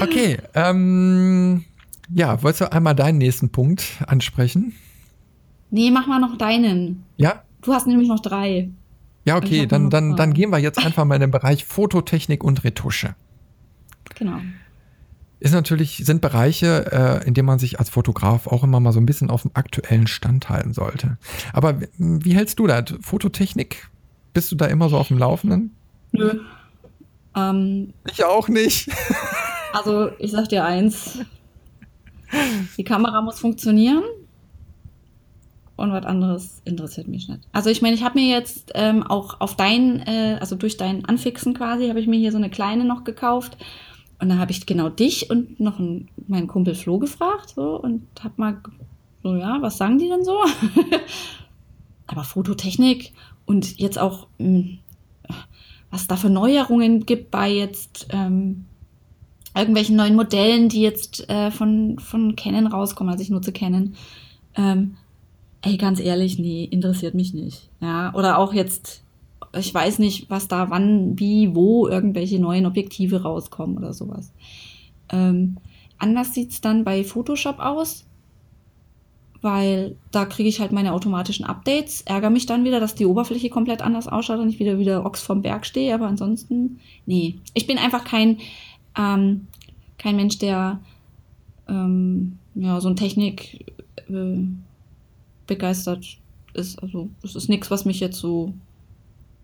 Okay, 0.00 0.38
ähm, 0.54 1.64
ja, 2.12 2.42
wolltest 2.42 2.62
du 2.62 2.72
einmal 2.72 2.94
deinen 2.94 3.18
nächsten 3.18 3.50
Punkt 3.50 3.84
ansprechen? 4.06 4.74
Nee, 5.70 5.90
mach 5.90 6.06
mal 6.06 6.18
noch 6.18 6.36
deinen. 6.38 7.04
Ja? 7.16 7.44
Du 7.62 7.72
hast 7.72 7.86
nämlich 7.86 8.08
noch 8.08 8.20
drei. 8.20 8.70
Ja, 9.24 9.36
okay, 9.36 9.66
dann, 9.66 9.90
dann, 9.90 10.16
dann 10.16 10.32
gehen 10.32 10.50
wir 10.50 10.58
jetzt 10.58 10.84
einfach 10.84 11.04
mal 11.04 11.14
in 11.16 11.20
den 11.20 11.30
Bereich 11.30 11.64
Fototechnik 11.64 12.42
und 12.42 12.64
Retusche. 12.64 13.14
Genau. 14.16 14.40
Ist 15.40 15.52
natürlich, 15.52 16.02
sind 16.04 16.20
Bereiche, 16.20 16.92
äh, 17.22 17.26
in 17.26 17.32
denen 17.34 17.46
man 17.46 17.58
sich 17.58 17.78
als 17.78 17.88
Fotograf 17.90 18.46
auch 18.46 18.62
immer 18.62 18.78
mal 18.78 18.92
so 18.92 19.00
ein 19.00 19.06
bisschen 19.06 19.30
auf 19.30 19.42
dem 19.42 19.50
aktuellen 19.54 20.06
Stand 20.06 20.48
halten 20.50 20.74
sollte. 20.74 21.16
Aber 21.52 21.80
wie, 21.96 22.34
hältst 22.34 22.58
du 22.58 22.66
das? 22.66 22.94
Fototechnik? 23.00 23.88
Bist 24.34 24.52
du 24.52 24.56
da 24.56 24.66
immer 24.66 24.88
so 24.90 24.98
auf 24.98 25.08
dem 25.08 25.18
Laufenden? 25.18 25.74
Nö. 26.12 26.40
Ähm, 27.36 27.92
Ich 28.12 28.24
auch 28.24 28.48
nicht. 28.48 28.90
Also, 29.72 30.10
ich 30.18 30.32
sag 30.32 30.48
dir 30.48 30.64
eins. 30.64 31.20
Die 32.76 32.82
Kamera 32.82 33.20
muss 33.22 33.38
funktionieren. 33.38 34.02
und 35.76 35.92
was 35.92 36.04
anderes 36.04 36.60
interessiert 36.64 37.06
mich 37.06 37.28
nicht. 37.28 37.40
Also 37.52 37.70
ich 37.70 37.80
meine, 37.80 37.94
ich 37.94 38.02
habe 38.02 38.18
mir 38.18 38.28
jetzt 38.28 38.72
ähm, 38.74 39.04
auch 39.04 39.40
auf 39.40 39.54
dein, 39.56 40.00
äh, 40.08 40.38
also 40.40 40.56
durch 40.56 40.76
dein 40.76 41.04
Anfixen 41.04 41.54
quasi, 41.54 41.86
habe 41.88 42.00
ich 42.00 42.08
mir 42.08 42.18
hier 42.18 42.32
so 42.32 42.36
eine 42.38 42.50
kleine 42.50 42.84
noch 42.84 43.04
gekauft. 43.04 43.56
Und 44.20 44.28
dann 44.28 44.38
habe 44.38 44.50
ich 44.52 44.66
genau 44.66 44.88
dich 44.88 45.30
und 45.30 45.60
noch 45.60 45.78
einen, 45.78 46.08
meinen 46.28 46.46
Kumpel 46.46 46.74
Flo 46.74 46.98
gefragt 46.98 47.54
so, 47.56 47.80
und 47.80 48.06
habe 48.22 48.34
mal 48.36 48.60
so, 49.22 49.34
ja, 49.34 49.58
was 49.60 49.78
sagen 49.78 49.98
die 49.98 50.08
denn 50.08 50.24
so? 50.24 50.38
Aber 52.06 52.24
Fototechnik 52.24 53.12
und 53.46 53.78
jetzt 53.78 53.98
auch, 53.98 54.26
mh, 54.38 54.46
hm, 54.46 54.78
was 55.90 56.06
da 56.06 56.16
für 56.16 56.30
Neuerungen 56.30 57.04
gibt 57.04 57.30
bei 57.30 57.50
jetzt 57.50 58.06
ähm, 58.10 58.66
irgendwelchen 59.56 59.96
neuen 59.96 60.14
Modellen, 60.14 60.68
die 60.68 60.82
jetzt 60.82 61.28
äh, 61.28 61.50
von, 61.50 61.98
von 61.98 62.36
Canon 62.36 62.68
rauskommen. 62.68 63.12
Also 63.12 63.22
ich 63.22 63.30
nutze 63.30 63.52
Canon. 63.52 63.94
Ähm, 64.56 64.96
ey, 65.62 65.76
ganz 65.76 66.00
ehrlich, 66.00 66.38
nee, 66.38 66.64
interessiert 66.64 67.14
mich 67.14 67.34
nicht. 67.34 67.68
Ja, 67.80 68.14
oder 68.14 68.38
auch 68.38 68.54
jetzt, 68.54 69.02
ich 69.52 69.72
weiß 69.72 69.98
nicht, 69.98 70.30
was 70.30 70.48
da 70.48 70.70
wann, 70.70 71.18
wie, 71.18 71.54
wo 71.54 71.88
irgendwelche 71.88 72.38
neuen 72.38 72.66
Objektive 72.66 73.22
rauskommen 73.22 73.76
oder 73.76 73.92
sowas. 73.92 74.32
Ähm, 75.10 75.56
anders 75.98 76.34
sieht's 76.34 76.60
dann 76.60 76.84
bei 76.84 77.02
Photoshop 77.02 77.58
aus, 77.58 78.06
weil 79.42 79.96
da 80.12 80.24
kriege 80.24 80.48
ich 80.48 80.60
halt 80.60 80.72
meine 80.72 80.92
automatischen 80.92 81.44
Updates, 81.44 82.02
ärgere 82.02 82.30
mich 82.30 82.46
dann 82.46 82.64
wieder, 82.64 82.78
dass 82.78 82.94
die 82.94 83.06
Oberfläche 83.06 83.50
komplett 83.50 83.82
anders 83.82 84.06
ausschaut 84.06 84.38
und 84.38 84.50
ich 84.50 84.60
wieder 84.60 84.78
wieder 84.78 85.04
Ochs 85.04 85.22
vom 85.22 85.42
Berg 85.42 85.66
stehe, 85.66 85.94
aber 85.94 86.06
ansonsten, 86.06 86.78
nee. 87.06 87.36
Ich 87.54 87.66
bin 87.66 87.78
einfach 87.78 88.04
kein, 88.04 88.38
ähm, 88.96 89.46
kein 89.98 90.16
Mensch, 90.16 90.38
der 90.38 90.80
ähm, 91.68 92.38
ja, 92.54 92.80
so 92.80 92.88
ein 92.88 92.96
Technik 92.96 93.64
äh, 94.08 94.46
begeistert 95.46 96.18
ist. 96.52 96.82
Also 96.82 97.08
es 97.22 97.34
ist 97.34 97.48
nichts, 97.48 97.70
was 97.70 97.84
mich 97.84 98.00
jetzt 98.00 98.18
so 98.18 98.52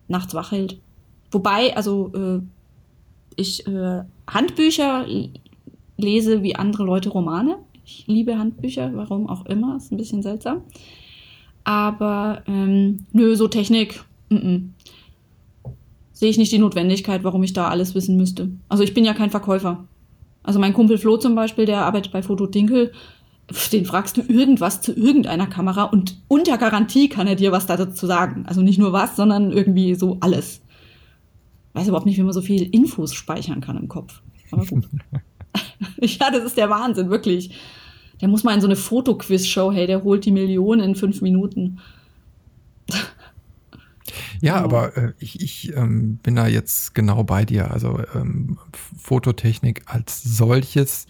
nachts 0.07 0.33
wach 0.33 0.51
hält. 0.51 0.79
Wobei, 1.31 1.75
also 1.75 2.11
äh, 2.15 2.39
ich 3.35 3.67
äh, 3.67 4.03
Handbücher 4.27 5.05
lese 5.97 6.43
wie 6.43 6.55
andere 6.55 6.83
Leute 6.83 7.09
Romane. 7.09 7.57
Ich 7.85 8.05
liebe 8.07 8.37
Handbücher, 8.37 8.91
warum 8.93 9.27
auch 9.27 9.45
immer, 9.45 9.77
ist 9.77 9.91
ein 9.91 9.97
bisschen 9.97 10.21
seltsam. 10.21 10.61
Aber 11.63 12.43
ähm, 12.47 13.05
nö, 13.11 13.35
so 13.35 13.47
Technik, 13.47 14.03
sehe 16.17 16.29
ich 16.29 16.37
nicht 16.37 16.51
die 16.51 16.59
Notwendigkeit, 16.59 17.23
warum 17.23 17.43
ich 17.43 17.53
da 17.53 17.67
alles 17.67 17.95
wissen 17.95 18.17
müsste. 18.17 18.49
Also 18.69 18.83
ich 18.83 18.93
bin 18.93 19.05
ja 19.05 19.13
kein 19.13 19.29
Verkäufer. 19.29 19.85
Also 20.43 20.59
mein 20.59 20.73
Kumpel 20.73 20.97
Flo 20.97 21.17
zum 21.17 21.35
Beispiel, 21.35 21.65
der 21.65 21.85
arbeitet 21.85 22.11
bei 22.11 22.23
Foto 22.23 22.47
Dinkel, 22.47 22.91
den 23.71 23.85
fragst 23.85 24.17
du 24.17 24.21
irgendwas 24.21 24.81
zu 24.81 24.93
irgendeiner 24.93 25.47
Kamera 25.47 25.83
und 25.83 26.19
unter 26.27 26.57
Garantie 26.57 27.07
kann 27.07 27.27
er 27.27 27.35
dir 27.35 27.51
was 27.51 27.65
dazu 27.65 28.05
sagen. 28.05 28.45
Also 28.45 28.61
nicht 28.61 28.77
nur 28.77 28.91
was, 28.91 29.15
sondern 29.15 29.51
irgendwie 29.51 29.95
so 29.95 30.17
alles. 30.19 30.61
Weiß 31.73 31.87
überhaupt 31.87 32.05
nicht, 32.05 32.17
wie 32.17 32.23
man 32.23 32.33
so 32.33 32.41
viel 32.41 32.63
Infos 32.63 33.13
speichern 33.13 33.61
kann 33.61 33.77
im 33.77 33.87
Kopf. 33.87 34.21
Aber 34.51 34.65
gut. 34.65 34.87
ja, 36.01 36.31
das 36.31 36.43
ist 36.43 36.57
der 36.57 36.69
Wahnsinn, 36.69 37.09
wirklich. 37.09 37.57
Der 38.19 38.27
muss 38.27 38.43
mal 38.43 38.53
in 38.53 38.61
so 38.61 38.67
eine 38.67 38.75
Fotoquiz-Show, 38.75 39.71
hey, 39.71 39.87
der 39.87 40.03
holt 40.03 40.25
die 40.25 40.31
Millionen 40.31 40.81
in 40.81 40.95
fünf 40.95 41.21
Minuten. 41.21 41.79
Ja, 44.41 44.55
aber 44.55 44.95
äh, 44.97 45.13
ich, 45.19 45.41
ich 45.41 45.75
ähm, 45.75 46.17
bin 46.17 46.35
da 46.35 46.47
jetzt 46.47 46.95
genau 46.95 47.23
bei 47.23 47.45
dir. 47.45 47.71
Also 47.71 47.99
ähm, 48.13 48.57
Fototechnik 48.97 49.83
als 49.85 50.23
solches 50.23 51.07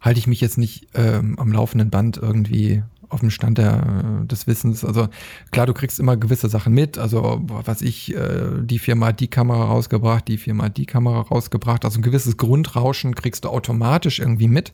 halte 0.00 0.18
ich 0.18 0.26
mich 0.26 0.40
jetzt 0.40 0.58
nicht 0.58 0.88
ähm, 0.94 1.38
am 1.38 1.52
laufenden 1.52 1.90
Band 1.90 2.16
irgendwie 2.16 2.82
auf 3.10 3.20
dem 3.20 3.30
Stand 3.30 3.58
der, 3.58 4.22
des 4.24 4.46
Wissens. 4.46 4.84
Also 4.84 5.08
klar, 5.50 5.66
du 5.66 5.74
kriegst 5.74 5.98
immer 5.98 6.16
gewisse 6.16 6.48
Sachen 6.48 6.72
mit. 6.72 6.96
Also 6.96 7.40
was 7.44 7.82
ich, 7.82 8.14
äh, 8.14 8.62
die 8.62 8.78
Firma 8.78 9.06
hat 9.06 9.20
die 9.20 9.28
Kamera 9.28 9.64
rausgebracht, 9.64 10.26
die 10.28 10.38
Firma 10.38 10.64
hat 10.64 10.76
die 10.76 10.86
Kamera 10.86 11.20
rausgebracht. 11.20 11.84
Also 11.84 11.98
ein 11.98 12.02
gewisses 12.02 12.36
Grundrauschen 12.36 13.14
kriegst 13.14 13.44
du 13.44 13.48
automatisch 13.48 14.20
irgendwie 14.20 14.48
mit. 14.48 14.72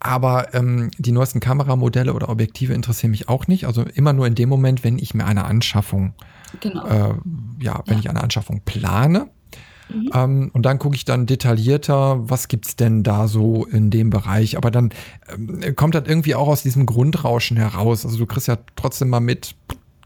Aber 0.00 0.54
ähm, 0.54 0.90
die 0.96 1.12
neuesten 1.12 1.40
Kameramodelle 1.40 2.14
oder 2.14 2.28
Objektive 2.28 2.72
interessieren 2.72 3.10
mich 3.10 3.28
auch 3.28 3.46
nicht. 3.48 3.66
Also 3.66 3.82
immer 3.82 4.12
nur 4.12 4.26
in 4.26 4.34
dem 4.34 4.48
Moment, 4.48 4.84
wenn 4.84 4.98
ich 4.98 5.14
mir 5.14 5.26
eine 5.26 5.44
Anschaffung, 5.44 6.14
genau. 6.60 6.86
äh, 6.86 7.14
ja, 7.60 7.82
wenn 7.86 7.96
ja. 7.96 8.00
ich 8.00 8.10
eine 8.10 8.22
Anschaffung 8.22 8.62
plane. 8.64 9.28
Mhm. 9.92 10.10
Ähm, 10.14 10.50
und 10.52 10.64
dann 10.64 10.78
gucke 10.78 10.96
ich 10.96 11.04
dann 11.04 11.26
detaillierter, 11.26 12.28
was 12.28 12.48
gibt's 12.48 12.76
denn 12.76 13.02
da 13.02 13.28
so 13.28 13.64
in 13.64 13.90
dem 13.90 14.10
Bereich. 14.10 14.56
Aber 14.56 14.70
dann 14.70 14.90
ähm, 15.32 15.74
kommt 15.76 15.94
das 15.94 16.04
irgendwie 16.06 16.34
auch 16.34 16.48
aus 16.48 16.62
diesem 16.62 16.86
Grundrauschen 16.86 17.56
heraus. 17.56 18.04
Also 18.04 18.18
du 18.18 18.26
kriegst 18.26 18.48
ja 18.48 18.58
trotzdem 18.76 19.08
mal 19.08 19.20
mit, 19.20 19.54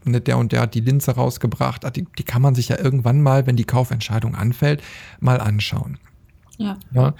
ne, 0.03 0.21
der 0.21 0.37
und 0.37 0.51
der 0.51 0.61
hat 0.61 0.75
die 0.75 0.81
Linse 0.81 1.11
rausgebracht. 1.11 1.85
Ah, 1.85 1.91
die, 1.91 2.05
die 2.17 2.23
kann 2.23 2.41
man 2.41 2.55
sich 2.55 2.69
ja 2.69 2.79
irgendwann 2.79 3.21
mal, 3.21 3.47
wenn 3.47 3.55
die 3.55 3.65
Kaufentscheidung 3.65 4.35
anfällt, 4.35 4.81
mal 5.19 5.39
anschauen. 5.39 5.97
Ja. 6.57 6.77
ja 6.93 7.13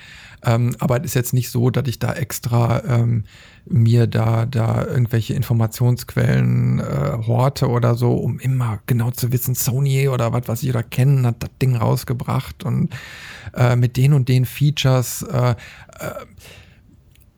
ähm, 0.44 0.76
aber 0.80 1.00
es 1.00 1.06
ist 1.06 1.14
jetzt 1.14 1.34
nicht 1.34 1.50
so, 1.50 1.70
dass 1.70 1.88
ich 1.88 2.00
da 2.00 2.14
extra 2.14 2.84
ähm, 2.86 3.26
mir 3.68 4.08
da, 4.08 4.46
da 4.46 4.86
irgendwelche 4.86 5.34
Informationsquellen 5.34 6.80
äh, 6.80 7.18
horte 7.26 7.68
oder 7.68 7.96
so, 7.96 8.14
um 8.14 8.40
immer 8.40 8.80
genau 8.86 9.12
zu 9.12 9.32
wissen, 9.32 9.56
Sony 9.56 10.08
oder 10.08 10.34
was 10.34 10.48
weiß 10.48 10.64
ich 10.64 10.70
oder 10.70 10.84
kennen 10.84 11.26
hat 11.26 11.42
das 11.42 11.50
Ding 11.62 11.76
rausgebracht 11.76 12.64
und 12.64 12.94
äh, 13.56 13.76
mit 13.76 13.98
den 13.98 14.14
und 14.14 14.30
den 14.30 14.46
Features. 14.46 15.24
Äh, 15.24 15.56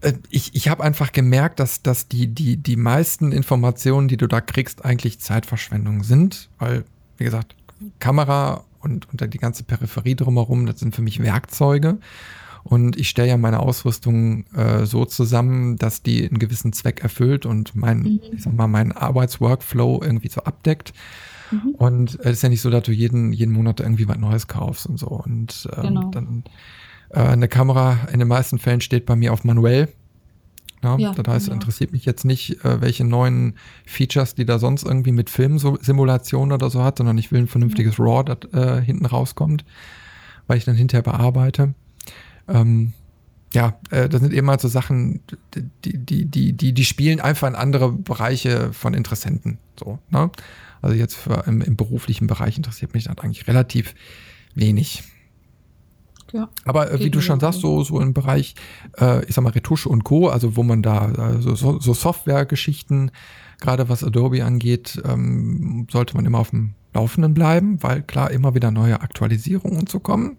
äh, 0.01 0.13
ich, 0.29 0.53
ich 0.53 0.69
habe 0.69 0.83
einfach 0.83 1.11
gemerkt, 1.11 1.59
dass, 1.59 1.81
dass 1.81 2.07
die, 2.07 2.27
die, 2.27 2.57
die 2.57 2.75
meisten 2.75 3.31
Informationen, 3.31 4.07
die 4.07 4.17
du 4.17 4.27
da 4.27 4.41
kriegst, 4.41 4.85
eigentlich 4.85 5.19
Zeitverschwendung 5.19 6.03
sind, 6.03 6.49
weil, 6.59 6.83
wie 7.17 7.23
gesagt, 7.23 7.55
Kamera 7.99 8.63
und, 8.79 9.09
und 9.09 9.33
die 9.33 9.37
ganze 9.37 9.63
Peripherie 9.63 10.15
drumherum, 10.15 10.65
das 10.65 10.79
sind 10.79 10.95
für 10.95 11.01
mich 11.01 11.21
Werkzeuge. 11.21 11.97
Und 12.67 12.97
ich 12.97 13.07
stelle 13.07 13.29
ja 13.29 13.37
meine 13.37 13.61
Ausrüstung 13.61 14.45
äh, 14.53 14.85
so 14.85 15.05
zusammen, 15.05 15.77
dass 15.77 16.03
die 16.03 16.27
einen 16.27 16.37
gewissen 16.37 16.73
Zweck 16.73 17.01
erfüllt 17.01 17.45
und 17.45 17.75
mein, 17.75 17.99
mhm. 17.99 18.19
ich 18.33 18.43
sag 18.43 18.53
mal, 18.53 18.67
meinen 18.67 18.91
Arbeitsworkflow 18.91 20.01
irgendwie 20.03 20.27
so 20.27 20.41
abdeckt. 20.41 20.91
Mhm. 21.49 21.75
Und 21.75 22.19
es 22.19 22.31
ist 22.33 22.41
ja 22.43 22.49
nicht 22.49 22.59
so, 22.59 22.69
dass 22.69 22.83
du 22.83 22.91
jeden, 22.91 23.31
jeden 23.31 23.53
Monat 23.53 23.79
irgendwie 23.79 24.09
was 24.09 24.17
Neues 24.17 24.47
kaufst 24.47 24.85
und 24.85 24.99
so. 24.99 25.07
Und 25.07 25.69
ähm, 25.77 25.81
genau. 25.81 26.09
dann 26.11 26.43
äh, 27.11 27.21
eine 27.21 27.47
Kamera 27.47 27.99
in 28.11 28.19
den 28.19 28.27
meisten 28.27 28.59
Fällen 28.59 28.81
steht 28.81 29.05
bei 29.05 29.15
mir 29.15 29.31
auf 29.31 29.45
manuell. 29.45 29.87
Ja, 30.83 30.97
ja, 30.97 31.13
das 31.13 31.25
heißt, 31.25 31.45
genau. 31.45 31.55
interessiert 31.55 31.93
mich 31.93 32.03
jetzt 32.03 32.25
nicht, 32.25 32.65
äh, 32.65 32.81
welche 32.81 33.05
neuen 33.05 33.55
Features, 33.85 34.35
die 34.35 34.45
da 34.45 34.59
sonst 34.59 34.83
irgendwie 34.83 35.13
mit 35.13 35.29
Filmsimulation 35.29 36.51
oder 36.51 36.69
so 36.69 36.83
hat, 36.83 36.97
sondern 36.97 37.17
ich 37.17 37.31
will 37.31 37.39
ein 37.39 37.47
vernünftiges 37.47 37.97
RAW, 37.97 38.23
das 38.25 38.51
äh, 38.51 38.81
hinten 38.81 39.05
rauskommt, 39.05 39.63
weil 40.47 40.57
ich 40.57 40.65
dann 40.65 40.75
hinterher 40.75 41.03
bearbeite. 41.03 41.73
Ähm, 42.47 42.93
ja, 43.53 43.79
äh, 43.91 44.09
das 44.09 44.21
sind 44.21 44.33
eben 44.33 44.49
halt 44.49 44.61
so 44.61 44.67
Sachen, 44.67 45.21
die, 45.83 45.97
die, 45.97 46.25
die, 46.25 46.53
die, 46.53 46.73
die 46.73 46.85
spielen 46.85 47.19
einfach 47.19 47.47
in 47.47 47.55
andere 47.55 47.91
Bereiche 47.91 48.73
von 48.73 48.93
Interessenten. 48.93 49.57
So, 49.79 49.99
ne? 50.09 50.29
Also 50.81 50.95
jetzt 50.95 51.15
für, 51.15 51.43
im, 51.47 51.61
im 51.61 51.75
beruflichen 51.75 52.27
Bereich 52.27 52.57
interessiert 52.57 52.93
mich 52.93 53.05
das 53.05 53.17
eigentlich 53.17 53.47
relativ 53.47 53.95
wenig. 54.53 55.03
Ja, 56.33 56.49
Aber 56.65 56.91
äh, 56.91 56.99
wie 56.99 57.09
du 57.09 57.21
schon 57.21 57.39
sagst, 57.39 57.61
so, 57.61 57.83
so 57.83 58.01
im 58.01 58.13
Bereich, 58.13 58.55
äh, 58.99 59.23
ich 59.25 59.35
sag 59.35 59.43
mal, 59.43 59.51
Retusche 59.51 59.87
und 59.87 60.03
Co., 60.03 60.27
also 60.27 60.57
wo 60.57 60.63
man 60.63 60.81
da 60.81 61.11
äh, 61.11 61.41
so, 61.41 61.79
so 61.79 61.93
Software-Geschichten, 61.93 63.11
gerade 63.61 63.87
was 63.87 64.03
Adobe 64.03 64.43
angeht, 64.43 65.01
ähm, 65.05 65.87
sollte 65.89 66.15
man 66.15 66.25
immer 66.25 66.39
auf 66.39 66.49
dem 66.49 66.73
Laufenden 66.93 67.33
bleiben, 67.33 67.81
weil 67.81 68.01
klar 68.01 68.31
immer 68.31 68.55
wieder 68.55 68.71
neue 68.71 69.01
Aktualisierungen 69.01 69.87
zu 69.87 69.99
kommen. 69.99 70.37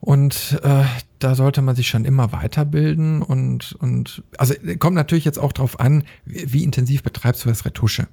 Und 0.00 0.60
äh, 0.62 0.84
da 1.18 1.34
sollte 1.34 1.60
man 1.60 1.74
sich 1.74 1.88
schon 1.88 2.04
immer 2.04 2.32
weiterbilden 2.32 3.22
und, 3.22 3.72
und 3.80 4.22
also 4.38 4.54
kommt 4.78 4.94
natürlich 4.94 5.24
jetzt 5.24 5.38
auch 5.38 5.52
drauf 5.52 5.80
an, 5.80 6.04
wie, 6.24 6.52
wie 6.52 6.64
intensiv 6.64 7.02
betreibst 7.02 7.44
du 7.44 7.48
das 7.48 7.64
Retusche. 7.64 8.06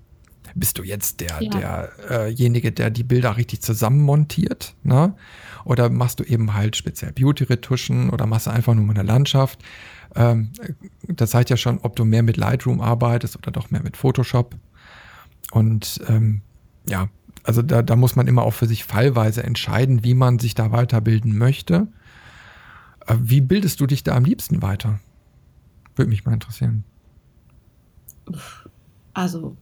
Bist 0.56 0.78
du 0.78 0.84
jetzt 0.84 1.20
der, 1.20 1.42
ja. 1.42 1.88
derjenige, 2.10 2.70
äh 2.70 2.72
der 2.72 2.90
die 2.90 3.04
Bilder 3.04 3.36
richtig 3.36 3.62
zusammenmontiert, 3.62 4.74
ne? 4.84 5.14
Oder 5.66 5.90
machst 5.90 6.20
du 6.20 6.24
eben 6.24 6.54
halt 6.54 6.76
speziell 6.76 7.12
Beauty-Retuschen 7.12 8.10
oder 8.10 8.26
machst 8.26 8.48
du 8.48 8.52
einfach 8.52 8.74
nur 8.74 8.90
eine 8.90 9.04
Landschaft? 9.04 9.60
Ähm, 10.16 10.52
das 11.08 11.32
zeigt 11.32 11.50
ja 11.50 11.58
schon, 11.58 11.80
ob 11.80 11.96
du 11.96 12.06
mehr 12.06 12.24
mit 12.24 12.38
Lightroom 12.38 12.80
arbeitest 12.80 13.36
oder 13.36 13.52
doch 13.52 13.70
mehr 13.70 13.84
mit 13.84 13.98
Photoshop. 13.98 14.56
Und 15.52 16.00
ähm, 16.08 16.42
ja, 16.88 17.10
also 17.46 17.62
da, 17.62 17.82
da 17.82 17.96
muss 17.96 18.16
man 18.16 18.28
immer 18.28 18.44
auch 18.44 18.54
für 18.54 18.68
sich 18.68 18.84
fallweise 18.84 19.44
entscheiden, 19.44 20.04
wie 20.04 20.14
man 20.14 20.40
sich 20.40 20.56
da 20.56 20.72
weiterbilden 20.72 21.38
möchte. 21.38 21.88
Äh, 23.06 23.16
wie 23.20 23.42
bildest 23.42 23.80
du 23.80 23.88
dich 23.88 24.04
da 24.04 24.16
am 24.16 24.26
liebsten 24.26 24.62
weiter? 24.62 25.00
Würde 25.96 26.10
mich 26.10 26.26
mal 26.26 26.34
interessieren. 26.34 26.84
Also, 29.14 29.56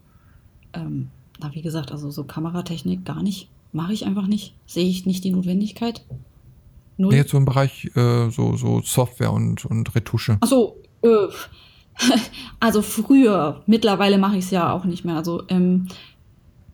ähm, 0.73 1.09
na, 1.39 1.53
wie 1.53 1.61
gesagt, 1.61 1.91
also 1.91 2.09
so 2.09 2.23
Kameratechnik 2.23 3.05
gar 3.05 3.21
nicht. 3.21 3.49
Mache 3.71 3.93
ich 3.93 4.05
einfach 4.05 4.27
nicht. 4.27 4.55
Sehe 4.65 4.87
ich 4.87 5.05
nicht 5.05 5.23
die 5.23 5.31
Notwendigkeit. 5.31 6.05
Null. 6.97 7.11
Nee, 7.11 7.17
jetzt 7.17 7.31
so 7.31 7.37
im 7.37 7.45
Bereich 7.45 7.91
äh, 7.95 8.29
so, 8.29 8.55
so 8.55 8.81
Software 8.81 9.31
und, 9.31 9.65
und 9.65 9.93
Retusche. 9.95 10.37
Achso, 10.41 10.77
äh, 11.01 11.27
Also 12.59 12.81
früher, 12.81 13.61
mittlerweile 13.65 14.17
mache 14.17 14.37
ich 14.37 14.45
es 14.45 14.51
ja 14.51 14.71
auch 14.71 14.85
nicht 14.85 15.05
mehr. 15.05 15.15
Also 15.15 15.43
ähm, 15.49 15.87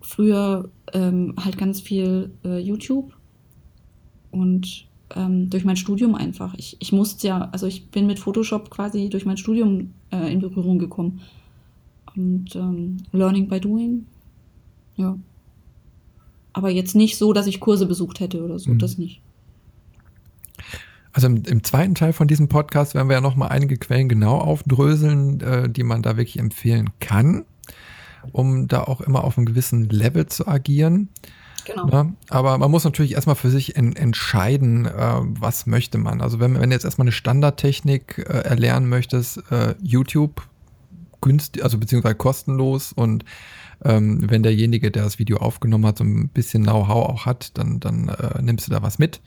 früher 0.10 0.70
ähm, 0.92 1.36
halt 1.38 1.58
ganz 1.58 1.82
viel 1.82 2.32
äh, 2.44 2.58
YouTube 2.58 3.14
und 4.32 4.88
ähm, 5.16 5.52
durch 5.52 5.66
mein 5.66 5.76
Studium 5.76 6.16
einfach. 6.16 6.56
Ich, 6.58 6.78
ich 6.80 6.92
musste 6.92 7.28
ja, 7.28 7.50
also 7.52 7.68
ich 7.68 7.90
bin 7.90 8.08
mit 8.08 8.18
Photoshop 8.18 8.72
quasi 8.72 9.10
durch 9.10 9.26
mein 9.26 9.38
Studium 9.38 9.94
äh, 10.12 10.32
in 10.32 10.40
Berührung 10.40 10.80
gekommen. 10.80 11.22
Und 12.16 12.56
ähm, 12.56 12.98
Learning 13.12 13.48
by 13.48 13.60
Doing. 13.60 14.08
Ja. 14.96 15.16
Aber 16.54 16.72
jetzt 16.72 16.96
nicht 16.96 17.18
so, 17.18 17.32
dass 17.32 17.46
ich 17.46 17.60
Kurse 17.60 17.86
besucht 17.86 18.20
hätte 18.20 18.44
oder 18.44 18.58
so, 18.58 18.72
mhm. 18.72 18.80
das 18.80 18.98
nicht. 18.98 19.22
Also 21.14 21.28
im, 21.28 21.44
im, 21.46 21.64
zweiten 21.64 21.94
Teil 21.94 22.14
von 22.14 22.28
diesem 22.28 22.50
Podcast 22.50 22.96
werden 22.96 23.10
wir 23.10 23.16
ja 23.16 23.22
nochmal 23.22 23.50
einige 23.50 23.78
Quellen 23.78 24.10
genau 24.10 24.40
aufdröseln, 24.40 25.40
äh, 25.42 25.70
die 25.70 25.84
man 25.84 26.02
da 26.02 26.18
wirklich 26.18 26.40
empfehlen 26.40 26.90
kann, 27.00 27.46
um 28.32 28.68
da 28.68 28.84
auch 28.84 29.02
immer 29.02 29.24
auf 29.24 29.38
einem 29.38 29.46
gewissen 29.46 29.90
Level 29.90 30.28
zu 30.28 30.48
agieren. 30.48 31.10
Genau. 31.66 31.90
Ja, 31.90 32.14
aber 32.30 32.58
man 32.58 32.72
muss 32.72 32.84
natürlich 32.84 33.14
erstmal 33.14 33.36
für 33.36 33.50
sich 33.50 33.76
en 33.76 33.96
entscheiden, 33.96 34.86
äh, 34.86 35.20
was 35.22 35.66
möchte 35.66 35.98
man. 35.98 36.22
Also 36.22 36.40
wenn, 36.40 36.60
wenn 36.60 36.70
du 36.70 36.76
jetzt 36.76 36.86
erstmal 36.86 37.06
eine 37.06 37.12
Standardtechnik 37.12 38.26
äh, 38.28 38.40
erlernen 38.40 38.90
möchtest, 38.90 39.44
äh, 39.52 39.76
YouTube 39.82 40.42
günstig, 41.22 41.64
also 41.64 41.78
beziehungsweise 41.78 42.16
kostenlos 42.16 42.94
und 42.94 43.26
ähm, 43.84 44.30
wenn 44.30 44.44
derjenige, 44.44 44.92
der 44.92 45.04
das 45.04 45.20
Video 45.20 45.38
aufgenommen 45.38 45.86
hat, 45.86 45.98
so 45.98 46.04
ein 46.04 46.30
bisschen 46.30 46.64
Know-how 46.64 47.10
auch 47.10 47.26
hat, 47.26 47.58
dann, 47.58 47.80
dann 47.80 48.10
äh, 48.10 48.42
nimmst 48.42 48.68
du 48.68 48.72
da 48.72 48.82
was 48.82 49.00
mit. 49.00 49.22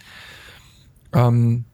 Ähm, 1.13 1.65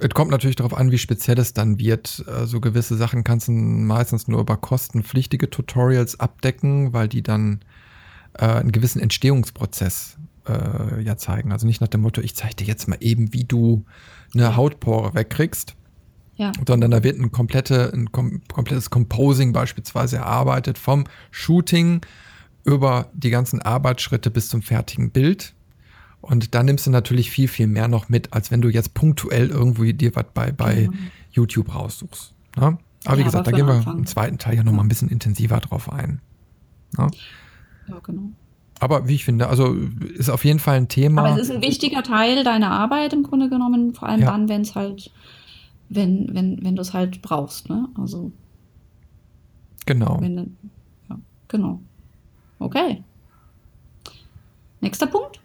es 0.00 0.10
kommt 0.10 0.30
natürlich 0.30 0.56
darauf 0.56 0.74
an, 0.74 0.90
wie 0.90 0.98
speziell 0.98 1.38
es 1.38 1.52
dann 1.52 1.78
wird. 1.78 2.06
So 2.08 2.30
also 2.30 2.60
gewisse 2.60 2.96
Sachen 2.96 3.24
kannst 3.24 3.48
du 3.48 3.52
meistens 3.52 4.28
nur 4.28 4.40
über 4.40 4.56
kostenpflichtige 4.56 5.50
Tutorials 5.50 6.18
abdecken, 6.18 6.92
weil 6.92 7.08
die 7.08 7.22
dann 7.22 7.60
äh, 8.34 8.46
einen 8.46 8.72
gewissen 8.72 9.00
Entstehungsprozess 9.00 10.16
äh, 10.46 11.02
ja 11.02 11.16
zeigen. 11.16 11.52
Also 11.52 11.66
nicht 11.66 11.80
nach 11.80 11.88
dem 11.88 12.02
Motto, 12.02 12.20
ich 12.20 12.34
zeige 12.34 12.56
dir 12.56 12.66
jetzt 12.66 12.88
mal 12.88 12.98
eben, 13.00 13.32
wie 13.32 13.44
du 13.44 13.84
eine 14.34 14.56
Hautpore 14.56 15.14
wegkriegst. 15.14 15.76
Ja. 16.36 16.52
Sondern 16.66 16.90
da 16.90 17.04
wird 17.04 17.18
ein, 17.18 17.32
komplette, 17.32 17.92
ein 17.92 18.12
kom 18.12 18.40
komplettes 18.48 18.88
Composing 18.88 19.52
beispielsweise 19.52 20.16
erarbeitet, 20.16 20.78
vom 20.78 21.04
Shooting 21.30 22.00
über 22.64 23.10
die 23.12 23.28
ganzen 23.28 23.60
Arbeitsschritte 23.60 24.30
bis 24.30 24.48
zum 24.48 24.62
fertigen 24.62 25.10
Bild. 25.10 25.54
Und 26.20 26.54
da 26.54 26.62
nimmst 26.62 26.86
du 26.86 26.90
natürlich 26.90 27.30
viel, 27.30 27.48
viel 27.48 27.66
mehr 27.66 27.88
noch 27.88 28.08
mit, 28.08 28.32
als 28.32 28.50
wenn 28.50 28.60
du 28.60 28.68
jetzt 28.68 28.94
punktuell 28.94 29.48
irgendwo 29.48 29.84
dir 29.84 30.14
was 30.14 30.26
bei, 30.34 30.52
bei 30.52 30.74
genau. 30.82 30.92
YouTube 31.32 31.74
raussuchst. 31.74 32.34
Ne? 32.56 32.78
Aber 33.04 33.16
wie 33.16 33.20
ja, 33.20 33.26
gesagt, 33.26 33.48
aber 33.48 33.50
da 33.50 33.56
gehen 33.56 33.66
wir 33.66 33.74
Anfang. 33.74 33.98
im 33.98 34.06
zweiten 34.06 34.38
Teil 34.38 34.56
ja 34.56 34.62
nochmal 34.62 34.84
ein 34.84 34.88
bisschen 34.88 35.08
intensiver 35.08 35.58
drauf 35.60 35.90
ein. 35.90 36.20
Ne? 36.98 37.10
Ja, 37.88 37.98
genau. 38.00 38.30
Aber 38.80 39.08
wie 39.08 39.14
ich 39.14 39.24
finde, 39.24 39.48
also 39.48 39.74
ist 40.14 40.30
auf 40.30 40.44
jeden 40.44 40.58
Fall 40.58 40.76
ein 40.76 40.88
Thema. 40.88 41.22
Aber 41.22 41.34
es 41.34 41.48
ist 41.48 41.54
ein 41.54 41.62
wichtiger 41.62 42.02
Teil 42.02 42.44
deiner 42.44 42.70
Arbeit 42.70 43.12
im 43.12 43.22
Grunde 43.22 43.50
genommen, 43.50 43.94
vor 43.94 44.08
allem 44.08 44.20
ja. 44.20 44.30
dann, 44.30 44.48
wenn 44.48 44.62
es 44.62 44.74
halt, 44.74 45.10
wenn, 45.90 46.34
wenn, 46.34 46.64
wenn 46.64 46.76
du 46.76 46.82
es 46.82 46.94
halt 46.94 47.20
brauchst, 47.20 47.68
ne? 47.68 47.88
Also. 47.98 48.32
Genau. 49.84 50.18
Wenn, 50.20 50.56
ja, 51.08 51.18
genau. 51.48 51.80
Okay. 52.58 53.02
Nächster 54.80 55.06
Punkt? 55.06 55.39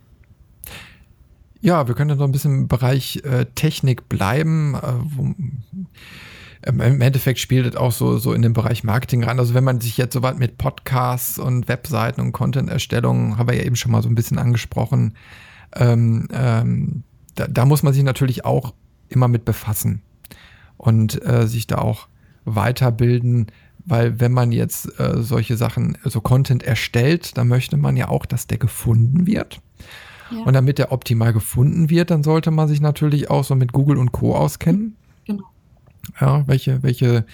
Ja, 1.66 1.88
wir 1.88 1.96
können 1.96 2.10
dann 2.10 2.20
so 2.20 2.26
ein 2.26 2.32
bisschen 2.32 2.54
im 2.54 2.68
Bereich 2.68 3.24
äh, 3.24 3.48
Technik 3.56 4.08
bleiben. 4.08 4.76
Äh, 4.76 4.94
wo, 5.04 5.34
im 6.62 7.02
Endeffekt 7.02 7.40
spielt 7.40 7.66
es 7.66 7.76
auch 7.76 7.92
so, 7.92 8.20
so 8.20 8.34
in 8.34 8.44
den 8.44 8.54
Bereich 8.54 8.84
Marketing 8.84 9.24
rein. 9.24 9.40
Also 9.40 9.56
wenn 9.56 9.64
man 9.64 9.82
sich 9.82 9.98
jetzt 9.98 10.14
so 10.14 10.22
weit 10.22 10.38
mit 10.38 10.60
Podcasts 10.60 11.40
und 11.40 11.68
Webseiten 11.68 12.22
und 12.22 12.34
Content-Erstellung, 12.34 13.40
haben 13.40 13.50
wir 13.50 13.56
ja 13.56 13.64
eben 13.64 13.76
schon 13.76 13.92
mal 13.92 14.04
so 14.04 14.10
ein 14.10 14.14
bisschen 14.14 14.38
angesprochen, 14.38 15.16
ähm, 15.76 16.28
ähm, 16.32 17.04
da, 17.34 17.48
da, 17.48 17.66
muss 17.66 17.82
man 17.82 17.94
sich 17.94 18.04
natürlich 18.04 18.46
auch 18.46 18.76
immer 19.10 19.28
mit 19.28 19.44
befassen 19.44 20.04
und 20.78 21.26
äh, 21.26 21.48
sich 21.48 21.66
da 21.66 21.80
auch 21.80 22.08
weiterbilden, 22.46 23.48
weil 23.88 24.20
wenn 24.20 24.34
man 24.34 24.52
jetzt 24.52 25.00
äh, 25.00 25.16
solche 25.24 25.58
Sachen, 25.58 25.98
so 26.04 26.22
Content 26.22 26.62
erstellt, 26.62 27.40
dann 27.40 27.48
möchte 27.48 27.76
man 27.76 27.98
ja 27.98 28.08
auch, 28.10 28.28
dass 28.28 28.46
der 28.46 28.60
gefunden 28.60 29.26
wird. 29.26 29.62
Ja. 30.31 30.43
Und 30.43 30.53
damit 30.53 30.77
der 30.77 30.91
optimal 30.91 31.34
gefunden 31.34 31.89
wird, 31.89 32.11
dann 32.11 32.23
sollte 32.23 32.52
man 32.52 32.68
sich 32.68 32.81
natürlich 32.81 33.30
auch 33.30 33.43
so 33.43 33.56
mit 33.56 33.73
Google 33.73 33.97
und 33.97 34.11
Co. 34.11 34.35
auskennen 34.35 34.95
ja, 36.19 36.47
welche, 36.47 36.84
welche 36.84 37.26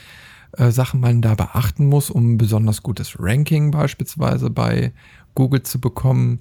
äh, 0.53 0.71
Sachen 0.71 0.99
man 0.99 1.21
da 1.21 1.35
beachten 1.35 1.87
muss, 1.87 2.09
um 2.09 2.33
ein 2.33 2.37
besonders 2.37 2.83
gutes 2.83 3.15
Ranking 3.19 3.71
beispielsweise 3.71 4.49
bei 4.49 4.91
Google 5.35 5.63
zu 5.63 5.79
bekommen. 5.79 6.39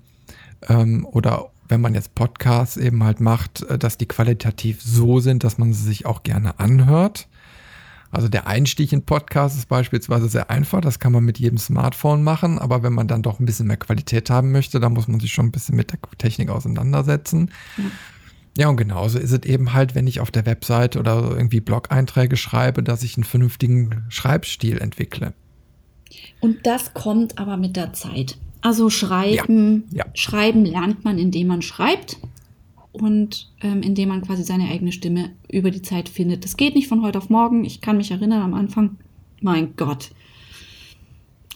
Ähm, 0.68 1.06
oder 1.10 1.50
wenn 1.68 1.80
man 1.80 1.94
jetzt 1.94 2.14
Podcasts 2.14 2.76
eben 2.76 3.04
halt 3.04 3.20
macht, 3.20 3.62
äh, 3.62 3.78
dass 3.78 3.98
die 3.98 4.06
qualitativ 4.06 4.82
so 4.82 5.20
sind, 5.20 5.44
dass 5.44 5.58
man 5.58 5.72
sie 5.72 5.84
sich 5.84 6.06
auch 6.06 6.22
gerne 6.22 6.58
anhört. 6.58 7.28
Also 8.10 8.28
der 8.28 8.46
Einstieg 8.46 8.92
in 8.92 9.02
Podcasts 9.02 9.56
ist 9.56 9.68
beispielsweise 9.68 10.28
sehr 10.28 10.50
einfach, 10.50 10.80
das 10.80 10.98
kann 10.98 11.12
man 11.12 11.24
mit 11.24 11.38
jedem 11.38 11.58
Smartphone 11.58 12.24
machen, 12.24 12.58
aber 12.58 12.82
wenn 12.82 12.92
man 12.92 13.06
dann 13.06 13.22
doch 13.22 13.38
ein 13.38 13.46
bisschen 13.46 13.68
mehr 13.68 13.76
Qualität 13.76 14.30
haben 14.30 14.50
möchte, 14.50 14.80
dann 14.80 14.94
muss 14.94 15.06
man 15.06 15.20
sich 15.20 15.32
schon 15.32 15.46
ein 15.46 15.52
bisschen 15.52 15.76
mit 15.76 15.92
der 15.92 15.98
Technik 16.18 16.50
auseinandersetzen. 16.50 17.50
Ja. 17.76 17.84
Ja, 18.58 18.68
und 18.68 18.76
genauso 18.76 19.18
ist 19.18 19.30
es 19.30 19.42
eben 19.44 19.72
halt, 19.72 19.94
wenn 19.94 20.06
ich 20.06 20.20
auf 20.20 20.30
der 20.30 20.44
Website 20.44 20.96
oder 20.96 21.30
irgendwie 21.30 21.60
Blog-Einträge 21.60 22.36
schreibe, 22.36 22.82
dass 22.82 23.02
ich 23.02 23.16
einen 23.16 23.24
vernünftigen 23.24 24.04
Schreibstil 24.08 24.78
entwickle. 24.78 25.32
Und 26.40 26.66
das 26.66 26.92
kommt 26.92 27.38
aber 27.38 27.56
mit 27.56 27.76
der 27.76 27.92
Zeit. 27.92 28.38
Also 28.60 28.90
schreiben, 28.90 29.84
ja, 29.90 30.04
ja. 30.04 30.10
schreiben 30.14 30.64
lernt 30.64 31.04
man, 31.04 31.18
indem 31.18 31.46
man 31.46 31.62
schreibt 31.62 32.18
und 32.92 33.52
ähm, 33.60 33.82
indem 33.82 34.08
man 34.08 34.22
quasi 34.22 34.42
seine 34.42 34.68
eigene 34.68 34.92
Stimme 34.92 35.30
über 35.50 35.70
die 35.70 35.82
Zeit 35.82 36.08
findet. 36.08 36.44
Das 36.44 36.56
geht 36.56 36.74
nicht 36.74 36.88
von 36.88 37.02
heute 37.02 37.18
auf 37.18 37.30
morgen. 37.30 37.64
Ich 37.64 37.80
kann 37.80 37.96
mich 37.96 38.10
erinnern 38.10 38.42
am 38.42 38.54
Anfang, 38.54 38.96
mein 39.40 39.76
Gott, 39.76 40.10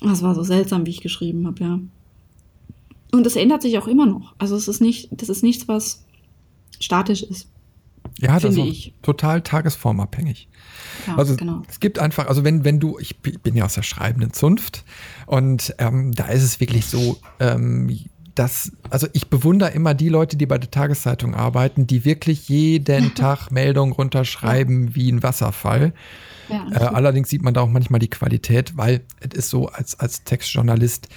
das 0.01 0.23
war 0.23 0.35
so 0.35 0.43
seltsam, 0.43 0.87
wie 0.87 0.91
ich 0.91 1.01
geschrieben 1.01 1.47
habe, 1.47 1.65
ja. 1.65 1.81
Und 3.13 3.25
das 3.25 3.37
ändert 3.37 3.63
sich 3.63 3.79
auch 3.79 3.87
immer 3.87 4.07
noch. 4.07 4.35
Also 4.39 4.57
es 4.57 4.69
ist 4.69 4.81
nicht, 4.81 5.09
das 5.13 5.29
ist 5.29 5.43
nichts, 5.43 5.69
was 5.69 6.05
statisch 6.81 7.23
ist. 7.23 7.49
Ja, 8.21 8.39
das 8.39 8.57
ist 8.57 8.59
ich. 8.59 8.95
total 9.03 9.43
tagesformabhängig. 9.43 10.49
Ja, 11.07 11.17
also 11.17 11.37
genau. 11.37 11.63
es 11.69 11.81
gibt 11.81 11.99
einfach, 11.99 12.27
also 12.27 12.45
wenn, 12.45 12.65
wenn 12.65 12.81
du, 12.81 12.99
ich 12.99 13.19
bin 13.19 13.57
ja 13.57 13.65
aus 13.65 13.75
der 13.75 13.83
schreibenden 13.83 14.33
Zunft 14.33 14.85
und 15.27 15.75
ähm, 15.79 16.13
da 16.13 16.27
ist 16.27 16.43
es 16.43 16.61
wirklich 16.61 16.87
so, 16.87 17.19
ähm, 17.41 17.89
dass, 18.35 18.73
also 18.91 19.07
ich 19.13 19.29
bewundere 19.29 19.71
immer 19.71 19.95
die 19.95 20.09
Leute, 20.09 20.37
die 20.37 20.47
bei 20.47 20.59
der 20.59 20.71
Tageszeitung 20.71 21.35
arbeiten, 21.35 21.87
die 21.87 22.05
wirklich 22.05 22.49
jeden 22.49 23.15
Tag 23.15 23.51
Meldungen 23.51 23.93
runterschreiben 23.93 24.95
wie 24.95 25.11
ein 25.11 25.23
Wasserfall. 25.23 25.93
Ja, 26.49 26.67
äh, 26.73 26.85
allerdings 26.95 27.31
sieht 27.31 27.43
man 27.43 27.55
da 27.55 27.63
auch 27.63 27.69
manchmal 27.69 28.01
die 28.01 28.11
Qualität, 28.11 28.77
weil 28.77 29.03
es 29.21 29.39
ist 29.39 29.51
so 29.51 29.69
als, 29.69 29.99
als 29.99 30.25
Textjournalist, 30.25 31.09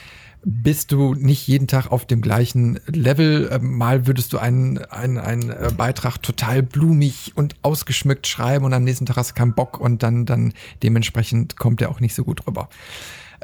bist 0.46 0.92
du 0.92 1.14
nicht 1.16 1.48
jeden 1.48 1.68
Tag 1.68 1.92
auf 1.92 2.06
dem 2.06 2.22
gleichen 2.22 2.80
Level. 2.86 3.50
Ähm, 3.52 3.78
mal 3.78 4.08
würdest 4.08 4.32
du 4.32 4.38
einen, 4.38 4.78
einen, 4.78 5.18
einen 5.18 5.50
äh, 5.50 5.72
Beitrag 5.76 6.22
total 6.22 6.64
blumig 6.64 7.34
und 7.36 7.56
ausgeschmückt 7.64 8.28
schreiben 8.28 8.64
und 8.64 8.74
am 8.74 8.84
nächsten 8.84 9.06
Tag 9.06 9.18
hast 9.18 9.32
du 9.32 9.34
keinen 9.36 9.56
Bock 9.56 9.80
und 9.80 10.04
dann, 10.04 10.26
dann 10.26 10.54
dementsprechend 10.84 11.58
kommt 11.58 11.82
der 11.82 11.90
auch 11.90 12.00
nicht 12.00 12.16
so 12.16 12.24
gut 12.24 12.48
rüber. 12.48 12.70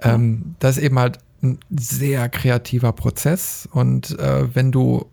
Ähm, 0.01 0.55
das 0.59 0.77
ist 0.77 0.83
eben 0.83 0.99
halt 0.99 1.19
ein 1.43 1.59
sehr 1.69 2.29
kreativer 2.29 2.93
Prozess 2.93 3.67
und 3.71 4.17
äh, 4.19 4.55
wenn 4.55 4.71
du 4.71 5.05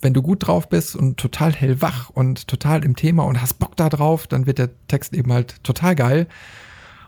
wenn 0.00 0.14
du 0.14 0.22
gut 0.22 0.46
drauf 0.46 0.68
bist 0.68 0.96
und 0.96 1.18
total 1.18 1.52
hellwach 1.52 2.10
und 2.10 2.48
total 2.48 2.84
im 2.84 2.96
Thema 2.96 3.24
und 3.24 3.42
hast 3.42 3.58
Bock 3.58 3.76
da 3.76 3.88
drauf, 3.88 4.26
dann 4.26 4.46
wird 4.46 4.58
der 4.58 4.70
Text 4.86 5.12
eben 5.12 5.32
halt 5.32 5.62
total 5.62 5.94
geil. 5.94 6.26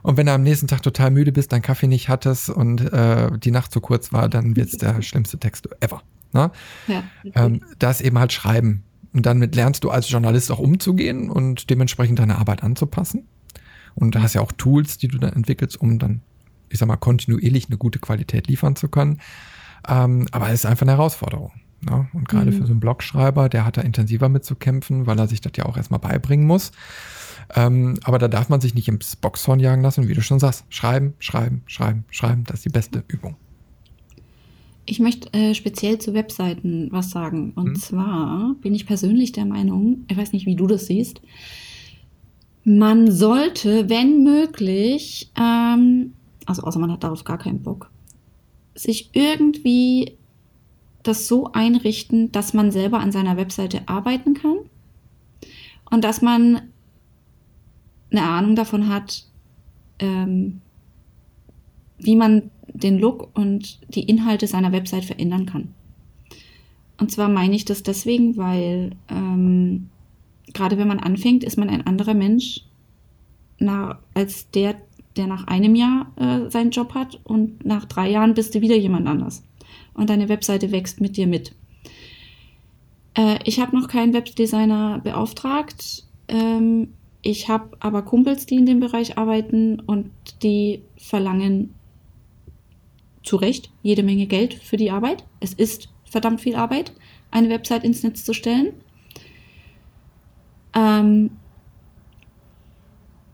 Und 0.03 0.17
wenn 0.17 0.27
du 0.27 0.33
am 0.33 0.43
nächsten 0.43 0.67
Tag 0.67 0.83
total 0.83 1.11
müde 1.11 1.33
bist, 1.33 1.53
deinen 1.53 1.63
Kaffee 1.63 1.87
nicht 1.87 2.09
hattest 2.09 2.51
und 2.51 2.81
äh, 2.93 3.31
die 3.39 3.51
Nacht 3.51 3.73
zu 3.73 3.81
kurz 3.81 4.13
war, 4.13 4.29
dann 4.29 4.57
wird 4.57 4.69
es 4.69 4.79
der 4.79 5.01
schlimmste 5.03 5.39
Text 5.39 5.69
ever. 5.81 6.03
Ne? 6.33 6.51
Ja, 6.87 7.05
ähm, 7.35 7.63
das 7.79 8.01
eben 8.01 8.19
halt 8.19 8.33
schreiben. 8.33 8.85
Und 9.13 9.27
damit 9.27 9.55
lernst 9.57 9.85
du 9.85 9.91
als 9.91 10.09
Journalist 10.09 10.51
auch 10.51 10.59
umzugehen 10.59 11.31
und 11.31 11.69
dementsprechend 11.71 12.19
deine 12.19 12.39
Arbeit 12.39 12.63
anzupassen. 12.63 13.27
Und 13.95 14.15
du 14.15 14.23
hast 14.23 14.35
ja 14.35 14.41
auch 14.41 14.53
Tools, 14.53 14.99
die 14.99 15.09
du 15.09 15.19
dann 15.19 15.33
entwickelst, 15.33 15.81
um 15.81 15.99
dann, 15.99 16.23
ich 16.71 16.79
sag 16.79 16.89
mal, 16.89 16.97
kontinuierlich 16.97 17.67
eine 17.67 17.77
gute 17.77 17.99
Qualität 17.99 18.49
liefern 18.49 18.77
zu 18.77 18.89
können. 18.89 19.21
Ähm, 19.89 20.27
aber 20.33 20.49
es 20.49 20.65
ist 20.65 20.67
einfach 20.67 20.83
eine 20.83 20.93
Herausforderung. 20.93 21.53
Ne? 21.83 22.09
Und 22.13 22.29
gerade 22.29 22.51
mhm. 22.51 22.57
für 22.57 22.67
so 22.67 22.73
einen 22.73 22.81
Blogschreiber, 22.81 23.49
der 23.49 23.65
hat 23.65 23.77
da 23.77 23.83
intensiver 23.83 24.29
mitzukämpfen, 24.29 25.07
weil 25.07 25.19
er 25.19 25.29
sich 25.29 25.41
das 25.41 25.53
ja 25.57 25.67
auch 25.67 25.77
erstmal 25.77 26.01
beibringen 26.01 26.47
muss. 26.47 26.73
Ähm, 27.55 27.99
aber 28.05 28.19
da 28.19 28.29
darf 28.29 28.49
man 28.49 28.61
sich 28.61 28.75
nicht 28.75 28.89
ins 28.89 29.17
Boxhorn 29.17 29.61
jagen 29.61 29.83
lassen, 29.83 30.09
wie 30.09 30.15
du 30.15 30.23
schon 30.23 30.39
sagst. 30.39 30.65
Schreiben, 30.69 31.15
schreiben, 31.19 31.63
schreiben, 31.67 32.05
schreiben. 32.11 32.45
Das 32.45 32.57
ist 32.57 32.65
die 32.67 32.71
beste 32.71 33.03
Übung. 33.09 33.37
Ich 34.87 34.99
möchte 34.99 35.33
äh, 35.33 35.55
speziell 35.55 35.99
zu 35.99 36.15
Webseiten 36.15 36.89
was 36.91 37.11
sagen. 37.11 37.53
Und 37.55 37.69
hm. 37.69 37.77
zwar 37.77 38.55
bin 38.61 38.75
ich 38.75 38.87
persönlich 38.87 39.33
der 39.33 39.47
Meinung, 39.47 40.05
ich 40.09 40.17
weiß 40.17 40.33
nicht, 40.33 40.47
wie 40.47 40.57
du 40.57 40.67
das 40.67 40.87
siehst, 40.87 41.21
Man 42.65 43.11
sollte, 43.11 43.89
wenn 43.89 44.23
möglich, 44.23 45.31
ähm, 45.39 46.13
also 46.51 46.63
außer 46.63 46.79
man 46.79 46.93
hat 46.93 47.05
darauf 47.05 47.25
gar 47.25 47.39
keinen 47.39 47.63
Bock, 47.63 47.91
sich 48.75 49.11
irgendwie 49.15 50.19
das 51.03 51.27
so 51.27 51.53
einrichten, 51.53 52.31
dass 52.33 52.53
man 52.53 52.71
selber 52.71 53.01
an 53.01 53.13
seiner 53.13 53.37
Webseite 53.37 53.89
arbeiten 53.89 54.35
kann 54.35 54.59
und 55.91 56.05
dass 56.05 56.21
man 56.21 56.63
eine 58.11 58.23
Ahnung 58.23 58.57
davon 58.57 58.89
hat, 58.89 59.27
ähm, 59.99 60.61
wie 61.99 62.17
man 62.17 62.51
den 62.67 62.99
Look 62.99 63.31
und 63.37 63.81
die 63.95 64.03
Inhalte 64.03 64.47
seiner 64.47 64.73
Website 64.73 65.05
verändern 65.05 65.47
kann. 65.47 65.75
Und 66.99 67.11
zwar 67.11 67.29
meine 67.29 67.57
ich 67.57 67.65
das 67.65 67.83
deswegen, 67.83 68.37
weil 68.37 68.93
ähm, 69.09 69.89
gerade 70.53 70.77
wenn 70.79 70.89
man 70.89 71.01
anfängt, 71.01 71.45
ist 71.45 71.57
man 71.57 71.71
ein 71.71 71.87
anderer 71.87 72.15
Mensch 72.15 72.63
nach, 73.59 73.99
als 74.15 74.51
der, 74.51 74.77
der 75.16 75.27
nach 75.27 75.47
einem 75.47 75.74
Jahr 75.74 76.12
äh, 76.16 76.51
seinen 76.51 76.70
Job 76.70 76.95
hat 76.95 77.20
und 77.24 77.65
nach 77.65 77.85
drei 77.85 78.11
Jahren 78.11 78.35
bist 78.35 78.55
du 78.55 78.61
wieder 78.61 78.77
jemand 78.77 79.07
anders. 79.07 79.45
Und 79.95 80.11
deine 80.11 80.28
Webseite 80.28 80.70
wächst 80.73 81.01
mit 81.01 81.16
dir 81.16 81.27
mit. 81.27 81.53
Äh, 83.15 83.39
ich 83.45 83.61
habe 83.61 83.77
noch 83.77 83.89
keinen 83.89 84.15
Webdesigner 84.15 85.01
beauftragt. 85.03 86.05
Ähm, 86.28 86.89
ich 87.23 87.49
habe 87.49 87.77
aber 87.81 88.03
Kumpels, 88.03 88.47
die 88.47 88.57
in 88.57 88.66
dem 88.66 88.81
Bereich 88.81 89.19
arbeiten 89.19 89.81
und 89.81 90.11
die 90.43 90.82
verlangen 90.97 91.74
zu 93.23 93.37
Recht 93.37 93.70
jede 93.82 94.03
Menge 94.03 94.27
Geld 94.27 94.55
für 94.55 94.77
die 94.77 94.91
Arbeit. 94.91 95.24
Es 95.41 95.53
ist 95.53 95.91
verdammt 96.05 96.41
viel 96.41 96.57
Arbeit, 96.57 96.93
eine 97.31 97.51
Website 97.51 97.85
ins 97.85 98.03
Netz 98.03 98.24
zu 98.24 98.32
stellen. 98.32 98.73
Ähm, 100.74 101.31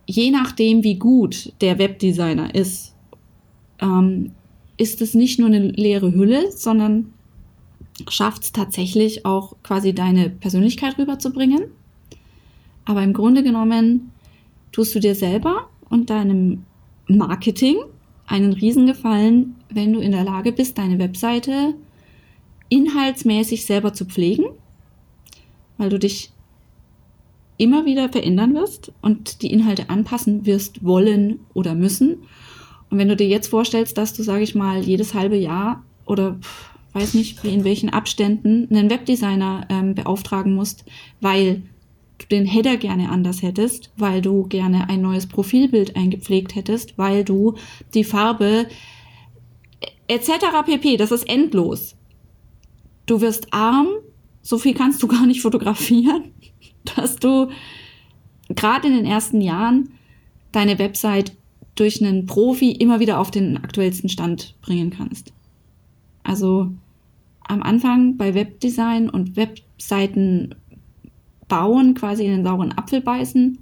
je 0.07 0.31
nachdem, 0.31 0.83
wie 0.83 0.99
gut 0.99 1.53
der 1.61 1.78
Webdesigner 1.78 2.55
ist, 2.55 2.95
ähm, 3.81 4.33
ist 4.77 5.01
es 5.01 5.15
nicht 5.15 5.39
nur 5.39 5.49
eine 5.49 5.61
leere 5.61 6.12
Hülle, 6.12 6.53
sondern 6.53 7.12
schafft 8.09 8.45
es 8.45 8.53
tatsächlich 8.53 9.24
auch 9.24 9.55
quasi 9.62 9.95
deine 9.95 10.31
Persönlichkeit 10.31 10.99
rüberzubringen. 10.99 11.65
Aber 12.85 13.03
im 13.03 13.12
Grunde 13.12 13.43
genommen 13.43 14.12
tust 14.73 14.95
du 14.95 15.01
dir 15.01 15.15
selber 15.15 15.69
und 15.89 16.11
deinem 16.11 16.65
Marketing 17.09 17.77
einen 18.27 18.53
Riesengefallen, 18.53 19.57
wenn 19.70 19.93
du 19.93 20.01
in 20.01 20.12
der 20.12 20.24
Lage 20.24 20.53
bist, 20.53 20.78
deine 20.78 20.99
Webseite 20.99 21.74
inhaltsmäßig 22.69 23.65
selber 23.65 23.93
zu 23.93 24.05
pflegen, 24.05 24.45
weil 25.78 25.89
du 25.89 25.99
dich 25.99 26.33
immer 27.59 27.85
wieder 27.87 28.09
verändern 28.09 28.55
wirst 28.55 28.93
und 29.01 29.43
die 29.43 29.53
Inhalte 29.53 29.89
anpassen 29.91 30.47
wirst 30.47 30.85
wollen 30.85 31.41
oder 31.55 31.74
müssen. 31.74 32.23
Und 32.91 32.99
wenn 32.99 33.09
du 33.09 33.16
dir 33.16 33.27
jetzt 33.27 33.49
vorstellst, 33.49 33.99
dass 33.99 34.12
du, 34.12 34.23
sage 34.23 34.43
ich 34.43 34.55
mal, 34.55 34.83
jedes 34.83 35.15
halbe 35.15 35.37
Jahr 35.37 35.83
oder 36.05 36.39
weiß 36.93 37.15
nicht, 37.15 37.43
wie 37.45 37.53
in 37.53 37.65
welchen 37.65 37.91
Abständen 37.91 38.69
einen 38.70 38.91
Webdesigner 38.91 39.66
ähm, 39.69 39.95
beauftragen 39.95 40.55
musst, 40.55 40.85
weil 41.20 41.62
du 42.19 42.27
den 42.31 42.47
Header 42.47 42.77
gerne 42.77 43.11
anders 43.11 43.43
hättest, 43.43 43.91
weil 43.97 44.23
du 44.23 44.47
gerne 44.47 44.89
ein 44.89 45.03
neues 45.03 45.27
Profilbild 45.27 45.97
eingepflegt 45.97 46.55
hättest, 46.55 46.97
weil 46.97 47.24
du 47.24 47.55
die 47.93 48.05
Farbe 48.05 48.66
etc. 50.09 50.31
pp. 50.65 50.97
Das 50.97 51.11
ist 51.11 51.28
endlos. 51.28 51.97
Du 53.05 53.20
wirst 53.20 53.53
arm, 53.53 53.89
so 54.41 54.59
viel 54.59 54.74
kannst 54.74 55.03
du 55.03 55.07
gar 55.07 55.27
nicht 55.27 55.43
fotografieren 55.43 56.33
dass 56.97 57.17
du 57.17 57.49
gerade 58.49 58.89
in 58.89 58.95
den 58.95 59.07
ersten 59.07 59.41
Jahren 59.41 59.91
deine 60.53 60.79
Website 60.79 61.33
durch 61.75 62.03
einen 62.03 62.27
Profi 62.27 62.73
immer 62.73 63.01
wieder 63.01 63.21
auf 63.21 63.31
den 63.31 63.59
aktuellsten 63.59 64.09
Stand 64.09 64.55
bringen 64.63 64.91
kannst. 64.91 65.33
Also 66.23 66.71
am 67.47 67.63
Anfang 67.63 68.17
bei 68.17 68.35
Webdesign 68.35 69.11
und 69.11 69.37
Webseiten 69.37 70.55
bauen, 71.49 71.95
quasi 71.95 72.25
in 72.25 72.33
den 72.33 72.45
sauren 72.45 72.73
Apfel 72.77 73.01
beißen 73.01 73.59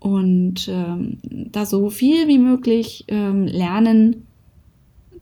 und 0.00 0.68
ähm, 0.68 1.18
da 1.22 1.64
so 1.64 1.90
viel 1.90 2.28
wie 2.28 2.38
möglich 2.38 3.04
ähm, 3.08 3.46
lernen, 3.46 4.26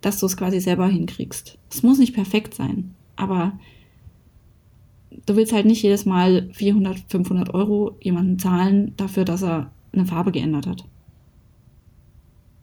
dass 0.01 0.19
du 0.19 0.27
es 0.27 0.37
quasi 0.37 0.61
selber 0.61 0.89
hinkriegst. 0.89 1.59
Es 1.71 1.83
muss 1.83 1.99
nicht 1.99 2.15
perfekt 2.15 2.55
sein, 2.55 2.95
aber 3.17 3.53
du 5.27 5.37
willst 5.37 5.53
halt 5.53 5.67
nicht 5.67 5.83
jedes 5.83 6.05
Mal 6.05 6.49
400, 6.53 7.05
500 7.09 7.55
Euro 7.55 7.97
jemanden 8.01 8.39
zahlen 8.39 8.95
dafür, 8.97 9.25
dass 9.25 9.43
er 9.43 9.71
eine 9.93 10.07
Farbe 10.07 10.33
geändert 10.33 10.67
hat. 10.67 10.85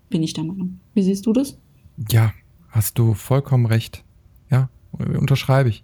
Bin 0.09 0.23
ich 0.23 0.33
der 0.33 0.43
Meinung. 0.43 0.79
Wie 0.93 1.03
siehst 1.03 1.25
du 1.25 1.33
das? 1.33 1.57
Ja, 2.09 2.33
hast 2.69 2.97
du 2.97 3.13
vollkommen 3.13 3.65
recht. 3.65 4.03
Ja, 4.49 4.69
unterschreibe 4.91 5.69
ich. 5.69 5.83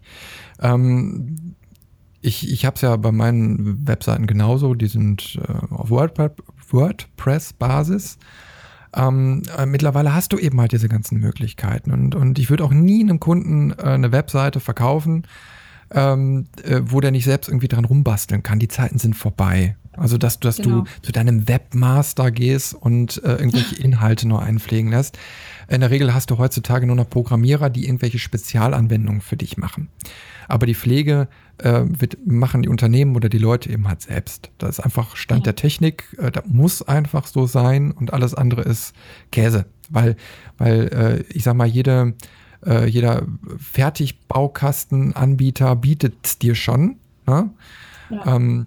Ähm, 0.60 1.56
ich 2.22 2.52
ich 2.52 2.65
habe 2.65 2.76
es 2.76 2.81
ja 2.81 2.95
bei 2.95 3.11
meinen 3.11 3.88
Webseiten 3.88 4.26
genauso. 4.26 4.73
Die 4.73 4.88
sind 4.88 5.39
äh, 5.47 5.73
auf 5.73 5.91
WordPress-Basis. 5.91 8.18
Ähm, 8.95 9.43
äh, 9.57 9.65
mittlerweile 9.65 10.15
hast 10.15 10.34
du 10.34 10.38
eben 10.38 10.60
halt 10.60 10.72
diese 10.72 10.89
ganzen 10.89 11.19
Möglichkeiten. 11.19 11.91
Und, 11.91 12.15
und 12.15 12.39
ich 12.39 12.49
würde 12.49 12.64
auch 12.64 12.72
nie 12.72 13.03
einem 13.03 13.19
Kunden 13.19 13.72
äh, 13.72 13.84
eine 13.84 14.11
Webseite 14.11 14.60
verkaufen, 14.60 15.27
ähm, 15.91 16.48
äh, 16.64 16.82
wo 16.86 16.99
der 16.99 17.12
nicht 17.12 17.26
selbst 17.26 17.48
irgendwie 17.48 17.68
dran 17.68 17.86
rumbasteln 17.86 18.44
kann. 18.44 18.60
Die 18.60 18.68
Zeiten 18.68 18.99
sind 18.99 19.16
vorbei. 19.16 19.76
Also, 19.98 20.18
dass, 20.18 20.40
dass 20.40 20.57
genau. 20.57 20.82
du 20.82 20.84
zu 21.02 21.12
deinem 21.12 21.48
Webmaster 21.48 22.30
gehst 22.32 22.74
und 22.74 23.24
äh, 23.24 23.36
irgendwelche 23.36 23.76
Inhalte 23.82 24.28
nur 24.28 24.41
einpflegen 24.41 24.91
lässt. 24.91 25.18
In 25.68 25.82
der 25.82 25.90
Regel 25.90 26.14
hast 26.14 26.32
du 26.32 26.38
heutzutage 26.38 26.86
nur 26.86 26.95
noch 26.95 27.10
Programmierer, 27.10 27.70
die 27.70 27.86
irgendwelche 27.86 28.20
Spezialanwendungen 28.20 29.22
für 29.22 29.38
dich 29.38 29.57
machen. 29.57 29.90
Aber 30.48 30.66
die 30.66 30.76
Pflege 30.76 31.28
äh, 31.57 31.82
wird, 31.86 32.18
machen 32.26 32.62
die 32.62 32.70
Unternehmen 32.70 33.16
oder 33.16 33.30
die 33.30 33.38
Leute 33.38 33.72
eben 33.72 33.88
halt 33.88 34.02
selbst. 34.02 34.52
Das 34.57 34.78
ist 34.78 34.80
einfach 34.80 35.16
Stand 35.16 35.41
ja. 35.41 35.53
der 35.53 35.56
Technik. 35.56 36.03
Äh, 36.18 36.32
das 36.32 36.44
muss 36.48 36.82
einfach 36.82 37.26
so 37.28 37.48
sein 37.48 37.91
und 37.91 38.14
alles 38.14 38.36
andere 38.36 38.62
ist 38.62 38.94
Käse. 39.32 39.66
Weil, 39.90 40.18
weil 40.57 40.88
äh, 40.90 41.34
ich 41.34 41.44
sag 41.44 41.56
mal, 41.56 41.68
jede 41.68 42.14
äh, 42.65 42.87
jeder 42.87 43.27
Fertigbaukastenanbieter 43.57 45.75
bietet 45.75 46.41
dir 46.41 46.55
schon. 46.55 46.95
Ne? 47.27 47.51
Ja. 48.09 48.35
Ähm, 48.35 48.65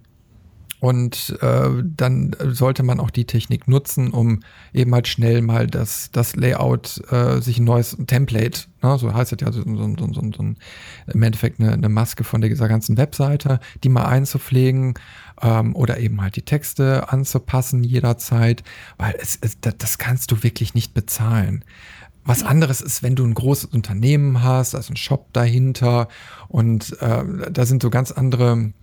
und 0.81 1.37
äh, 1.41 1.71
dann 1.83 2.37
sollte 2.41 2.85
man 2.85 3.01
auch 3.01 3.11
die 3.11 3.25
Technik 3.25 3.67
nutzen, 3.67 4.11
um 4.11 4.41
eben 4.73 4.95
halt 4.95 5.09
schnell 5.09 5.43
mal 5.43 5.67
das, 5.67 6.11
das 6.13 6.37
Layout, 6.37 7.03
äh, 7.11 7.41
sich 7.41 7.59
ein 7.59 7.65
neues 7.65 7.97
Template, 8.07 8.67
ne, 8.83 8.97
so 8.97 9.13
heißt 9.13 9.33
es 9.33 9.41
ja, 9.41 9.51
so, 9.51 9.63
so, 9.63 9.95
so, 9.99 10.13
so, 10.13 10.33
so 10.33 10.43
im 10.43 11.23
Endeffekt 11.23 11.59
eine, 11.59 11.73
eine 11.73 11.89
Maske 11.89 12.23
von 12.23 12.41
dieser 12.41 12.69
ganzen 12.69 12.97
Webseite, 12.97 13.59
die 13.83 13.89
mal 13.89 14.05
einzupflegen 14.05 14.95
ähm, 15.43 15.75
oder 15.75 15.99
eben 15.99 16.23
halt 16.23 16.37
die 16.37 16.43
Texte 16.43 17.11
anzupassen 17.11 17.83
jederzeit, 17.83 18.63
weil 18.99 19.17
es, 19.21 19.37
es 19.41 19.59
das 19.61 19.99
kannst 19.99 20.31
du 20.31 20.45
wirklich 20.45 20.75
nicht 20.75 20.95
bezahlen. 20.95 21.65
Was 22.29 22.43
anderes 22.43 22.83
ist, 22.83 23.03
wenn 23.03 23.17
du 23.17 23.25
ein 23.25 23.33
großes 23.33 23.71
Unternehmen 23.71 24.43
hast, 24.43 24.75
da 24.75 24.79
ist 24.79 24.91
ein 24.91 24.97
Shop 24.97 25.33
dahinter 25.33 26.09
und 26.49 27.01
äh, 27.01 27.25
da 27.51 27.65
sind 27.65 27.83
so 27.83 27.89
ganz 27.89 28.13
andere 28.13 28.75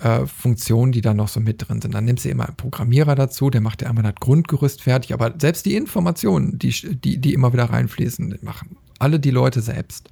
äh, 0.00 0.24
Funktionen, 0.24 0.92
die 0.92 1.02
da 1.02 1.12
noch 1.12 1.28
so 1.28 1.38
mit 1.38 1.68
drin 1.68 1.82
sind. 1.82 1.92
Dann 1.92 2.06
nimmst 2.06 2.24
du 2.24 2.30
immer 2.30 2.46
einen 2.46 2.56
Programmierer 2.56 3.14
dazu, 3.14 3.50
der 3.50 3.60
macht 3.60 3.82
dir 3.82 3.90
einmal 3.90 4.02
das 4.02 4.14
Grundgerüst 4.14 4.80
fertig, 4.80 5.12
aber 5.12 5.34
selbst 5.38 5.66
die 5.66 5.76
Informationen, 5.76 6.58
die, 6.58 6.70
die, 6.70 7.18
die 7.18 7.34
immer 7.34 7.52
wieder 7.52 7.64
reinfließen, 7.64 8.38
machen 8.40 8.76
alle 8.98 9.20
die 9.20 9.30
Leute 9.30 9.60
selbst. 9.60 10.08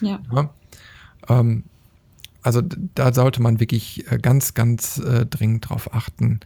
Ja. 0.00 0.20
ja? 0.32 0.50
Ähm, 1.28 1.64
also 2.42 2.62
da 2.94 3.12
sollte 3.12 3.42
man 3.42 3.58
wirklich 3.58 4.08
äh, 4.08 4.18
ganz, 4.18 4.54
ganz 4.54 4.98
äh, 4.98 5.26
dringend 5.26 5.68
drauf 5.68 5.92
achten, 5.92 6.38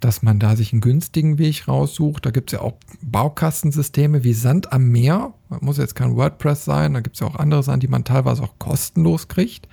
dass 0.00 0.22
man 0.22 0.38
da 0.38 0.56
sich 0.56 0.72
einen 0.72 0.80
günstigen 0.80 1.38
Weg 1.38 1.66
raussucht. 1.66 2.24
Da 2.24 2.30
gibt 2.30 2.52
es 2.52 2.58
ja 2.58 2.64
auch 2.64 2.74
Baukastensysteme 3.02 4.24
wie 4.24 4.32
Sand 4.32 4.72
am 4.72 4.88
Meer. 4.88 5.34
Das 5.50 5.60
muss 5.60 5.78
jetzt 5.78 5.94
kein 5.94 6.16
WordPress 6.16 6.64
sein, 6.64 6.94
da 6.94 7.00
gibt 7.00 7.16
es 7.16 7.20
ja 7.20 7.26
auch 7.26 7.36
andere 7.36 7.62
Sachen, 7.62 7.80
die 7.80 7.88
man 7.88 8.04
teilweise 8.04 8.42
auch 8.42 8.58
kostenlos 8.58 9.28
kriegt. 9.28 9.68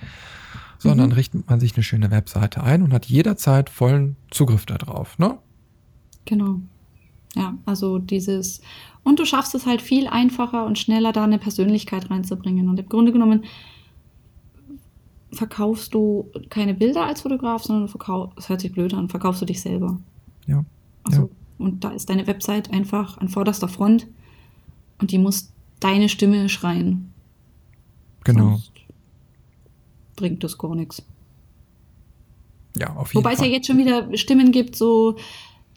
Sondern 0.78 1.10
mhm. 1.10 1.14
richtet 1.14 1.48
man 1.48 1.58
sich 1.58 1.74
eine 1.74 1.82
schöne 1.82 2.10
Webseite 2.10 2.62
ein 2.62 2.82
und 2.82 2.92
hat 2.92 3.06
jederzeit 3.06 3.70
vollen 3.70 4.16
Zugriff 4.30 4.66
darauf. 4.66 5.18
Ne? 5.18 5.38
Genau. 6.26 6.60
Ja, 7.34 7.54
also 7.64 7.98
dieses. 7.98 8.60
Und 9.02 9.18
du 9.18 9.24
schaffst 9.24 9.54
es 9.54 9.66
halt 9.66 9.80
viel 9.80 10.06
einfacher 10.06 10.66
und 10.66 10.78
schneller, 10.78 11.12
da 11.12 11.24
eine 11.24 11.38
Persönlichkeit 11.38 12.10
reinzubringen. 12.10 12.68
Und 12.68 12.78
im 12.78 12.88
Grunde 12.88 13.12
genommen 13.12 13.44
verkaufst 15.32 15.94
du 15.94 16.30
keine 16.50 16.74
Bilder 16.74 17.06
als 17.06 17.22
Fotograf, 17.22 17.62
sondern 17.62 17.86
du 17.86 17.90
verkaufst, 17.90 18.36
das 18.36 18.48
hört 18.48 18.60
sich 18.60 18.72
blöd 18.72 18.94
an, 18.94 19.08
verkaufst 19.08 19.42
du 19.42 19.46
dich 19.46 19.60
selber. 19.60 19.98
Ja. 20.46 20.64
Also, 21.04 21.22
ja. 21.22 21.28
Und 21.58 21.84
da 21.84 21.90
ist 21.90 22.10
deine 22.10 22.26
Website 22.26 22.72
einfach 22.72 23.18
an 23.18 23.28
vorderster 23.28 23.68
Front 23.68 24.06
und 25.00 25.10
die 25.10 25.18
muss 25.18 25.52
deine 25.80 26.08
Stimme 26.08 26.48
schreien. 26.48 27.12
Genau. 28.24 28.50
Sonst 28.50 28.72
bringt 30.16 30.42
das 30.42 30.58
gar 30.58 30.74
nichts. 30.74 31.02
Ja, 32.76 32.94
auf 32.96 33.14
jeden 33.14 33.24
Wobei 33.24 33.36
Fall. 33.36 33.46
es 33.46 33.50
ja 33.50 33.56
jetzt 33.56 33.66
schon 33.66 33.78
wieder 33.78 34.16
Stimmen 34.16 34.52
gibt, 34.52 34.76
so 34.76 35.16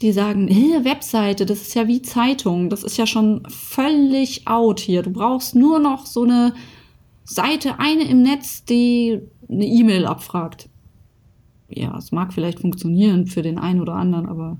die 0.01 0.11
sagen, 0.13 0.47
hey, 0.47 0.83
Webseite, 0.85 1.45
das 1.45 1.61
ist 1.61 1.75
ja 1.75 1.87
wie 1.87 2.01
Zeitung, 2.01 2.69
das 2.69 2.83
ist 2.83 2.97
ja 2.97 3.05
schon 3.05 3.43
völlig 3.49 4.47
out 4.47 4.79
hier. 4.79 5.01
Du 5.03 5.11
brauchst 5.11 5.55
nur 5.55 5.79
noch 5.79 6.05
so 6.05 6.23
eine 6.23 6.53
Seite, 7.25 7.79
eine 7.79 8.03
im 8.03 8.23
Netz, 8.23 8.63
die 8.63 9.19
eine 9.49 9.65
E-Mail 9.65 10.05
abfragt. 10.05 10.69
Ja, 11.69 11.97
es 11.97 12.11
mag 12.11 12.33
vielleicht 12.33 12.59
funktionieren 12.59 13.27
für 13.27 13.41
den 13.41 13.57
einen 13.57 13.79
oder 13.79 13.93
anderen, 13.93 14.25
aber 14.25 14.57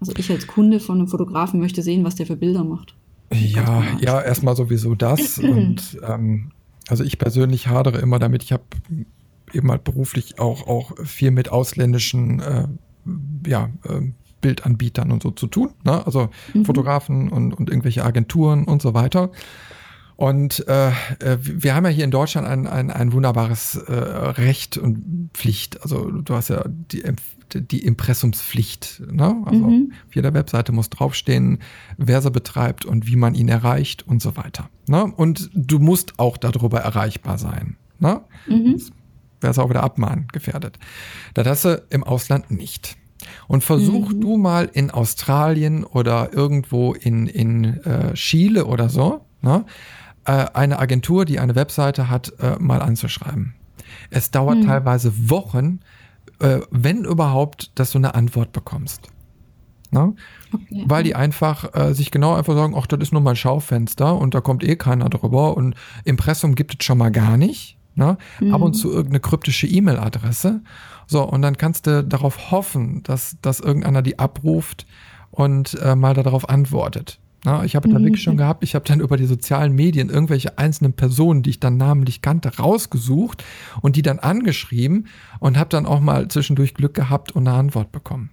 also 0.00 0.12
ich 0.16 0.30
als 0.30 0.46
Kunde 0.46 0.80
von 0.80 0.98
einem 0.98 1.08
Fotografen 1.08 1.60
möchte 1.60 1.82
sehen, 1.82 2.04
was 2.04 2.14
der 2.14 2.26
für 2.26 2.36
Bilder 2.36 2.64
macht. 2.64 2.94
Ja, 3.32 3.84
ja, 4.00 4.20
erstmal 4.20 4.56
sowieso 4.56 4.94
das. 4.94 5.38
Und 5.38 5.98
ähm, 6.06 6.52
also 6.88 7.04
ich 7.04 7.18
persönlich 7.18 7.68
hadere 7.68 7.98
immer 7.98 8.18
damit, 8.18 8.42
ich 8.42 8.52
habe 8.52 8.64
eben 9.52 9.70
halt 9.70 9.84
beruflich 9.84 10.38
auch, 10.38 10.66
auch 10.66 10.92
viel 11.04 11.30
mit 11.30 11.50
ausländischen 11.50 12.40
äh, 12.40 12.68
ja, 13.46 13.70
äh, 13.84 14.12
Bildanbietern 14.40 15.12
und 15.12 15.22
so 15.22 15.30
zu 15.30 15.46
tun. 15.46 15.70
Ne? 15.84 16.04
Also 16.06 16.30
mhm. 16.54 16.64
Fotografen 16.64 17.28
und, 17.28 17.52
und 17.52 17.68
irgendwelche 17.68 18.04
Agenturen 18.04 18.64
und 18.64 18.80
so 18.80 18.94
weiter. 18.94 19.30
Und 20.20 20.68
äh, 20.68 20.90
äh 20.90 21.38
wir 21.40 21.74
haben 21.74 21.86
ja 21.86 21.90
hier 21.90 22.04
in 22.04 22.10
Deutschland 22.10 22.46
ein, 22.46 22.66
ein, 22.66 22.90
ein 22.90 23.14
wunderbares 23.14 23.76
äh, 23.76 23.94
Recht 23.94 24.76
und 24.76 25.30
Pflicht. 25.32 25.80
Also 25.82 26.10
du 26.10 26.34
hast 26.34 26.50
ja 26.50 26.62
die, 26.68 27.02
die 27.54 27.86
Impressumspflicht. 27.86 29.00
Ne? 29.10 29.42
Also 29.46 29.64
mhm. 29.64 29.92
auf 30.06 30.14
jeder 30.14 30.34
Webseite 30.34 30.72
muss 30.72 30.90
draufstehen, 30.90 31.60
wer 31.96 32.20
sie 32.20 32.30
betreibt 32.30 32.84
und 32.84 33.06
wie 33.06 33.16
man 33.16 33.34
ihn 33.34 33.48
erreicht 33.48 34.06
und 34.06 34.20
so 34.20 34.36
weiter. 34.36 34.68
Ne? 34.86 35.04
Und 35.04 35.48
du 35.54 35.78
musst 35.78 36.18
auch 36.18 36.36
darüber 36.36 36.80
erreichbar 36.80 37.38
sein. 37.38 37.78
Ne? 37.98 38.20
Mhm. 38.46 38.78
Wäre 39.40 39.52
es 39.52 39.58
auch 39.58 39.70
wieder 39.70 39.82
abmahnen 39.82 40.28
gefährdet. 40.32 40.78
Das 41.32 41.46
hast 41.46 41.64
du 41.64 41.82
im 41.88 42.04
Ausland 42.04 42.50
nicht. 42.50 42.98
Und 43.48 43.64
versuch 43.64 44.10
mhm. 44.10 44.20
du 44.20 44.36
mal 44.36 44.68
in 44.70 44.90
Australien 44.90 45.82
oder 45.82 46.34
irgendwo 46.34 46.92
in, 46.92 47.26
in 47.26 47.82
äh, 47.84 48.12
Chile 48.12 48.66
oder 48.66 48.90
so, 48.90 49.24
ne, 49.40 49.64
eine 50.30 50.78
Agentur, 50.78 51.24
die 51.24 51.38
eine 51.38 51.54
Webseite 51.54 52.08
hat, 52.08 52.32
äh, 52.40 52.56
mal 52.58 52.82
anzuschreiben. 52.82 53.54
Es 54.10 54.30
dauert 54.30 54.58
mhm. 54.58 54.66
teilweise 54.66 55.30
Wochen, 55.30 55.80
äh, 56.40 56.60
wenn 56.70 57.04
überhaupt, 57.04 57.78
dass 57.78 57.92
du 57.92 57.98
eine 57.98 58.14
Antwort 58.14 58.52
bekommst. 58.52 59.08
Ne? 59.90 60.14
Okay. 60.52 60.84
Weil 60.86 61.02
die 61.02 61.14
einfach 61.16 61.74
äh, 61.74 61.94
sich 61.94 62.10
genau 62.10 62.34
einfach 62.34 62.54
sagen, 62.54 62.74
ach, 62.76 62.86
das 62.86 63.00
ist 63.00 63.12
nur 63.12 63.22
mein 63.22 63.36
Schaufenster 63.36 64.16
und 64.16 64.34
da 64.34 64.40
kommt 64.40 64.62
eh 64.62 64.76
keiner 64.76 65.08
drüber 65.08 65.56
und 65.56 65.74
Impressum 66.04 66.54
gibt 66.54 66.76
es 66.78 66.86
schon 66.86 66.98
mal 66.98 67.10
gar 67.10 67.36
nicht. 67.36 67.76
Ne? 67.96 68.16
Mhm. 68.40 68.54
Ab 68.54 68.62
und 68.62 68.74
zu 68.74 68.88
irgendeine 68.88 69.20
kryptische 69.20 69.66
E-Mail-Adresse. 69.66 70.62
So, 71.06 71.24
und 71.24 71.42
dann 71.42 71.56
kannst 71.56 71.88
du 71.88 72.04
darauf 72.04 72.52
hoffen, 72.52 73.02
dass, 73.02 73.36
dass 73.42 73.58
irgendeiner 73.58 74.02
die 74.02 74.18
abruft 74.18 74.86
und 75.32 75.74
äh, 75.82 75.96
mal 75.96 76.14
darauf 76.14 76.48
antwortet. 76.48 77.18
Na, 77.44 77.64
ich 77.64 77.74
habe 77.74 77.88
mhm. 77.88 77.94
da 77.94 78.00
wirklich 78.00 78.22
schon 78.22 78.36
gehabt, 78.36 78.62
ich 78.62 78.74
habe 78.74 78.84
dann 78.86 79.00
über 79.00 79.16
die 79.16 79.26
sozialen 79.26 79.74
Medien 79.74 80.10
irgendwelche 80.10 80.58
einzelnen 80.58 80.92
Personen, 80.92 81.42
die 81.42 81.50
ich 81.50 81.60
dann 81.60 81.76
namentlich 81.76 82.20
kannte, 82.20 82.56
rausgesucht 82.58 83.44
und 83.80 83.96
die 83.96 84.02
dann 84.02 84.18
angeschrieben 84.18 85.06
und 85.38 85.56
habe 85.56 85.70
dann 85.70 85.86
auch 85.86 86.00
mal 86.00 86.28
zwischendurch 86.28 86.74
Glück 86.74 86.94
gehabt 86.94 87.32
und 87.32 87.48
eine 87.48 87.56
Antwort 87.56 87.92
bekommen. 87.92 88.30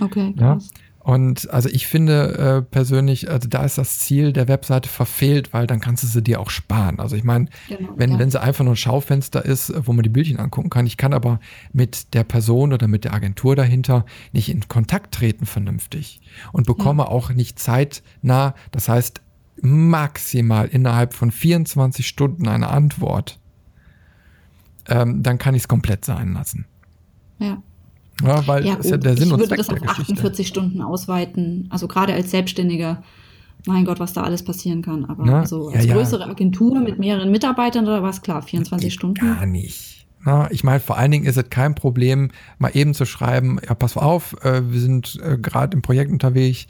Okay, 0.00 0.34
krass. 0.36 0.70
Ja? 0.72 0.87
Und 1.08 1.48
also 1.48 1.70
ich 1.70 1.86
finde 1.86 2.36
äh, 2.58 2.60
persönlich, 2.70 3.30
also 3.30 3.48
da 3.48 3.64
ist 3.64 3.78
das 3.78 3.98
Ziel 3.98 4.34
der 4.34 4.46
Webseite 4.46 4.90
verfehlt, 4.90 5.54
weil 5.54 5.66
dann 5.66 5.80
kannst 5.80 6.02
du 6.02 6.06
sie 6.06 6.22
dir 6.22 6.38
auch 6.38 6.50
sparen. 6.50 7.00
Also 7.00 7.16
ich 7.16 7.24
meine, 7.24 7.46
genau, 7.66 7.94
wenn, 7.96 8.12
ja. 8.12 8.18
wenn 8.18 8.30
sie 8.30 8.38
einfach 8.38 8.62
nur 8.62 8.74
ein 8.74 8.76
Schaufenster 8.76 9.42
ist, 9.42 9.72
wo 9.86 9.94
man 9.94 10.02
die 10.02 10.10
Bildchen 10.10 10.38
angucken 10.38 10.68
kann, 10.68 10.84
ich 10.84 10.98
kann 10.98 11.14
aber 11.14 11.40
mit 11.72 12.12
der 12.12 12.24
Person 12.24 12.74
oder 12.74 12.88
mit 12.88 13.04
der 13.04 13.14
Agentur 13.14 13.56
dahinter 13.56 14.04
nicht 14.32 14.50
in 14.50 14.68
Kontakt 14.68 15.14
treten 15.14 15.46
vernünftig 15.46 16.20
und 16.52 16.66
bekomme 16.66 17.04
ja. 17.04 17.08
auch 17.08 17.30
nicht 17.30 17.58
zeitnah, 17.58 18.54
das 18.70 18.90
heißt 18.90 19.22
maximal 19.62 20.68
innerhalb 20.68 21.14
von 21.14 21.30
24 21.30 22.06
Stunden 22.06 22.46
eine 22.46 22.68
Antwort, 22.68 23.40
ähm, 24.88 25.22
dann 25.22 25.38
kann 25.38 25.54
ich 25.54 25.62
es 25.62 25.68
komplett 25.68 26.04
sein 26.04 26.34
lassen. 26.34 26.66
Ja. 27.38 27.62
Ja, 28.24 28.46
weil 28.46 28.66
ja, 28.66 28.74
ist 28.74 28.90
ja 28.90 28.96
der 28.96 29.16
Sinn 29.16 29.28
ich 29.28 29.32
und 29.32 29.38
würde 29.40 29.48
Zweck 29.48 29.58
das 29.58 29.68
auf 29.70 29.78
der 29.78 29.90
48 29.90 30.18
Geschichte. 30.22 30.44
Stunden 30.44 30.82
ausweiten. 30.82 31.66
Also 31.70 31.88
gerade 31.88 32.12
als 32.14 32.30
Selbstständiger. 32.30 33.02
Mein 33.66 33.84
Gott, 33.84 33.98
was 33.98 34.12
da 34.12 34.22
alles 34.22 34.44
passieren 34.44 34.82
kann. 34.82 35.04
Aber 35.04 35.24
Na, 35.26 35.46
so 35.46 35.70
ja, 35.70 35.76
als 35.76 35.86
ja. 35.86 35.94
größere 35.94 36.24
Agentur 36.26 36.78
mit 36.80 36.98
mehreren 36.98 37.30
Mitarbeitern 37.30 37.84
oder 37.84 38.02
was, 38.02 38.22
klar, 38.22 38.40
24 38.40 38.88
Geht 38.88 38.92
Stunden. 38.92 39.20
Gar 39.34 39.46
nicht. 39.46 40.06
Na, 40.24 40.50
ich 40.50 40.64
meine, 40.64 40.80
vor 40.80 40.96
allen 40.96 41.10
Dingen 41.10 41.24
ist 41.26 41.36
es 41.36 41.50
kein 41.50 41.74
Problem, 41.74 42.30
mal 42.58 42.70
eben 42.74 42.94
zu 42.94 43.04
schreiben, 43.04 43.58
ja, 43.66 43.74
pass 43.74 43.96
auf, 43.96 44.36
äh, 44.44 44.62
wir 44.70 44.80
sind 44.80 45.18
äh, 45.22 45.38
gerade 45.38 45.76
im 45.76 45.82
Projekt 45.82 46.10
unterwegs, 46.10 46.66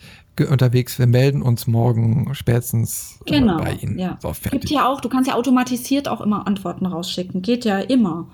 unterwegs, 0.50 0.98
wir 0.98 1.06
melden 1.06 1.42
uns 1.42 1.66
morgen 1.66 2.34
spätestens 2.34 3.18
äh, 3.26 3.38
Genau. 3.38 3.58
bei 3.58 3.72
Ihnen. 3.74 3.98
Ja. 3.98 4.18
So, 4.20 4.32
Gibt 4.50 4.70
ja 4.70 4.86
auch, 4.88 5.00
du 5.00 5.08
kannst 5.08 5.28
ja 5.28 5.34
automatisiert 5.34 6.08
auch 6.08 6.20
immer 6.20 6.46
Antworten 6.46 6.86
rausschicken. 6.86 7.42
Geht 7.42 7.64
ja 7.64 7.78
immer. 7.78 8.28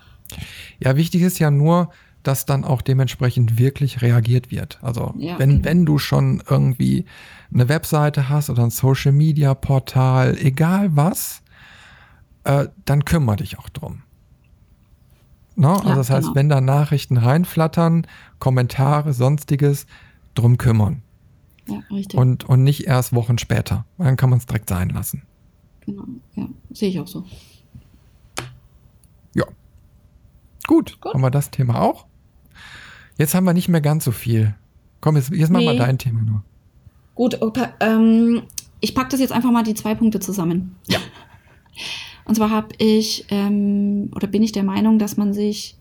Ja, 0.80 0.96
wichtig 0.96 1.22
ist 1.22 1.38
ja 1.38 1.50
nur, 1.50 1.90
dass 2.24 2.44
dann 2.46 2.64
auch 2.64 2.82
dementsprechend 2.82 3.58
wirklich 3.58 4.02
reagiert 4.02 4.50
wird. 4.50 4.78
Also 4.82 5.14
Ja, 5.18 5.38
wenn, 5.38 5.64
wenn 5.64 5.86
du 5.86 5.98
schon 5.98 6.42
irgendwie 6.48 7.04
eine 7.52 7.68
Webseite 7.68 8.28
hast 8.28 8.50
oder 8.50 8.64
ein 8.64 8.70
Social 8.70 9.12
Media 9.12 9.54
Portal, 9.54 10.36
egal 10.38 10.96
was, 10.96 11.42
äh, 12.44 12.66
dann 12.84 13.04
kümmere 13.04 13.36
dich 13.36 13.58
auch 13.58 13.68
drum. 13.68 14.02
Ne? 15.56 15.68
Also 15.68 15.88
Ja, 15.88 15.94
das 15.94 16.10
heißt, 16.10 16.22
genau. 16.24 16.34
wenn 16.34 16.48
da 16.48 16.60
Nachrichten 16.60 17.16
reinflattern, 17.16 18.06
Kommentare, 18.40 19.12
sonstiges, 19.12 19.86
drum 20.34 20.58
kümmern. 20.58 21.02
Ja, 21.68 21.78
richtig. 21.90 22.18
Und, 22.18 22.44
und 22.44 22.64
nicht 22.64 22.86
erst 22.86 23.14
Wochen 23.14 23.38
später. 23.38 23.84
Dann 23.98 24.16
kann 24.16 24.30
man 24.30 24.38
es 24.40 24.46
direkt 24.46 24.68
sein 24.68 24.88
lassen. 24.90 25.22
genau. 25.86 26.04
Ja, 26.34 26.46
sehe 26.70 26.88
ich 26.88 26.98
auch 27.00 27.06
so. 27.06 27.24
Ja. 29.34 29.44
Gut, 30.66 30.98
Gut. 31.00 31.14
haben 31.14 31.20
wir 31.22 31.30
das 31.30 31.50
Thema 31.50 31.80
auch. 31.80 32.06
Jetzt 33.18 33.34
haben 33.34 33.44
wir 33.44 33.52
nicht 33.52 33.68
mehr 33.68 33.80
ganz 33.80 34.04
so 34.04 34.12
viel. 34.12 34.54
Komm, 35.00 35.16
jetzt, 35.16 35.30
jetzt 35.30 35.50
machen 35.50 35.64
wir 35.64 35.72
Nee. 35.72 35.78
dein 35.78 35.98
Thema 35.98 36.22
nur. 36.22 36.42
Gut, 37.14 37.40
okay, 37.42 37.66
ähm, 37.80 38.42
ich 38.80 38.94
packe 38.94 39.10
das 39.10 39.20
jetzt 39.20 39.32
einfach 39.32 39.50
mal 39.52 39.62
die 39.62 39.74
zwei 39.74 39.94
Punkte 39.94 40.20
zusammen. 40.20 40.76
Ja. 40.88 40.98
Und 42.24 42.34
zwar 42.34 42.50
habe 42.50 42.68
ich 42.78 43.26
ähm, 43.28 44.10
oder 44.14 44.26
bin 44.26 44.42
ich 44.42 44.52
der 44.52 44.64
Meinung, 44.64 44.98
dass 44.98 45.16
man 45.16 45.32
sich 45.34 45.76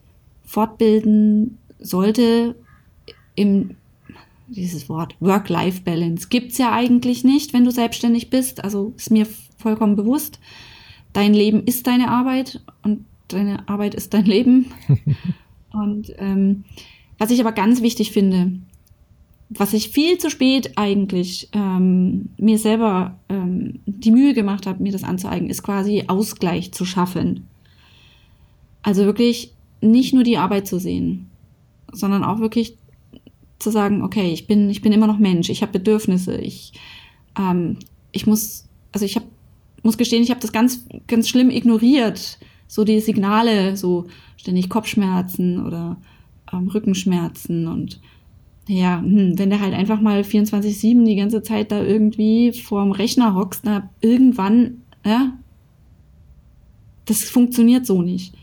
fortbilden 0.45 1.57
sollte 1.79 2.55
im 3.35 3.75
dieses 4.47 4.89
Wort 4.89 5.15
Work-Life-Balance 5.19 6.27
gibt's 6.29 6.57
ja 6.57 6.71
eigentlich 6.71 7.23
nicht, 7.23 7.53
wenn 7.53 7.63
du 7.63 7.71
selbstständig 7.71 8.29
bist. 8.29 8.63
Also 8.63 8.93
ist 8.97 9.09
mir 9.09 9.25
vollkommen 9.57 9.95
bewusst. 9.95 10.39
Dein 11.13 11.33
Leben 11.33 11.63
ist 11.63 11.87
deine 11.87 12.09
Arbeit 12.09 12.61
und 12.83 13.05
deine 13.29 13.67
Arbeit 13.67 13.95
ist 13.95 14.13
dein 14.13 14.25
Leben. 14.25 14.71
und 15.71 16.13
ähm, 16.17 16.65
was 17.17 17.31
ich 17.31 17.39
aber 17.39 17.51
ganz 17.51 17.81
wichtig 17.81 18.11
finde, 18.11 18.53
was 19.49 19.73
ich 19.73 19.89
viel 19.89 20.17
zu 20.17 20.29
spät 20.29 20.77
eigentlich 20.77 21.49
ähm, 21.53 22.29
mir 22.37 22.57
selber 22.57 23.19
ähm, 23.29 23.79
die 23.85 24.11
Mühe 24.11 24.33
gemacht 24.33 24.65
habe, 24.65 24.81
mir 24.81 24.91
das 24.91 25.03
anzueigen, 25.03 25.49
ist 25.49 25.63
quasi 25.63 26.05
Ausgleich 26.07 26.71
zu 26.71 26.85
schaffen. 26.85 27.47
Also 28.81 29.05
wirklich 29.05 29.53
nicht 29.81 30.13
nur 30.13 30.23
die 30.23 30.37
Arbeit 30.37 30.67
zu 30.67 30.79
sehen, 30.79 31.29
sondern 31.91 32.23
auch 32.23 32.39
wirklich 32.39 32.77
zu 33.59 33.69
sagen, 33.69 34.01
okay, 34.01 34.31
ich 34.31 34.47
bin, 34.47 34.69
ich 34.69 34.81
bin 34.81 34.91
immer 34.91 35.07
noch 35.07 35.19
Mensch, 35.19 35.49
ich 35.49 35.61
habe 35.61 35.71
Bedürfnisse, 35.71 36.37
ich, 36.37 36.73
ähm, 37.37 37.77
ich 38.11 38.25
muss, 38.27 38.65
also 38.91 39.05
ich 39.05 39.15
hab, 39.15 39.23
muss 39.83 39.97
gestehen, 39.97 40.23
ich 40.23 40.31
habe 40.31 40.41
das 40.41 40.51
ganz, 40.51 40.85
ganz 41.07 41.29
schlimm 41.29 41.49
ignoriert, 41.49 42.39
so 42.67 42.83
die 42.83 42.99
Signale, 42.99 43.77
so 43.77 44.07
ständig 44.37 44.69
Kopfschmerzen 44.69 45.65
oder 45.65 45.97
ähm, 46.53 46.67
Rückenschmerzen 46.67 47.67
und 47.67 47.99
ja, 48.67 49.01
hm, 49.01 49.37
wenn 49.37 49.49
du 49.49 49.59
halt 49.59 49.73
einfach 49.73 49.99
mal 49.99 50.21
24-7 50.21 51.03
die 51.05 51.15
ganze 51.15 51.41
Zeit 51.43 51.71
da 51.71 51.83
irgendwie 51.83 52.53
vorm 52.53 52.91
Rechner 52.91 53.35
hockst, 53.35 53.63
na, 53.65 53.89
irgendwann, 54.01 54.81
ja, 55.05 55.33
das 57.05 57.23
funktioniert 57.23 57.85
so 57.85 58.01
nicht. 58.01 58.33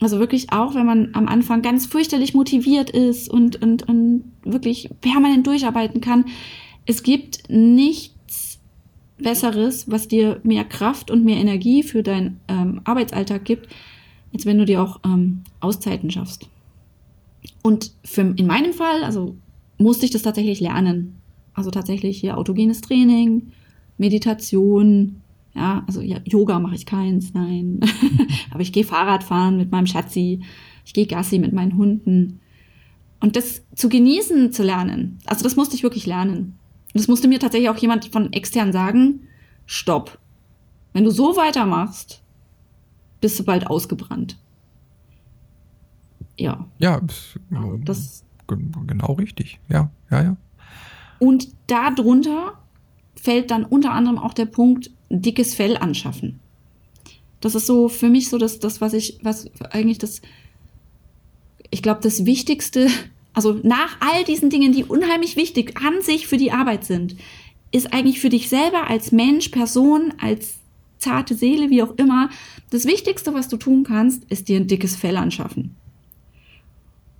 Also 0.00 0.18
wirklich 0.18 0.52
auch, 0.52 0.74
wenn 0.74 0.86
man 0.86 1.10
am 1.14 1.26
Anfang 1.26 1.62
ganz 1.62 1.86
fürchterlich 1.86 2.34
motiviert 2.34 2.90
ist 2.90 3.28
und, 3.28 3.60
und, 3.62 3.88
und 3.88 4.24
wirklich 4.44 4.90
permanent 5.00 5.46
durcharbeiten 5.46 6.00
kann. 6.00 6.26
Es 6.86 7.02
gibt 7.02 7.50
nichts 7.50 8.60
Besseres, 9.18 9.90
was 9.90 10.06
dir 10.06 10.40
mehr 10.44 10.64
Kraft 10.64 11.10
und 11.10 11.24
mehr 11.24 11.38
Energie 11.38 11.82
für 11.82 12.02
deinen 12.04 12.38
ähm, 12.46 12.80
Arbeitsalltag 12.84 13.44
gibt, 13.44 13.68
als 14.32 14.46
wenn 14.46 14.58
du 14.58 14.64
dir 14.64 14.82
auch 14.82 15.00
ähm, 15.04 15.42
Auszeiten 15.58 16.10
schaffst. 16.10 16.48
Und 17.62 17.92
für, 18.04 18.22
in 18.22 18.46
meinem 18.46 18.72
Fall, 18.72 19.04
also 19.04 19.36
musste 19.78 20.04
ich 20.04 20.10
das 20.10 20.22
tatsächlich 20.22 20.60
lernen. 20.60 21.20
Also 21.54 21.70
tatsächlich 21.70 22.20
hier 22.20 22.38
autogenes 22.38 22.80
Training, 22.80 23.52
Meditation, 23.96 25.22
ja, 25.54 25.82
also 25.86 26.00
ja, 26.00 26.18
Yoga 26.24 26.60
mache 26.60 26.76
ich 26.76 26.86
keins, 26.86 27.34
nein. 27.34 27.80
Aber 28.50 28.60
ich 28.60 28.72
gehe 28.72 28.84
Fahrrad 28.84 29.24
fahren 29.24 29.56
mit 29.56 29.72
meinem 29.72 29.86
Schatzi. 29.86 30.40
ich 30.84 30.94
gehe 30.94 31.06
Gassi 31.06 31.38
mit 31.38 31.52
meinen 31.52 31.76
Hunden. 31.76 32.40
Und 33.20 33.34
das 33.34 33.62
zu 33.74 33.88
genießen 33.88 34.52
zu 34.52 34.62
lernen, 34.62 35.18
also 35.26 35.42
das 35.42 35.56
musste 35.56 35.74
ich 35.74 35.82
wirklich 35.82 36.06
lernen. 36.06 36.58
Und 36.94 36.94
das 36.94 37.08
musste 37.08 37.28
mir 37.28 37.40
tatsächlich 37.40 37.70
auch 37.70 37.76
jemand 37.76 38.06
von 38.06 38.32
extern 38.32 38.72
sagen, 38.72 39.26
stopp. 39.66 40.18
Wenn 40.92 41.04
du 41.04 41.10
so 41.10 41.36
weitermachst, 41.36 42.22
bist 43.20 43.38
du 43.38 43.44
bald 43.44 43.66
ausgebrannt. 43.66 44.38
Ja. 46.38 46.66
Ja, 46.78 47.00
das, 47.84 48.24
genau 48.46 49.12
richtig. 49.12 49.60
Ja, 49.68 49.90
ja, 50.10 50.22
ja. 50.22 50.36
Und 51.18 51.48
darunter 51.66 52.54
fällt 53.16 53.50
dann 53.50 53.64
unter 53.64 53.92
anderem 53.92 54.18
auch 54.18 54.32
der 54.32 54.46
Punkt 54.46 54.90
dickes 55.10 55.54
Fell 55.54 55.76
anschaffen. 55.76 56.38
Das 57.40 57.54
ist 57.54 57.66
so 57.66 57.88
für 57.88 58.08
mich 58.08 58.28
so 58.28 58.38
das, 58.38 58.58
das 58.60 58.80
was 58.80 58.92
ich, 58.92 59.18
was 59.22 59.50
eigentlich 59.70 59.98
das, 59.98 60.22
ich 61.70 61.82
glaube, 61.82 62.00
das 62.02 62.24
Wichtigste, 62.24 62.88
also 63.32 63.58
nach 63.62 63.96
all 64.00 64.24
diesen 64.24 64.50
Dingen, 64.50 64.72
die 64.72 64.84
unheimlich 64.84 65.36
wichtig 65.36 65.76
an 65.76 66.02
sich 66.02 66.26
für 66.26 66.36
die 66.36 66.52
Arbeit 66.52 66.84
sind, 66.84 67.16
ist 67.70 67.92
eigentlich 67.92 68.20
für 68.20 68.30
dich 68.30 68.48
selber 68.48 68.88
als 68.88 69.12
Mensch, 69.12 69.48
Person, 69.48 70.14
als 70.20 70.58
zarte 70.98 71.34
Seele, 71.34 71.70
wie 71.70 71.82
auch 71.82 71.94
immer, 71.96 72.30
das 72.70 72.86
Wichtigste, 72.86 73.34
was 73.34 73.48
du 73.48 73.56
tun 73.56 73.84
kannst, 73.84 74.24
ist 74.24 74.48
dir 74.48 74.58
ein 74.58 74.66
dickes 74.66 74.96
Fell 74.96 75.16
anschaffen. 75.16 75.76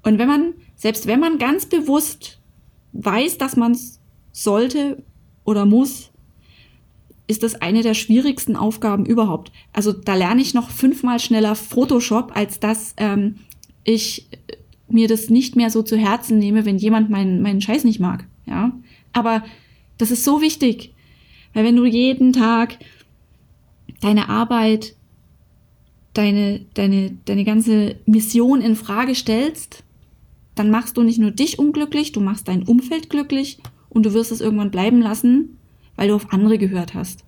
Und 0.02 0.18
wenn 0.18 0.28
man, 0.28 0.54
selbst 0.76 1.06
wenn 1.06 1.20
man 1.20 1.38
ganz 1.38 1.66
bewusst 1.66 2.40
weiß, 2.92 3.38
dass 3.38 3.56
man 3.56 3.72
es 3.72 4.00
sollte 4.32 5.02
oder 5.44 5.66
muss, 5.66 6.10
ist 7.26 7.42
das 7.42 7.56
eine 7.56 7.82
der 7.82 7.94
schwierigsten 7.94 8.56
Aufgaben 8.56 9.04
überhaupt. 9.04 9.52
Also 9.72 9.92
da 9.92 10.14
lerne 10.14 10.40
ich 10.40 10.54
noch 10.54 10.70
fünfmal 10.70 11.20
schneller 11.20 11.54
Photoshop, 11.54 12.32
als 12.34 12.58
dass 12.58 12.94
ähm, 12.96 13.36
ich 13.84 14.28
mir 14.88 15.08
das 15.08 15.28
nicht 15.28 15.54
mehr 15.54 15.70
so 15.70 15.82
zu 15.82 15.96
Herzen 15.96 16.38
nehme, 16.38 16.64
wenn 16.64 16.78
jemand 16.78 17.10
meinen, 17.10 17.42
meinen 17.42 17.60
Scheiß 17.60 17.84
nicht 17.84 18.00
mag. 18.00 18.24
Ja, 18.46 18.72
aber 19.12 19.44
das 19.98 20.10
ist 20.10 20.24
so 20.24 20.40
wichtig, 20.40 20.94
weil 21.52 21.64
wenn 21.64 21.76
du 21.76 21.84
jeden 21.84 22.32
Tag 22.32 22.78
deine 24.00 24.30
Arbeit, 24.30 24.94
deine, 26.14 26.64
deine, 26.74 27.18
deine 27.26 27.44
ganze 27.44 27.96
Mission 28.06 28.62
in 28.62 28.74
Frage 28.76 29.14
stellst, 29.14 29.84
dann 30.58 30.70
machst 30.70 30.96
du 30.96 31.02
nicht 31.02 31.18
nur 31.18 31.30
dich 31.30 31.58
unglücklich, 31.58 32.12
du 32.12 32.20
machst 32.20 32.48
dein 32.48 32.62
Umfeld 32.64 33.10
glücklich 33.10 33.58
und 33.88 34.04
du 34.04 34.12
wirst 34.14 34.32
es 34.32 34.40
irgendwann 34.40 34.70
bleiben 34.70 35.00
lassen, 35.00 35.58
weil 35.96 36.08
du 36.08 36.14
auf 36.14 36.32
andere 36.32 36.58
gehört 36.58 36.94
hast. 36.94 37.24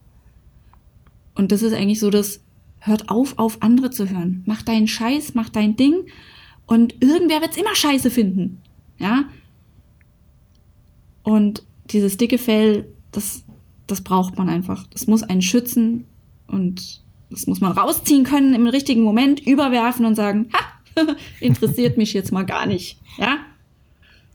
Und 1.34 1.52
das 1.52 1.62
ist 1.62 1.72
eigentlich 1.72 2.00
so 2.00 2.10
das, 2.10 2.40
hört 2.80 3.10
auf, 3.10 3.38
auf 3.38 3.62
andere 3.62 3.90
zu 3.90 4.08
hören. 4.08 4.42
Mach 4.46 4.62
deinen 4.62 4.88
Scheiß, 4.88 5.34
mach 5.34 5.48
dein 5.48 5.76
Ding 5.76 6.06
und 6.66 7.02
irgendwer 7.02 7.40
wird 7.40 7.52
es 7.52 7.56
immer 7.56 7.74
scheiße 7.74 8.10
finden. 8.10 8.60
Ja? 8.98 9.24
Und 11.22 11.64
dieses 11.90 12.16
dicke 12.16 12.38
Fell, 12.38 12.86
das, 13.12 13.44
das 13.86 14.00
braucht 14.00 14.38
man 14.38 14.48
einfach. 14.48 14.86
Das 14.88 15.06
muss 15.06 15.22
einen 15.22 15.42
schützen 15.42 16.06
und 16.46 17.02
das 17.30 17.46
muss 17.46 17.60
man 17.60 17.72
rausziehen 17.72 18.24
können 18.24 18.54
im 18.54 18.66
richtigen 18.66 19.02
Moment, 19.02 19.40
überwerfen 19.46 20.04
und 20.04 20.14
sagen, 20.14 20.48
ha, 20.52 20.60
interessiert 21.40 21.96
mich 21.96 22.12
jetzt 22.12 22.32
mal 22.32 22.44
gar 22.44 22.66
nicht. 22.66 22.98
Ja? 23.18 23.38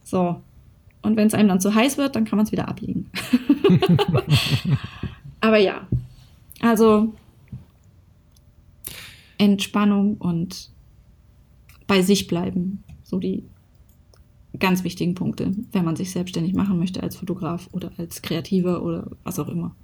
So. 0.03 0.41
Und 1.01 1.17
wenn 1.17 1.27
es 1.27 1.33
einem 1.33 1.49
dann 1.49 1.61
zu 1.61 1.75
heiß 1.75 1.97
wird, 1.97 2.15
dann 2.15 2.25
kann 2.25 2.37
man 2.37 2.45
es 2.45 2.51
wieder 2.51 2.67
ablegen. 2.67 3.11
Aber 5.41 5.57
ja, 5.57 5.87
also 6.61 7.13
Entspannung 9.37 10.17
und 10.17 10.69
bei 11.85 12.01
sich 12.01 12.25
bleiben, 12.25 12.83
so 13.03 13.19
die 13.19 13.43
ganz 14.57 14.83
wichtigen 14.83 15.15
Punkte, 15.15 15.51
wenn 15.71 15.85
man 15.85 15.95
sich 15.95 16.11
selbstständig 16.11 16.55
machen 16.55 16.79
möchte 16.79 17.03
als 17.03 17.15
Fotograf 17.15 17.69
oder 17.71 17.91
als 17.97 18.21
Kreativer 18.21 18.81
oder 18.81 19.11
was 19.23 19.37
auch 19.37 19.49
immer. 19.49 19.75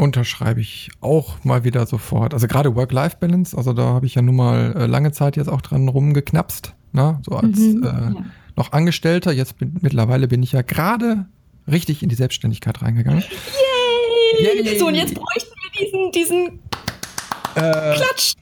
Unterschreibe 0.00 0.60
ich 0.60 0.90
auch 1.00 1.44
mal 1.44 1.64
wieder 1.64 1.86
sofort. 1.86 2.34
Also 2.34 2.46
gerade 2.48 2.74
Work-Life-Balance, 2.74 3.56
also 3.56 3.72
da 3.72 3.84
habe 3.84 4.06
ich 4.06 4.14
ja 4.14 4.22
nun 4.22 4.36
mal 4.36 4.74
äh, 4.76 4.86
lange 4.86 5.12
Zeit 5.12 5.36
jetzt 5.36 5.48
auch 5.48 5.60
dran 5.60 5.88
rumgeknapst, 5.88 6.74
ne? 6.92 7.20
so 7.24 7.36
als 7.36 7.58
mhm, 7.58 7.82
äh, 7.82 7.86
ja 7.86 8.24
noch 8.60 8.72
Angestellter. 8.72 9.32
Jetzt 9.32 9.58
bin, 9.58 9.76
mittlerweile 9.80 10.28
bin 10.28 10.42
ich 10.42 10.52
ja 10.52 10.62
gerade 10.62 11.26
richtig 11.66 12.02
in 12.02 12.08
die 12.08 12.14
Selbstständigkeit 12.14 12.82
reingegangen. 12.82 13.24
Yay! 14.38 14.62
Yay! 14.64 14.78
So, 14.78 14.86
und 14.86 14.94
jetzt 14.94 15.14
bräuchten 15.14 15.54
wir 15.62 15.70
diesen, 15.80 16.12
diesen 16.12 16.60
äh, 17.54 17.94
Klatsch. 17.94 18.34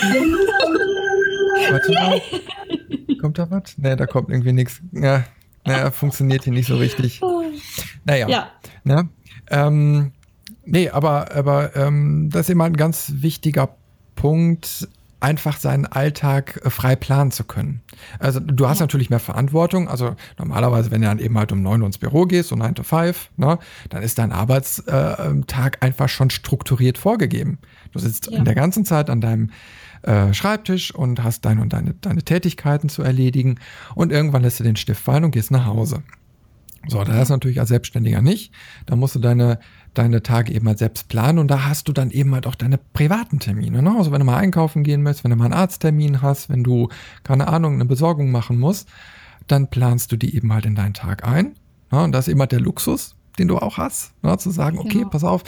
Warte 1.70 1.92
mal. 1.92 2.20
Kommt 3.20 3.38
da 3.38 3.50
was? 3.50 3.76
Nee, 3.76 3.96
da 3.96 4.06
kommt 4.06 4.30
irgendwie 4.30 4.52
nichts. 4.52 4.80
Ja, 4.92 5.24
naja, 5.64 5.90
funktioniert 5.90 6.44
hier 6.44 6.52
nicht 6.52 6.68
so 6.68 6.76
richtig. 6.76 7.20
Naja. 8.04 8.28
Ja. 8.28 8.50
Ne? 8.84 9.08
Ähm, 9.50 10.12
nee, 10.70 10.90
aber, 10.90 11.34
aber 11.34 11.76
ähm, 11.76 12.30
das 12.30 12.42
ist 12.42 12.50
immer 12.50 12.64
ein 12.64 12.76
ganz 12.76 13.12
wichtiger 13.16 13.76
Punkt, 14.14 14.88
einfach 15.20 15.58
seinen 15.58 15.86
Alltag 15.86 16.60
äh, 16.64 16.70
frei 16.70 16.96
planen 16.96 17.30
zu 17.30 17.44
können. 17.44 17.80
Also 18.18 18.40
du 18.40 18.68
hast 18.68 18.78
ja. 18.78 18.84
natürlich 18.84 19.10
mehr 19.10 19.18
Verantwortung. 19.18 19.88
Also 19.88 20.14
normalerweise, 20.38 20.90
wenn 20.90 21.00
du 21.00 21.08
dann 21.08 21.18
eben 21.18 21.36
halt 21.36 21.50
um 21.52 21.62
neun 21.62 21.80
Uhr 21.82 21.86
ins 21.86 21.98
Büro 21.98 22.24
gehst, 22.24 22.50
so 22.50 22.56
9 22.56 22.74
to 22.76 22.82
5, 22.82 23.30
ne, 23.36 23.58
dann 23.88 24.02
ist 24.02 24.18
dein 24.18 24.32
Arbeitstag 24.32 25.78
äh, 25.80 25.84
einfach 25.84 26.08
schon 26.08 26.30
strukturiert 26.30 26.98
vorgegeben. 26.98 27.58
Du 27.92 27.98
sitzt 27.98 28.30
ja. 28.30 28.38
in 28.38 28.44
der 28.44 28.54
ganzen 28.54 28.84
Zeit 28.84 29.10
an 29.10 29.20
deinem 29.20 29.50
äh, 30.02 30.32
Schreibtisch 30.32 30.94
und 30.94 31.24
hast 31.24 31.44
deine 31.44 31.62
und 31.62 31.72
deine, 31.72 31.94
deine 31.94 32.22
Tätigkeiten 32.22 32.88
zu 32.88 33.02
erledigen 33.02 33.58
und 33.96 34.12
irgendwann 34.12 34.42
lässt 34.42 34.60
du 34.60 34.64
den 34.64 34.76
Stift 34.76 35.02
fallen 35.02 35.24
und 35.24 35.32
gehst 35.32 35.50
nach 35.50 35.66
Hause. 35.66 36.04
So, 36.86 37.02
da 37.02 37.20
ist 37.20 37.28
natürlich 37.28 37.58
als 37.58 37.70
Selbstständiger 37.70 38.22
nicht. 38.22 38.52
Da 38.86 38.94
musst 38.94 39.16
du 39.16 39.18
deine 39.18 39.58
deine 39.98 40.22
Tage 40.22 40.52
eben 40.52 40.66
halt 40.68 40.78
selbst 40.78 41.08
planen 41.08 41.38
und 41.38 41.48
da 41.48 41.66
hast 41.66 41.88
du 41.88 41.92
dann 41.92 42.10
eben 42.10 42.34
halt 42.34 42.46
auch 42.46 42.54
deine 42.54 42.78
privaten 42.78 43.40
Termine. 43.40 43.82
Ne? 43.82 43.94
Also 43.96 44.12
wenn 44.12 44.20
du 44.20 44.24
mal 44.24 44.36
einkaufen 44.36 44.84
gehen 44.84 45.02
möchtest, 45.02 45.24
wenn 45.24 45.30
du 45.30 45.36
mal 45.36 45.46
einen 45.46 45.54
Arzttermin 45.54 46.22
hast, 46.22 46.48
wenn 46.48 46.64
du, 46.64 46.88
keine 47.24 47.48
Ahnung, 47.48 47.74
eine 47.74 47.84
Besorgung 47.84 48.30
machen 48.30 48.58
musst, 48.58 48.88
dann 49.46 49.68
planst 49.68 50.12
du 50.12 50.16
die 50.16 50.34
eben 50.36 50.52
halt 50.52 50.66
in 50.66 50.74
deinen 50.74 50.94
Tag 50.94 51.26
ein. 51.26 51.54
Ne? 51.90 52.02
Und 52.02 52.12
das 52.12 52.26
ist 52.28 52.32
eben 52.32 52.40
halt 52.40 52.52
der 52.52 52.60
Luxus, 52.60 53.16
den 53.38 53.48
du 53.48 53.58
auch 53.58 53.78
hast, 53.78 54.12
ne? 54.22 54.36
zu 54.38 54.50
sagen, 54.50 54.78
okay, 54.78 55.00
ja. 55.00 55.08
pass 55.08 55.24
auf, 55.24 55.42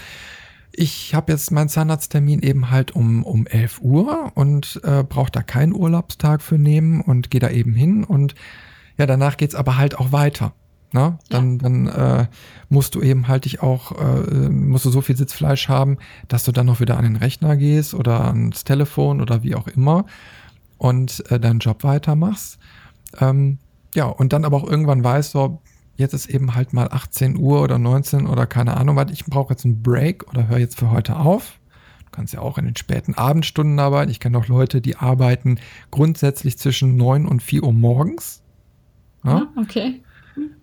ich 0.73 1.15
habe 1.15 1.33
jetzt 1.33 1.51
meinen 1.51 1.69
Zahnarzttermin 1.69 2.43
eben 2.43 2.71
halt 2.71 2.95
um, 2.95 3.25
um 3.25 3.47
11 3.47 3.81
Uhr 3.81 4.33
und 4.35 4.81
äh, 4.85 5.03
brauche 5.03 5.31
da 5.31 5.43
keinen 5.43 5.75
Urlaubstag 5.75 6.43
für 6.43 6.59
nehmen 6.59 7.01
und 7.01 7.31
gehe 7.31 7.41
da 7.41 7.51
eben 7.51 7.75
hin 7.75 8.05
und 8.05 8.35
ja, 8.97 9.07
danach 9.07 9.37
geht's 9.37 9.55
aber 9.55 9.79
halt 9.79 9.99
auch 9.99 10.13
weiter. 10.13 10.53
Na, 10.93 11.19
dann, 11.29 11.53
ja. 11.53 11.59
dann 11.59 11.87
äh, 11.87 12.27
musst 12.69 12.97
du 12.97 13.01
eben 13.01 13.29
halt 13.29 13.45
dich 13.45 13.63
auch, 13.63 13.93
äh, 13.93 14.49
musst 14.49 14.85
du 14.85 14.91
so 14.91 15.01
viel 15.01 15.17
Sitzfleisch 15.17 15.69
haben, 15.69 15.99
dass 16.27 16.45
du 16.45 16.51
dann 16.51 16.67
noch 16.67 16.81
wieder 16.81 16.97
an 16.97 17.05
den 17.05 17.17
Rechner 17.17 17.57
gehst 17.57 17.95
oder 17.95 18.25
ans 18.25 18.65
Telefon 18.65 19.21
oder 19.21 19.45
wie 19.45 19.55
auch 19.55 19.69
immer 19.69 20.07
und 20.79 21.25
äh, 21.31 21.39
deinen 21.39 21.61
Job 21.61 21.85
weitermachst. 21.85 22.59
Ähm, 23.21 23.59
ja, 23.95 24.07
und 24.07 24.33
dann 24.33 24.45
aber 24.45 24.57
auch 24.57 24.69
irgendwann 24.69 25.05
weißt, 25.05 25.33
so, 25.33 25.61
jetzt 25.97 26.15
ist 26.15 26.29
eben 26.29 26.55
halt 26.55 26.73
mal 26.73 26.89
18 26.91 27.37
Uhr 27.37 27.63
oder 27.63 27.79
19 27.79 28.27
oder 28.27 28.47
keine 28.47 28.77
Ahnung, 28.77 28.97
was, 28.97 29.13
ich 29.13 29.25
brauche 29.27 29.53
jetzt 29.53 29.65
einen 29.65 29.83
Break 29.83 30.29
oder 30.29 30.49
höre 30.49 30.59
jetzt 30.59 30.79
für 30.79 30.91
heute 30.91 31.17
auf. 31.17 31.59
Du 32.05 32.11
kannst 32.11 32.35
ja 32.35 32.41
auch 32.41 32.59
in 32.59 32.65
den 32.65 32.77
späten 32.77 33.15
Abendstunden 33.15 33.79
arbeiten. 33.79 34.11
Ich 34.11 34.19
kenne 34.19 34.37
auch 34.39 34.49
Leute, 34.49 34.81
die 34.81 34.97
arbeiten 34.97 35.61
grundsätzlich 35.93 36.59
zwischen 36.59 36.97
9 36.97 37.27
und 37.27 37.43
4 37.43 37.63
Uhr 37.63 37.73
morgens. 37.73 38.43
Ja? 39.23 39.47
Ah, 39.55 39.61
okay. 39.61 40.03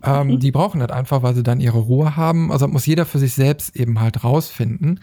Ähm, 0.04 0.40
die 0.40 0.52
brauchen 0.52 0.80
das 0.80 0.92
einfach, 0.92 1.24
weil 1.24 1.36
sie 1.36 1.44
dann 1.44 1.60
ihre 1.60 1.80
Ruhe 1.80 2.16
haben. 2.16 2.52
Also 2.52 2.68
muss 2.68 2.86
jeder 2.86 3.06
für 3.06 3.20
sich 3.20 3.34
selbst 3.34 3.76
eben 3.76 4.00
halt 4.00 4.24
rausfinden. 4.24 5.00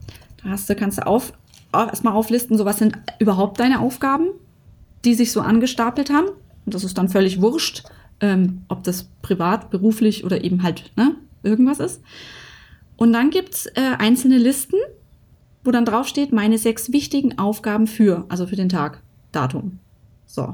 Da 0.43 0.49
hast 0.49 0.69
du, 0.69 0.75
kannst 0.75 0.97
du 0.97 1.07
auf, 1.07 1.31
erstmal 1.71 2.11
auflisten, 2.13 2.57
so 2.57 2.65
was 2.65 2.79
sind 2.79 2.97
überhaupt 3.19 3.61
deine 3.61 3.79
Aufgaben, 3.79 4.27
die 5.05 5.13
sich 5.13 5.31
so 5.31 5.39
angestapelt 5.39 6.11
haben. 6.11 6.27
Und 6.65 6.73
das 6.73 6.83
ist 6.83 6.97
dann 6.97 7.07
völlig 7.07 7.41
wurscht, 7.41 7.83
ähm, 8.19 8.63
ob 8.67 8.83
das 8.83 9.07
privat, 9.21 9.69
beruflich 9.69 10.25
oder 10.25 10.43
eben 10.43 10.63
halt 10.63 10.91
ne, 10.97 11.15
irgendwas 11.43 11.79
ist. 11.79 12.01
Und 13.03 13.11
dann 13.11 13.31
gibt's 13.31 13.65
äh, 13.65 13.97
einzelne 13.99 14.37
Listen, 14.37 14.77
wo 15.65 15.71
dann 15.71 15.83
draufsteht, 15.83 16.31
meine 16.31 16.57
sechs 16.57 16.93
wichtigen 16.93 17.37
Aufgaben 17.37 17.85
für, 17.85 18.25
also 18.29 18.47
für 18.47 18.55
den 18.55 18.69
Tag, 18.69 19.03
Datum. 19.33 19.79
So. 20.25 20.53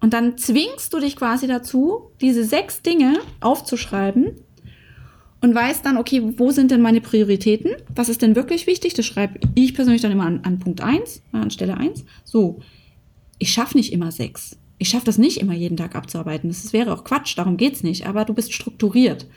Und 0.00 0.14
dann 0.14 0.36
zwingst 0.36 0.92
du 0.92 0.98
dich 0.98 1.14
quasi 1.14 1.46
dazu, 1.46 2.10
diese 2.20 2.42
sechs 2.42 2.82
Dinge 2.82 3.20
aufzuschreiben 3.38 4.32
und 5.42 5.54
weißt 5.54 5.86
dann, 5.86 5.96
okay, 5.96 6.24
wo 6.38 6.50
sind 6.50 6.72
denn 6.72 6.82
meine 6.82 7.00
Prioritäten? 7.00 7.76
Was 7.94 8.08
ist 8.08 8.22
denn 8.22 8.34
wirklich 8.34 8.66
wichtig? 8.66 8.94
Das 8.94 9.06
schreibe 9.06 9.38
ich 9.54 9.74
persönlich 9.74 10.02
dann 10.02 10.10
immer 10.10 10.26
an, 10.26 10.40
an 10.42 10.58
Punkt 10.58 10.80
1, 10.80 11.22
an 11.30 11.52
Stelle 11.52 11.76
1. 11.76 12.04
So, 12.24 12.62
ich 13.38 13.52
schaffe 13.52 13.76
nicht 13.76 13.92
immer 13.92 14.10
sechs. 14.10 14.58
Ich 14.78 14.88
schaffe 14.88 15.06
das 15.06 15.18
nicht 15.18 15.36
immer 15.36 15.54
jeden 15.54 15.76
Tag 15.76 15.94
abzuarbeiten. 15.94 16.50
Das 16.50 16.72
wäre 16.72 16.92
auch 16.92 17.04
Quatsch, 17.04 17.38
darum 17.38 17.56
geht 17.56 17.74
es 17.74 17.84
nicht. 17.84 18.08
Aber 18.08 18.24
du 18.24 18.34
bist 18.34 18.52
strukturiert. 18.52 19.28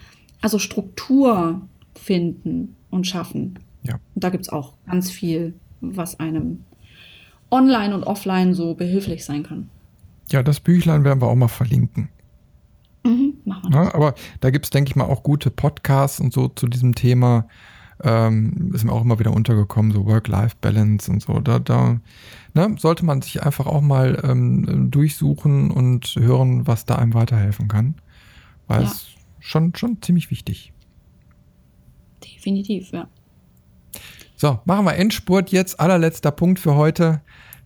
Also 0.42 0.58
Struktur 0.58 1.62
finden 1.98 2.76
und 2.90 3.08
schaffen. 3.08 3.60
Ja. 3.84 3.96
Und 4.16 4.24
da 4.24 4.30
gibt 4.30 4.44
es 4.44 4.50
auch 4.50 4.74
ganz 4.86 5.12
viel, 5.12 5.54
was 5.82 6.20
einem 6.20 6.64
online 7.52 7.96
und 7.96 8.04
offline 8.04 8.54
so 8.54 8.74
behilflich 8.76 9.24
sein 9.26 9.44
kann. 9.44 9.70
Ja, 10.32 10.44
das 10.44 10.60
Büchlein 10.60 11.04
werden 11.04 11.22
wir 11.22 11.28
auch 11.28 11.36
mal 11.36 11.48
verlinken. 11.48 12.10
Mhm, 13.06 13.36
machen 13.46 13.72
wir. 13.72 13.84
Ja, 13.84 13.96
aber 13.96 14.16
da 14.42 14.50
gibt 14.50 14.66
es, 14.66 14.72
denke 14.72 14.90
ich 14.90 14.96
mal, 14.96 15.06
auch 15.06 15.24
gute 15.24 15.50
Podcasts 15.50 16.20
und 16.20 16.34
so 16.34 16.50
zu 16.50 16.68
diesem 16.68 16.96
Thema. 16.96 17.48
Ähm, 18.04 18.72
ist 18.74 18.84
mir 18.84 18.92
auch 18.92 19.02
immer 19.02 19.18
wieder 19.18 19.34
untergekommen, 19.34 19.92
so 19.92 20.06
Work-Life-Balance 20.06 21.10
und 21.10 21.22
so. 21.22 21.40
Da, 21.40 21.60
da 21.60 22.00
ne, 22.54 22.76
sollte 22.78 23.06
man 23.06 23.22
sich 23.22 23.42
einfach 23.42 23.66
auch 23.66 23.82
mal 23.82 24.22
ähm, 24.24 24.92
durchsuchen 24.92 25.72
und 25.72 26.16
hören, 26.16 26.68
was 26.68 26.86
da 26.86 26.96
einem 26.96 27.14
weiterhelfen 27.14 27.68
kann. 27.68 27.96
Weil 28.68 28.84
ja. 28.84 28.88
es 28.88 29.08
schon, 29.40 29.74
schon 29.76 30.02
ziemlich 30.02 30.30
wichtig. 30.30 30.74
Definitiv, 32.36 32.92
ja. 32.92 33.08
So, 34.36 34.60
machen 34.66 34.86
wir 34.86 34.96
Endspurt 34.96 35.50
jetzt. 35.50 35.80
Allerletzter 35.80 36.32
Punkt 36.32 36.60
für 36.60 36.76
heute. 36.76 37.22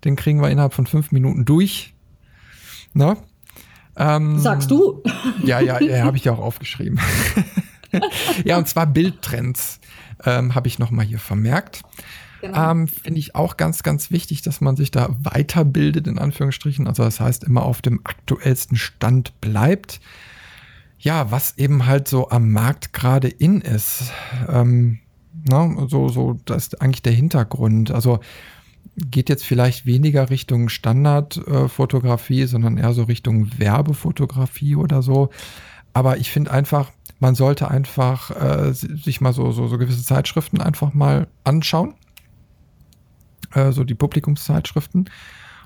Den 0.06 0.16
kriegen 0.16 0.42
wir 0.42 0.50
innerhalb 0.50 0.74
von 0.74 0.88
fünf 0.88 1.12
Minuten 1.12 1.46
durch. 1.46 1.94
Na? 2.94 3.18
Ähm, 3.98 4.40
Sagst 4.40 4.72
du? 4.72 5.04
Ja, 5.44 5.60
ja, 5.60 5.82
ja 5.82 6.06
habe 6.06 6.18
ich 6.18 6.24
ja 6.24 6.32
auch 6.32 6.40
aufgeschrieben. 6.40 7.00
ja, 8.46 8.58
und 8.58 8.68
zwar 8.68 8.88
Bildtrends 8.88 9.80
ähm, 10.26 10.56
habe 10.56 10.68
ich 10.68 10.80
nochmal 10.80 11.06
hier 11.06 11.20
vermerkt. 11.20 11.82
Genau. 12.42 12.72
Ähm, 12.72 12.88
Finde 12.88 13.20
ich 13.20 13.36
auch 13.36 13.58
ganz, 13.58 13.84
ganz 13.84 14.10
wichtig, 14.10 14.42
dass 14.42 14.62
man 14.62 14.76
sich 14.76 14.92
da 14.92 15.10
weiterbildet, 15.22 16.08
in 16.08 16.18
Anführungsstrichen. 16.18 16.88
Also 16.88 17.04
das 17.04 17.20
heißt, 17.20 17.44
immer 17.44 17.64
auf 17.64 17.82
dem 17.82 18.02
aktuellsten 18.04 18.78
Stand 18.78 19.40
bleibt. 19.42 20.00
Ja, 21.02 21.32
was 21.32 21.58
eben 21.58 21.88
halt 21.88 22.08
so 22.08 22.30
am 22.30 22.52
Markt 22.52 22.94
gerade 22.94 23.28
in 23.28 23.62
ist. 23.62 24.12
Ähm, 24.48 25.00
na, 25.50 25.88
so, 25.88 26.10
so, 26.10 26.38
das 26.46 26.68
ist 26.68 26.82
eigentlich 26.82 27.02
der 27.02 27.14
Hintergrund. 27.14 27.90
Also 27.90 28.20
geht 28.96 29.28
jetzt 29.28 29.44
vielleicht 29.44 29.88
weniger 29.88 30.30
Richtung 30.30 30.70
Standardfotografie, 30.70 32.42
äh, 32.42 32.46
sondern 32.46 32.78
eher 32.78 32.94
so 32.94 33.04
Richtung 33.04 33.50
Werbefotografie 33.58 34.76
oder 34.76 35.02
so. 35.02 35.32
Aber 35.94 36.18
ich 36.18 36.30
finde 36.30 36.52
einfach, 36.52 36.92
man 37.20 37.34
sollte 37.34 37.72
einfach 37.72 38.30
äh, 38.30 38.72
sich 38.74 39.22
mal 39.22 39.34
so, 39.34 39.52
so, 39.52 39.68
so 39.68 39.80
gewisse 39.80 40.04
Zeitschriften 40.04 40.62
einfach 40.62 40.94
mal 40.94 41.28
anschauen. 41.44 41.96
Äh, 43.56 43.72
so 43.72 43.84
die 43.84 43.96
Publikumszeitschriften 43.96 45.10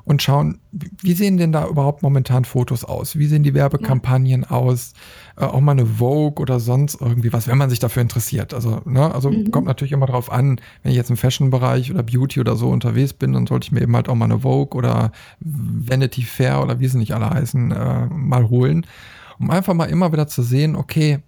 und 0.06 0.22
schauen, 0.22 0.60
wie 0.72 1.14
sehen 1.14 1.38
denn 1.38 1.52
da 1.52 1.68
überhaupt 1.68 2.04
momentan 2.04 2.46
Fotos 2.46 2.86
aus? 2.86 3.18
Wie 3.18 3.26
sehen 3.26 3.42
die 3.42 3.56
Werbekampagnen 3.56 4.44
ja. 4.44 4.52
aus? 4.52 4.94
Äh, 5.36 5.46
auch 5.46 5.60
mal 5.60 5.72
eine 5.72 5.86
Vogue 5.86 6.42
oder 6.42 6.60
sonst 6.60 7.02
irgendwie 7.02 7.34
was, 7.34 7.48
wenn 7.48 7.58
man 7.58 7.72
sich 7.72 7.80
dafür 7.80 8.04
interessiert. 8.04 8.54
Also, 8.54 8.82
ne, 8.86 9.14
also 9.14 9.32
mhm. 9.32 9.50
kommt 9.50 9.66
natürlich 9.66 9.92
immer 9.92 10.06
drauf 10.06 10.32
an, 10.32 10.62
wenn 10.84 10.92
ich 10.92 10.98
jetzt 10.98 11.10
im 11.10 11.18
Fashion-Bereich 11.18 11.92
oder 11.92 12.04
Beauty 12.04 12.40
oder 12.40 12.56
so 12.56 12.70
unterwegs 12.70 13.14
bin, 13.14 13.34
dann 13.34 13.48
sollte 13.48 13.66
ich 13.66 13.72
mir 13.72 13.82
eben 13.82 13.96
halt 13.96 14.08
auch 14.08 14.16
mal 14.16 14.26
eine 14.26 14.40
Vogue 14.40 14.78
oder 14.78 15.12
Vanity 15.40 16.22
Fair 16.22 16.62
oder 16.62 16.80
wie 16.80 16.88
sie 16.88 17.00
nicht 17.00 17.16
alle 17.16 17.32
heißen, 17.32 17.72
äh, 17.72 18.06
mal 18.06 18.48
holen. 18.50 18.86
Um 19.40 19.50
einfach 19.50 19.74
mal 19.74 19.86
immer 19.86 20.14
wieder 20.14 20.28
zu 20.28 20.44
sehen, 20.44 20.76
okay, 20.76 21.20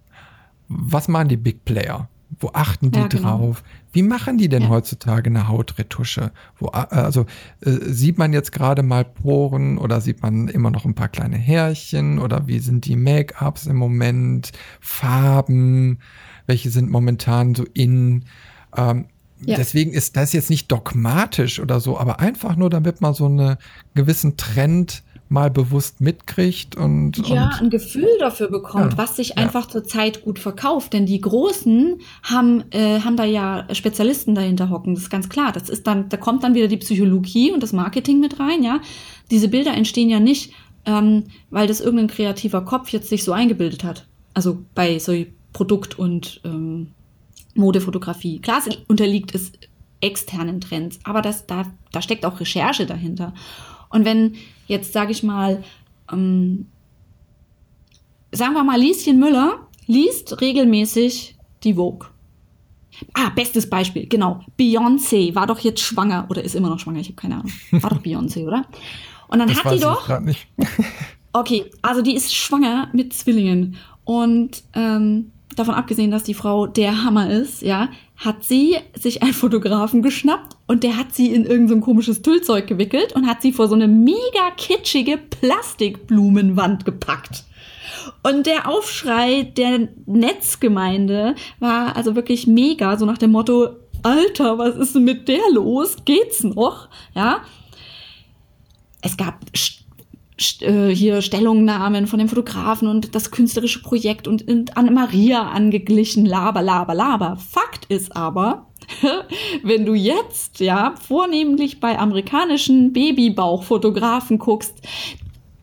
was 0.68 1.08
machen 1.08 1.28
die 1.28 1.36
Big 1.36 1.64
Player? 1.64 2.08
Wo 2.40 2.50
achten 2.52 2.90
die 2.90 2.98
ja, 2.98 3.06
genau. 3.06 3.38
drauf? 3.38 3.62
Wie 3.92 4.02
machen 4.02 4.38
die 4.38 4.48
denn 4.48 4.64
ja. 4.64 4.68
heutzutage 4.68 5.30
eine 5.30 5.48
Hautretusche? 5.48 6.30
Wo, 6.58 6.68
äh, 6.68 6.86
also 6.90 7.26
äh, 7.60 7.70
sieht 7.70 8.18
man 8.18 8.32
jetzt 8.32 8.52
gerade 8.52 8.82
mal 8.82 9.04
Poren 9.04 9.78
oder 9.78 10.00
sieht 10.00 10.22
man 10.22 10.48
immer 10.48 10.70
noch 10.70 10.84
ein 10.84 10.94
paar 10.94 11.08
kleine 11.08 11.36
Härchen 11.36 12.18
oder 12.18 12.46
wie 12.46 12.58
sind 12.58 12.84
die 12.84 12.96
Make-ups 12.96 13.66
im 13.66 13.76
Moment? 13.76 14.52
Farben? 14.80 16.00
Welche 16.46 16.70
sind 16.70 16.90
momentan 16.90 17.54
so 17.54 17.64
in? 17.72 18.24
Ähm, 18.76 19.06
ja. 19.40 19.56
Deswegen 19.56 19.92
ist 19.92 20.16
das 20.16 20.32
jetzt 20.32 20.50
nicht 20.50 20.70
dogmatisch 20.70 21.60
oder 21.60 21.80
so, 21.80 21.98
aber 21.98 22.20
einfach 22.20 22.56
nur, 22.56 22.70
damit 22.70 23.00
man 23.00 23.14
so 23.14 23.26
einen 23.26 23.56
gewissen 23.94 24.36
Trend 24.36 25.04
mal 25.28 25.50
bewusst 25.50 26.00
mitkriegt 26.00 26.76
und 26.76 27.18
ja 27.28 27.44
und, 27.44 27.62
ein 27.62 27.70
Gefühl 27.70 28.08
dafür 28.18 28.50
bekommt, 28.50 28.92
ja, 28.92 28.98
was 28.98 29.16
sich 29.16 29.30
ja. 29.30 29.36
einfach 29.36 29.66
zurzeit 29.66 30.22
gut 30.24 30.38
verkauft. 30.38 30.92
Denn 30.92 31.06
die 31.06 31.20
Großen 31.20 32.00
haben 32.22 32.64
äh, 32.70 33.00
haben 33.00 33.16
da 33.16 33.24
ja 33.24 33.66
Spezialisten 33.72 34.34
dahinter 34.34 34.70
hocken. 34.70 34.94
Das 34.94 35.04
ist 35.04 35.10
ganz 35.10 35.28
klar. 35.28 35.52
Das 35.52 35.68
ist 35.68 35.86
dann, 35.86 36.08
da 36.08 36.16
kommt 36.16 36.44
dann 36.44 36.54
wieder 36.54 36.68
die 36.68 36.78
Psychologie 36.78 37.52
und 37.52 37.62
das 37.62 37.72
Marketing 37.72 38.20
mit 38.20 38.40
rein. 38.40 38.62
Ja, 38.62 38.80
diese 39.30 39.48
Bilder 39.48 39.74
entstehen 39.74 40.08
ja 40.08 40.20
nicht, 40.20 40.52
ähm, 40.86 41.24
weil 41.50 41.66
das 41.66 41.80
irgendein 41.80 42.08
kreativer 42.08 42.64
Kopf 42.64 42.88
jetzt 42.88 43.08
sich 43.08 43.24
so 43.24 43.32
eingebildet 43.32 43.84
hat. 43.84 44.06
Also 44.32 44.64
bei 44.74 44.98
so 44.98 45.12
Produkt 45.52 45.98
und 45.98 46.40
ähm, 46.44 46.92
Modefotografie. 47.54 48.40
Klar 48.40 48.62
unterliegt 48.86 49.34
es 49.34 49.52
externen 50.00 50.60
Trends, 50.60 51.00
aber 51.04 51.22
das 51.22 51.46
da 51.46 51.66
da 51.92 52.00
steckt 52.00 52.24
auch 52.24 52.40
Recherche 52.40 52.86
dahinter. 52.86 53.34
Und 53.90 54.04
wenn 54.04 54.34
jetzt, 54.68 54.92
sage 54.92 55.10
ich 55.10 55.22
mal, 55.22 55.64
ähm, 56.12 56.66
sagen 58.30 58.54
wir 58.54 58.62
mal, 58.62 58.78
Lieschen 58.78 59.18
Müller 59.18 59.66
liest 59.86 60.40
regelmäßig 60.40 61.36
die 61.64 61.74
Vogue. 61.74 62.08
Ah, 63.14 63.30
bestes 63.30 63.68
Beispiel, 63.68 64.06
genau. 64.06 64.40
Beyoncé 64.58 65.34
war 65.34 65.46
doch 65.46 65.58
jetzt 65.60 65.80
schwanger 65.80 66.26
oder 66.28 66.42
ist 66.42 66.54
immer 66.54 66.68
noch 66.68 66.78
schwanger, 66.78 67.00
ich 67.00 67.08
habe 67.08 67.16
keine 67.16 67.36
Ahnung. 67.36 67.52
War 67.70 67.90
doch 67.90 68.02
Beyoncé, 68.02 68.44
oder? 68.44 68.64
Und 69.28 69.38
dann 69.38 69.48
das 69.48 69.64
hat 69.64 69.74
die 69.74 69.80
doch. 69.80 70.20
Nicht. 70.20 70.46
okay, 71.32 71.66
also 71.82 72.02
die 72.02 72.14
ist 72.14 72.34
schwanger 72.34 72.88
mit 72.92 73.12
Zwillingen. 73.12 73.76
Und 74.04 74.64
ähm, 74.74 75.32
davon 75.58 75.74
abgesehen, 75.74 76.10
dass 76.10 76.22
die 76.22 76.34
Frau 76.34 76.66
der 76.66 77.04
Hammer 77.04 77.30
ist, 77.30 77.62
ja, 77.62 77.88
hat 78.16 78.44
sie 78.44 78.76
sich 78.94 79.22
einen 79.22 79.32
Fotografen 79.32 80.02
geschnappt 80.02 80.56
und 80.66 80.82
der 80.82 80.96
hat 80.96 81.14
sie 81.14 81.32
in 81.32 81.44
irgendein 81.44 81.80
so 81.80 81.84
komisches 81.84 82.22
Tüllzeug 82.22 82.66
gewickelt 82.66 83.14
und 83.14 83.26
hat 83.26 83.42
sie 83.42 83.52
vor 83.52 83.68
so 83.68 83.74
eine 83.74 83.88
mega 83.88 84.50
kitschige 84.56 85.18
Plastikblumenwand 85.18 86.84
gepackt. 86.84 87.44
Und 88.22 88.46
der 88.46 88.68
Aufschrei 88.68 89.42
der 89.42 89.88
Netzgemeinde 90.06 91.34
war 91.60 91.96
also 91.96 92.14
wirklich 92.14 92.46
mega, 92.46 92.96
so 92.96 93.04
nach 93.04 93.18
dem 93.18 93.32
Motto, 93.32 93.76
Alter, 94.02 94.58
was 94.58 94.76
ist 94.76 94.94
denn 94.94 95.04
mit 95.04 95.28
der 95.28 95.42
los? 95.52 95.96
Geht's 96.04 96.44
noch? 96.44 96.88
Ja. 97.14 97.40
Es 99.00 99.16
gab 99.16 99.40
hier 100.40 101.20
Stellungnahmen 101.20 102.06
von 102.06 102.18
dem 102.18 102.28
Fotografen 102.28 102.88
und 102.88 103.14
das 103.14 103.30
künstlerische 103.30 103.82
Projekt 103.82 104.28
und, 104.28 104.46
und 104.48 104.76
an 104.76 104.92
Maria 104.94 105.48
angeglichen, 105.48 106.24
laber, 106.24 106.62
laber, 106.62 106.94
laber. 106.94 107.36
Fakt 107.36 107.86
ist 107.86 108.14
aber, 108.14 108.66
wenn 109.62 109.84
du 109.84 109.94
jetzt, 109.94 110.60
ja, 110.60 110.94
vornehmlich 111.06 111.80
bei 111.80 111.98
amerikanischen 111.98 112.92
Babybauchfotografen 112.92 114.38
guckst, 114.38 114.80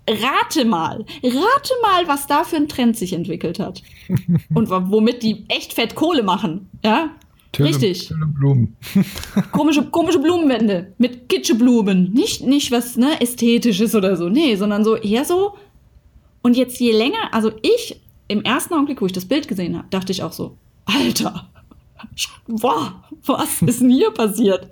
rate 0.08 0.66
mal, 0.66 1.06
rate 1.24 1.74
mal, 1.82 2.08
was 2.08 2.28
da 2.28 2.44
für 2.44 2.58
ein 2.58 2.68
Trend 2.68 2.98
sich 2.98 3.14
entwickelt 3.14 3.60
hat. 3.60 3.82
und 4.54 4.70
womit 4.70 5.24
die 5.24 5.46
echt 5.48 5.74
fett 5.74 5.96
Kohle 5.96 6.24
machen, 6.24 6.70
ja? 6.84 7.12
Tölle, 7.56 7.70
Richtig. 7.70 8.08
Tölle 8.08 8.26
Blumen. 8.28 8.76
komische, 9.52 9.86
komische 9.86 10.20
Blumenwände 10.20 10.94
mit 10.98 11.30
Kitscheblumen. 11.30 12.12
Nicht, 12.12 12.46
nicht 12.46 12.72
was 12.72 12.98
ne, 12.98 13.22
Ästhetisches 13.22 13.96
oder 13.96 14.18
so. 14.18 14.28
Nee, 14.28 14.56
sondern 14.56 14.84
so 14.84 14.96
eher 14.96 15.24
so. 15.24 15.54
Und 16.42 16.58
jetzt 16.58 16.80
je 16.80 16.92
länger, 16.92 17.34
also 17.34 17.52
ich 17.62 18.02
im 18.28 18.44
ersten 18.44 18.74
Augenblick, 18.74 19.02
wo 19.02 19.06
ich 19.06 19.14
das 19.14 19.26
Bild 19.26 19.48
gesehen 19.48 19.78
habe, 19.78 19.88
dachte 19.90 20.12
ich 20.12 20.22
auch 20.22 20.34
so, 20.34 20.58
Alter, 20.86 21.50
wow, 22.48 22.92
was 23.26 23.62
ist 23.62 23.82
denn 23.82 23.90
hier 23.90 24.12
passiert? 24.12 24.70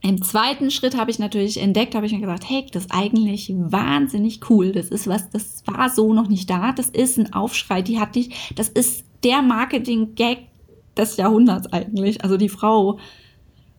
Im 0.00 0.20
zweiten 0.22 0.70
Schritt 0.70 0.96
habe 0.96 1.12
ich 1.12 1.20
natürlich 1.20 1.60
entdeckt, 1.60 1.94
habe 1.94 2.06
ich 2.06 2.12
mir 2.12 2.20
gesagt, 2.20 2.48
hey, 2.48 2.66
das 2.72 2.84
ist 2.84 2.92
eigentlich 2.92 3.52
wahnsinnig 3.54 4.50
cool. 4.50 4.72
Das 4.72 4.88
ist 4.88 5.06
was, 5.06 5.30
das 5.30 5.62
war 5.66 5.90
so 5.90 6.12
noch 6.12 6.28
nicht 6.28 6.50
da. 6.50 6.72
Das 6.72 6.88
ist 6.88 7.18
ein 7.18 7.32
Aufschrei, 7.32 7.82
die 7.82 8.00
hat 8.00 8.16
dich, 8.16 8.52
das 8.56 8.68
ist 8.68 9.04
der 9.22 9.42
Marketing-Gag 9.42 10.48
des 10.96 11.16
Jahrhunderts 11.16 11.72
eigentlich. 11.72 12.22
Also 12.22 12.36
die 12.36 12.48
Frau 12.48 12.98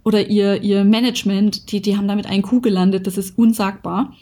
oder 0.04 0.28
ihr, 0.28 0.62
ihr 0.62 0.84
Management, 0.84 1.72
die, 1.72 1.82
die 1.82 1.98
haben 1.98 2.08
damit 2.08 2.26
einen 2.26 2.44
Kuh 2.44 2.62
gelandet, 2.62 3.08
das 3.08 3.18
ist 3.18 3.38
unsagbar. 3.38 4.14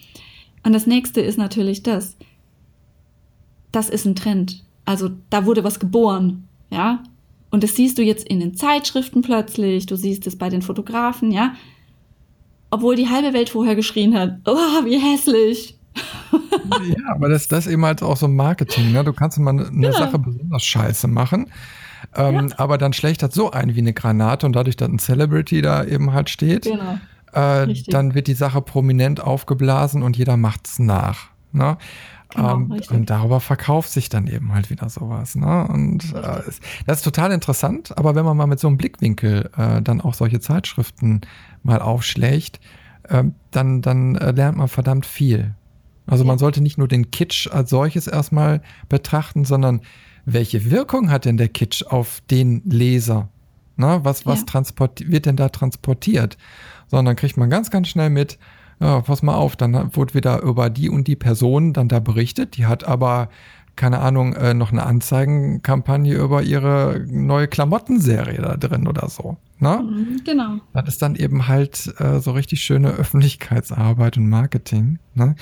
Und 0.63 0.73
das 0.73 0.85
nächste 0.85 1.21
ist 1.21 1.37
natürlich 1.37 1.81
das. 1.83 2.17
Das 3.71 3.89
ist 3.89 4.05
ein 4.05 4.15
Trend. 4.15 4.63
Also 4.85 5.09
da 5.29 5.45
wurde 5.45 5.63
was 5.63 5.79
geboren, 5.79 6.47
ja. 6.69 7.03
Und 7.49 7.63
das 7.63 7.75
siehst 7.75 7.97
du 7.97 8.03
jetzt 8.03 8.27
in 8.27 8.39
den 8.39 8.55
Zeitschriften 8.55 9.21
plötzlich, 9.21 9.85
du 9.85 9.95
siehst 9.95 10.25
es 10.27 10.37
bei 10.37 10.49
den 10.49 10.61
Fotografen, 10.61 11.31
ja. 11.31 11.55
Obwohl 12.69 12.95
die 12.95 13.09
halbe 13.09 13.33
Welt 13.33 13.49
vorher 13.49 13.75
geschrien 13.75 14.17
hat, 14.17 14.37
oh, 14.45 14.85
wie 14.85 14.97
hässlich. 14.97 15.77
ja, 16.31 17.13
aber 17.13 17.27
das, 17.27 17.47
das 17.47 17.65
ist 17.65 17.73
eben 17.73 17.83
halt 17.83 18.01
auch 18.01 18.15
so 18.15 18.27
Marketing, 18.27 18.91
ne? 18.91 19.03
Du 19.03 19.13
kannst 19.13 19.37
immer 19.37 19.49
eine 19.49 19.69
ja. 19.81 19.91
Sache 19.91 20.19
besonders 20.19 20.63
scheiße 20.63 21.07
machen 21.07 21.47
ähm, 22.15 22.49
ja. 22.49 22.59
aber 22.59 22.77
dann 22.77 22.93
schlägt 22.93 23.23
das 23.23 23.33
so 23.33 23.51
ein 23.51 23.75
wie 23.75 23.79
eine 23.79 23.93
Granate 23.93 24.45
und 24.45 24.53
dadurch, 24.53 24.75
dass 24.75 24.89
ein 24.89 24.99
Celebrity 24.99 25.61
da 25.61 25.83
eben 25.83 26.13
halt 26.13 26.29
steht, 26.29 26.63
genau. 26.63 26.97
äh, 27.33 27.73
dann 27.87 28.13
wird 28.15 28.27
die 28.27 28.33
Sache 28.33 28.61
prominent 28.61 29.21
aufgeblasen 29.21 30.03
und 30.03 30.17
jeder 30.17 30.37
macht's 30.37 30.79
nach. 30.79 31.29
Ne? 31.51 31.77
Genau, 32.33 32.55
ähm, 32.55 32.79
und 32.89 33.09
darüber 33.09 33.39
verkauft 33.39 33.89
sich 33.89 34.09
dann 34.09 34.27
eben 34.27 34.53
halt 34.53 34.69
wieder 34.69 34.89
sowas. 34.89 35.35
Ne? 35.35 35.67
Und 35.67 36.13
äh, 36.13 36.41
das 36.85 36.97
ist 36.99 37.03
total 37.03 37.31
interessant, 37.31 37.97
aber 37.97 38.15
wenn 38.15 38.25
man 38.25 38.37
mal 38.37 38.47
mit 38.47 38.59
so 38.59 38.67
einem 38.67 38.77
Blickwinkel 38.77 39.49
äh, 39.57 39.81
dann 39.81 40.01
auch 40.01 40.13
solche 40.13 40.39
Zeitschriften 40.39 41.21
mal 41.63 41.81
aufschlägt, 41.81 42.59
äh, 43.03 43.23
dann, 43.51 43.81
dann 43.81 44.15
äh, 44.15 44.31
lernt 44.31 44.57
man 44.57 44.67
verdammt 44.67 45.05
viel. 45.05 45.55
Also 46.07 46.23
ja. 46.23 46.27
man 46.27 46.37
sollte 46.37 46.61
nicht 46.61 46.77
nur 46.77 46.87
den 46.87 47.11
Kitsch 47.11 47.47
als 47.47 47.69
solches 47.69 48.07
erstmal 48.07 48.61
betrachten, 48.87 49.45
sondern 49.45 49.81
welche 50.25 50.69
Wirkung 50.69 51.09
hat 51.09 51.25
denn 51.25 51.37
der 51.37 51.49
Kitsch 51.49 51.83
auf 51.83 52.21
den 52.29 52.61
Leser? 52.65 53.29
Na, 53.77 54.03
was 54.03 54.25
was 54.25 54.43
ja. 54.53 54.89
wird 55.05 55.25
denn 55.25 55.35
da 55.35 55.49
transportiert? 55.49 56.37
Sondern 56.87 57.15
kriegt 57.15 57.37
man 57.37 57.49
ganz, 57.49 57.71
ganz 57.71 57.87
schnell 57.87 58.09
mit, 58.09 58.37
ja, 58.79 59.01
pass 59.01 59.23
mal 59.23 59.35
auf, 59.35 59.55
dann 59.55 59.95
wurde 59.95 60.13
wieder 60.13 60.41
über 60.41 60.69
die 60.69 60.89
und 60.89 61.07
die 61.07 61.15
Person 61.15 61.73
dann 61.73 61.87
da 61.87 61.99
berichtet, 61.99 62.57
die 62.57 62.65
hat 62.65 62.83
aber 62.83 63.29
keine 63.75 63.99
Ahnung, 63.99 64.33
äh, 64.33 64.53
noch 64.53 64.71
eine 64.71 64.85
Anzeigenkampagne 64.85 66.13
über 66.13 66.43
ihre 66.43 67.03
neue 67.07 67.47
Klamottenserie 67.47 68.41
da 68.41 68.57
drin 68.57 68.87
oder 68.87 69.09
so. 69.09 69.37
Ne? 69.59 69.83
Genau. 70.25 70.57
Das 70.73 70.87
ist 70.87 71.01
dann 71.01 71.15
eben 71.15 71.47
halt 71.47 71.93
äh, 71.99 72.19
so 72.19 72.31
richtig 72.31 72.61
schöne 72.61 72.89
Öffentlichkeitsarbeit 72.89 74.17
und 74.17 74.29
Marketing. 74.29 74.99
Ne? 75.13 75.35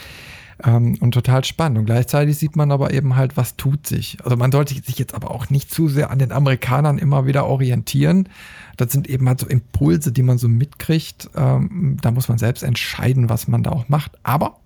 Ähm, 0.63 0.97
und 0.99 1.13
total 1.13 1.43
spannend. 1.45 1.79
Und 1.79 1.85
gleichzeitig 1.85 2.37
sieht 2.37 2.55
man 2.55 2.71
aber 2.71 2.93
eben 2.93 3.15
halt, 3.15 3.37
was 3.37 3.55
tut 3.55 3.87
sich. 3.87 4.17
Also 4.23 4.35
man 4.35 4.51
sollte 4.51 4.73
sich 4.73 4.99
jetzt 4.99 5.13
aber 5.13 5.31
auch 5.31 5.49
nicht 5.49 5.71
zu 5.71 5.87
sehr 5.87 6.11
an 6.11 6.19
den 6.19 6.31
Amerikanern 6.31 6.97
immer 6.97 7.25
wieder 7.25 7.45
orientieren. 7.45 8.27
Das 8.75 8.91
sind 8.91 9.09
eben 9.09 9.27
halt 9.27 9.39
so 9.39 9.47
Impulse, 9.47 10.11
die 10.11 10.23
man 10.23 10.37
so 10.37 10.49
mitkriegt. 10.49 11.29
Ähm, 11.35 11.97
da 12.01 12.11
muss 12.11 12.27
man 12.27 12.37
selbst 12.37 12.63
entscheiden, 12.63 13.29
was 13.29 13.47
man 13.47 13.63
da 13.63 13.71
auch 13.71 13.87
macht. 13.87 14.11
Aber 14.23 14.59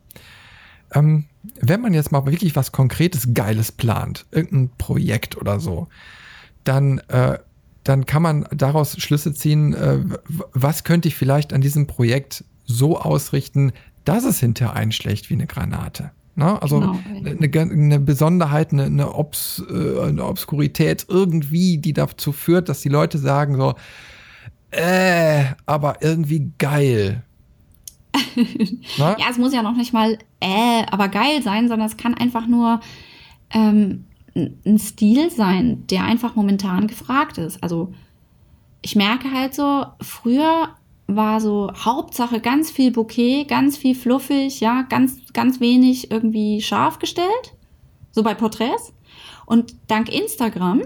ähm, 0.94 1.26
wenn 1.60 1.82
man 1.82 1.94
jetzt 1.94 2.12
mal 2.12 2.26
wirklich 2.26 2.56
was 2.56 2.72
Konkretes, 2.72 3.34
Geiles 3.34 3.72
plant, 3.72 4.26
irgendein 4.32 4.70
Projekt 4.78 5.38
oder 5.38 5.60
so, 5.60 5.88
dann 6.64 7.00
äh, 7.10 7.38
dann 7.84 8.06
kann 8.06 8.22
man 8.22 8.46
daraus 8.52 9.00
Schlüsse 9.02 9.34
ziehen, 9.34 9.74
äh, 9.74 10.00
was 10.54 10.84
könnte 10.84 11.08
ich 11.08 11.16
vielleicht 11.16 11.54
an 11.54 11.62
diesem 11.62 11.86
Projekt 11.86 12.46
so 12.66 12.98
ausrichten, 12.98 13.74
dass 14.06 14.26
es 14.26 14.40
hinterher 14.40 14.76
einschlägt 14.76 15.30
wie 15.30 15.36
eine 15.36 15.48
Granate. 15.48 16.12
Ne? 16.36 16.62
Also 16.62 16.80
genau. 16.80 17.00
eine, 17.08 17.72
eine, 17.72 18.00
Besonderheit, 18.00 18.72
eine, 18.72 18.86
eine, 18.86 19.14
Obs, 19.14 19.64
äh, 19.70 20.02
eine 20.02 20.26
Obskurität 20.26 21.06
irgendwie, 21.08 21.78
die 21.78 21.94
dazu 21.94 22.32
führt, 22.32 22.70
dass 22.70 22.82
die 22.82 22.90
Leute 22.90 23.18
sagen 23.18 23.56
so, 23.56 23.76
äh, 24.72 25.44
aber 25.66 26.02
irgendwie 26.02 26.52
geil. 26.58 27.24
ja, 28.98 29.16
es 29.30 29.38
muss 29.38 29.54
ja 29.54 29.62
noch 29.62 29.76
nicht 29.76 29.94
mal 29.94 30.18
äh, 30.40 30.84
aber 30.90 31.08
geil 31.08 31.42
sein, 31.44 31.68
sondern 31.68 31.88
es 31.88 31.98
kann 31.98 32.16
einfach 32.16 32.48
nur 32.48 32.80
ähm, 33.52 34.06
ein 34.36 34.80
Stil 34.80 35.30
sein, 35.30 35.86
der 35.88 36.04
einfach 36.04 36.36
momentan 36.36 36.88
gefragt 36.88 37.38
ist. 37.38 37.62
Also 37.62 37.94
ich 38.82 38.96
merke 38.96 39.32
halt 39.32 39.54
so, 39.54 39.86
früher 40.02 40.70
war 41.08 41.42
so 41.42 41.72
Hauptsache 41.74 42.40
ganz 42.40 42.72
viel 42.72 42.92
Bouquet, 42.92 43.46
ganz 43.46 43.78
viel 43.78 43.96
fluffig, 43.96 44.60
ja, 44.60 44.84
ganz, 44.84 45.18
ganz 45.34 45.60
wenig 45.60 46.12
irgendwie 46.12 46.62
scharf 46.62 47.00
gestellt. 47.00 47.54
So 48.12 48.24
bei 48.24 48.34
Porträts. 48.34 48.94
Und 49.46 49.76
dank 49.88 50.10
Instagram 50.10 50.82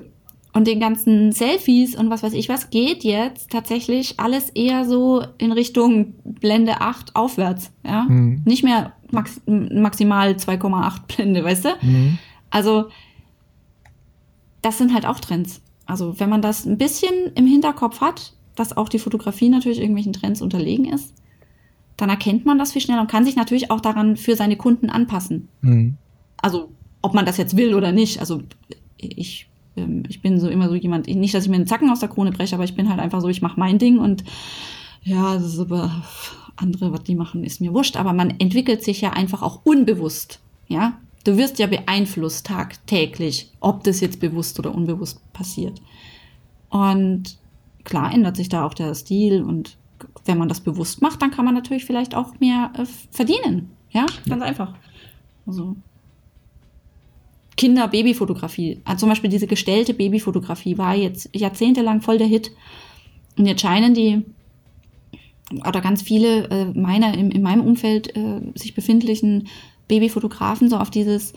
und 0.54 0.66
den 0.66 0.80
ganzen 0.80 1.32
Selfies 1.32 1.96
und 1.96 2.10
was 2.10 2.24
weiß 2.24 2.34
ich 2.34 2.50
was 2.50 2.72
geht 2.72 3.04
jetzt 3.04 3.52
tatsächlich 3.52 4.20
alles 4.20 4.50
eher 4.50 4.86
so 4.86 5.24
in 5.38 5.52
Richtung 5.52 6.16
Blende 6.24 6.82
8 6.82 7.16
aufwärts, 7.16 7.72
ja. 7.86 8.04
Mhm. 8.04 8.42
Nicht 8.44 8.64
mehr 8.64 8.94
max 9.12 9.40
maximal 9.46 10.32
2,8 10.32 11.16
Blende, 11.16 11.44
weißt 11.44 11.66
du? 11.66 11.70
Mhm. 11.82 12.18
Also, 12.50 12.86
das 14.62 14.78
sind 14.78 14.94
halt 14.94 15.06
auch 15.06 15.20
Trends. 15.20 15.62
Also, 15.86 16.20
wenn 16.20 16.30
man 16.30 16.42
das 16.42 16.66
ein 16.66 16.78
bisschen 16.78 17.14
im 17.36 17.46
Hinterkopf 17.46 18.02
hat, 18.02 18.34
dass 18.58 18.76
auch 18.76 18.90
die 18.90 19.00
Fotografie 19.00 19.50
natürlich 19.50 19.80
irgendwelchen 19.80 20.14
Trends 20.14 20.42
unterlegen 20.42 20.86
ist, 20.86 21.14
dann 21.96 22.10
erkennt 22.10 22.46
man 22.46 22.58
das 22.58 22.74
viel 22.74 22.82
schneller 22.82 23.02
und 23.02 23.10
kann 23.10 23.26
sich 23.26 23.36
natürlich 23.36 23.72
auch 23.72 23.82
daran 23.82 24.18
für 24.18 24.36
seine 24.36 24.56
Kunden 24.58 24.90
anpassen. 24.90 25.48
Mhm. 25.62 25.96
Also, 26.38 26.70
ob 27.02 27.14
man 27.14 27.26
das 27.26 27.38
jetzt 27.38 27.56
will 27.58 27.74
oder 27.74 27.92
nicht. 27.92 28.20
Also, 28.20 28.42
ich, 28.98 29.50
ähm, 29.76 30.04
ich 30.08 30.22
bin 30.22 30.40
so 30.40 30.50
immer 30.50 30.70
so 30.70 30.76
jemand, 30.76 31.08
nicht, 31.08 31.34
dass 31.34 31.46
ich 31.46 31.50
mir 31.50 31.56
einen 31.56 31.68
Zacken 31.68 31.90
aus 31.90 32.00
der 32.00 32.10
Krone 32.10 32.32
breche, 32.32 32.56
aber 32.56 32.66
ich 32.66 32.76
bin 32.76 32.90
halt 32.90 33.00
einfach 33.00 33.22
so, 33.22 33.30
ich 33.30 33.42
mache 33.42 33.60
mein 33.60 33.80
Ding 33.80 33.98
und 33.98 34.24
ja, 35.04 35.36
das 35.36 35.54
ist 35.54 35.60
aber 35.60 36.04
andere, 36.56 36.92
was 36.92 37.04
die 37.04 37.16
machen, 37.16 37.44
ist 37.44 37.62
mir 37.62 37.74
wurscht. 37.74 37.98
Aber 37.98 38.14
man 38.14 38.32
entwickelt 38.40 38.84
sich 38.84 39.02
ja 39.02 39.12
einfach 39.12 39.42
auch 39.42 39.62
unbewusst. 39.64 40.40
Ja, 40.68 40.98
du 41.24 41.38
wirst 41.38 41.60
ja 41.60 41.68
beeinflusst 41.68 42.46
tagtäglich, 42.46 43.52
ob 43.60 43.84
das 43.84 44.02
jetzt 44.02 44.20
bewusst 44.20 44.60
oder 44.60 44.74
unbewusst 44.74 45.22
passiert. 45.34 45.82
Und 46.70 47.38
klar 47.88 48.14
ändert 48.14 48.36
sich 48.36 48.50
da 48.50 48.66
auch 48.66 48.74
der 48.74 48.94
Stil 48.94 49.42
und 49.42 49.78
wenn 50.26 50.38
man 50.38 50.50
das 50.50 50.60
bewusst 50.60 51.02
macht, 51.02 51.22
dann 51.22 51.32
kann 51.32 51.46
man 51.46 51.56
natürlich 51.56 51.86
vielleicht 51.86 52.14
auch 52.14 52.40
mehr 52.40 52.72
äh, 52.78 52.86
verdienen. 53.12 53.72
Ja, 53.90 54.06
ganz 54.28 54.44
einfach. 54.44 54.76
Also 55.48 55.76
Kinder-Babyfotografie. 57.56 58.82
Also 58.84 59.02
zum 59.02 59.10
Beispiel 59.10 59.30
diese 59.30 59.48
gestellte 59.48 59.94
Babyfotografie 59.94 60.78
war 60.78 60.94
jetzt 60.94 61.30
jahrzehntelang 61.34 62.02
voll 62.02 62.18
der 62.18 62.28
Hit. 62.28 62.52
Und 63.38 63.46
jetzt 63.48 63.62
scheinen 63.62 63.94
die 63.94 64.24
oder 65.66 65.80
ganz 65.80 66.02
viele 66.02 66.50
äh, 66.50 66.66
meiner 66.78 67.14
in, 67.14 67.32
in 67.32 67.42
meinem 67.42 67.62
Umfeld 67.62 68.16
äh, 68.18 68.42
sich 68.56 68.76
befindlichen 68.76 69.48
Babyfotografen 69.88 70.70
so 70.70 70.78
auf 70.78 70.90
dieses 70.90 71.34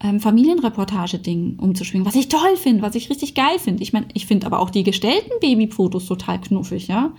ähm, 0.00 0.20
Familienreportage-Ding 0.20 1.58
umzuschwingen, 1.58 2.06
was 2.06 2.14
ich 2.14 2.28
toll 2.28 2.56
finde, 2.56 2.82
was 2.82 2.94
ich 2.94 3.10
richtig 3.10 3.34
geil 3.34 3.58
finde. 3.58 3.82
Ich 3.82 3.92
meine, 3.92 4.06
ich 4.14 4.26
finde 4.26 4.46
aber 4.46 4.60
auch 4.60 4.70
die 4.70 4.84
gestellten 4.84 5.32
Babyfotos 5.40 6.06
total 6.06 6.40
knuffig, 6.40 6.88
ja. 6.88 7.12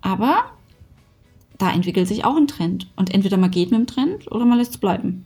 Aber 0.00 0.44
da 1.58 1.72
entwickelt 1.72 2.06
sich 2.06 2.24
auch 2.24 2.36
ein 2.36 2.46
Trend. 2.46 2.88
Und 2.96 3.12
entweder 3.12 3.36
man 3.36 3.50
geht 3.50 3.70
mit 3.70 3.80
dem 3.80 3.86
Trend 3.86 4.30
oder 4.30 4.44
man 4.44 4.58
lässt 4.58 4.72
es 4.72 4.78
bleiben. 4.78 5.24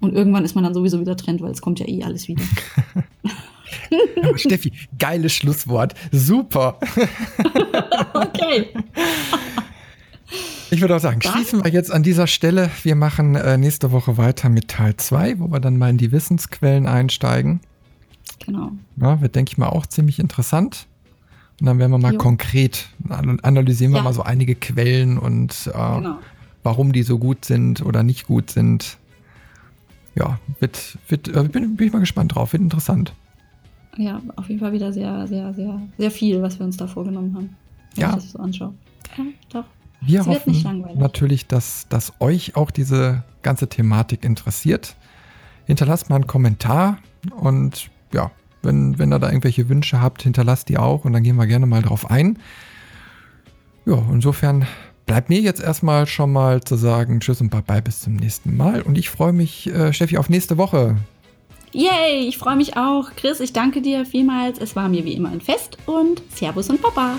Und 0.00 0.14
irgendwann 0.14 0.44
ist 0.44 0.54
man 0.54 0.64
dann 0.64 0.74
sowieso 0.74 1.00
wieder 1.00 1.16
Trend, 1.16 1.40
weil 1.40 1.52
es 1.52 1.62
kommt 1.62 1.78
ja 1.78 1.88
eh 1.88 2.02
alles 2.02 2.28
wieder. 2.28 2.42
Steffi, 4.36 4.72
geiles 4.98 5.32
Schlusswort. 5.32 5.94
Super. 6.12 6.78
okay. 8.14 8.68
Ich 10.74 10.80
würde 10.80 10.96
auch 10.96 11.00
sagen, 11.00 11.20
dann? 11.20 11.32
schließen 11.32 11.64
wir 11.64 11.70
jetzt 11.70 11.92
an 11.92 12.02
dieser 12.02 12.26
Stelle. 12.26 12.70
Wir 12.82 12.96
machen 12.96 13.36
äh, 13.36 13.56
nächste 13.56 13.92
Woche 13.92 14.16
weiter 14.16 14.48
mit 14.48 14.68
Teil 14.68 14.96
2, 14.96 15.38
wo 15.38 15.50
wir 15.50 15.60
dann 15.60 15.76
mal 15.76 15.90
in 15.90 15.98
die 15.98 16.10
Wissensquellen 16.10 16.86
einsteigen. 16.86 17.60
Genau. 18.44 18.72
Ja, 18.96 19.20
wird, 19.20 19.36
denke 19.36 19.52
ich 19.52 19.58
mal, 19.58 19.68
auch 19.68 19.86
ziemlich 19.86 20.18
interessant. 20.18 20.86
Und 21.60 21.66
dann 21.66 21.78
werden 21.78 21.92
wir 21.92 21.98
mal 21.98 22.14
jo. 22.14 22.18
konkret 22.18 22.88
analysieren 23.08 23.92
wir 23.92 23.98
ja. 23.98 24.02
mal 24.02 24.12
so 24.12 24.22
einige 24.22 24.56
Quellen 24.56 25.18
und 25.18 25.70
äh, 25.72 25.72
genau. 25.72 26.18
warum 26.64 26.92
die 26.92 27.04
so 27.04 27.18
gut 27.18 27.44
sind 27.44 27.80
oder 27.82 28.02
nicht 28.02 28.26
gut 28.26 28.50
sind. 28.50 28.98
Ja, 30.16 30.38
wird, 30.58 30.98
wird, 31.08 31.28
äh, 31.28 31.44
bin, 31.44 31.76
bin 31.76 31.86
ich 31.86 31.92
mal 31.92 32.00
gespannt 32.00 32.34
drauf, 32.34 32.52
wird 32.52 32.62
interessant. 32.62 33.14
Ja, 33.96 34.20
auf 34.34 34.48
jeden 34.48 34.60
Fall 34.60 34.72
wieder 34.72 34.92
sehr, 34.92 35.26
sehr, 35.28 35.54
sehr, 35.54 35.80
sehr 35.96 36.10
viel, 36.10 36.42
was 36.42 36.58
wir 36.58 36.66
uns 36.66 36.76
da 36.76 36.88
vorgenommen 36.88 37.34
haben. 37.34 37.56
Wenn 37.94 38.02
ja. 38.02 38.08
ich 38.10 38.14
das 38.16 38.32
so 38.32 38.38
anschaue. 38.40 38.74
Ja, 39.16 39.24
doch. 39.50 39.64
Wir 40.06 40.20
es 40.20 40.26
hoffen 40.26 40.84
natürlich, 40.96 41.46
dass, 41.46 41.86
dass 41.88 42.12
euch 42.20 42.56
auch 42.56 42.70
diese 42.70 43.22
ganze 43.42 43.68
Thematik 43.68 44.24
interessiert. 44.24 44.96
Hinterlasst 45.66 46.10
mal 46.10 46.16
einen 46.16 46.26
Kommentar 46.26 46.98
und 47.36 47.90
ja, 48.12 48.30
wenn, 48.62 48.98
wenn 48.98 49.12
ihr 49.12 49.18
da 49.18 49.28
irgendwelche 49.28 49.68
Wünsche 49.68 50.00
habt, 50.00 50.22
hinterlasst 50.22 50.68
die 50.68 50.78
auch 50.78 51.04
und 51.04 51.12
dann 51.12 51.22
gehen 51.22 51.36
wir 51.36 51.46
gerne 51.46 51.66
mal 51.66 51.82
drauf 51.82 52.10
ein. 52.10 52.38
Ja, 53.86 54.02
insofern 54.10 54.66
bleibt 55.06 55.28
mir 55.28 55.40
jetzt 55.40 55.62
erstmal 55.62 56.06
schon 56.06 56.32
mal 56.32 56.62
zu 56.62 56.76
sagen 56.76 57.20
Tschüss 57.20 57.40
und 57.40 57.50
Bye-bye 57.50 57.82
bis 57.82 58.00
zum 58.00 58.16
nächsten 58.16 58.56
Mal. 58.56 58.82
Und 58.82 58.96
ich 58.96 59.10
freue 59.10 59.32
mich, 59.32 59.66
äh, 59.66 59.92
Steffi, 59.92 60.16
auf 60.16 60.28
nächste 60.28 60.56
Woche. 60.56 60.96
Yay, 61.72 62.28
ich 62.28 62.38
freue 62.38 62.56
mich 62.56 62.76
auch. 62.76 63.10
Chris, 63.16 63.40
ich 63.40 63.52
danke 63.52 63.82
dir 63.82 64.06
vielmals. 64.06 64.58
Es 64.58 64.76
war 64.76 64.88
mir 64.88 65.04
wie 65.04 65.12
immer 65.12 65.30
ein 65.30 65.40
Fest 65.40 65.76
und 65.86 66.22
Servus 66.32 66.70
und 66.70 66.80
Baba. 66.80 67.18